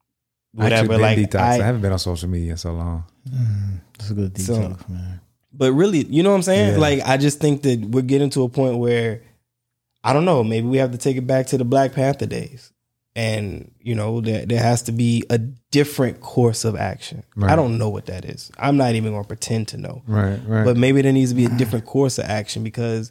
[0.52, 0.88] whatever.
[0.88, 1.40] been Like detox.
[1.40, 3.04] I, I, haven't been on social media in so long.
[3.28, 5.20] Mm, it's a good So- detox, man.
[5.52, 6.72] but really, you know what I'm saying?
[6.74, 6.78] Yeah.
[6.78, 9.22] Like I just think that we're getting to a point where
[10.04, 10.44] I don't know.
[10.44, 12.72] Maybe we have to take it back to the Black Panther days,
[13.18, 17.24] and you know there there has to be a different course of action.
[17.34, 17.50] Right.
[17.50, 18.52] I don't know what that is.
[18.56, 20.02] I'm not even going to pretend to know.
[20.06, 20.64] Right, right.
[20.64, 21.56] But maybe there needs to be a ah.
[21.56, 23.10] different course of action because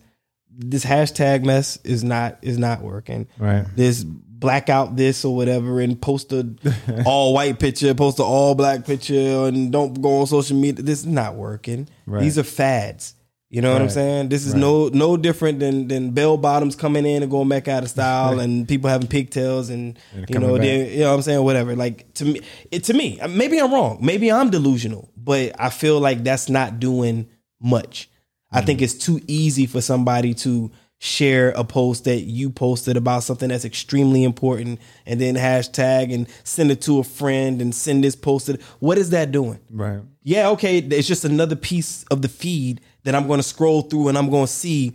[0.49, 3.27] this hashtag mess is not is not working.
[3.37, 3.65] right.
[3.75, 6.55] This blackout this or whatever and post a
[7.05, 10.83] all white picture, post a all black picture, and don't go on social media.
[10.83, 11.89] This is not working.
[12.05, 12.21] Right.
[12.21, 13.13] These are fads.
[13.49, 14.27] You know what I'm saying?
[14.27, 14.59] This is Right.
[14.59, 18.39] no no different than than bell bottoms coming in and going back out of style
[18.39, 21.73] and people having pigtails and, And you know they, you know what I'm saying whatever.
[21.75, 23.99] Like to me, it to me maybe I'm wrong.
[24.01, 27.29] Maybe I'm delusional, but I feel like that's not doing
[27.61, 28.09] much.
[28.51, 33.21] I think it's too easy for somebody to share a post that you posted about
[33.23, 38.03] something that's extremely important and then hashtag and send it to a friend and send
[38.03, 38.61] this posted.
[38.79, 39.59] What is that doing?
[39.69, 39.99] Right.
[40.23, 44.09] Yeah, okay, it's just another piece of the feed that I'm going to scroll through
[44.09, 44.93] and I'm going to see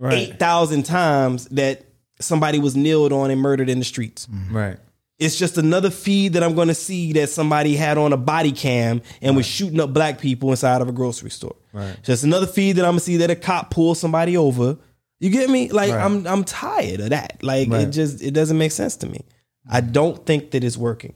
[0.00, 0.30] Right.
[0.30, 1.84] 8,000 times that
[2.20, 4.26] somebody was kneeled on and murdered in the streets.
[4.26, 4.56] Mm-hmm.
[4.56, 4.76] Right.
[5.18, 8.52] It's just another feed that I'm going to see that somebody had on a body
[8.52, 11.56] cam and was shooting up black people inside of a grocery store.
[11.72, 11.96] Right.
[12.04, 14.78] Just another feed that I'm going to see that a cop pulled somebody over.
[15.18, 15.68] You get me?
[15.70, 16.00] Like Right.
[16.04, 17.42] I'm I'm tired of that.
[17.42, 19.24] Like it just it doesn't make sense to me.
[19.68, 21.14] I don't think that it's working.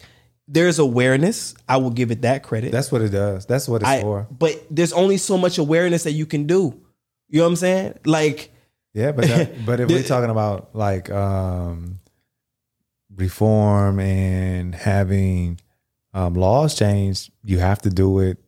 [0.49, 1.55] There's awareness.
[1.69, 2.73] I will give it that credit.
[2.73, 3.47] That's what it does.
[3.47, 4.27] That's what it's I, for.
[4.31, 6.81] but there's only so much awareness that you can do.
[7.29, 7.99] You know what I'm saying?
[8.05, 8.53] Like
[8.93, 12.01] Yeah, but that, but if we're talking about like um
[13.15, 15.61] reform and having
[16.13, 18.39] um laws changed, you have to do it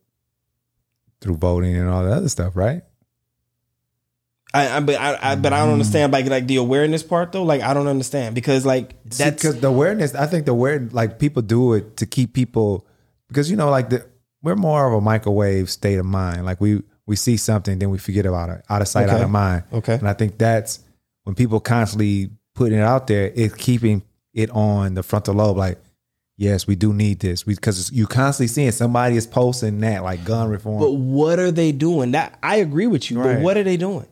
[1.21, 2.83] through voting and all that other stuff, right?
[4.55, 7.43] I, I but I, I but I don't understand like like the awareness part though.
[7.43, 10.15] Like I don't understand because like that's because the awareness.
[10.15, 12.87] I think the aware like people do it to keep people
[13.27, 14.05] because you know like the
[14.41, 16.45] we're more of a microwave state of mind.
[16.45, 19.29] Like we we see something, then we forget about it, out of sight, out of
[19.29, 19.63] mind.
[19.73, 19.95] Okay.
[19.95, 20.79] and I think that's
[21.23, 23.31] when people constantly putting it out there.
[23.35, 24.03] It's keeping
[24.33, 25.57] it on the frontal lobe.
[25.57, 25.79] Like
[26.37, 30.49] yes, we do need this because you constantly seeing somebody is posting that like gun
[30.49, 30.79] reform.
[30.79, 32.11] But what are they doing?
[32.11, 33.17] That I agree with you.
[33.17, 34.07] But what are they doing?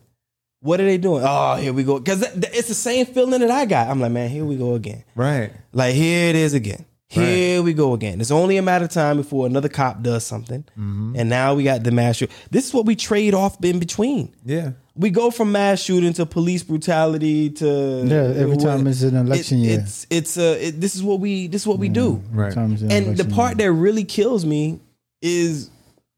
[0.64, 1.22] What are they doing?
[1.26, 1.98] Oh, here we go.
[1.98, 3.88] Because it's the same feeling that I got.
[3.88, 5.04] I'm like, man, here we go again.
[5.14, 5.52] right.
[5.72, 6.86] Like here it is again.
[7.08, 8.18] Here we go again.
[8.20, 11.16] It's only a matter of time before another cop does something, Mm-hmm.
[11.18, 12.30] and now we got the mass shoot.
[12.50, 14.34] This is what we trade off in between.
[14.44, 14.70] Yeah.
[14.96, 19.58] We go from mass shooting to police brutality to Yeah, every time it's an election
[19.58, 19.80] it- year.
[19.80, 22.22] It's it's uh it, this is what we this is what we do.
[22.32, 22.52] Right.
[22.54, 23.68] Times And the part year.
[23.68, 24.80] that really kills me
[25.20, 25.68] is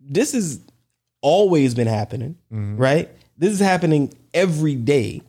[0.00, 0.60] this has
[1.20, 2.76] always been happening, Mm-hmm.
[2.76, 3.08] right?
[3.38, 5.22] This is happening every day.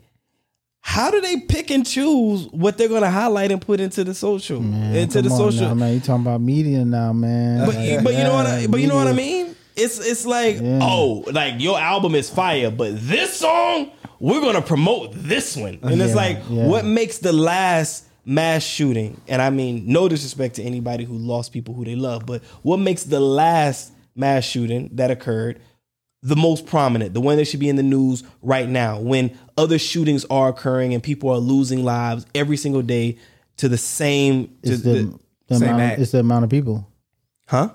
[0.81, 4.13] How do they pick and choose what they're going to highlight and put into the
[4.13, 5.67] social, Man, into the social?
[5.67, 5.93] now, man.
[5.95, 7.65] You talking about media now, man?
[7.65, 8.45] But, Like, but you know what?
[8.45, 9.55] I, yeah, but you know what I mean.
[9.75, 10.79] It's it's like Yeah.
[10.81, 16.01] oh, like your album is fire, but this song we're gonna promote this one, and
[16.01, 16.65] it's like yeah.
[16.65, 21.53] what makes the last mass shooting, and I mean no disrespect to anybody who lost
[21.53, 25.59] people who they love, but what makes the last mass shooting that occurred
[26.23, 29.77] the most prominent, the one that should be in the news right now, when other
[29.79, 33.17] shootings are occurring and people are losing lives every single day
[33.57, 35.81] to the same, to It's the, the, the Same amount.
[35.83, 35.99] act.
[36.01, 36.87] It's the amount of people.
[37.47, 37.69] huh?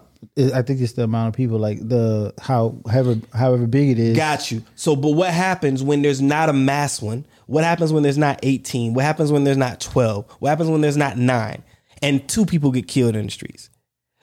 [0.54, 1.58] I think it's the amount of people.
[1.58, 4.16] Like the how however however big it is.
[4.16, 4.62] Got you.
[4.76, 7.26] So, but what happens when there's not a mass one?
[7.46, 8.94] What happens when there's not 18?
[8.94, 10.30] What happens when there's not 12?
[10.38, 11.64] What happens when there's not nine?
[12.02, 13.68] And two people get killed in the streets.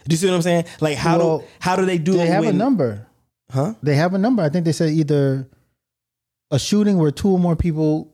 [0.07, 0.65] Do you see what I'm saying?
[0.79, 2.29] Like how Well, do how do they do They it?
[2.29, 3.05] have a number.
[3.51, 3.73] Huh?
[3.81, 4.43] They have a number.
[4.43, 5.47] I think they said either
[6.51, 8.13] a shooting where two or more people.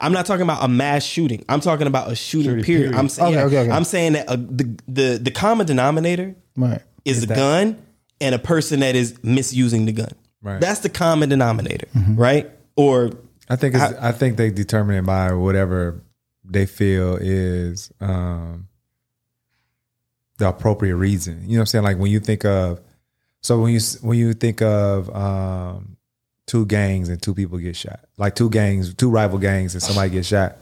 [0.00, 1.44] I'm not talking about a mass shooting.
[1.48, 2.94] I'm talking about a shooting, period.
[2.94, 3.70] I'm saying Okay, okay, okay.
[3.70, 6.82] I'm saying that uh the, the the common denominator Right.
[7.04, 7.82] is a gun
[8.20, 10.10] and a person that is misusing the gun.
[10.40, 10.60] Right.
[10.60, 12.48] That's the common denominator, right?
[12.76, 13.10] Or
[13.48, 16.00] I think it's, I think they determine it by whatever
[16.44, 18.68] they feel is um,
[20.38, 21.42] the appropriate reason.
[21.42, 21.84] You know what I'm saying?
[21.84, 22.80] Like when you think of
[23.42, 25.96] so when you when you think of um,
[26.46, 30.10] two gangs and two people get shot, like two gangs, two rival gangs, and somebody
[30.10, 30.56] gets shot,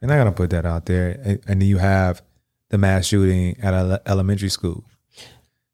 [0.00, 1.20] they're not gonna put that out there.
[1.22, 2.22] And, and then you have
[2.70, 4.84] the mass shooting at an elementary school.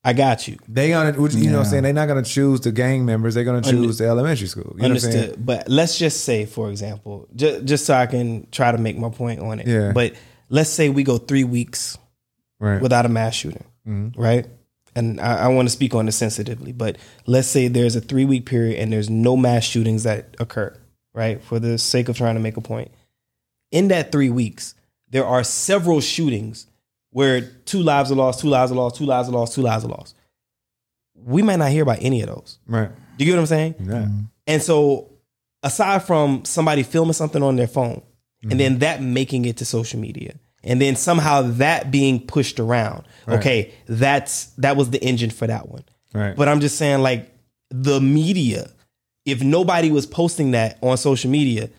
[0.03, 0.57] I got you.
[0.67, 3.35] They gonna, you know, what I'm saying they're not gonna choose the gang members.
[3.35, 4.75] They're gonna choose the elementary school.
[4.77, 5.11] You know what I'm?
[5.11, 5.45] Understood.
[5.47, 9.11] But let's just say, for example, just, just so I can try to make my
[9.11, 9.67] point on it.
[9.67, 9.93] Yeah.
[9.93, 10.15] But
[10.49, 11.99] let's say we go three weeks
[12.59, 12.81] Right.
[12.81, 14.21] without a mass shooting, Mm-hmm.
[14.21, 14.47] right?
[14.95, 18.25] And I, I want to speak on this sensitively, but let's say there's a three
[18.25, 20.77] week period and there's no mass shootings that occur,
[21.15, 21.43] right?
[21.43, 22.91] For the sake of trying to make a point.
[23.71, 24.75] In that three weeks,
[25.11, 26.67] there are several shootings
[27.11, 29.85] where two lives are lost, two lives are lost, two lives are lost, two lives
[29.85, 30.17] are lost.
[31.15, 32.59] We might not hear about any of those.
[32.67, 32.91] Right.
[33.17, 33.75] Do you get what I'm saying?
[33.81, 33.93] Yeah.
[33.93, 34.21] Mm-hmm.
[34.47, 35.11] And so,
[35.63, 38.03] aside from somebody filming something on their phone
[38.43, 38.59] and mm-hmm.
[38.59, 43.73] then that making it to social media, and then somehow that being pushed around, okay,
[43.87, 45.85] that's that was the engine for that one.
[46.15, 46.35] Right.
[46.37, 47.33] But I'm just saying, like
[47.71, 48.71] the media,
[49.25, 51.71] if nobody was posting that on social media,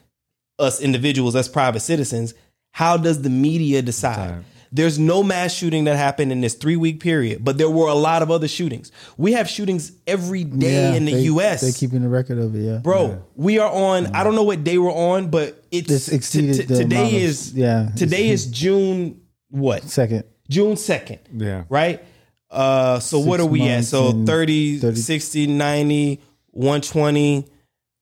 [0.60, 2.34] us individuals, us private citizens,
[2.72, 4.44] how does the media decide?
[4.74, 7.94] There's no mass shooting that happened in this three week period, but there were a
[7.94, 8.90] lot of other shootings.
[9.18, 11.60] We have shootings every day Yeah, in the they- U.S.
[11.60, 12.60] They're keeping the record of it.
[12.62, 14.16] Yeah, Bro, we are on.
[14.16, 16.96] I don't know what day we're on, but it's This exceeded t- t- the today
[16.98, 19.84] amount of- is yeah, Today is June what?
[19.84, 20.24] second.
[20.50, 21.20] June second.
[21.34, 21.64] Yeah.
[21.70, 22.04] Right.
[22.50, 23.00] Uh.
[23.00, 23.86] So what are we at?
[23.86, 26.20] So and 30, 30 60, 90,
[26.52, 27.46] 120,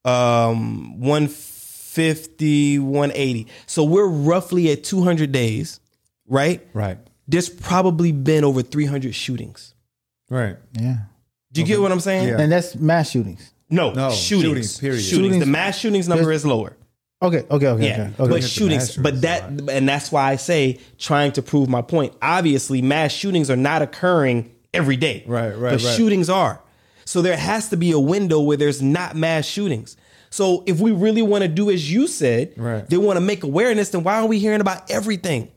[0.06, 3.48] um, 150, 180.
[3.67, 5.80] So we're roughly at 200 days,
[6.27, 6.65] right?
[6.73, 6.98] Right.
[7.27, 9.73] There's probably been over 300 shootings.
[10.30, 10.57] Right.
[10.80, 10.98] Yeah,
[11.51, 12.27] Do you get what I'm saying?
[12.30, 12.39] Yeah.
[12.41, 13.51] and that's mass shootings.
[13.69, 14.43] No, No, shootings.
[14.43, 15.01] shootings, period.
[15.03, 15.39] Shootings.
[15.39, 16.75] The mass shootings number is lower.
[17.22, 18.01] Okay, okay, okay, Yeah, okay.
[18.03, 18.14] okay.
[18.17, 21.67] but Look at the shootings, but that, and that's why I say trying to prove
[21.67, 22.14] my point.
[22.22, 25.95] Obviously, mass shootings are not occurring every day, Right, right, But right.
[25.98, 26.61] shootings are.
[27.03, 29.98] So there has to be a window where there's not mass shootings.
[30.30, 32.88] So if we really want to do as you said, Right.
[32.89, 35.49] they want to make awareness, then why are we hearing about everything?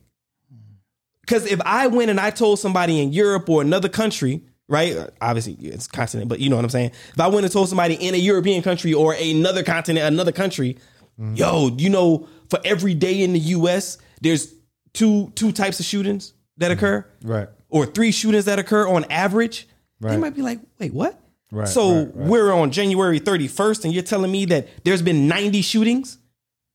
[1.20, 4.97] Because if I went and I told somebody in Europe or another country, right?
[5.20, 6.91] Obviously, it's continent, but you know what I'm saying.
[7.12, 10.78] If I went and told somebody in a European country or another continent, another country,
[11.20, 11.34] Mm-hmm.
[11.36, 14.55] yo, you know, for every day in the U.S., there's
[14.92, 16.78] two two types of shootings that mm-hmm.
[16.78, 17.49] occur, Right.
[17.68, 19.68] or three shootings that occur on average.
[20.00, 21.20] They might be like, wait, what?
[21.52, 22.28] Right, so right, right.
[22.28, 26.18] we're on January 31st, and you're telling me that there's been 90 shootings,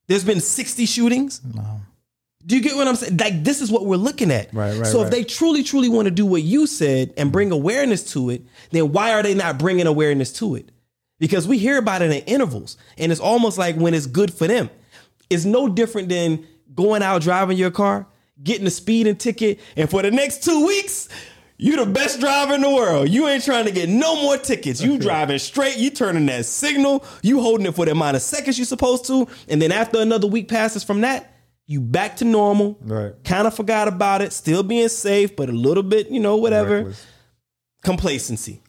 [0.07, 1.41] there's been 60 shootings.
[2.45, 3.17] Do you get what I'm saying?
[3.17, 4.53] Like this is what we're looking at.
[4.53, 7.51] Right, right, So if they truly, truly want to do what you said and bring
[7.51, 10.72] awareness to it, then why are they not bringing awareness to it?
[11.19, 14.47] Because we hear about it in intervals, and it's almost like when it's good for
[14.47, 14.69] them.
[15.29, 18.07] It's no different than going out driving your car,
[18.43, 21.09] getting a speeding ticket, and for the next two weeks,
[21.57, 23.09] you're the best driver in the world.
[23.09, 24.79] You ain't trying to get no more tickets.
[24.79, 25.77] You driving straight.
[25.77, 27.03] You turning that signal.
[27.23, 30.27] You holding it for the amount of seconds you're supposed to, and then after another
[30.27, 31.33] week passes from that,
[31.65, 32.77] you back to normal.
[32.81, 33.11] Right.
[33.23, 34.33] Kind of forgot about it.
[34.33, 37.05] Still being safe, but a little bit, you know, whatever Reckless.
[37.83, 38.61] complacency.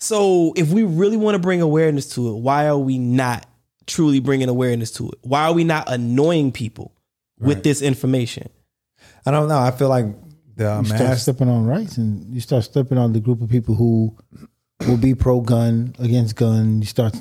[0.00, 3.46] So if we really want to bring awareness to it, why are we not
[3.86, 5.18] truly bringing awareness to it?
[5.22, 6.92] Why are we not annoying people
[7.38, 8.48] with this information?
[9.26, 9.58] I don't know.
[9.58, 10.06] I feel like
[10.56, 13.74] the you start stepping on rights, and you start stepping on the group of people
[13.74, 14.16] who
[14.86, 16.80] will be pro gun against gun.
[16.80, 17.14] You start,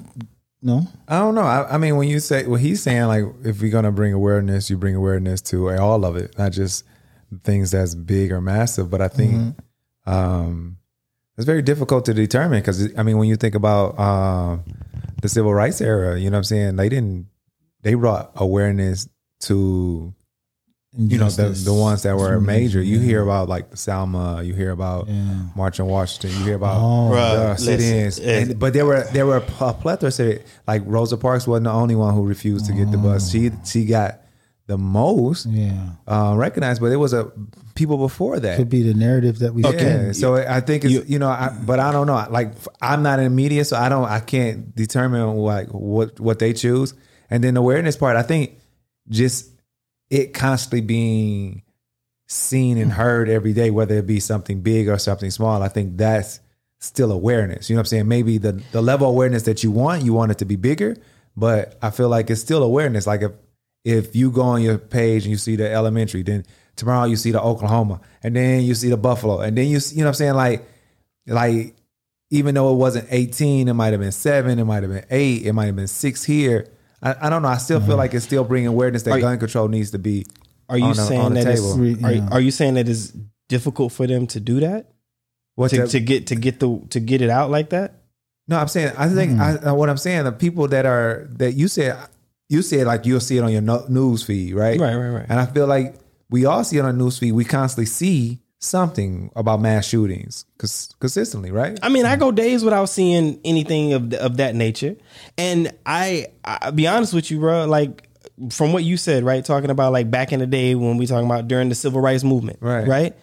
[0.62, 1.42] no, I don't know.
[1.42, 4.70] I, I mean, when you say what he's saying, like if you're gonna bring awareness,
[4.70, 6.86] you bring awareness to all of it, not just
[7.44, 8.90] things that's big or massive.
[8.90, 9.56] But I think
[10.06, 10.78] um,
[11.40, 14.66] it's very difficult to determine because I mean, when you think about um,
[15.22, 16.76] the civil rights era, you know what I'm saying?
[16.76, 17.28] They didn't.
[17.82, 19.08] They brought awareness
[19.44, 20.14] to
[20.98, 22.46] you know the the ones that were mm-hmm.
[22.46, 22.82] major.
[22.82, 23.06] You Yeah.
[23.06, 24.44] hear about like the Selma.
[24.44, 25.44] You hear about Yeah.
[25.56, 26.38] March on Washington.
[26.38, 27.12] You hear about Oh.
[27.14, 28.20] Bruh, uh, the sit-ins.
[28.20, 29.42] Eh, it- but there were there were a
[29.74, 30.12] plethora.
[30.12, 33.32] Say like Rosa Parks wasn't the only one who refused to get the bus.
[33.32, 34.20] She she got
[34.70, 37.32] the most yeah, uh, recognized, but it was a
[37.74, 38.56] people before that.
[38.56, 39.64] could be the narrative that we.
[39.64, 42.24] Yeah, so I think it's you, know, I, but I don't know.
[42.30, 46.54] Like I'm not in media, so I don't, I can't determine like what what they
[46.54, 46.94] choose.
[47.32, 48.60] And then the awareness part, I think,
[49.10, 49.50] just
[50.12, 51.64] it constantly being
[52.28, 55.64] seen and heard every day, whether it be something big or something small.
[55.64, 56.42] I think that's
[56.78, 57.72] still awareness.
[57.72, 58.08] You know what I'm saying?
[58.08, 60.96] Maybe the the level of awareness that you want, you want it to be bigger,
[61.36, 63.08] but I feel like it's still awareness.
[63.08, 63.32] Like if
[63.84, 67.32] if you go on your page and you see the elementary, then tomorrow you see
[67.32, 70.10] the Oklahoma, and then you see the Buffalo, and then you see, you know what
[70.10, 70.34] I'm saying?
[70.36, 70.68] Like
[71.28, 71.76] like
[72.32, 75.46] even though it wasn't 18, it might have been seven, it might have been eight,
[75.46, 76.68] it might have been six here.
[77.02, 77.48] I, I don't know.
[77.48, 77.98] I still feel mm-hmm.
[77.98, 80.26] like it's still bringing awareness that Are- gun control needs to be.
[80.68, 82.28] Are you on the- saying the that it's, are, yeah.
[82.32, 83.14] are you saying that it's
[83.48, 84.92] difficult for them to do that?
[85.56, 87.96] What To, the- to get to get the to get it out like that?
[88.48, 89.40] No, I'm saying I think mm.
[89.40, 91.98] I, uh, what I'm saying the people that are that you said
[92.50, 94.80] you said like you'll see it on your no, news feed, right?
[94.80, 95.26] Right, right, right.
[95.30, 95.96] And I feel like
[96.30, 97.32] we all see it on news feed.
[97.32, 101.80] We constantly see something about mass shootings cons- consistently, right?
[101.82, 104.96] I mean, I go days without seeing anything of of that nature,
[105.38, 107.66] and I I be honest with you, bro.
[107.66, 108.08] Like
[108.52, 111.26] from what you said, right, talking about like back in the day when we talking
[111.26, 112.88] about during the civil rights movement, Right.
[112.88, 113.16] right.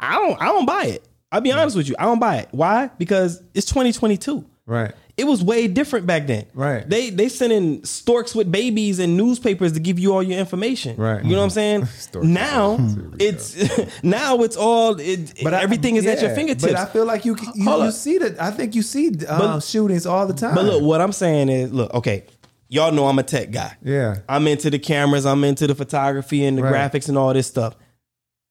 [0.00, 1.08] I don't I don't buy it.
[1.30, 2.48] I'll be honest with you, I don't buy it.
[2.50, 2.90] Why?
[2.98, 4.44] Because it's 2022.
[4.66, 4.92] Right.
[5.22, 6.46] It was way different back then.
[6.52, 6.88] Right.
[6.88, 10.96] They they sending storks with babies and newspapers to give you all your information.
[10.96, 11.22] Right.
[11.24, 11.84] You know what I'm saying?
[12.08, 12.26] Storks.
[12.26, 12.76] now
[13.20, 16.64] it's now it's all it, I- everything is at your fingertips.
[16.72, 18.40] But I feel like you you, you see that.
[18.40, 20.54] I think you see uh, But- shootings all the time.
[20.56, 22.24] But look, what I'm saying is, look, okay,
[22.68, 23.76] y'all know I'm a tech guy.
[23.82, 24.16] Yeah.
[24.28, 26.74] I'm into the cameras, I'm into the photography and the Right.
[26.74, 27.76] graphics and all this stuff.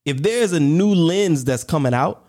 [0.06, 2.26] If there's a new lens that's coming out,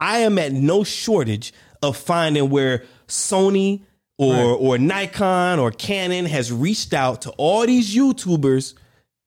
[0.00, 1.52] I am at no shortage
[1.88, 3.82] of finding where Sony
[4.18, 4.42] or Right.
[4.60, 8.74] or Nikon or Canon has reached out to all these YouTubers.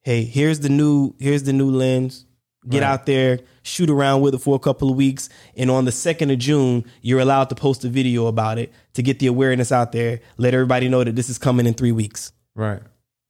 [0.01, 2.25] Hey, here's the new here's the new lens.
[2.67, 2.87] Get Right.
[2.87, 6.29] out there, shoot around with it for a couple of weeks, and on the second
[6.29, 9.93] of June, you're allowed to post a video about it to get the awareness out
[9.93, 10.19] there.
[10.37, 12.31] Let everybody know that this is coming in three weeks.
[12.55, 12.81] right.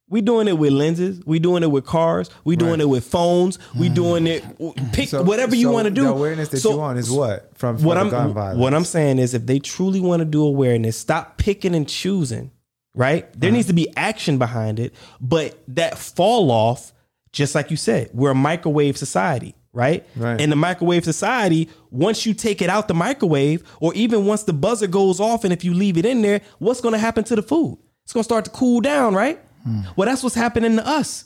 [0.09, 1.21] We doing it with lenses.
[1.25, 2.29] We doing it with cars.
[2.43, 2.81] We doing Right.
[2.81, 3.59] it with phones.
[3.77, 4.43] We doing it.
[4.91, 6.03] Pick So- whatever you so want to do.
[6.03, 8.59] The awareness that So- you want is what from, from what I'm gun violence.
[8.59, 12.51] what I'm saying is if they truly want to do awareness, stop picking and choosing.
[12.95, 13.23] Right?
[13.23, 13.35] Uh-huh.
[13.37, 14.93] There needs to be action behind it.
[15.21, 16.91] But that fall off,
[17.31, 19.53] just like you said, we're a microwave society.
[19.71, 20.03] Right?
[20.17, 20.41] Right.
[20.41, 24.53] In the microwave society, once you take it out the microwave, or even once the
[24.53, 27.35] buzzer goes off, and if you leave it in there, what's going to happen to
[27.35, 27.77] the food?
[28.03, 29.39] It's going to start to cool down, right?
[29.69, 29.85] Mm.
[29.95, 31.25] Well, that's what's happening to us.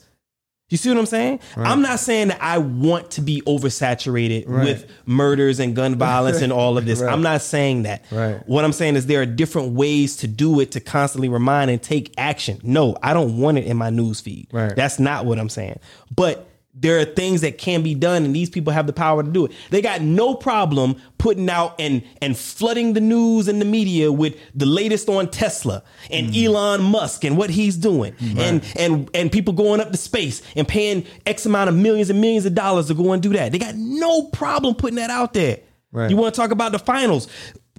[0.69, 1.39] You see what I'm saying?
[1.55, 4.65] I'm not saying that I want to be oversaturated Right.
[4.65, 6.99] with murders and gun violence and all of this.
[7.03, 7.13] Right.
[7.13, 8.05] I'm not saying that.
[8.11, 8.41] Right.
[8.47, 11.81] What I'm saying is there are different ways to do it to constantly remind and
[11.81, 12.59] take action.
[12.63, 14.47] No, I don't want it in my news feed.
[14.51, 14.75] Right.
[14.75, 15.79] That's not what I'm saying.
[16.15, 19.29] But there are things that can be done and these people have the power to
[19.29, 19.51] do it.
[19.69, 24.35] They got no problem putting out and and flooding the news and the media with
[24.55, 26.45] the latest on Tesla and Mm.
[26.45, 28.15] Elon Musk and what he's doing.
[28.37, 32.19] And and and people going up to space and paying X amount of millions and
[32.19, 33.51] millions of dollars to go and do that.
[33.51, 35.59] They got no problem putting that out there.
[35.91, 36.09] Right.
[36.09, 37.27] You want to talk about the finals?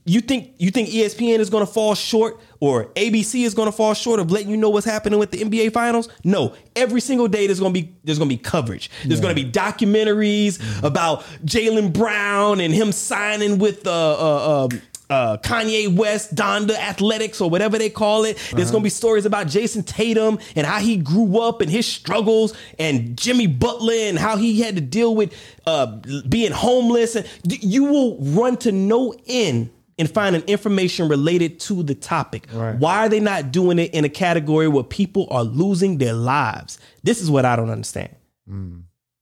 [0.07, 3.73] You think you think ESPN is going to fall short or ABC is going to
[3.73, 6.11] fall short of letting you know what's happening with the NBA finals?
[6.25, 6.55] No.
[6.77, 8.91] Every single day there's going to be there's going to be coverage.
[9.07, 14.83] There's going to be documentaries about Jaylen Brown and him signing with uh, uh, um,
[15.09, 18.37] uh, Kanye West, Donda Athletics, or whatever they call it.
[18.55, 21.87] There's going to be stories about Jayson Tatum and how he grew up and his
[21.87, 25.35] struggles, and Jimmy Butler and how he had to deal with
[25.67, 25.87] uh,
[26.29, 27.17] being homeless.
[27.17, 32.47] And you will run to no end and find an information related to the topic.
[32.53, 32.77] Right.
[32.77, 36.79] Why are they not doing it in a category where people are losing their lives?
[37.03, 38.15] This is what I don't understand.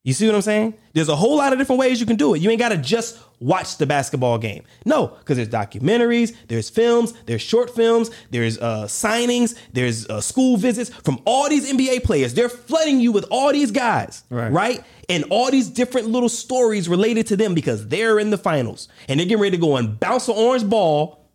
[0.04, 0.74] You see what I'm saying?
[0.94, 2.40] There's a whole lot of different ways you can do it.
[2.42, 4.64] You ain't got to just watch the basketball game.
[4.84, 10.56] No, because there's documentaries, there's films, there's short films, there's uh, signings, there's uh, school
[10.56, 12.34] visits from all these NBA players.
[12.34, 14.50] They're flooding you with all these guys, Right.
[14.50, 14.84] right?
[15.08, 19.18] And all these different little stories related to them because they're in the finals and
[19.18, 21.28] they're getting ready to go and bounce an orange ball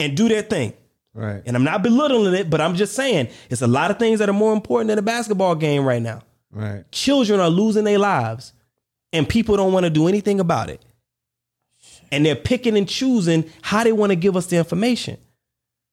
[0.00, 0.72] and do their thing.
[1.14, 1.42] Right.
[1.46, 4.28] And I'm not belittling it, but I'm just saying it's a lot of things that
[4.28, 6.90] are more important than a basketball game right now Right.
[6.90, 8.52] children are losing their lives
[9.12, 10.82] and people don't want to do anything about it.
[12.10, 15.18] And they're picking and choosing how they want to give us the information.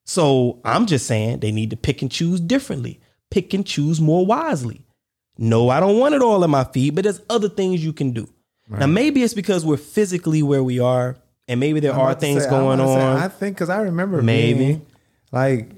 [0.06, 2.99] So I'm just saying they need to pick and choose differently,
[3.30, 4.82] pick and choose more wisely.
[5.42, 8.11] No, I don't want it all in my feed, but there's other things you can
[8.11, 8.27] do.
[8.68, 11.16] Now, maybe it's because we're physically where we are,
[11.48, 13.18] and maybe there I'm are things say- going to say, on.
[13.18, 14.59] I think because I remember Maybe.
[14.59, 14.85] being,
[15.32, 15.72] like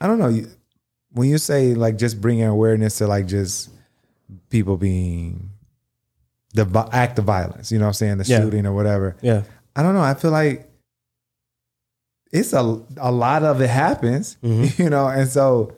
[0.00, 0.32] I don't know
[1.12, 3.70] when you say like just bringing awareness to like just
[4.48, 5.50] people being
[6.54, 7.70] the act of violence.
[7.72, 8.18] You know what I'm saying?
[8.18, 8.40] The Yeah.
[8.40, 9.16] shooting or whatever.
[9.20, 9.42] yeah.
[9.76, 10.00] I don't know.
[10.02, 10.70] I feel like
[12.32, 14.82] it's a a lot of it happens, Mm-hmm.
[14.82, 15.72] you know, and so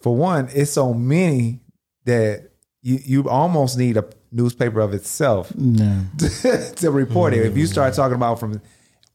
[0.00, 1.60] for one, it's so many
[2.04, 2.50] that
[2.82, 6.04] you you almost need a newspaper of itself No.
[6.76, 7.44] to report it.
[7.46, 8.60] If you start talking about from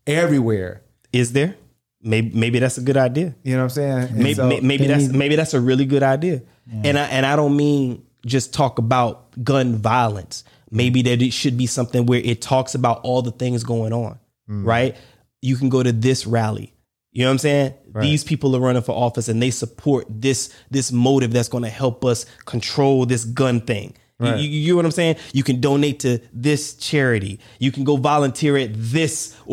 [0.06, 0.82] everywhere,
[1.14, 1.56] Is there?
[2.01, 3.35] Maybe maybe that's a good idea.
[3.43, 3.69] you know what I'm
[4.09, 4.09] saying?
[4.17, 6.41] Maybe so- maybe that's need- maybe that's a really good idea.
[6.83, 10.43] And I and I don't mean just talk about gun violence.
[10.69, 14.19] Maybe that it should be something where it talks about all the things going on,
[14.49, 14.66] Mm.
[14.66, 14.95] right?
[15.41, 16.74] You can go to this rally.
[17.17, 17.73] You know what I'm saying?
[17.99, 21.69] These people are running for office and they support this this motive that's going to
[21.69, 23.95] help us control this gun thing.
[24.19, 24.39] You- Right.
[24.39, 25.15] You, you, get what I'm saying?
[25.33, 27.39] You can donate to this charity.
[27.59, 29.47] You can go volunteer at this But I think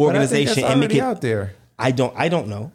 [0.49, 1.01] organization and make it.
[1.01, 2.13] out there, I don't.
[2.17, 2.73] I don't know.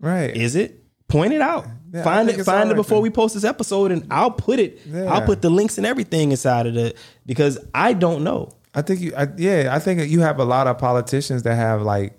[0.00, 0.36] right?
[0.36, 0.82] Is it?
[1.08, 1.66] Point it out.
[1.92, 2.42] Yeah, find it.
[2.44, 4.80] Find it before we post this episode, and I'll put it.
[4.86, 5.04] Yeah.
[5.12, 6.96] I'll put the links and everything inside of it
[7.26, 8.50] because I don't know.
[8.74, 11.82] I think you, I, yeah, I think you have a lot of politicians that have
[11.82, 12.18] like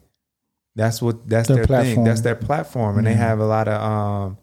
[0.76, 2.04] that's what that's Their their, thing.
[2.04, 4.38] That's their platform, and they have a lot of um,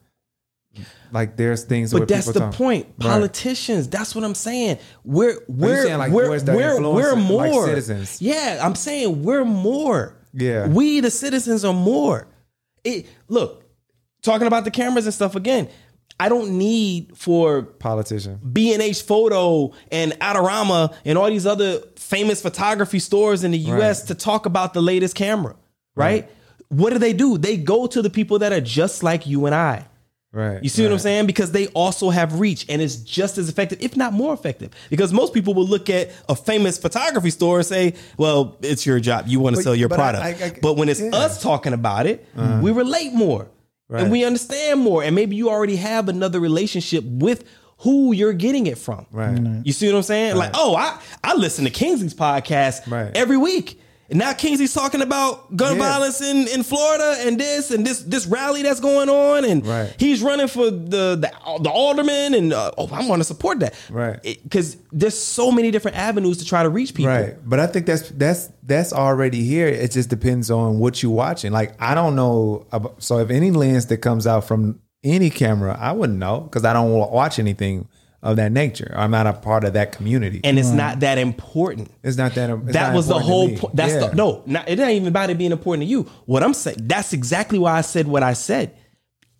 [1.12, 1.92] like there's things.
[1.92, 2.86] But that's the talk- point.
[2.98, 3.08] Right.
[3.10, 3.88] Politicians.
[3.88, 4.78] That's what I'm saying.
[5.04, 8.22] We're we're saying, like, we're we're, we're of, like, more citizens?
[8.22, 10.16] Yeah, I'm saying we're more.
[10.32, 10.68] Yeah.
[10.68, 12.28] we the citizens are more.
[12.84, 13.64] It look.
[14.22, 15.68] talking about the cameras and stuff again.
[16.20, 18.38] I don't need for Politician.
[18.52, 24.08] B&H Photo and Adorama and all these other famous photography stores in the US Right.
[24.08, 25.56] to talk about the latest camera,
[25.94, 26.28] right?
[26.68, 27.36] What do they do?
[27.38, 29.86] They go to the people that are just like you and I.
[30.32, 30.62] Right.
[30.62, 31.26] You see what I'm saying?
[31.26, 34.70] Because they also have reach and it's just as effective, if not more effective.
[34.88, 39.00] Because most people will look at a famous photography store and say, well, it's your
[39.00, 39.24] job.
[39.26, 40.42] You want to But- sell your but I- product.
[40.42, 41.08] I- I- but when it's yeah.
[41.08, 41.24] Uh-huh.
[41.24, 42.24] us talking about it,
[42.62, 43.48] we relate more
[43.88, 44.02] Right.
[44.04, 45.02] and we understand more.
[45.02, 47.42] And maybe you already have another relationship with
[47.78, 49.06] who you're getting it from.
[49.10, 49.36] Right.
[49.64, 50.36] You see what I'm saying?
[50.36, 53.10] Like, oh, I, I listen to Kingsley's podcast Right.
[53.16, 53.80] every week.
[54.10, 55.82] And now Kingsley's talking about gun Yeah.
[55.88, 59.94] violence in, in Florida and this and this this rally that's going on and Right.
[59.98, 61.30] he's running for the the,
[61.60, 64.20] the alderman and uh, oh I want to support that Right.
[64.42, 67.36] because there's so many different avenues to try to reach people Right.
[67.48, 69.68] But I think that's that's that's already here.
[69.68, 71.52] It just depends on what you're watching.
[71.52, 75.78] Like I don't know about, so if any lens that comes out from any camera,
[75.80, 77.86] I wouldn't know because I don't wa- watch anything
[78.22, 78.92] of that nature.
[78.96, 80.40] I'm not a part of that community.
[80.44, 83.74] and it's not that important it's not that it's that not was the whole point.
[83.74, 84.08] That's Yeah.
[84.08, 86.02] the no, not, it ain't even about it being important to you.
[86.26, 88.76] What I'm saying, that's exactly why I said what I said.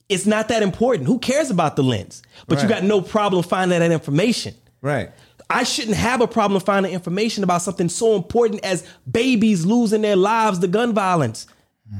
[0.08, 1.06] It's not that important.
[1.06, 2.22] Who cares about the lens?
[2.48, 4.54] But you got no problem finding that information.
[4.82, 5.10] Right.
[5.48, 10.16] I shouldn't have a problem finding information about something so important as babies losing their
[10.16, 11.46] lives to gun violence.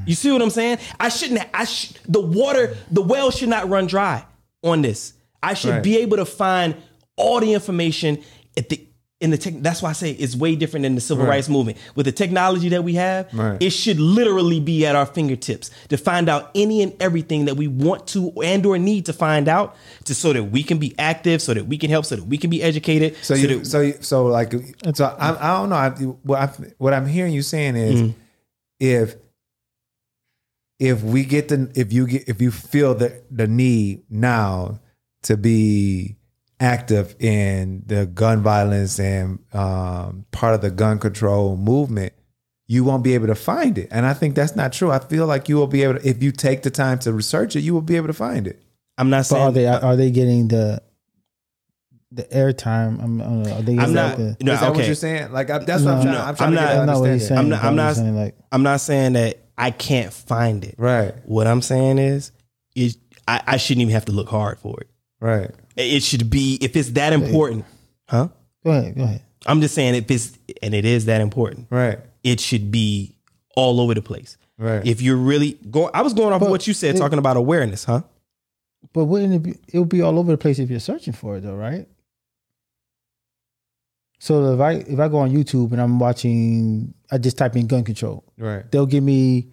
[0.05, 0.77] You see what I'm saying?
[0.99, 1.41] I shouldn't.
[1.53, 4.25] I sh- the water, the well should not run dry
[4.63, 5.13] on this.
[5.43, 5.83] I should Right.
[5.83, 6.75] be able to find
[7.17, 8.19] all the information
[8.57, 8.87] at the
[9.19, 9.53] in the tech.
[9.61, 11.33] That's why I say it's way different than the civil Right.
[11.35, 11.77] rights movement.
[11.93, 13.61] With the technology that we have, Right.
[13.61, 17.67] it should literally be at our fingertips to find out any and everything that we
[17.67, 21.39] want to and or need to find out, to so that we can be active,
[21.39, 23.15] so that we can help, so that we can be educated.
[23.21, 24.53] So you, that- so you, so like,
[24.95, 25.75] so I, I don't know.
[25.75, 25.89] I,
[26.23, 28.11] what I, what I'm hearing you saying is, Mm-hmm.
[28.79, 29.15] if
[30.79, 34.79] if we get the, if you get, if you feel the the need now
[35.23, 36.15] to be
[36.59, 42.13] active in the gun violence and um, part of the gun control movement,
[42.67, 43.87] you won't be able to find it.
[43.91, 44.91] And I think that's not true.
[44.91, 47.55] I feel like you will be able to, if you take the time to research
[47.55, 48.61] it, you will be able to find it.
[48.97, 50.81] I'm not But saying are they are they getting the
[52.11, 53.01] the airtime?
[53.01, 54.17] I'm, I'm, are they I'm not.
[54.19, 54.77] like the, no, Is that okay.
[54.79, 55.31] what you're saying?
[55.31, 56.11] Like I, that's what I'm No.
[56.21, 57.13] I'm I'm trying not- to get I an know what understanding.
[57.19, 57.39] he's saying.
[57.39, 60.75] I'm not- I'm not- saying, like I'm not saying that I can't find it.
[60.77, 61.13] Right.
[61.25, 62.31] What I'm saying is,
[62.75, 64.89] is I, I shouldn't even have to look hard for it.
[65.21, 65.51] Right.
[65.77, 67.63] It should be if it's that important,
[68.09, 68.27] huh?
[68.65, 69.21] go ahead, go ahead.
[69.45, 71.99] I'm just saying if it's and it is that important, Right.
[72.23, 73.15] it should be
[73.55, 74.37] all over the place.
[74.57, 74.85] Right.
[74.85, 77.37] If you're really going, I was going off of what you said, it- talking about
[77.37, 78.01] awareness, huh?
[78.93, 79.55] But wouldn't it be?
[79.71, 81.87] It would be all over the place if you're searching for it, though, right?
[84.19, 87.67] So if I if I go on YouTube and I'm watching, I just type in
[87.67, 88.23] gun control.
[88.37, 88.69] right.
[88.71, 89.47] They'll give me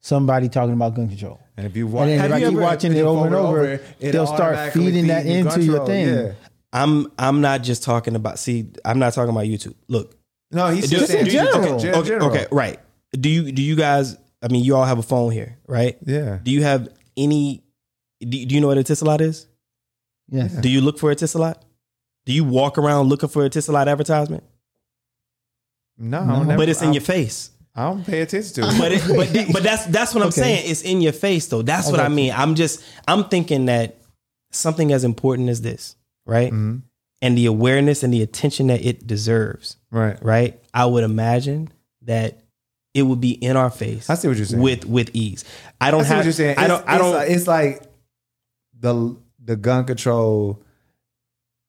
[0.00, 1.40] somebody talking about gun control.
[1.56, 3.58] And if you And watch, then Have if I keep watching it over and forward
[3.58, 6.08] over, it they'll start feeding that feeds you into your thing.
[6.08, 6.32] Yeah.
[6.72, 8.38] I'm I'm not just talking about.
[8.40, 9.74] See, I'm not talking about YouTube.
[9.86, 10.16] Look,
[10.50, 11.74] No, he's Do- just in saying general.
[11.76, 12.80] Okay, okay, okay, right.
[13.12, 14.16] Do you do you guys?
[14.42, 15.96] I mean, you all have a phone here, right?
[16.04, 16.40] Yeah.
[16.42, 17.62] Do you have any?
[18.20, 19.46] Do, do you know what a Etisalat is?
[20.28, 20.52] Yes.
[20.54, 21.56] Do you look for a Etisalat?
[22.26, 24.42] Do you walk around looking for a Etisalat advertisement?
[25.96, 26.42] No, No.
[26.42, 27.50] never, but it's in I, your face.
[27.74, 28.78] I don't pay attention to it.
[28.78, 29.02] But it,
[29.46, 30.40] but but that's that's what I'm Okay.
[30.42, 30.70] saying.
[30.70, 31.62] It's in your face though.
[31.62, 32.32] That's what I mean.
[32.34, 33.98] I'm just I'm thinking that
[34.52, 35.96] something as important as this,
[36.26, 36.52] right?
[36.52, 36.82] Mhm.
[37.22, 40.22] And the awareness and the attention that it deserves, Right.
[40.22, 40.60] right?
[40.74, 41.70] I would imagine
[42.02, 42.42] that
[42.92, 44.08] it would be in our face.
[44.10, 44.62] I see what you're saying.
[44.62, 45.44] with with ease.
[45.80, 46.16] I don't I see have.
[46.18, 46.58] what you're saying.
[46.58, 46.84] I don't.
[46.88, 47.14] I don't.
[47.14, 47.82] Like, it's like
[48.78, 50.60] the the gun control.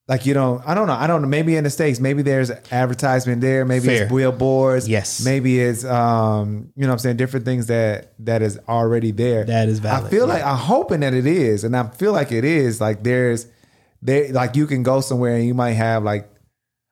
[0.07, 0.93] Like you don't, I don't know.
[0.93, 1.27] I don't know.
[1.27, 3.65] Maybe in the states, maybe there's advertisement there.
[3.65, 4.03] Maybe Fair.
[4.03, 4.87] it's billboards.
[4.87, 5.25] Yes.
[5.25, 9.45] Maybe it's um, you know, what I'm saying different things that that is already there.
[9.45, 10.05] That is valid.
[10.05, 10.33] I feel yeah.
[10.33, 12.79] like I'm hoping that it is, and I feel like it is.
[12.79, 13.47] Like there's
[14.03, 16.29] there, like you can go somewhere and you might have like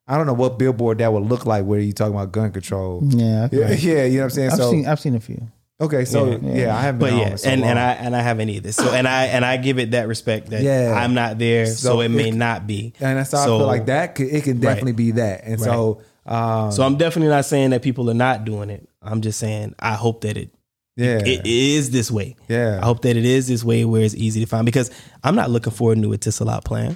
[0.08, 3.02] I don't know what billboard that would look like where you talking about gun control.
[3.04, 3.48] Yeah.
[3.52, 4.52] Yeah, yeah, you know what I'm saying.
[4.52, 5.48] I've so seen I've seen a few.
[5.84, 6.38] Okay, so Yeah.
[6.54, 7.70] yeah, I haven't been but yeah, so and, long.
[7.72, 8.72] and I and I haven't either.
[8.72, 10.94] So and I and I give it that respect that Yeah.
[10.96, 12.94] I'm not there, so, So it may it- not be.
[13.00, 14.16] And that's how I feel like that.
[14.16, 15.44] Could, it can definitely be that.
[15.46, 18.88] And so, um, So I'm definitely not saying that people are not doing it.
[19.02, 20.50] I'm just saying I hope that it
[20.96, 22.36] yeah, it is this way.
[22.48, 24.92] yeah, I hope that it is this way where it's easy to find because
[25.24, 26.96] I'm not looking for a new Etisalat plan.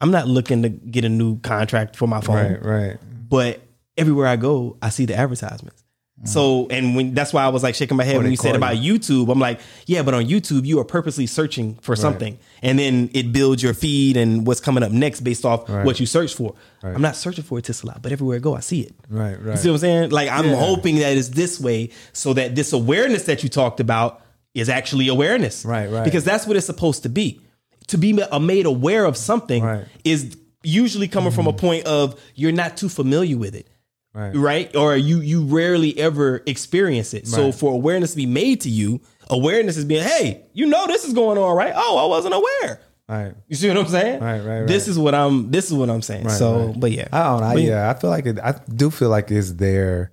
[0.00, 2.36] I'm not looking to get a new contract for my phone.
[2.36, 2.96] right, right,
[3.28, 3.60] But
[3.98, 5.83] everywhere I go, I see the advertisements.
[6.24, 8.76] So and when that's why I was like shaking my head when you said about
[8.76, 9.30] YouTube.
[9.30, 13.32] I'm like, yeah, but on YouTube you are purposely searching for something, and then it
[13.32, 15.84] builds your feed and what's coming up next based off Right.
[15.84, 16.54] what you search for.
[16.82, 16.94] Right.
[16.94, 18.94] I'm not searching for a Tisla, but everywhere I go, I see it.
[19.08, 19.40] right, right.
[19.40, 19.58] You right.
[19.58, 20.10] see what I'm saying?
[20.10, 20.56] Like I'm Yeah.
[20.56, 24.22] hoping that it's this way, so that this awareness that you talked about
[24.54, 25.64] is actually awareness.
[25.64, 26.04] Right, right.
[26.04, 27.40] Because that's what it's supposed to be.
[27.88, 29.84] To be made aware of something Right.
[30.04, 33.66] is usually coming from a point of you're not too familiar with it.
[34.14, 34.34] Right.
[34.34, 34.76] Right?
[34.76, 37.26] Or you you rarely ever experience it.
[37.26, 41.04] So for awareness to be made to you, awareness is being, hey, you know this
[41.04, 41.72] is going on, right?
[41.74, 42.80] Oh, I wasn't aware.
[43.08, 43.34] Right.
[43.48, 44.20] You see what I'm saying?
[44.20, 44.66] Right, right, right.
[44.66, 46.24] This is what I'm this is what I'm saying.
[46.24, 46.80] Right, so right.
[46.80, 47.08] but yeah.
[47.12, 47.52] I don't know.
[47.52, 48.38] But yeah, I feel like it.
[48.38, 50.10] I do feel like it's there,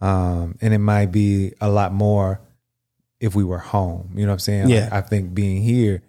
[0.00, 2.40] um, and it might be a lot more
[3.20, 4.10] if we were home.
[4.14, 4.68] You know what I'm saying?
[4.68, 4.84] Yeah.
[4.84, 6.02] Like, I think being here,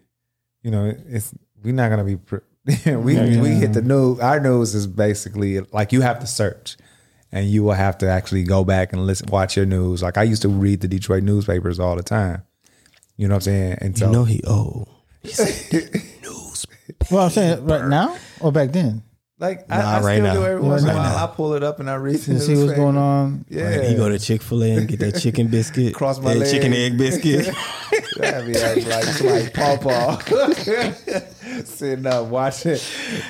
[0.62, 1.34] you know, it's
[1.64, 2.18] we're not gonna be.
[2.18, 2.40] Pre-
[2.86, 3.42] we Yeah.
[3.42, 4.20] we hit the news.
[4.20, 6.76] Our news is basically like you have to search,
[7.36, 10.02] and you will have to actually go back and listen, watch your news.
[10.02, 12.42] Like I used to read the Detroit newspapers all the time.
[13.18, 13.78] You know what I'm saying?
[13.82, 14.88] And so You know he old.
[15.24, 16.66] News.
[17.12, 19.04] Well, I'm saying right now or back then
[19.40, 20.34] like Nah, I, I right still now.
[20.36, 21.04] do every once in a while.
[21.04, 21.24] now.
[21.24, 23.46] I pull it up and I read the to see what's going on.
[23.50, 26.40] Yeah, You go to Chick Fil A and get that chicken biscuit, Cross my that
[26.40, 26.52] leg.
[26.52, 27.54] chicken egg biscuit.
[28.18, 30.18] That'd be like like, like Paw Paw.
[31.66, 32.78] Sitting up watching.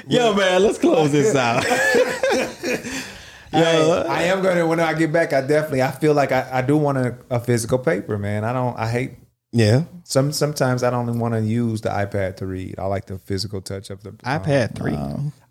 [0.08, 1.66] Yo, man, let's close this out.
[3.60, 5.34] Yo, I am gonna when I get back.
[5.34, 8.44] I definitely I feel like I, I do want a, a physical paper, man.
[8.44, 8.78] I don't.
[8.78, 9.12] I hate
[9.52, 9.84] yeah.
[10.08, 10.32] Some.
[10.32, 12.76] Sometimes I don't even want to use the iPad to read.
[12.80, 14.98] I like the physical touch of the um, iPad three.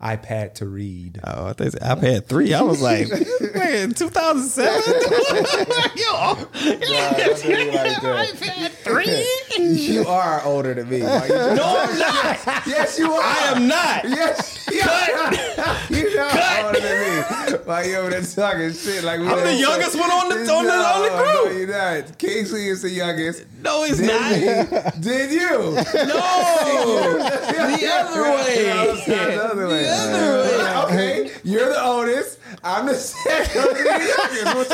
[0.01, 1.21] iPad to read.
[1.25, 2.55] Oh, I think iPad three.
[2.55, 3.09] I was like,
[3.55, 4.73] man, 2007.
[5.97, 6.35] Yo,
[7.45, 9.27] iPad three.
[9.65, 11.03] You are older than me.
[11.03, 12.67] Why no, I'm not.
[12.67, 13.23] yes, you are.
[13.23, 14.05] I am not.
[14.05, 15.33] Yes, you are.
[15.91, 17.59] you know older than me.
[17.65, 20.73] Why you over there talking shit like I'm the youngest one on the- on the-
[20.73, 21.45] on the group.
[21.47, 22.19] No, you're not.
[22.19, 23.45] Kingsley is the youngest.
[23.63, 24.33] No, it's Did, not.
[25.01, 25.49] Did you?
[25.49, 25.73] No,
[27.75, 28.65] the other way.
[29.07, 29.85] the other way.
[30.85, 32.39] Okay, you're the oldest.
[32.67, 33.61] I'm the second.
[33.61, 34.57] I'm the youngest.
[34.57, 34.71] Which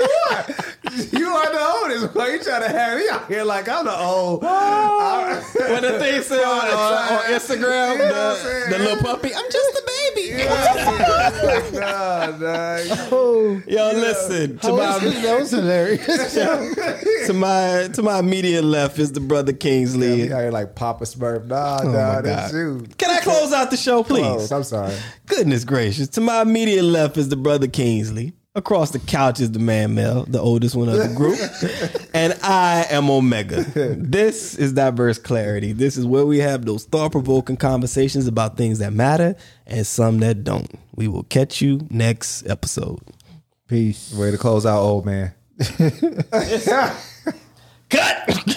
[0.00, 1.20] you are?
[1.20, 1.60] You are the
[2.00, 2.14] oldest.
[2.14, 4.42] Why you trying to have me out here like I'm the old?
[4.92, 5.00] Oh.
[5.00, 8.96] I'm- When the thing said on, uh, on, on Instagram, You know the, the little
[9.02, 10.44] puppy, I'm just a baby.
[11.78, 12.78] nah, nah.
[13.12, 13.62] Oh.
[13.66, 16.34] Yo, listen to my that was hilarious.
[17.26, 20.32] to my to my immediate left is the brother You Kingsley.
[20.32, 21.46] out here like Papa Smurf.
[21.46, 22.84] Nah, Oh nah, that's you.
[22.98, 24.22] Can I close out the show, please?
[24.22, 24.52] Close.
[24.52, 24.94] I'm sorry.
[25.26, 26.08] Goodness gracious.
[26.08, 28.34] To my immediate left is the brother Kingsley.
[28.56, 31.38] Across the couch is the man Melle, the oldest one of the group.
[32.14, 34.10] and I am OMEHGA.
[34.10, 35.72] This is Diverse Clarity.
[35.72, 39.36] This is where we have those thought provoking conversations about things that matter
[39.68, 40.68] and some that don't.
[40.96, 42.98] We will catch you next episode.
[43.68, 44.12] Peace.
[44.12, 45.32] Way to close out, old man.
[47.88, 48.56] Cut!